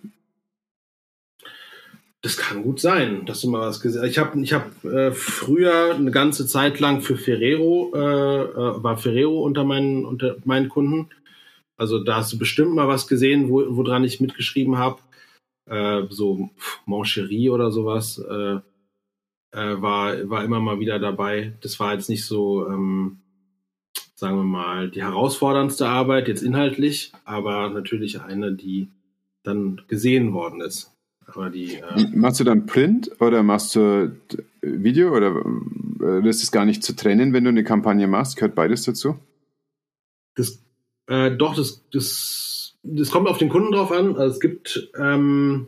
Das 2.23 2.37
kann 2.37 2.63
gut 2.63 2.81
sein, 2.81 3.25
dass 3.25 3.41
du 3.41 3.49
mal 3.51 3.63
was 3.63 3.81
gesehen 3.81 4.03
hast. 4.03 4.11
Ich 4.11 4.19
habe 4.19 4.41
ich 4.41 4.53
hab, 4.53 4.85
äh, 4.85 5.13
früher 5.13 5.95
eine 5.95 6.11
ganze 6.11 6.47
Zeit 6.47 6.79
lang 6.79 7.01
für 7.01 7.17
Ferrero, 7.17 7.93
äh, 7.95 7.99
äh, 7.99 8.83
war 8.83 8.99
Ferrero 8.99 9.43
unter 9.43 9.65
meinen, 9.65 10.05
unter 10.05 10.37
meinen 10.45 10.69
Kunden. 10.69 11.09
Also 11.79 12.03
da 12.05 12.17
hast 12.17 12.33
du 12.33 12.39
bestimmt 12.39 12.75
mal 12.75 12.89
was 12.89 13.07
gesehen, 13.09 13.49
wo, 13.49 13.65
woran 13.71 14.05
ich 14.05 14.21
mitgeschrieben 14.21 14.77
habe. 14.77 15.01
Äh, 15.67 16.03
so 16.11 16.51
Mancherie 16.85 17.49
oder 17.49 17.71
sowas 17.71 18.19
äh, 18.19 18.57
äh, 19.53 19.83
war, 19.83 20.29
war 20.29 20.45
immer 20.45 20.61
mal 20.61 20.79
wieder 20.79 20.99
dabei. 20.99 21.55
Das 21.63 21.81
war 21.81 21.95
jetzt 21.95 22.11
nicht 22.11 22.27
so, 22.27 22.69
ähm, 22.69 23.21
sagen 24.21 24.37
wir 24.37 24.45
mal, 24.45 24.91
die 24.91 25.03
herausforderndste 25.03 25.89
Arbeit, 25.89 26.29
jetzt 26.29 26.43
inhaltlich, 26.43 27.11
aber 27.25 27.71
natürlich 27.71 28.21
eine, 28.21 28.53
die 28.53 28.89
dann 29.43 29.81
gesehen 29.89 30.35
worden 30.35 30.61
ist. 30.61 30.93
Aber 31.25 31.49
die, 31.49 31.77
äh 31.77 32.07
machst 32.15 32.39
du 32.39 32.45
dann 32.45 32.67
Print 32.67 33.11
oder 33.21 33.43
machst 33.43 33.75
du 33.75 34.15
Video 34.61 35.17
oder 35.17 35.43
äh, 36.03 36.29
ist 36.29 36.43
es 36.43 36.53
gar 36.53 36.67
nicht 36.67 36.83
zu 36.83 36.95
trennen, 36.95 37.33
wenn 37.33 37.45
du 37.45 37.49
eine 37.51 37.65
Kampagne 37.65 38.07
machst? 38.07 38.37
Gehört 38.37 38.55
beides 38.55 38.83
dazu? 38.83 39.17
Das, 40.35 40.63
äh, 41.07 41.35
doch, 41.35 41.57
das, 41.57 41.83
das, 41.91 42.77
das 42.83 43.11
kommt 43.11 43.27
auf 43.27 43.39
den 43.39 43.49
Kunden 43.49 43.73
drauf 43.73 43.91
an. 43.91 44.17
Also 44.17 44.35
es 44.35 44.41
gibt, 44.41 44.91
ähm, 44.99 45.67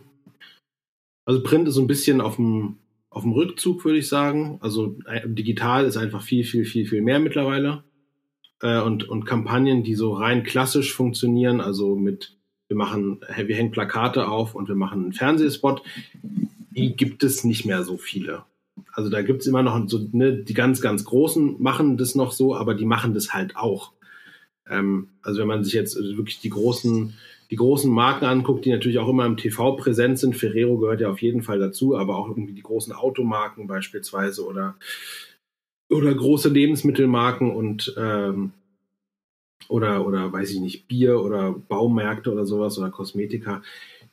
also 1.24 1.42
Print 1.42 1.68
ist 1.68 1.74
so 1.74 1.80
ein 1.80 1.86
bisschen 1.86 2.20
auf 2.20 2.36
dem, 2.36 2.76
auf 3.08 3.22
dem 3.22 3.32
Rückzug, 3.32 3.82
würde 3.86 3.98
ich 3.98 4.08
sagen. 4.08 4.58
Also 4.60 4.98
äh, 5.06 5.26
digital 5.26 5.86
ist 5.86 5.96
einfach 5.96 6.20
viel, 6.20 6.44
viel, 6.44 6.66
viel, 6.66 6.86
viel 6.86 7.00
mehr 7.00 7.18
mittlerweile. 7.18 7.82
Äh, 8.62 8.80
und, 8.80 9.08
und 9.08 9.26
Kampagnen, 9.26 9.82
die 9.82 9.94
so 9.94 10.14
rein 10.14 10.44
klassisch 10.44 10.94
funktionieren, 10.94 11.60
also 11.60 11.96
mit 11.96 12.36
wir 12.68 12.76
machen, 12.78 13.20
wir 13.36 13.54
hängen 13.54 13.70
Plakate 13.70 14.28
auf 14.28 14.54
und 14.54 14.66
wir 14.66 14.74
machen 14.74 15.02
einen 15.02 15.12
Fernsehspot, 15.12 15.82
die 16.22 16.96
gibt 16.96 17.22
es 17.22 17.44
nicht 17.44 17.66
mehr 17.66 17.82
so 17.82 17.98
viele. 17.98 18.44
Also 18.92 19.10
da 19.10 19.20
gibt 19.20 19.42
es 19.42 19.46
immer 19.46 19.62
noch 19.62 19.88
so, 19.90 20.08
ne, 20.12 20.32
die 20.32 20.54
ganz, 20.54 20.80
ganz 20.80 21.04
Großen 21.04 21.62
machen 21.62 21.98
das 21.98 22.14
noch 22.14 22.32
so, 22.32 22.56
aber 22.56 22.74
die 22.74 22.86
machen 22.86 23.12
das 23.12 23.34
halt 23.34 23.56
auch. 23.56 23.92
Ähm, 24.66 25.08
also 25.20 25.40
wenn 25.40 25.48
man 25.48 25.64
sich 25.64 25.74
jetzt 25.74 25.96
wirklich 25.96 26.40
die 26.40 26.48
großen, 26.48 27.12
die 27.50 27.56
großen 27.56 27.92
Marken 27.92 28.24
anguckt, 28.24 28.64
die 28.64 28.70
natürlich 28.70 28.98
auch 28.98 29.08
immer 29.08 29.26
im 29.26 29.36
TV 29.36 29.76
präsent 29.76 30.18
sind, 30.18 30.34
Ferrero 30.34 30.78
gehört 30.78 31.02
ja 31.02 31.10
auf 31.10 31.20
jeden 31.20 31.42
Fall 31.42 31.58
dazu, 31.58 31.94
aber 31.94 32.16
auch 32.16 32.28
irgendwie 32.28 32.54
die 32.54 32.62
großen 32.62 32.94
Automarken 32.94 33.66
beispielsweise 33.66 34.46
oder, 34.46 34.76
oder 35.92 36.14
große 36.14 36.48
Lebensmittelmarken 36.48 37.50
und 37.50 37.94
ähm, 37.98 38.52
oder, 39.68 40.06
oder 40.06 40.32
weiß 40.32 40.50
ich 40.50 40.60
nicht, 40.60 40.88
Bier 40.88 41.20
oder 41.20 41.52
Baumärkte 41.52 42.32
oder 42.32 42.44
sowas 42.44 42.78
oder 42.78 42.90
Kosmetika, 42.90 43.62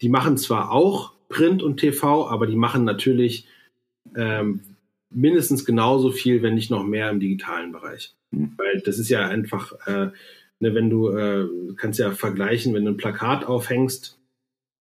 die 0.02 0.10
machen 0.10 0.38
zwar 0.38 0.72
auch 0.72 1.14
Print 1.28 1.62
und 1.62 1.78
TV, 1.78 2.28
aber 2.28 2.48
die 2.48 2.56
machen 2.56 2.84
natürlich 2.84 3.48
ähm, 4.16 4.62
mindestens 5.10 5.66
genauso 5.66 6.12
viel, 6.12 6.42
wenn 6.42 6.56
nicht 6.56 6.72
noch 6.72 6.84
mehr 6.84 7.10
im 7.10 7.20
digitalen 7.20 7.72
Bereich. 7.72 8.16
Mhm. 8.32 8.54
Weil 8.58 8.82
das 8.86 9.00
ist 9.00 9.10
ja 9.10 9.28
einfach, 9.28 9.74
äh, 9.86 10.10
ne, 10.60 10.76
wenn 10.76 10.90
du 10.90 11.10
äh, 11.10 11.48
kannst 11.76 12.00
ja 12.00 12.12
vergleichen, 12.12 12.74
wenn 12.74 12.86
du 12.86 12.92
ein 12.92 12.98
Plakat 12.98 13.46
aufhängst, 13.46 14.18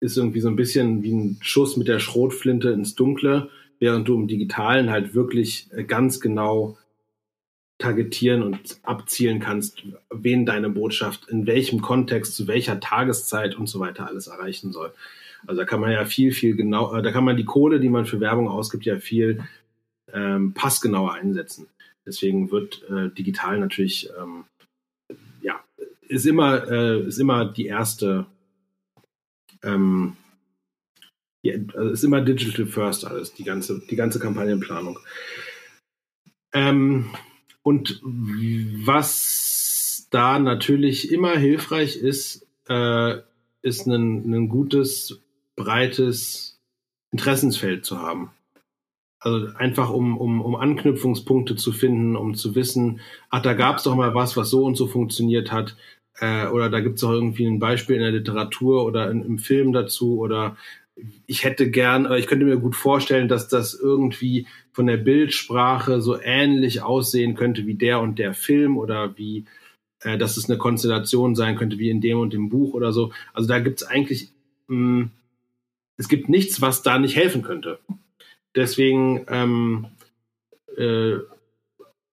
ist 0.00 0.16
irgendwie 0.16 0.40
so 0.40 0.48
ein 0.48 0.56
bisschen 0.56 1.02
wie 1.02 1.12
ein 1.12 1.38
Schuss 1.40 1.76
mit 1.76 1.86
der 1.86 2.00
Schrotflinte 2.00 2.70
ins 2.70 2.94
Dunkle, 2.94 3.50
während 3.78 4.08
du 4.08 4.14
im 4.14 4.26
Digitalen 4.26 4.90
halt 4.90 5.14
wirklich 5.14 5.68
äh, 5.72 5.84
ganz 5.84 6.20
genau 6.20 6.76
targetieren 7.82 8.42
und 8.42 8.78
abzielen 8.82 9.40
kannst, 9.40 9.82
wen 10.10 10.46
deine 10.46 10.70
Botschaft 10.70 11.28
in 11.28 11.46
welchem 11.46 11.82
Kontext, 11.82 12.34
zu 12.34 12.46
welcher 12.46 12.80
Tageszeit 12.80 13.54
und 13.54 13.68
so 13.68 13.80
weiter 13.80 14.06
alles 14.06 14.28
erreichen 14.28 14.72
soll. 14.72 14.92
Also 15.46 15.60
da 15.60 15.66
kann 15.66 15.80
man 15.80 15.90
ja 15.90 16.04
viel, 16.04 16.32
viel 16.32 16.54
genau, 16.56 16.94
äh, 16.94 17.02
da 17.02 17.10
kann 17.10 17.24
man 17.24 17.36
die 17.36 17.44
Kohle, 17.44 17.80
die 17.80 17.88
man 17.88 18.06
für 18.06 18.20
Werbung 18.20 18.48
ausgibt, 18.48 18.84
ja 18.84 18.98
viel 18.98 19.42
ähm, 20.12 20.54
passgenauer 20.54 21.14
einsetzen. 21.14 21.66
Deswegen 22.06 22.50
wird 22.50 22.82
äh, 22.88 23.10
digital 23.10 23.58
natürlich, 23.58 24.10
ähm, 24.20 24.44
ja, 25.42 25.62
ist 26.08 26.26
immer, 26.26 26.68
äh, 26.70 27.00
ist 27.06 27.18
immer 27.18 27.44
die 27.44 27.66
erste, 27.66 28.26
ähm, 29.62 30.16
ja, 31.42 31.54
also 31.74 31.90
ist 31.90 32.04
immer 32.04 32.20
Digital 32.20 32.66
First 32.66 33.04
alles, 33.04 33.34
die 33.34 33.44
ganze, 33.44 33.80
die 33.90 33.96
ganze 33.96 34.20
Kampagnenplanung. 34.20 34.98
Ähm, 36.52 37.10
und 37.62 38.00
was 38.02 40.08
da 40.10 40.38
natürlich 40.38 41.12
immer 41.12 41.36
hilfreich 41.36 41.96
ist, 41.96 42.46
äh, 42.68 43.18
ist 43.62 43.86
ein, 43.86 44.48
gutes, 44.48 45.22
breites 45.56 46.60
Interessensfeld 47.12 47.84
zu 47.84 47.98
haben. 47.98 48.30
Also 49.20 49.48
einfach 49.56 49.90
um, 49.90 50.18
um, 50.18 50.40
um 50.40 50.56
Anknüpfungspunkte 50.56 51.54
zu 51.54 51.70
finden, 51.70 52.16
um 52.16 52.34
zu 52.34 52.56
wissen, 52.56 53.00
ach, 53.30 53.42
da 53.42 53.54
gab 53.54 53.76
es 53.76 53.84
doch 53.84 53.94
mal 53.94 54.14
was, 54.14 54.36
was 54.36 54.50
so 54.50 54.64
und 54.64 54.76
so 54.76 54.88
funktioniert 54.88 55.52
hat. 55.52 55.76
Äh, 56.18 56.48
oder 56.48 56.68
da 56.68 56.80
gibt 56.80 56.96
es 56.96 57.02
doch 57.02 57.12
irgendwie 57.12 57.46
ein 57.46 57.60
Beispiel 57.60 57.96
in 57.96 58.02
der 58.02 58.10
Literatur 58.10 58.84
oder 58.84 59.10
in, 59.10 59.24
im 59.24 59.38
Film 59.38 59.72
dazu. 59.72 60.18
Oder 60.18 60.56
ich 61.26 61.44
hätte 61.44 61.70
gern, 61.70 62.10
ich 62.12 62.26
könnte 62.26 62.44
mir 62.44 62.58
gut 62.58 62.76
vorstellen, 62.76 63.28
dass 63.28 63.48
das 63.48 63.74
irgendwie 63.74 64.46
von 64.72 64.86
der 64.86 64.98
Bildsprache 64.98 66.00
so 66.00 66.20
ähnlich 66.20 66.82
aussehen 66.82 67.34
könnte 67.34 67.66
wie 67.66 67.74
der 67.74 68.00
und 68.00 68.18
der 68.18 68.34
Film 68.34 68.76
oder 68.76 69.16
wie, 69.16 69.44
äh, 70.00 70.18
dass 70.18 70.36
es 70.36 70.48
eine 70.48 70.58
Konstellation 70.58 71.34
sein 71.34 71.56
könnte 71.56 71.78
wie 71.78 71.90
in 71.90 72.00
dem 72.00 72.18
und 72.18 72.32
dem 72.32 72.48
Buch 72.48 72.74
oder 72.74 72.92
so. 72.92 73.12
Also 73.32 73.48
da 73.48 73.58
gibt 73.58 73.82
es 73.82 73.88
eigentlich, 73.88 74.30
mh, 74.68 74.76
hm, 74.76 75.10
es 75.98 76.08
gibt 76.08 76.28
nichts, 76.28 76.60
was 76.60 76.82
da 76.82 76.98
nicht 76.98 77.16
helfen 77.16 77.42
könnte. 77.42 77.78
Deswegen, 78.54 79.24
ähm, 79.28 79.86
äh, 80.76 81.18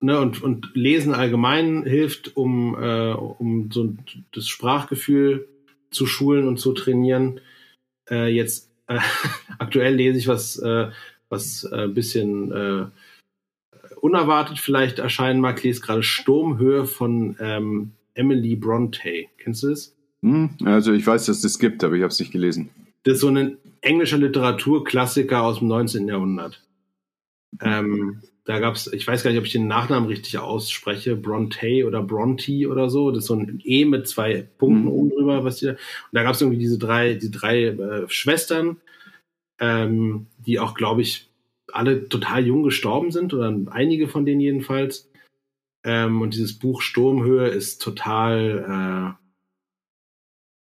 ne, 0.01 0.19
und, 0.19 0.41
und 0.41 0.71
Lesen 0.73 1.13
allgemein 1.13 1.83
hilft, 1.83 2.35
um, 2.37 2.75
äh, 2.75 3.13
um 3.13 3.71
so 3.71 3.95
das 4.33 4.47
Sprachgefühl 4.47 5.47
zu 5.91 6.05
schulen 6.05 6.47
und 6.47 6.57
zu 6.57 6.73
trainieren. 6.73 7.41
Äh, 8.09 8.27
jetzt 8.27 8.68
äh, 8.89 8.99
aktuell 9.59 9.95
lese 9.95 10.19
ich 10.19 10.27
was, 10.27 10.57
äh, 10.59 10.89
was 11.29 11.63
äh, 11.63 11.83
ein 11.83 11.93
bisschen 11.93 12.51
äh, 12.51 12.85
unerwartet 14.01 14.59
vielleicht 14.59 14.99
erscheinen 14.99 15.39
mag. 15.39 15.57
Ich 15.59 15.63
lese 15.63 15.81
gerade 15.81 16.03
Sturmhöhe 16.03 16.85
von 16.85 17.37
ähm, 17.39 17.91
Emily 18.13 18.55
Bronte. 18.55 19.25
Kennst 19.37 19.63
du 19.63 19.69
das? 19.69 19.95
Hm, 20.21 20.57
also 20.65 20.91
ich 20.91 21.05
weiß, 21.05 21.27
dass 21.27 21.37
es 21.37 21.43
das 21.43 21.59
gibt, 21.59 21.83
aber 21.83 21.95
ich 21.95 22.01
habe 22.01 22.11
es 22.11 22.19
nicht 22.19 22.31
gelesen. 22.31 22.69
Das 23.03 23.15
ist 23.15 23.21
so 23.21 23.29
ein 23.29 23.57
englischer 23.81 24.17
Literaturklassiker 24.17 25.41
aus 25.41 25.59
dem 25.59 25.69
19. 25.69 26.07
Jahrhundert. 26.07 26.61
Ähm, 27.61 28.21
da 28.49 28.57
gab 28.57 28.73
es, 28.73 28.91
ich 28.91 29.05
weiß 29.05 29.21
gar 29.21 29.29
nicht, 29.29 29.37
ob 29.37 29.45
ich 29.45 29.51
den 29.51 29.67
Nachnamen 29.67 30.09
richtig 30.09 30.39
ausspreche, 30.39 31.15
Bronte 31.15 31.85
oder 31.85 32.01
Bronte 32.01 32.67
oder 32.67 32.89
so. 32.89 33.11
Das 33.11 33.19
ist 33.19 33.27
so 33.27 33.35
ein 33.35 33.61
E 33.63 33.85
mit 33.85 34.07
zwei 34.07 34.41
Punkten 34.57 34.85
mhm. 34.85 34.91
oben 34.91 35.09
drüber, 35.11 35.43
was 35.43 35.57
die 35.57 35.67
da. 35.67 35.71
Und 35.73 35.79
da 36.13 36.23
gab 36.23 36.33
es 36.33 36.41
irgendwie 36.41 36.57
diese 36.57 36.79
drei, 36.79 37.13
die 37.13 37.29
drei 37.29 37.65
äh, 37.65 38.09
Schwestern, 38.09 38.77
ähm, 39.59 40.25
die 40.39 40.59
auch, 40.59 40.73
glaube 40.73 41.03
ich, 41.03 41.29
alle 41.71 42.09
total 42.09 42.43
jung 42.43 42.63
gestorben 42.63 43.11
sind 43.11 43.35
oder 43.35 43.55
einige 43.69 44.07
von 44.07 44.25
denen 44.25 44.41
jedenfalls. 44.41 45.11
Ähm, 45.83 46.23
und 46.23 46.33
dieses 46.33 46.57
Buch 46.57 46.81
Sturmhöhe 46.81 47.49
ist 47.49 47.83
total, 47.83 49.15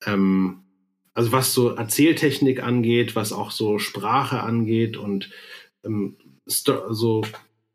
äh, 0.05 0.11
ähm, 0.11 0.63
also 1.13 1.31
was 1.31 1.53
so 1.53 1.69
Erzähltechnik 1.69 2.61
angeht, 2.61 3.15
was 3.15 3.31
auch 3.31 3.51
so 3.51 3.79
Sprache 3.79 4.41
angeht 4.41 4.97
und 4.97 5.29
ähm, 5.85 6.17
so 6.45 7.23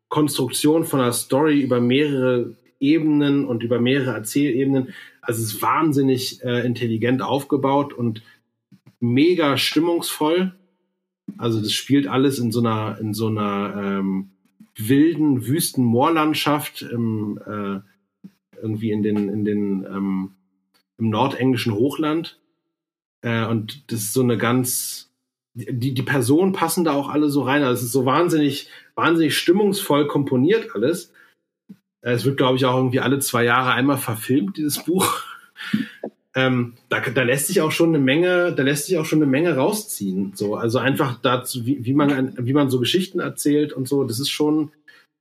Konstruktion 0.09 0.85
von 0.85 1.01
einer 1.01 1.13
Story 1.13 1.61
über 1.61 1.81
mehrere 1.81 2.55
Ebenen 2.79 3.45
und 3.45 3.63
über 3.63 3.79
mehrere 3.79 4.13
Erzählebenen. 4.15 4.93
Also 5.21 5.41
es 5.41 5.53
ist 5.53 5.61
wahnsinnig 5.61 6.43
äh, 6.43 6.65
intelligent 6.65 7.21
aufgebaut 7.21 7.93
und 7.93 8.21
mega 8.99 9.57
stimmungsvoll. 9.57 10.53
Also 11.37 11.59
das 11.59 11.73
spielt 11.73 12.07
alles 12.07 12.39
in 12.39 12.51
so 12.51 12.59
einer, 12.59 12.97
in 12.99 13.13
so 13.13 13.27
einer 13.27 13.73
ähm, 13.75 14.29
wilden, 14.75 15.47
wüsten 15.47 15.83
Moorlandschaft 15.83 16.81
im, 16.81 17.39
äh, 17.45 17.79
irgendwie 18.61 18.91
in 18.91 19.03
den, 19.03 19.29
in 19.29 19.45
den 19.45 19.85
ähm, 19.85 20.31
im 20.97 21.09
nordenglischen 21.09 21.73
Hochland. 21.73 22.39
Äh, 23.21 23.45
und 23.45 23.91
das 23.91 23.99
ist 24.01 24.13
so 24.13 24.21
eine 24.21 24.37
ganz, 24.37 25.11
die, 25.53 25.93
die 25.93 26.03
Personen 26.03 26.53
passen 26.53 26.83
da 26.83 26.93
auch 26.93 27.09
alle 27.09 27.29
so 27.29 27.41
rein. 27.41 27.63
Also 27.63 27.79
es 27.79 27.85
ist 27.87 27.91
so 27.91 28.05
wahnsinnig, 28.05 28.69
wahnsinnig 28.95 29.37
stimmungsvoll 29.37 30.07
komponiert 30.07 30.73
alles. 30.75 31.13
Es 32.01 32.23
wird, 32.23 32.37
glaube 32.37 32.57
ich, 32.57 32.65
auch 32.65 32.77
irgendwie 32.77 32.99
alle 32.99 33.19
zwei 33.19 33.43
Jahre 33.43 33.71
einmal 33.71 33.97
verfilmt, 33.97 34.57
dieses 34.57 34.83
Buch. 34.83 35.23
Ähm, 36.37 36.73
da, 36.89 36.99
da 36.99 37.23
lässt 37.23 37.47
sich 37.47 37.61
auch 37.61 37.71
schon 37.71 37.95
eine 37.95 38.03
Menge, 38.03 38.53
da 38.53 38.61
lässt 38.61 38.87
sich 38.87 38.97
auch 38.97 39.05
schon 39.05 39.19
eine 39.19 39.31
Menge 39.31 39.55
rausziehen. 39.55 40.33
So, 40.35 40.55
also 40.55 40.79
einfach 40.79 41.17
dazu, 41.21 41.65
wie, 41.65 41.85
wie 41.85 41.93
man, 41.93 42.33
wie 42.37 42.51
man 42.51 42.69
so 42.69 42.81
Geschichten 42.81 43.21
erzählt 43.21 43.71
und 43.71 43.87
so, 43.87 44.03
das 44.03 44.19
ist 44.19 44.29
schon, 44.29 44.73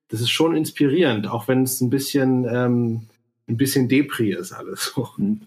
das 0.09 0.21
ist 0.21 0.31
schon 0.31 0.57
inspirierend, 0.57 1.29
auch 1.29 1.47
wenn 1.47 1.63
es 1.63 1.81
ein 1.81 1.89
bisschen, 1.89 2.47
ähm, 2.51 3.03
ein 3.47 3.57
bisschen 3.57 3.89
Depri 3.89 4.33
ist 4.33 4.51
alles 4.51 4.87
so. 4.97 5.09
Mhm. 5.17 5.43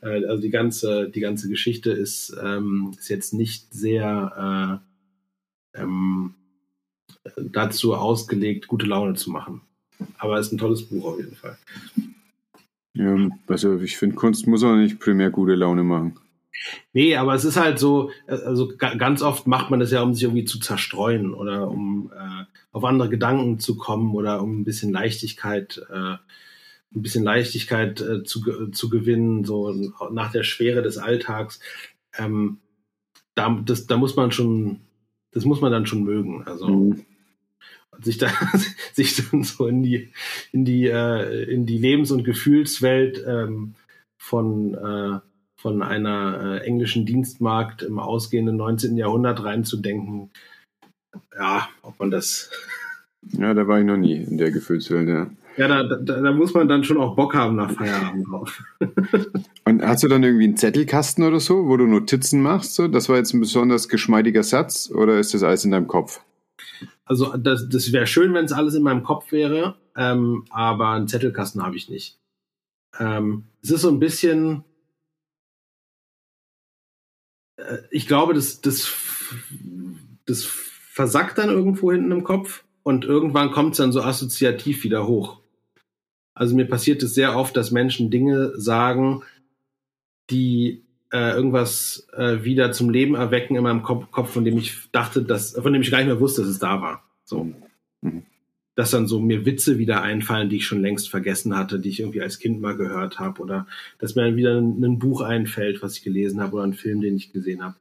Äh, 0.00 0.24
also 0.24 0.40
die 0.40 0.50
ganze, 0.50 1.10
die 1.10 1.20
ganze 1.20 1.50
Geschichte 1.50 1.92
ist, 1.92 2.34
ähm, 2.42 2.94
ist 2.98 3.10
jetzt 3.10 3.34
nicht 3.34 3.74
sehr 3.74 4.80
äh, 5.74 5.80
ähm, 5.82 6.34
dazu 7.36 7.94
ausgelegt, 7.94 8.68
gute 8.68 8.86
Laune 8.86 9.14
zu 9.14 9.30
machen. 9.30 9.62
Aber 10.18 10.38
es 10.38 10.46
ist 10.46 10.52
ein 10.52 10.58
tolles 10.58 10.82
Buch 10.82 11.04
auf 11.04 11.18
jeden 11.18 11.36
Fall. 11.36 11.56
Ja, 12.94 13.16
also 13.46 13.78
ich 13.80 13.96
finde, 13.96 14.16
Kunst 14.16 14.46
muss 14.46 14.64
auch 14.64 14.74
nicht 14.74 15.00
primär 15.00 15.30
gute 15.30 15.54
Laune 15.54 15.82
machen. 15.82 16.18
Nee, 16.92 17.16
aber 17.16 17.34
es 17.34 17.44
ist 17.44 17.56
halt 17.56 17.78
so, 17.78 18.10
also 18.26 18.72
ganz 18.76 19.22
oft 19.22 19.46
macht 19.46 19.70
man 19.70 19.80
das 19.80 19.90
ja, 19.90 20.02
um 20.02 20.14
sich 20.14 20.24
irgendwie 20.24 20.44
zu 20.44 20.60
zerstreuen 20.60 21.32
oder 21.32 21.68
um 21.68 22.12
äh, 22.14 22.44
auf 22.72 22.84
andere 22.84 23.08
Gedanken 23.08 23.58
zu 23.58 23.76
kommen 23.76 24.14
oder 24.14 24.42
um 24.42 24.60
ein 24.60 24.64
bisschen 24.64 24.92
Leichtigkeit, 24.92 25.80
äh, 25.90 26.16
ein 26.94 27.02
bisschen 27.02 27.24
Leichtigkeit 27.24 28.00
äh, 28.02 28.22
zu, 28.22 28.70
zu 28.70 28.90
gewinnen, 28.90 29.44
so 29.44 29.72
nach 30.12 30.30
der 30.30 30.42
Schwere 30.42 30.82
des 30.82 30.98
Alltags. 30.98 31.58
Ähm, 32.18 32.58
da, 33.34 33.58
das, 33.64 33.86
da 33.86 33.96
muss 33.96 34.14
man 34.14 34.30
schon, 34.30 34.80
das 35.32 35.46
muss 35.46 35.62
man 35.62 35.72
dann 35.72 35.86
schon 35.86 36.04
mögen. 36.04 36.44
Also 36.46 36.68
mhm 36.68 37.04
sich 38.00 38.18
da 38.18 38.28
sich 38.92 39.16
dann 39.30 39.42
so 39.42 39.66
in 39.66 39.82
die 39.82 40.12
in 40.52 40.64
die 40.64 40.86
äh, 40.86 41.44
in 41.44 41.66
die 41.66 41.78
Lebens- 41.78 42.10
und 42.10 42.24
Gefühlswelt 42.24 43.22
ähm, 43.26 43.74
von 44.16 44.74
äh, 44.74 45.20
von 45.56 45.80
einer 45.80 46.60
äh, 46.60 46.66
englischen 46.66 47.06
Dienstmarkt 47.06 47.82
im 47.82 48.00
ausgehenden 48.00 48.56
19. 48.56 48.96
Jahrhundert 48.96 49.44
reinzudenken. 49.44 50.30
Ja, 51.36 51.68
ob 51.82 51.98
man 51.98 52.10
das. 52.10 52.50
Ja, 53.38 53.54
da 53.54 53.68
war 53.68 53.78
ich 53.78 53.86
noch 53.86 53.96
nie 53.96 54.16
in 54.16 54.36
der 54.36 54.50
Gefühlswelt, 54.50 55.08
ja. 55.08 55.30
Ja, 55.56 55.68
da, 55.68 55.84
da, 55.84 56.20
da 56.20 56.32
muss 56.32 56.54
man 56.54 56.66
dann 56.66 56.82
schon 56.82 56.96
auch 56.96 57.14
Bock 57.14 57.36
haben 57.36 57.54
nach 57.54 57.70
Feierabend 57.70 58.26
drauf. 58.28 58.64
Und 59.64 59.80
hast 59.80 60.02
du 60.02 60.08
dann 60.08 60.24
irgendwie 60.24 60.46
einen 60.46 60.56
Zettelkasten 60.56 61.22
oder 61.22 61.38
so, 61.38 61.68
wo 61.68 61.76
du 61.76 61.86
Notizen 61.86 62.42
machst? 62.42 62.74
So? 62.74 62.88
Das 62.88 63.08
war 63.08 63.18
jetzt 63.18 63.32
ein 63.32 63.38
besonders 63.38 63.88
geschmeidiger 63.88 64.42
Satz 64.42 64.90
oder 64.92 65.20
ist 65.20 65.34
das 65.34 65.44
alles 65.44 65.64
in 65.64 65.70
deinem 65.70 65.86
Kopf? 65.86 66.20
Also 67.04 67.36
das, 67.36 67.68
das 67.68 67.92
wäre 67.92 68.06
schön, 68.06 68.34
wenn 68.34 68.44
es 68.44 68.52
alles 68.52 68.74
in 68.74 68.82
meinem 68.82 69.02
Kopf 69.02 69.32
wäre, 69.32 69.76
ähm, 69.96 70.44
aber 70.50 70.90
einen 70.90 71.08
Zettelkasten 71.08 71.62
habe 71.62 71.76
ich 71.76 71.88
nicht. 71.88 72.18
Ähm, 72.98 73.44
es 73.62 73.70
ist 73.70 73.82
so 73.82 73.90
ein 73.90 74.00
bisschen, 74.00 74.64
äh, 77.56 77.78
ich 77.90 78.06
glaube, 78.06 78.34
das, 78.34 78.60
das, 78.60 78.92
das 80.26 80.44
versackt 80.44 81.38
dann 81.38 81.48
irgendwo 81.48 81.92
hinten 81.92 82.12
im 82.12 82.24
Kopf 82.24 82.64
und 82.82 83.04
irgendwann 83.04 83.50
kommt 83.52 83.72
es 83.72 83.78
dann 83.78 83.92
so 83.92 84.02
assoziativ 84.02 84.84
wieder 84.84 85.06
hoch. 85.06 85.40
Also 86.34 86.54
mir 86.54 86.66
passiert 86.66 87.02
es 87.02 87.14
sehr 87.14 87.36
oft, 87.36 87.56
dass 87.56 87.70
Menschen 87.70 88.10
Dinge 88.10 88.52
sagen, 88.58 89.22
die 90.30 90.82
äh, 91.12 91.32
irgendwas 91.32 92.08
äh, 92.16 92.42
wieder 92.42 92.72
zum 92.72 92.88
Leben 92.90 93.14
erwecken 93.14 93.54
in 93.54 93.62
meinem 93.62 93.82
Kopf, 93.82 94.10
Kopf, 94.10 94.30
von 94.30 94.44
dem 94.44 94.56
ich 94.56 94.90
dachte, 94.92 95.22
dass, 95.22 95.52
von 95.52 95.72
dem 95.72 95.82
ich 95.82 95.90
gar 95.90 95.98
nicht 95.98 96.06
mehr 96.06 96.20
wusste, 96.20 96.40
dass 96.40 96.50
es 96.50 96.58
da 96.58 96.80
war. 96.80 97.04
So. 97.24 97.52
Mhm. 98.00 98.22
Dass 98.74 98.90
dann 98.90 99.06
so 99.06 99.20
mir 99.20 99.44
Witze 99.44 99.78
wieder 99.78 100.00
einfallen, 100.00 100.48
die 100.48 100.56
ich 100.56 100.66
schon 100.66 100.80
längst 100.80 101.10
vergessen 101.10 101.54
hatte, 101.54 101.78
die 101.78 101.90
ich 101.90 102.00
irgendwie 102.00 102.22
als 102.22 102.38
Kind 102.38 102.62
mal 102.62 102.76
gehört 102.76 103.18
habe. 103.18 103.42
Oder 103.42 103.66
dass 103.98 104.14
mir 104.14 104.24
dann 104.24 104.36
wieder 104.36 104.58
ein, 104.58 104.82
ein 104.82 104.98
Buch 104.98 105.20
einfällt, 105.20 105.82
was 105.82 105.98
ich 105.98 106.02
gelesen 106.02 106.40
habe, 106.40 106.54
oder 106.54 106.64
ein 106.64 106.72
Film, 106.72 107.02
den 107.02 107.16
ich 107.16 107.32
gesehen 107.32 107.62
habe. 107.62 107.76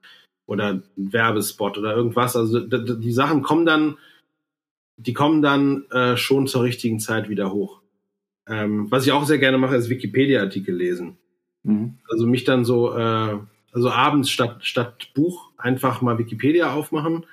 Oder 0.46 0.74
ein 0.74 0.84
Werbespot 1.14 1.78
oder 1.78 1.96
irgendwas. 1.96 2.36
Also 2.36 2.60
die 2.60 3.12
Sachen 3.14 3.42
kommen 3.42 3.66
dann, 3.66 3.98
die 4.98 5.14
kommen 5.14 5.42
dann 5.42 5.86
äh, 5.92 6.18
schon 6.18 6.48
zur 6.48 6.64
richtigen 6.64 7.00
Zeit 7.00 7.30
wieder 7.30 7.54
hoch. 7.54 7.82
Ähm, 8.50 8.92
was 8.92 9.06
ich 9.06 9.14
auch 9.14 9.26
sehr 9.26 9.38
gerne 9.38 9.58
mache, 9.58 9.78
ist 9.78 9.90
Wikipedia-Artikel 9.90 10.76
lesen. 10.76 11.18
Mhm. 11.64 11.98
Also 12.10 12.26
mich 12.28 12.44
dann 12.44 12.66
so, 12.66 12.96
äh, 12.96 13.38
also 13.72 13.90
abends 13.90 14.30
statt, 14.30 14.66
statt 14.66 15.10
Buch 15.14 15.50
einfach 15.58 16.02
mal 16.02 16.18
Wikipedia 16.18 16.74
aufmachen 16.74 17.26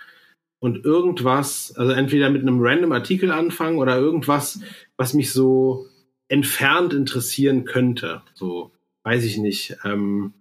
und 0.61 0.85
irgendwas, 0.85 1.75
also 1.77 1.93
entweder 1.93 2.31
mit 2.31 2.43
einem 2.43 2.59
random 2.61 2.93
Artikel 2.93 3.31
anfangen 3.31 3.79
oder 3.79 3.99
irgendwas, 3.99 4.61
was 4.97 5.15
mich 5.15 5.33
so 5.33 5.87
entfernt 6.29 6.93
interessieren 6.93 7.65
könnte. 7.65 8.23
So, 8.35 8.73
weiß 9.05 9.25
ich 9.25 9.39
nicht, 9.39 9.77
ähm, 9.85 10.35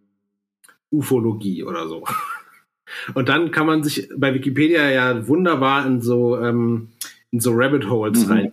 Ufologie 0.91 1.63
oder 1.63 1.87
so. 1.87 2.05
Und 3.13 3.29
dann 3.29 3.51
kann 3.51 3.67
man 3.67 3.83
sich 3.83 4.09
bei 4.15 4.33
Wikipedia 4.33 4.89
ja 4.89 5.27
wunderbar 5.27 5.85
in 5.85 6.01
so, 6.01 6.39
ähm, 6.39 6.89
in 7.31 7.39
so 7.39 7.51
Rabbit 7.53 7.89
Holes 7.89 8.25
mhm. 8.25 8.31
rein 8.31 8.51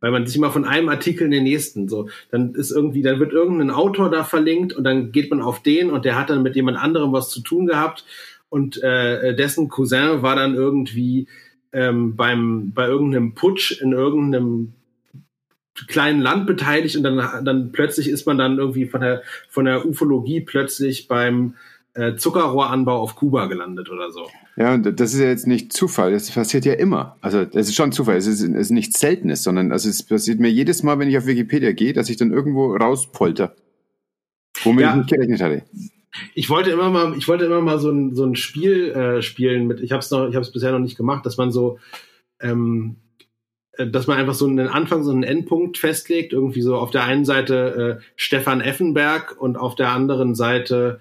weil 0.00 0.10
man 0.10 0.26
sich 0.26 0.36
immer 0.36 0.50
von 0.50 0.64
einem 0.64 0.88
Artikel 0.88 1.24
in 1.24 1.30
den 1.30 1.44
nächsten 1.44 1.88
so, 1.88 2.08
dann 2.30 2.54
ist 2.54 2.70
irgendwie, 2.70 3.02
dann 3.02 3.20
wird 3.20 3.32
irgendein 3.32 3.70
Autor 3.70 4.10
da 4.10 4.24
verlinkt 4.24 4.72
und 4.72 4.84
dann 4.84 5.12
geht 5.12 5.30
man 5.30 5.40
auf 5.40 5.62
den 5.62 5.90
und 5.90 6.04
der 6.04 6.18
hat 6.18 6.30
dann 6.30 6.42
mit 6.42 6.56
jemand 6.56 6.78
anderem 6.78 7.12
was 7.12 7.30
zu 7.30 7.40
tun 7.40 7.66
gehabt. 7.66 8.04
Und 8.48 8.82
äh, 8.82 9.34
dessen 9.36 9.68
Cousin 9.68 10.22
war 10.22 10.34
dann 10.34 10.54
irgendwie 10.54 11.28
ähm, 11.72 12.16
beim 12.16 12.72
bei 12.74 12.86
irgendeinem 12.86 13.34
Putsch 13.34 13.80
in 13.80 13.92
irgendeinem 13.92 14.72
kleinen 15.86 16.20
Land 16.20 16.46
beteiligt 16.46 16.96
und 16.96 17.04
dann 17.04 17.44
dann 17.44 17.72
plötzlich 17.72 18.08
ist 18.08 18.26
man 18.26 18.38
dann 18.38 18.58
irgendwie 18.58 18.86
von 18.86 19.00
der 19.00 19.22
von 19.48 19.64
der 19.64 19.86
Ufologie 19.86 20.40
plötzlich 20.40 21.06
beim 21.06 21.54
äh, 21.94 22.14
Zuckerrohranbau 22.16 22.98
auf 23.00 23.16
Kuba 23.16 23.46
gelandet 23.46 23.90
oder 23.90 24.10
so. 24.10 24.28
Ja, 24.56 24.74
und 24.74 25.00
das 25.00 25.14
ist 25.14 25.20
ja 25.20 25.26
jetzt 25.26 25.46
nicht 25.46 25.72
Zufall, 25.72 26.12
das 26.12 26.30
passiert 26.30 26.64
ja 26.64 26.74
immer. 26.74 27.16
Also 27.20 27.44
das 27.44 27.68
ist 27.68 27.74
schon 27.74 27.92
Zufall, 27.92 28.16
es 28.16 28.26
ist, 28.26 28.42
es 28.42 28.48
ist 28.50 28.70
nichts 28.70 29.00
Seltenes, 29.00 29.42
sondern 29.42 29.72
also 29.72 29.88
es 29.88 30.02
passiert 30.02 30.38
mir 30.38 30.50
jedes 30.50 30.82
Mal, 30.82 30.98
wenn 30.98 31.08
ich 31.08 31.18
auf 31.18 31.26
Wikipedia 31.26 31.72
gehe, 31.72 31.92
dass 31.92 32.08
ich 32.08 32.16
dann 32.16 32.32
irgendwo 32.32 32.74
rauspolter, 32.76 33.54
womit 34.62 34.82
ja. 34.82 34.90
ich 34.90 34.96
nicht 34.96 35.10
gerechnet 35.10 35.40
hatte. 35.40 35.62
Ich 36.34 36.50
wollte 36.50 36.70
immer 36.70 36.90
mal, 36.90 37.16
ich 37.16 37.28
wollte 37.28 37.44
immer 37.44 37.60
mal 37.60 37.78
so 37.78 37.90
ein, 37.90 38.14
so 38.14 38.24
ein 38.24 38.36
Spiel 38.36 38.90
äh, 38.90 39.22
spielen 39.22 39.66
mit, 39.66 39.80
ich 39.80 39.92
habe 39.92 40.00
es 40.00 40.10
noch, 40.10 40.28
ich 40.28 40.34
habe 40.34 40.44
es 40.44 40.52
bisher 40.52 40.72
noch 40.72 40.78
nicht 40.80 40.96
gemacht, 40.96 41.24
dass 41.24 41.36
man 41.36 41.50
so, 41.50 41.78
ähm, 42.40 42.96
äh, 43.72 43.86
dass 43.86 44.06
man 44.06 44.18
einfach 44.18 44.34
so 44.34 44.46
einen 44.46 44.68
Anfang, 44.68 45.02
so 45.02 45.12
einen 45.12 45.22
Endpunkt 45.22 45.78
festlegt, 45.78 46.32
irgendwie 46.32 46.62
so 46.62 46.76
auf 46.76 46.90
der 46.90 47.04
einen 47.04 47.24
Seite 47.24 47.98
äh, 48.00 48.04
Stefan 48.16 48.60
Effenberg 48.60 49.40
und 49.40 49.56
auf 49.56 49.74
der 49.74 49.90
anderen 49.90 50.34
Seite, 50.34 51.00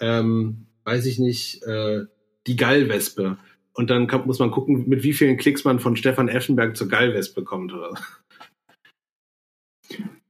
ähm, 0.00 0.66
weiß 0.84 1.06
ich 1.06 1.18
nicht, 1.18 1.62
äh, 1.64 2.04
die 2.46 2.56
Gallwespe. 2.56 3.38
Und 3.72 3.90
dann 3.90 4.06
kann, 4.06 4.26
muss 4.26 4.38
man 4.38 4.50
gucken, 4.50 4.88
mit 4.88 5.02
wie 5.02 5.12
vielen 5.12 5.36
Klicks 5.36 5.64
man 5.64 5.80
von 5.80 5.96
Stefan 5.96 6.28
Effenberg 6.28 6.76
zur 6.76 6.88
Gallwespe 6.88 7.44
kommt. 7.44 7.74
Oder? 7.74 7.94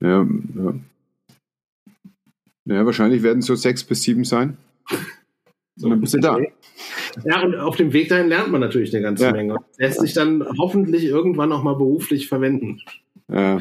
Ja, 0.00 0.26
ja. 0.56 0.74
ja, 2.64 2.86
wahrscheinlich 2.86 3.22
werden 3.22 3.38
es 3.38 3.46
so 3.46 3.54
sechs 3.54 3.84
bis 3.84 4.02
sieben 4.02 4.24
sein. 4.24 4.56
So, 5.76 5.84
und 5.86 5.90
dann 5.90 6.00
bist 6.00 6.14
du 6.14 6.18
da. 6.18 6.38
Ja, 7.24 7.42
und 7.42 7.54
auf 7.54 7.76
dem 7.76 7.92
Weg 7.92 8.08
dahin 8.08 8.28
lernt 8.28 8.50
man 8.50 8.60
natürlich 8.60 8.92
eine 8.94 9.02
ganze 9.02 9.24
ja. 9.24 9.32
Menge. 9.32 9.56
Lässt 9.78 10.00
sich 10.00 10.12
dann 10.12 10.44
hoffentlich 10.58 11.04
irgendwann 11.04 11.52
auch 11.52 11.62
mal 11.62 11.76
beruflich 11.76 12.28
verwenden. 12.28 12.82
Ja, 13.28 13.58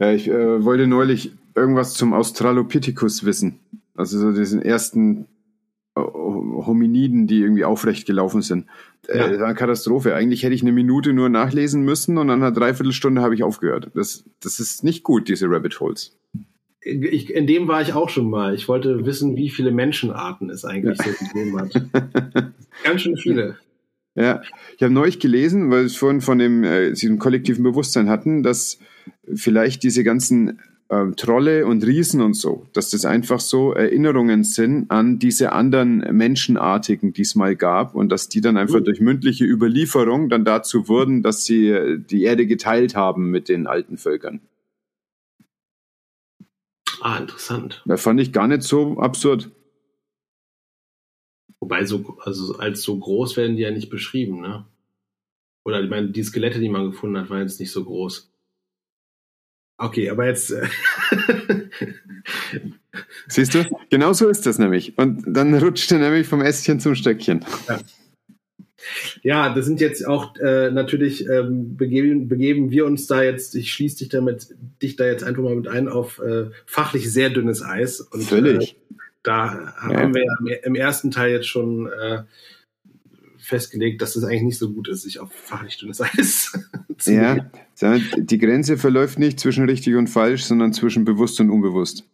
ja 0.00 0.12
ich 0.12 0.28
äh, 0.28 0.64
wollte 0.64 0.86
neulich 0.86 1.32
irgendwas 1.54 1.94
zum 1.94 2.14
Australopithecus 2.14 3.24
wissen. 3.24 3.60
Also 3.98 4.18
so 4.18 4.32
diesen 4.32 4.62
ersten 4.62 5.26
Hominiden, 5.96 7.26
die 7.26 7.40
irgendwie 7.40 7.64
aufrecht 7.64 8.06
gelaufen 8.06 8.42
sind. 8.42 8.66
Äh, 9.08 9.18
ja. 9.18 9.26
Äh, 9.26 9.30
das 9.30 9.40
war 9.40 9.46
eine 9.46 9.54
Katastrophe. 9.56 10.14
Eigentlich 10.14 10.42
hätte 10.42 10.54
ich 10.54 10.62
eine 10.62 10.72
Minute 10.72 11.12
nur 11.12 11.28
nachlesen 11.28 11.84
müssen 11.84 12.18
und 12.18 12.28
nach 12.28 12.34
einer 12.34 12.52
Dreiviertelstunde 12.52 13.22
habe 13.22 13.34
ich 13.34 13.42
aufgehört. 13.42 13.90
Das, 13.94 14.24
das 14.40 14.60
ist 14.60 14.84
nicht 14.84 15.02
gut, 15.02 15.28
diese 15.28 15.46
Rabbit 15.48 15.80
Holes. 15.80 16.16
Ich, 16.80 17.34
in 17.34 17.46
dem 17.48 17.66
war 17.66 17.82
ich 17.82 17.92
auch 17.92 18.08
schon 18.08 18.30
mal. 18.30 18.54
Ich 18.54 18.68
wollte 18.68 19.04
wissen, 19.04 19.36
wie 19.36 19.50
viele 19.50 19.72
Menschenarten 19.72 20.48
es 20.48 20.64
eigentlich 20.64 20.98
ja. 20.98 21.12
so 21.12 21.24
gegeben 21.26 21.60
hat. 21.60 22.52
Ganz 22.84 23.00
schön 23.02 23.16
viele. 23.16 23.56
Ja, 24.14 24.42
ich 24.76 24.82
habe 24.82 24.94
neulich 24.94 25.18
gelesen, 25.18 25.70
weil 25.70 25.80
wir 25.80 25.86
es 25.86 25.96
vorhin 25.96 26.20
von 26.20 26.38
dem, 26.38 26.64
äh, 26.64 26.92
diesem 26.92 27.18
kollektiven 27.18 27.64
Bewusstsein 27.64 28.08
hatten, 28.08 28.42
dass 28.42 28.78
vielleicht 29.32 29.82
diese 29.82 30.04
ganzen 30.04 30.60
ähm, 30.90 31.16
Trolle 31.16 31.66
und 31.66 31.84
Riesen 31.84 32.22
und 32.22 32.34
so, 32.34 32.66
dass 32.72 32.90
das 32.90 33.04
einfach 33.04 33.40
so 33.40 33.72
Erinnerungen 33.72 34.42
sind 34.42 34.90
an 34.90 35.18
diese 35.18 35.52
anderen 35.52 35.98
Menschenartigen, 36.16 37.12
die 37.12 37.22
es 37.22 37.34
mal 37.34 37.56
gab 37.56 37.94
und 37.94 38.08
dass 38.10 38.28
die 38.28 38.40
dann 38.40 38.56
einfach 38.56 38.80
mhm. 38.80 38.84
durch 38.84 39.00
mündliche 39.00 39.44
Überlieferung 39.44 40.28
dann 40.30 40.44
dazu 40.44 40.88
wurden, 40.88 41.22
dass 41.22 41.44
sie 41.44 41.68
äh, 41.68 41.98
die 41.98 42.22
Erde 42.22 42.46
geteilt 42.46 42.96
haben 42.96 43.30
mit 43.30 43.48
den 43.48 43.66
alten 43.66 43.98
Völkern. 43.98 44.40
Ah, 47.00 47.18
interessant. 47.18 47.82
Das 47.86 48.02
fand 48.02 48.20
ich 48.20 48.32
gar 48.32 48.48
nicht 48.48 48.62
so 48.62 48.98
absurd. 48.98 49.50
Wobei 51.60 51.84
so, 51.84 52.16
also 52.20 52.56
als 52.58 52.82
so 52.82 52.98
groß 52.98 53.36
werden 53.36 53.56
die 53.56 53.62
ja 53.62 53.70
nicht 53.70 53.90
beschrieben, 53.90 54.40
ne? 54.40 54.64
Oder 55.64 55.82
ich 55.82 55.90
meine, 55.90 56.08
die 56.08 56.22
Skelette, 56.22 56.60
die 56.60 56.68
man 56.70 56.90
gefunden 56.90 57.18
hat, 57.18 57.28
waren 57.30 57.42
jetzt 57.42 57.60
nicht 57.60 57.72
so 57.72 57.84
groß. 57.84 58.32
Okay, 59.78 60.10
aber 60.10 60.26
jetzt. 60.26 60.50
Äh, 60.50 60.66
Siehst 63.28 63.54
du? 63.54 63.64
Genau 63.90 64.12
so 64.12 64.28
ist 64.28 64.44
das 64.44 64.58
nämlich. 64.58 64.98
Und 64.98 65.22
dann 65.26 65.54
rutscht 65.54 65.90
er 65.92 65.98
nämlich 65.98 66.26
vom 66.26 66.42
Ästchen 66.42 66.80
zum 66.80 66.94
Stöckchen. 66.94 67.44
Ja. 67.68 67.78
Ja, 69.22 69.54
das 69.54 69.66
sind 69.66 69.80
jetzt 69.80 70.06
auch 70.06 70.36
äh, 70.36 70.70
natürlich 70.70 71.28
ähm, 71.28 71.76
begeben, 71.76 72.28
begeben 72.28 72.70
wir 72.70 72.86
uns 72.86 73.06
da 73.06 73.22
jetzt. 73.22 73.54
Ich 73.54 73.72
schließe 73.72 73.98
dich 73.98 74.08
damit, 74.08 74.54
dich 74.82 74.96
da 74.96 75.06
jetzt 75.06 75.24
einfach 75.24 75.42
mal 75.42 75.56
mit 75.56 75.68
ein 75.68 75.88
auf 75.88 76.20
äh, 76.20 76.46
fachlich 76.64 77.12
sehr 77.12 77.30
dünnes 77.30 77.62
Eis. 77.62 78.00
Und, 78.00 78.22
Völlig. 78.22 78.72
Äh, 78.72 78.94
da 79.22 79.74
ja. 79.90 80.00
haben 80.00 80.14
wir 80.14 80.24
ja 80.24 80.56
im 80.62 80.74
ersten 80.74 81.10
Teil 81.10 81.32
jetzt 81.32 81.48
schon 81.48 81.86
äh, 81.88 82.22
festgelegt, 83.48 84.02
dass 84.02 84.16
es 84.16 84.24
eigentlich 84.24 84.42
nicht 84.42 84.58
so 84.58 84.72
gut 84.72 84.88
ist, 84.88 85.02
sich 85.02 85.18
auf 85.18 85.32
fachlich 85.32 85.78
dünnes 85.78 86.00
Eis 86.00 86.52
zu 86.98 87.12
Ja, 87.12 87.50
die 88.16 88.38
Grenze 88.38 88.78
verläuft 88.78 89.18
nicht 89.18 89.40
zwischen 89.40 89.64
richtig 89.64 89.96
und 89.96 90.08
falsch, 90.08 90.44
sondern 90.44 90.72
zwischen 90.72 91.04
bewusst 91.04 91.40
und 91.40 91.50
unbewusst. 91.50 92.04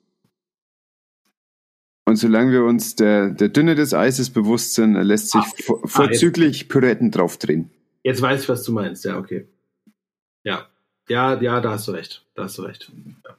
Und 2.06 2.16
solange 2.16 2.52
wir 2.52 2.65
uns 2.65 2.97
der, 2.97 3.31
der 3.31 3.48
Dünne 3.48 3.74
des 3.74 3.94
Eises 3.94 4.31
bewusst 4.31 4.74
sind, 4.74 4.94
lässt 4.94 5.31
sich 5.31 5.40
ah, 5.40 5.52
vor, 5.62 5.89
vorzüglich 5.89 6.65
ah, 6.65 6.73
Pyretten 6.73 7.11
draufdrehen. 7.11 7.70
Jetzt 8.02 8.20
weiß 8.20 8.43
ich, 8.43 8.48
was 8.48 8.62
du 8.62 8.73
meinst. 8.73 9.05
Ja, 9.05 9.19
okay. 9.19 9.48
Ja, 10.44 10.69
ja, 11.09 11.40
ja, 11.40 11.61
da 11.61 11.70
hast 11.70 11.89
du 11.89 11.93
recht. 11.93 12.24
Da 12.35 12.44
hast 12.44 12.59
du 12.59 12.62
recht. 12.62 12.93
Ja. 13.24 13.36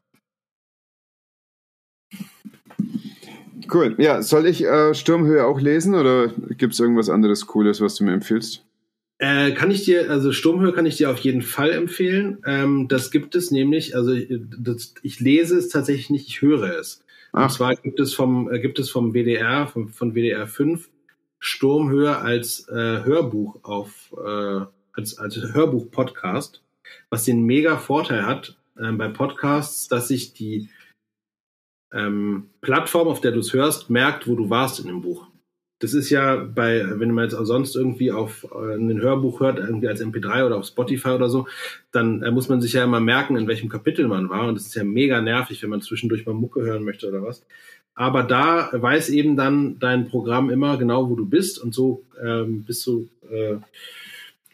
Cool. 3.73 3.95
Ja, 3.97 4.21
soll 4.21 4.45
ich 4.45 4.63
äh, 4.63 4.93
Sturmhöhe 4.93 5.45
auch 5.45 5.59
lesen 5.59 5.95
oder 5.95 6.29
gibt 6.57 6.73
es 6.73 6.79
irgendwas 6.79 7.09
anderes 7.09 7.47
Cooles, 7.47 7.81
was 7.81 7.95
du 7.95 8.03
mir 8.03 8.13
empfiehlst? 8.13 8.63
Äh, 9.17 9.53
kann 9.53 9.71
ich 9.71 9.85
dir, 9.85 10.09
also 10.09 10.33
Sturmhöhe 10.33 10.73
kann 10.73 10.85
ich 10.85 10.97
dir 10.97 11.09
auf 11.09 11.19
jeden 11.19 11.41
Fall 11.41 11.71
empfehlen. 11.71 12.39
Ähm, 12.45 12.87
das 12.89 13.11
gibt 13.11 13.35
es 13.35 13.49
nämlich, 13.49 13.95
also 13.95 14.13
das, 14.59 14.93
ich 15.03 15.19
lese 15.19 15.57
es 15.57 15.69
tatsächlich 15.69 16.09
nicht, 16.09 16.27
ich 16.27 16.41
höre 16.41 16.77
es. 16.77 17.03
Ach. 17.31 17.43
Und 17.43 17.51
zwar 17.51 17.75
gibt 17.75 17.99
es 17.99 18.13
vom, 18.13 18.51
äh, 18.51 18.59
gibt 18.59 18.77
es 18.77 18.89
vom 18.89 19.13
WDR, 19.13 19.67
vom, 19.67 19.89
von 19.89 20.13
WDR 20.13 20.47
5 20.47 20.89
Sturmhöhe 21.39 22.17
als 22.17 22.67
äh, 22.69 23.03
Hörbuch 23.03 23.59
auf, 23.63 24.13
äh, 24.17 24.65
als, 24.93 25.17
als 25.17 25.37
Hörbuch-Podcast, 25.53 26.61
was 27.09 27.23
den 27.23 27.43
mega 27.43 27.77
Vorteil 27.77 28.25
hat 28.25 28.57
äh, 28.77 28.91
bei 28.91 29.07
Podcasts, 29.07 29.87
dass 29.87 30.07
sich 30.09 30.33
die 30.33 30.69
ähm, 31.93 32.49
Plattform, 32.61 33.07
auf 33.07 33.21
der 33.21 33.31
du 33.31 33.39
es 33.39 33.53
hörst, 33.53 33.89
merkt, 33.89 34.27
wo 34.27 34.35
du 34.35 34.49
warst 34.49 34.79
in 34.79 34.87
dem 34.87 35.01
Buch. 35.01 35.27
Das 35.79 35.93
ist 35.93 36.09
ja 36.09 36.35
bei, 36.35 36.85
wenn 36.99 37.11
man 37.11 37.25
jetzt 37.25 37.33
auch 37.33 37.43
sonst 37.43 37.75
irgendwie 37.75 38.11
auf 38.11 38.47
äh, 38.51 38.75
ein 38.75 39.01
Hörbuch 39.01 39.41
hört, 39.41 39.59
irgendwie 39.59 39.89
als 39.89 40.01
MP3 40.01 40.45
oder 40.45 40.57
auf 40.57 40.65
Spotify 40.65 41.09
oder 41.09 41.29
so, 41.29 41.47
dann 41.91 42.23
äh, 42.23 42.31
muss 42.31 42.47
man 42.47 42.61
sich 42.61 42.73
ja 42.73 42.83
immer 42.83 43.01
merken, 43.01 43.35
in 43.35 43.47
welchem 43.47 43.69
Kapitel 43.69 44.07
man 44.07 44.29
war. 44.29 44.47
Und 44.47 44.55
das 44.55 44.67
ist 44.67 44.75
ja 44.75 44.83
mega 44.83 45.21
nervig, 45.21 45.61
wenn 45.61 45.69
man 45.69 45.81
zwischendurch 45.81 46.25
mal 46.25 46.33
Mucke 46.33 46.61
hören 46.61 46.83
möchte 46.83 47.07
oder 47.09 47.23
was. 47.23 47.43
Aber 47.93 48.23
da 48.23 48.69
weiß 48.73 49.09
eben 49.09 49.35
dann 49.35 49.79
dein 49.79 50.07
Programm 50.07 50.49
immer 50.49 50.77
genau, 50.77 51.09
wo 51.09 51.15
du 51.15 51.25
bist 51.25 51.59
und 51.61 51.73
so 51.73 52.03
ähm, 52.21 52.63
bist 52.63 52.85
du 52.85 53.09
äh, 53.29 53.57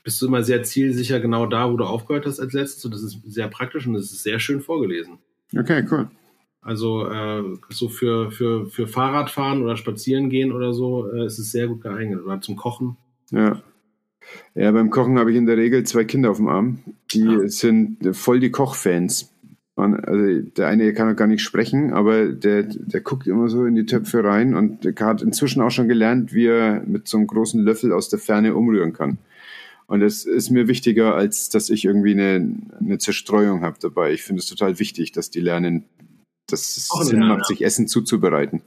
bist 0.03 0.21
du 0.21 0.27
immer 0.27 0.43
sehr 0.43 0.63
zielsicher 0.63 1.19
genau 1.19 1.45
da, 1.45 1.71
wo 1.71 1.77
du 1.77 1.83
aufgehört 1.83 2.25
hast 2.25 2.39
als 2.39 2.53
letztes. 2.53 2.85
Und 2.85 2.93
das 2.93 3.03
ist 3.03 3.19
sehr 3.27 3.47
praktisch 3.47 3.85
und 3.85 3.93
das 3.93 4.05
ist 4.05 4.23
sehr 4.23 4.39
schön 4.39 4.61
vorgelesen. 4.61 5.19
Okay, 5.55 5.85
cool. 5.91 6.09
Also 6.61 7.07
äh, 7.07 7.43
so 7.69 7.89
für, 7.89 8.31
für, 8.31 8.67
für 8.67 8.87
Fahrradfahren 8.87 9.63
oder 9.63 9.77
Spazieren 9.77 10.29
gehen 10.29 10.51
oder 10.51 10.73
so 10.73 11.11
äh, 11.11 11.25
ist 11.25 11.39
es 11.39 11.51
sehr 11.51 11.67
gut 11.67 11.81
geeignet. 11.81 12.23
Oder 12.23 12.39
zum 12.41 12.55
Kochen. 12.55 12.97
Ja. 13.31 13.61
Ja, 14.53 14.71
beim 14.71 14.91
Kochen 14.91 15.17
habe 15.17 15.31
ich 15.31 15.37
in 15.37 15.47
der 15.47 15.57
Regel 15.57 15.83
zwei 15.83 16.03
Kinder 16.03 16.29
auf 16.29 16.37
dem 16.37 16.47
Arm. 16.47 16.79
Die 17.11 17.23
ja. 17.23 17.47
sind 17.47 18.15
voll 18.15 18.39
die 18.39 18.51
Kochfans. 18.51 19.33
Also 19.75 20.41
der 20.41 20.67
eine 20.67 20.93
kann 20.93 21.11
auch 21.11 21.15
gar 21.15 21.27
nicht 21.27 21.41
sprechen, 21.41 21.93
aber 21.93 22.27
der, 22.27 22.63
der 22.63 23.01
guckt 23.01 23.25
immer 23.25 23.49
so 23.49 23.65
in 23.65 23.73
die 23.73 23.85
Töpfe 23.85 24.23
rein 24.23 24.53
und 24.53 24.83
der 24.83 24.93
hat 24.99 25.23
inzwischen 25.23 25.61
auch 25.61 25.71
schon 25.71 25.87
gelernt, 25.87 26.33
wie 26.33 26.45
er 26.45 26.83
mit 26.85 27.07
so 27.07 27.17
einem 27.17 27.25
großen 27.25 27.63
Löffel 27.63 27.91
aus 27.91 28.09
der 28.09 28.19
Ferne 28.19 28.53
umrühren 28.53 28.93
kann. 28.93 29.17
Und 29.87 30.01
das 30.01 30.25
ist 30.25 30.51
mir 30.51 30.67
wichtiger, 30.67 31.15
als 31.15 31.49
dass 31.49 31.69
ich 31.69 31.85
irgendwie 31.85 32.11
eine, 32.11 32.55
eine 32.79 32.97
Zerstreuung 32.97 33.61
habe 33.61 33.77
dabei. 33.81 34.13
Ich 34.13 34.23
finde 34.23 34.41
es 34.41 34.45
total 34.45 34.77
wichtig, 34.77 35.13
dass 35.13 35.31
die 35.31 35.41
lernen, 35.41 35.85
dass 36.51 36.77
es 36.77 36.89
Sinn 37.07 37.19
macht, 37.19 37.45
sich 37.45 37.63
Essen 37.63 37.87
zuzubereiten. 37.87 38.61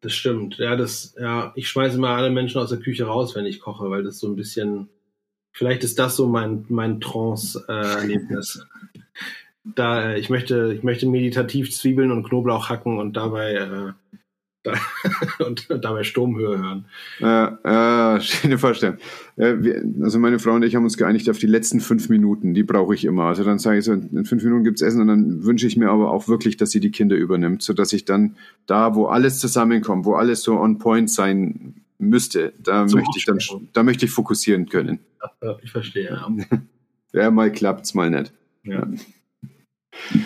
Das 0.00 0.12
stimmt. 0.14 0.58
Ja, 0.58 0.76
das, 0.76 1.14
ja, 1.18 1.52
ich 1.56 1.68
schmeiße 1.68 1.98
mal 1.98 2.16
alle 2.16 2.30
Menschen 2.30 2.60
aus 2.60 2.68
der 2.68 2.78
Küche 2.78 3.04
raus, 3.04 3.34
wenn 3.34 3.46
ich 3.46 3.60
koche, 3.60 3.90
weil 3.90 4.04
das 4.04 4.18
so 4.18 4.28
ein 4.28 4.36
bisschen, 4.36 4.88
vielleicht 5.52 5.84
ist 5.84 5.98
das 5.98 6.16
so 6.16 6.28
mein, 6.28 6.64
mein 6.68 7.00
Trance-Erlebnis. 7.00 8.66
da, 9.64 10.14
ich 10.14 10.30
möchte, 10.30 10.72
ich 10.74 10.82
möchte 10.82 11.06
meditativ 11.06 11.74
Zwiebeln 11.74 12.12
und 12.12 12.24
Knoblauch 12.24 12.68
hacken 12.68 12.98
und 12.98 13.16
dabei 13.16 13.54
äh, 13.54 13.92
und 15.38 15.66
dabei 15.82 16.04
Sturmhöhe 16.04 16.58
hören. 16.58 16.84
Äh, 17.20 18.16
äh, 18.16 18.20
schöne 18.20 18.58
Vorstellung. 18.58 18.98
Äh, 19.36 19.54
wir, 19.58 19.82
also 20.02 20.18
meine 20.18 20.38
Frau 20.38 20.52
und 20.52 20.62
ich 20.62 20.74
haben 20.74 20.84
uns 20.84 20.96
geeinigt 20.96 21.28
auf 21.30 21.38
die 21.38 21.46
letzten 21.46 21.80
fünf 21.80 22.08
Minuten. 22.08 22.54
Die 22.54 22.62
brauche 22.62 22.94
ich 22.94 23.04
immer. 23.04 23.24
Also 23.24 23.44
dann 23.44 23.58
sage 23.58 23.78
ich 23.78 23.84
so, 23.84 23.92
in 23.92 24.24
fünf 24.24 24.42
Minuten 24.42 24.64
gibt's 24.64 24.82
Essen 24.82 25.00
und 25.00 25.08
dann 25.08 25.44
wünsche 25.44 25.66
ich 25.66 25.76
mir 25.76 25.90
aber 25.90 26.10
auch 26.10 26.28
wirklich, 26.28 26.56
dass 26.56 26.70
sie 26.70 26.80
die 26.80 26.90
Kinder 26.90 27.16
übernimmt, 27.16 27.62
sodass 27.62 27.92
ich 27.92 28.04
dann 28.04 28.36
da, 28.66 28.94
wo 28.94 29.06
alles 29.06 29.38
zusammenkommt, 29.38 30.04
wo 30.04 30.14
alles 30.14 30.42
so 30.42 30.58
on 30.58 30.78
point 30.78 31.10
sein 31.10 31.74
müsste, 31.98 32.52
da 32.62 32.88
so 32.88 32.96
möchte 32.96 33.18
ich 33.18 33.24
dann, 33.24 33.38
da 33.72 33.82
möchte 33.82 34.04
ich 34.04 34.10
fokussieren 34.10 34.68
können. 34.68 35.00
Ja, 35.42 35.56
ich 35.62 35.70
verstehe. 35.70 36.10
Ja. 36.10 36.28
ja, 37.12 37.30
mal 37.30 37.50
klappt's, 37.50 37.94
mal 37.94 38.10
nicht. 38.10 38.32
Ja. 38.64 38.86
ja. 38.86 40.20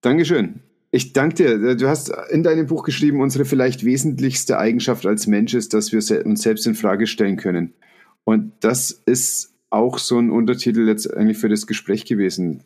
Dankeschön. 0.00 0.60
Ich 0.92 1.12
danke 1.12 1.34
dir. 1.36 1.76
Du 1.76 1.88
hast 1.88 2.12
in 2.30 2.42
deinem 2.42 2.66
Buch 2.66 2.82
geschrieben, 2.82 3.20
unsere 3.20 3.44
vielleicht 3.44 3.84
wesentlichste 3.84 4.58
Eigenschaft 4.58 5.06
als 5.06 5.26
Mensch 5.26 5.54
ist, 5.54 5.72
dass 5.72 5.92
wir 5.92 6.26
uns 6.26 6.42
selbst 6.42 6.66
in 6.66 6.74
Frage 6.74 7.06
stellen 7.06 7.36
können. 7.36 7.74
Und 8.24 8.52
das 8.60 8.90
ist 8.90 9.54
auch 9.70 9.98
so 9.98 10.18
ein 10.18 10.30
Untertitel 10.30 10.88
jetzt 10.88 11.14
eigentlich 11.14 11.38
für 11.38 11.48
das 11.48 11.68
Gespräch 11.68 12.04
gewesen. 12.04 12.64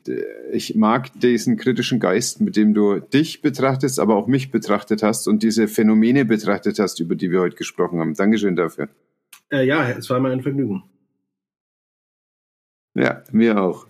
Ich 0.50 0.74
mag 0.74 1.10
diesen 1.20 1.58
kritischen 1.58 2.00
Geist, 2.00 2.40
mit 2.40 2.56
dem 2.56 2.72
du 2.72 2.98
dich 2.98 3.42
betrachtest, 3.42 4.00
aber 4.00 4.16
auch 4.16 4.26
mich 4.26 4.50
betrachtet 4.50 5.02
hast 5.02 5.28
und 5.28 5.42
diese 5.42 5.68
Phänomene 5.68 6.24
betrachtet 6.24 6.78
hast, 6.78 7.00
über 7.00 7.14
die 7.14 7.30
wir 7.30 7.40
heute 7.40 7.56
gesprochen 7.56 8.00
haben. 8.00 8.14
Dankeschön 8.14 8.56
dafür. 8.56 8.88
Äh, 9.52 9.66
ja, 9.66 9.90
es 9.90 10.08
war 10.08 10.18
mir 10.18 10.30
ein 10.30 10.40
Vergnügen. 10.40 10.82
Ja, 12.94 13.22
mir 13.32 13.60
auch. 13.60 13.86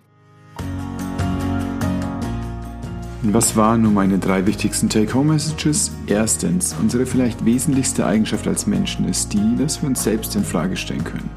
Was 3.26 3.56
waren 3.56 3.80
nun 3.80 3.94
meine 3.94 4.18
drei 4.18 4.46
wichtigsten 4.46 4.90
Take-Home-Messages? 4.90 5.92
Erstens, 6.06 6.76
unsere 6.78 7.06
vielleicht 7.06 7.42
wesentlichste 7.46 8.04
Eigenschaft 8.04 8.46
als 8.46 8.66
Menschen 8.66 9.08
ist 9.08 9.32
die, 9.32 9.56
dass 9.56 9.80
wir 9.80 9.88
uns 9.88 10.04
selbst 10.04 10.36
in 10.36 10.44
Frage 10.44 10.76
stellen 10.76 11.04
können. 11.04 11.30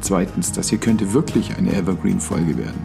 Zweitens, 0.00 0.50
das 0.50 0.70
hier 0.70 0.78
könnte 0.78 1.12
wirklich 1.12 1.56
eine 1.56 1.72
Evergreen-Folge 1.72 2.58
werden. 2.58 2.84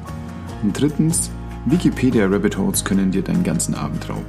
Und 0.61 0.79
drittens, 0.79 1.31
Wikipedia 1.65 2.27
Rabbit 2.27 2.55
Holes 2.55 2.85
können 2.85 3.09
dir 3.09 3.23
deinen 3.23 3.43
ganzen 3.43 3.73
Abend 3.73 4.07
rauben. 4.07 4.25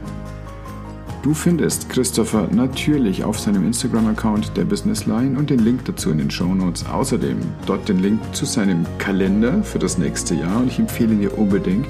Du 1.22 1.34
findest 1.34 1.90
Christopher 1.90 2.48
natürlich 2.50 3.22
auf 3.22 3.38
seinem 3.38 3.66
Instagram-Account 3.66 4.56
der 4.56 4.64
Business 4.64 5.04
Line 5.04 5.38
und 5.38 5.50
den 5.50 5.58
Link 5.58 5.84
dazu 5.84 6.10
in 6.10 6.16
den 6.16 6.30
Show 6.30 6.54
Notes. 6.54 6.86
Außerdem 6.86 7.36
dort 7.66 7.86
den 7.86 7.98
Link 7.98 8.20
zu 8.32 8.46
seinem 8.46 8.86
Kalender 8.96 9.62
für 9.62 9.78
das 9.78 9.98
nächste 9.98 10.34
Jahr 10.34 10.56
und 10.56 10.68
ich 10.68 10.78
empfehle 10.78 11.16
dir 11.16 11.36
unbedingt, 11.36 11.88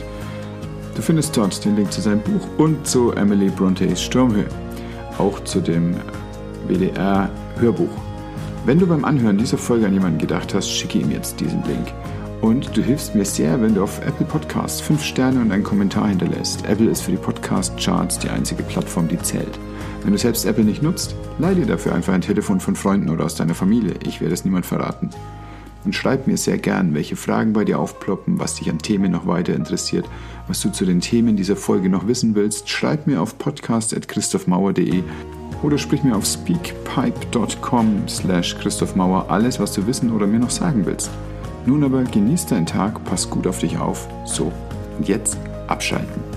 Du 0.97 1.03
findest 1.03 1.37
dort 1.37 1.63
den 1.63 1.77
Link 1.77 1.93
zu 1.93 2.01
seinem 2.01 2.21
Buch 2.21 2.49
und 2.57 2.87
zu 2.87 3.13
Emily 3.13 3.51
Brontes 3.51 4.03
Sturmhöhe, 4.03 4.49
auch 5.19 5.45
zu 5.45 5.61
dem 5.61 5.95
WDR-Hörbuch. 6.67 7.91
Wenn 8.65 8.79
du 8.79 8.87
beim 8.87 9.05
Anhören 9.05 9.37
dieser 9.37 9.59
Folge 9.59 9.87
an 9.87 9.93
jemanden 9.93 10.19
gedacht 10.19 10.55
hast, 10.55 10.71
schicke 10.71 10.99
ihm 10.99 11.11
jetzt 11.11 11.39
diesen 11.39 11.63
Link. 11.65 11.93
Und 12.41 12.75
du 12.75 12.83
hilfst 12.83 13.15
mir 13.15 13.27
sehr, 13.27 13.61
wenn 13.61 13.75
du 13.75 13.83
auf 13.83 14.01
Apple 14.07 14.25
Podcasts 14.25 14.81
5 14.81 15.05
Sterne 15.05 15.41
und 15.43 15.53
einen 15.53 15.65
Kommentar 15.65 16.09
hinterlässt. 16.09 16.65
Apple 16.65 16.89
ist 16.89 17.03
für 17.03 17.11
die 17.11 17.19
Podcast-Charts 17.19 18.19
die 18.19 18.31
einzige 18.31 18.63
Plattform, 18.63 19.07
die 19.07 19.19
zählt. 19.19 19.59
Wenn 20.03 20.13
du 20.13 20.19
selbst 20.19 20.47
Apple 20.47 20.65
nicht 20.65 20.83
nutzt, 20.83 21.15
leih 21.39 21.55
dir 21.55 21.67
dafür 21.67 21.95
einfach 21.95 22.15
ein 22.15 22.23
Telefon 22.23 22.59
von 22.59 22.75
Freunden 22.75 23.11
oder 23.11 23.27
aus 23.27 23.35
deiner 23.35 23.55
Familie. 23.55 23.97
Ich 24.07 24.23
werde 24.23 24.33
es 24.33 24.47
niemand 24.47 24.65
verraten 24.65 25.11
und 25.87 25.95
schreib 25.95 26.27
mir 26.27 26.37
sehr 26.37 26.59
gern, 26.59 26.95
welche 26.95 27.17
Fragen 27.17 27.53
bei 27.53 27.65
dir 27.65 27.79
aufploppen, 27.79 28.39
was 28.39 28.57
dich 28.57 28.69
an 28.69 28.79
Themen 28.79 29.13
noch 29.13 29.27
weiter 29.27 29.55
interessiert, 29.55 30.05
was 30.49 30.61
du 30.61 30.71
zu 30.71 30.85
den 30.85 31.01
Themen 31.01 31.37
dieser 31.37 31.57
Folge 31.57 31.89
noch 31.89 32.07
wissen 32.09 32.35
willst. 32.35 32.69
Schreib 32.69 33.07
mir 33.07 33.23
auf 33.23 33.39
podcast.christophmauer.de 33.39 35.05
oder 35.63 35.79
sprich 35.79 36.03
mir 36.03 36.17
auf 36.17 36.27
speakpipe.com 36.27 38.09
slash 38.09 38.59
christophmauer 38.59 39.31
alles, 39.31 39.59
was 39.61 39.73
du 39.73 39.87
wissen 39.87 40.13
oder 40.13 40.27
mir 40.27 40.41
noch 40.41 40.51
sagen 40.51 40.85
willst. 40.85 41.11
Nun 41.65 41.85
aber 41.85 42.03
genieß 42.03 42.47
deinen 42.47 42.67
Tag, 42.67 43.03
pass 43.05 43.31
gut 43.31 43.47
auf 43.47 43.61
dich 43.61 43.79
auf. 43.79 44.09
So, 44.25 44.53
und 44.99 45.09
jetzt 45.09 45.39
abschalten. 45.69 46.36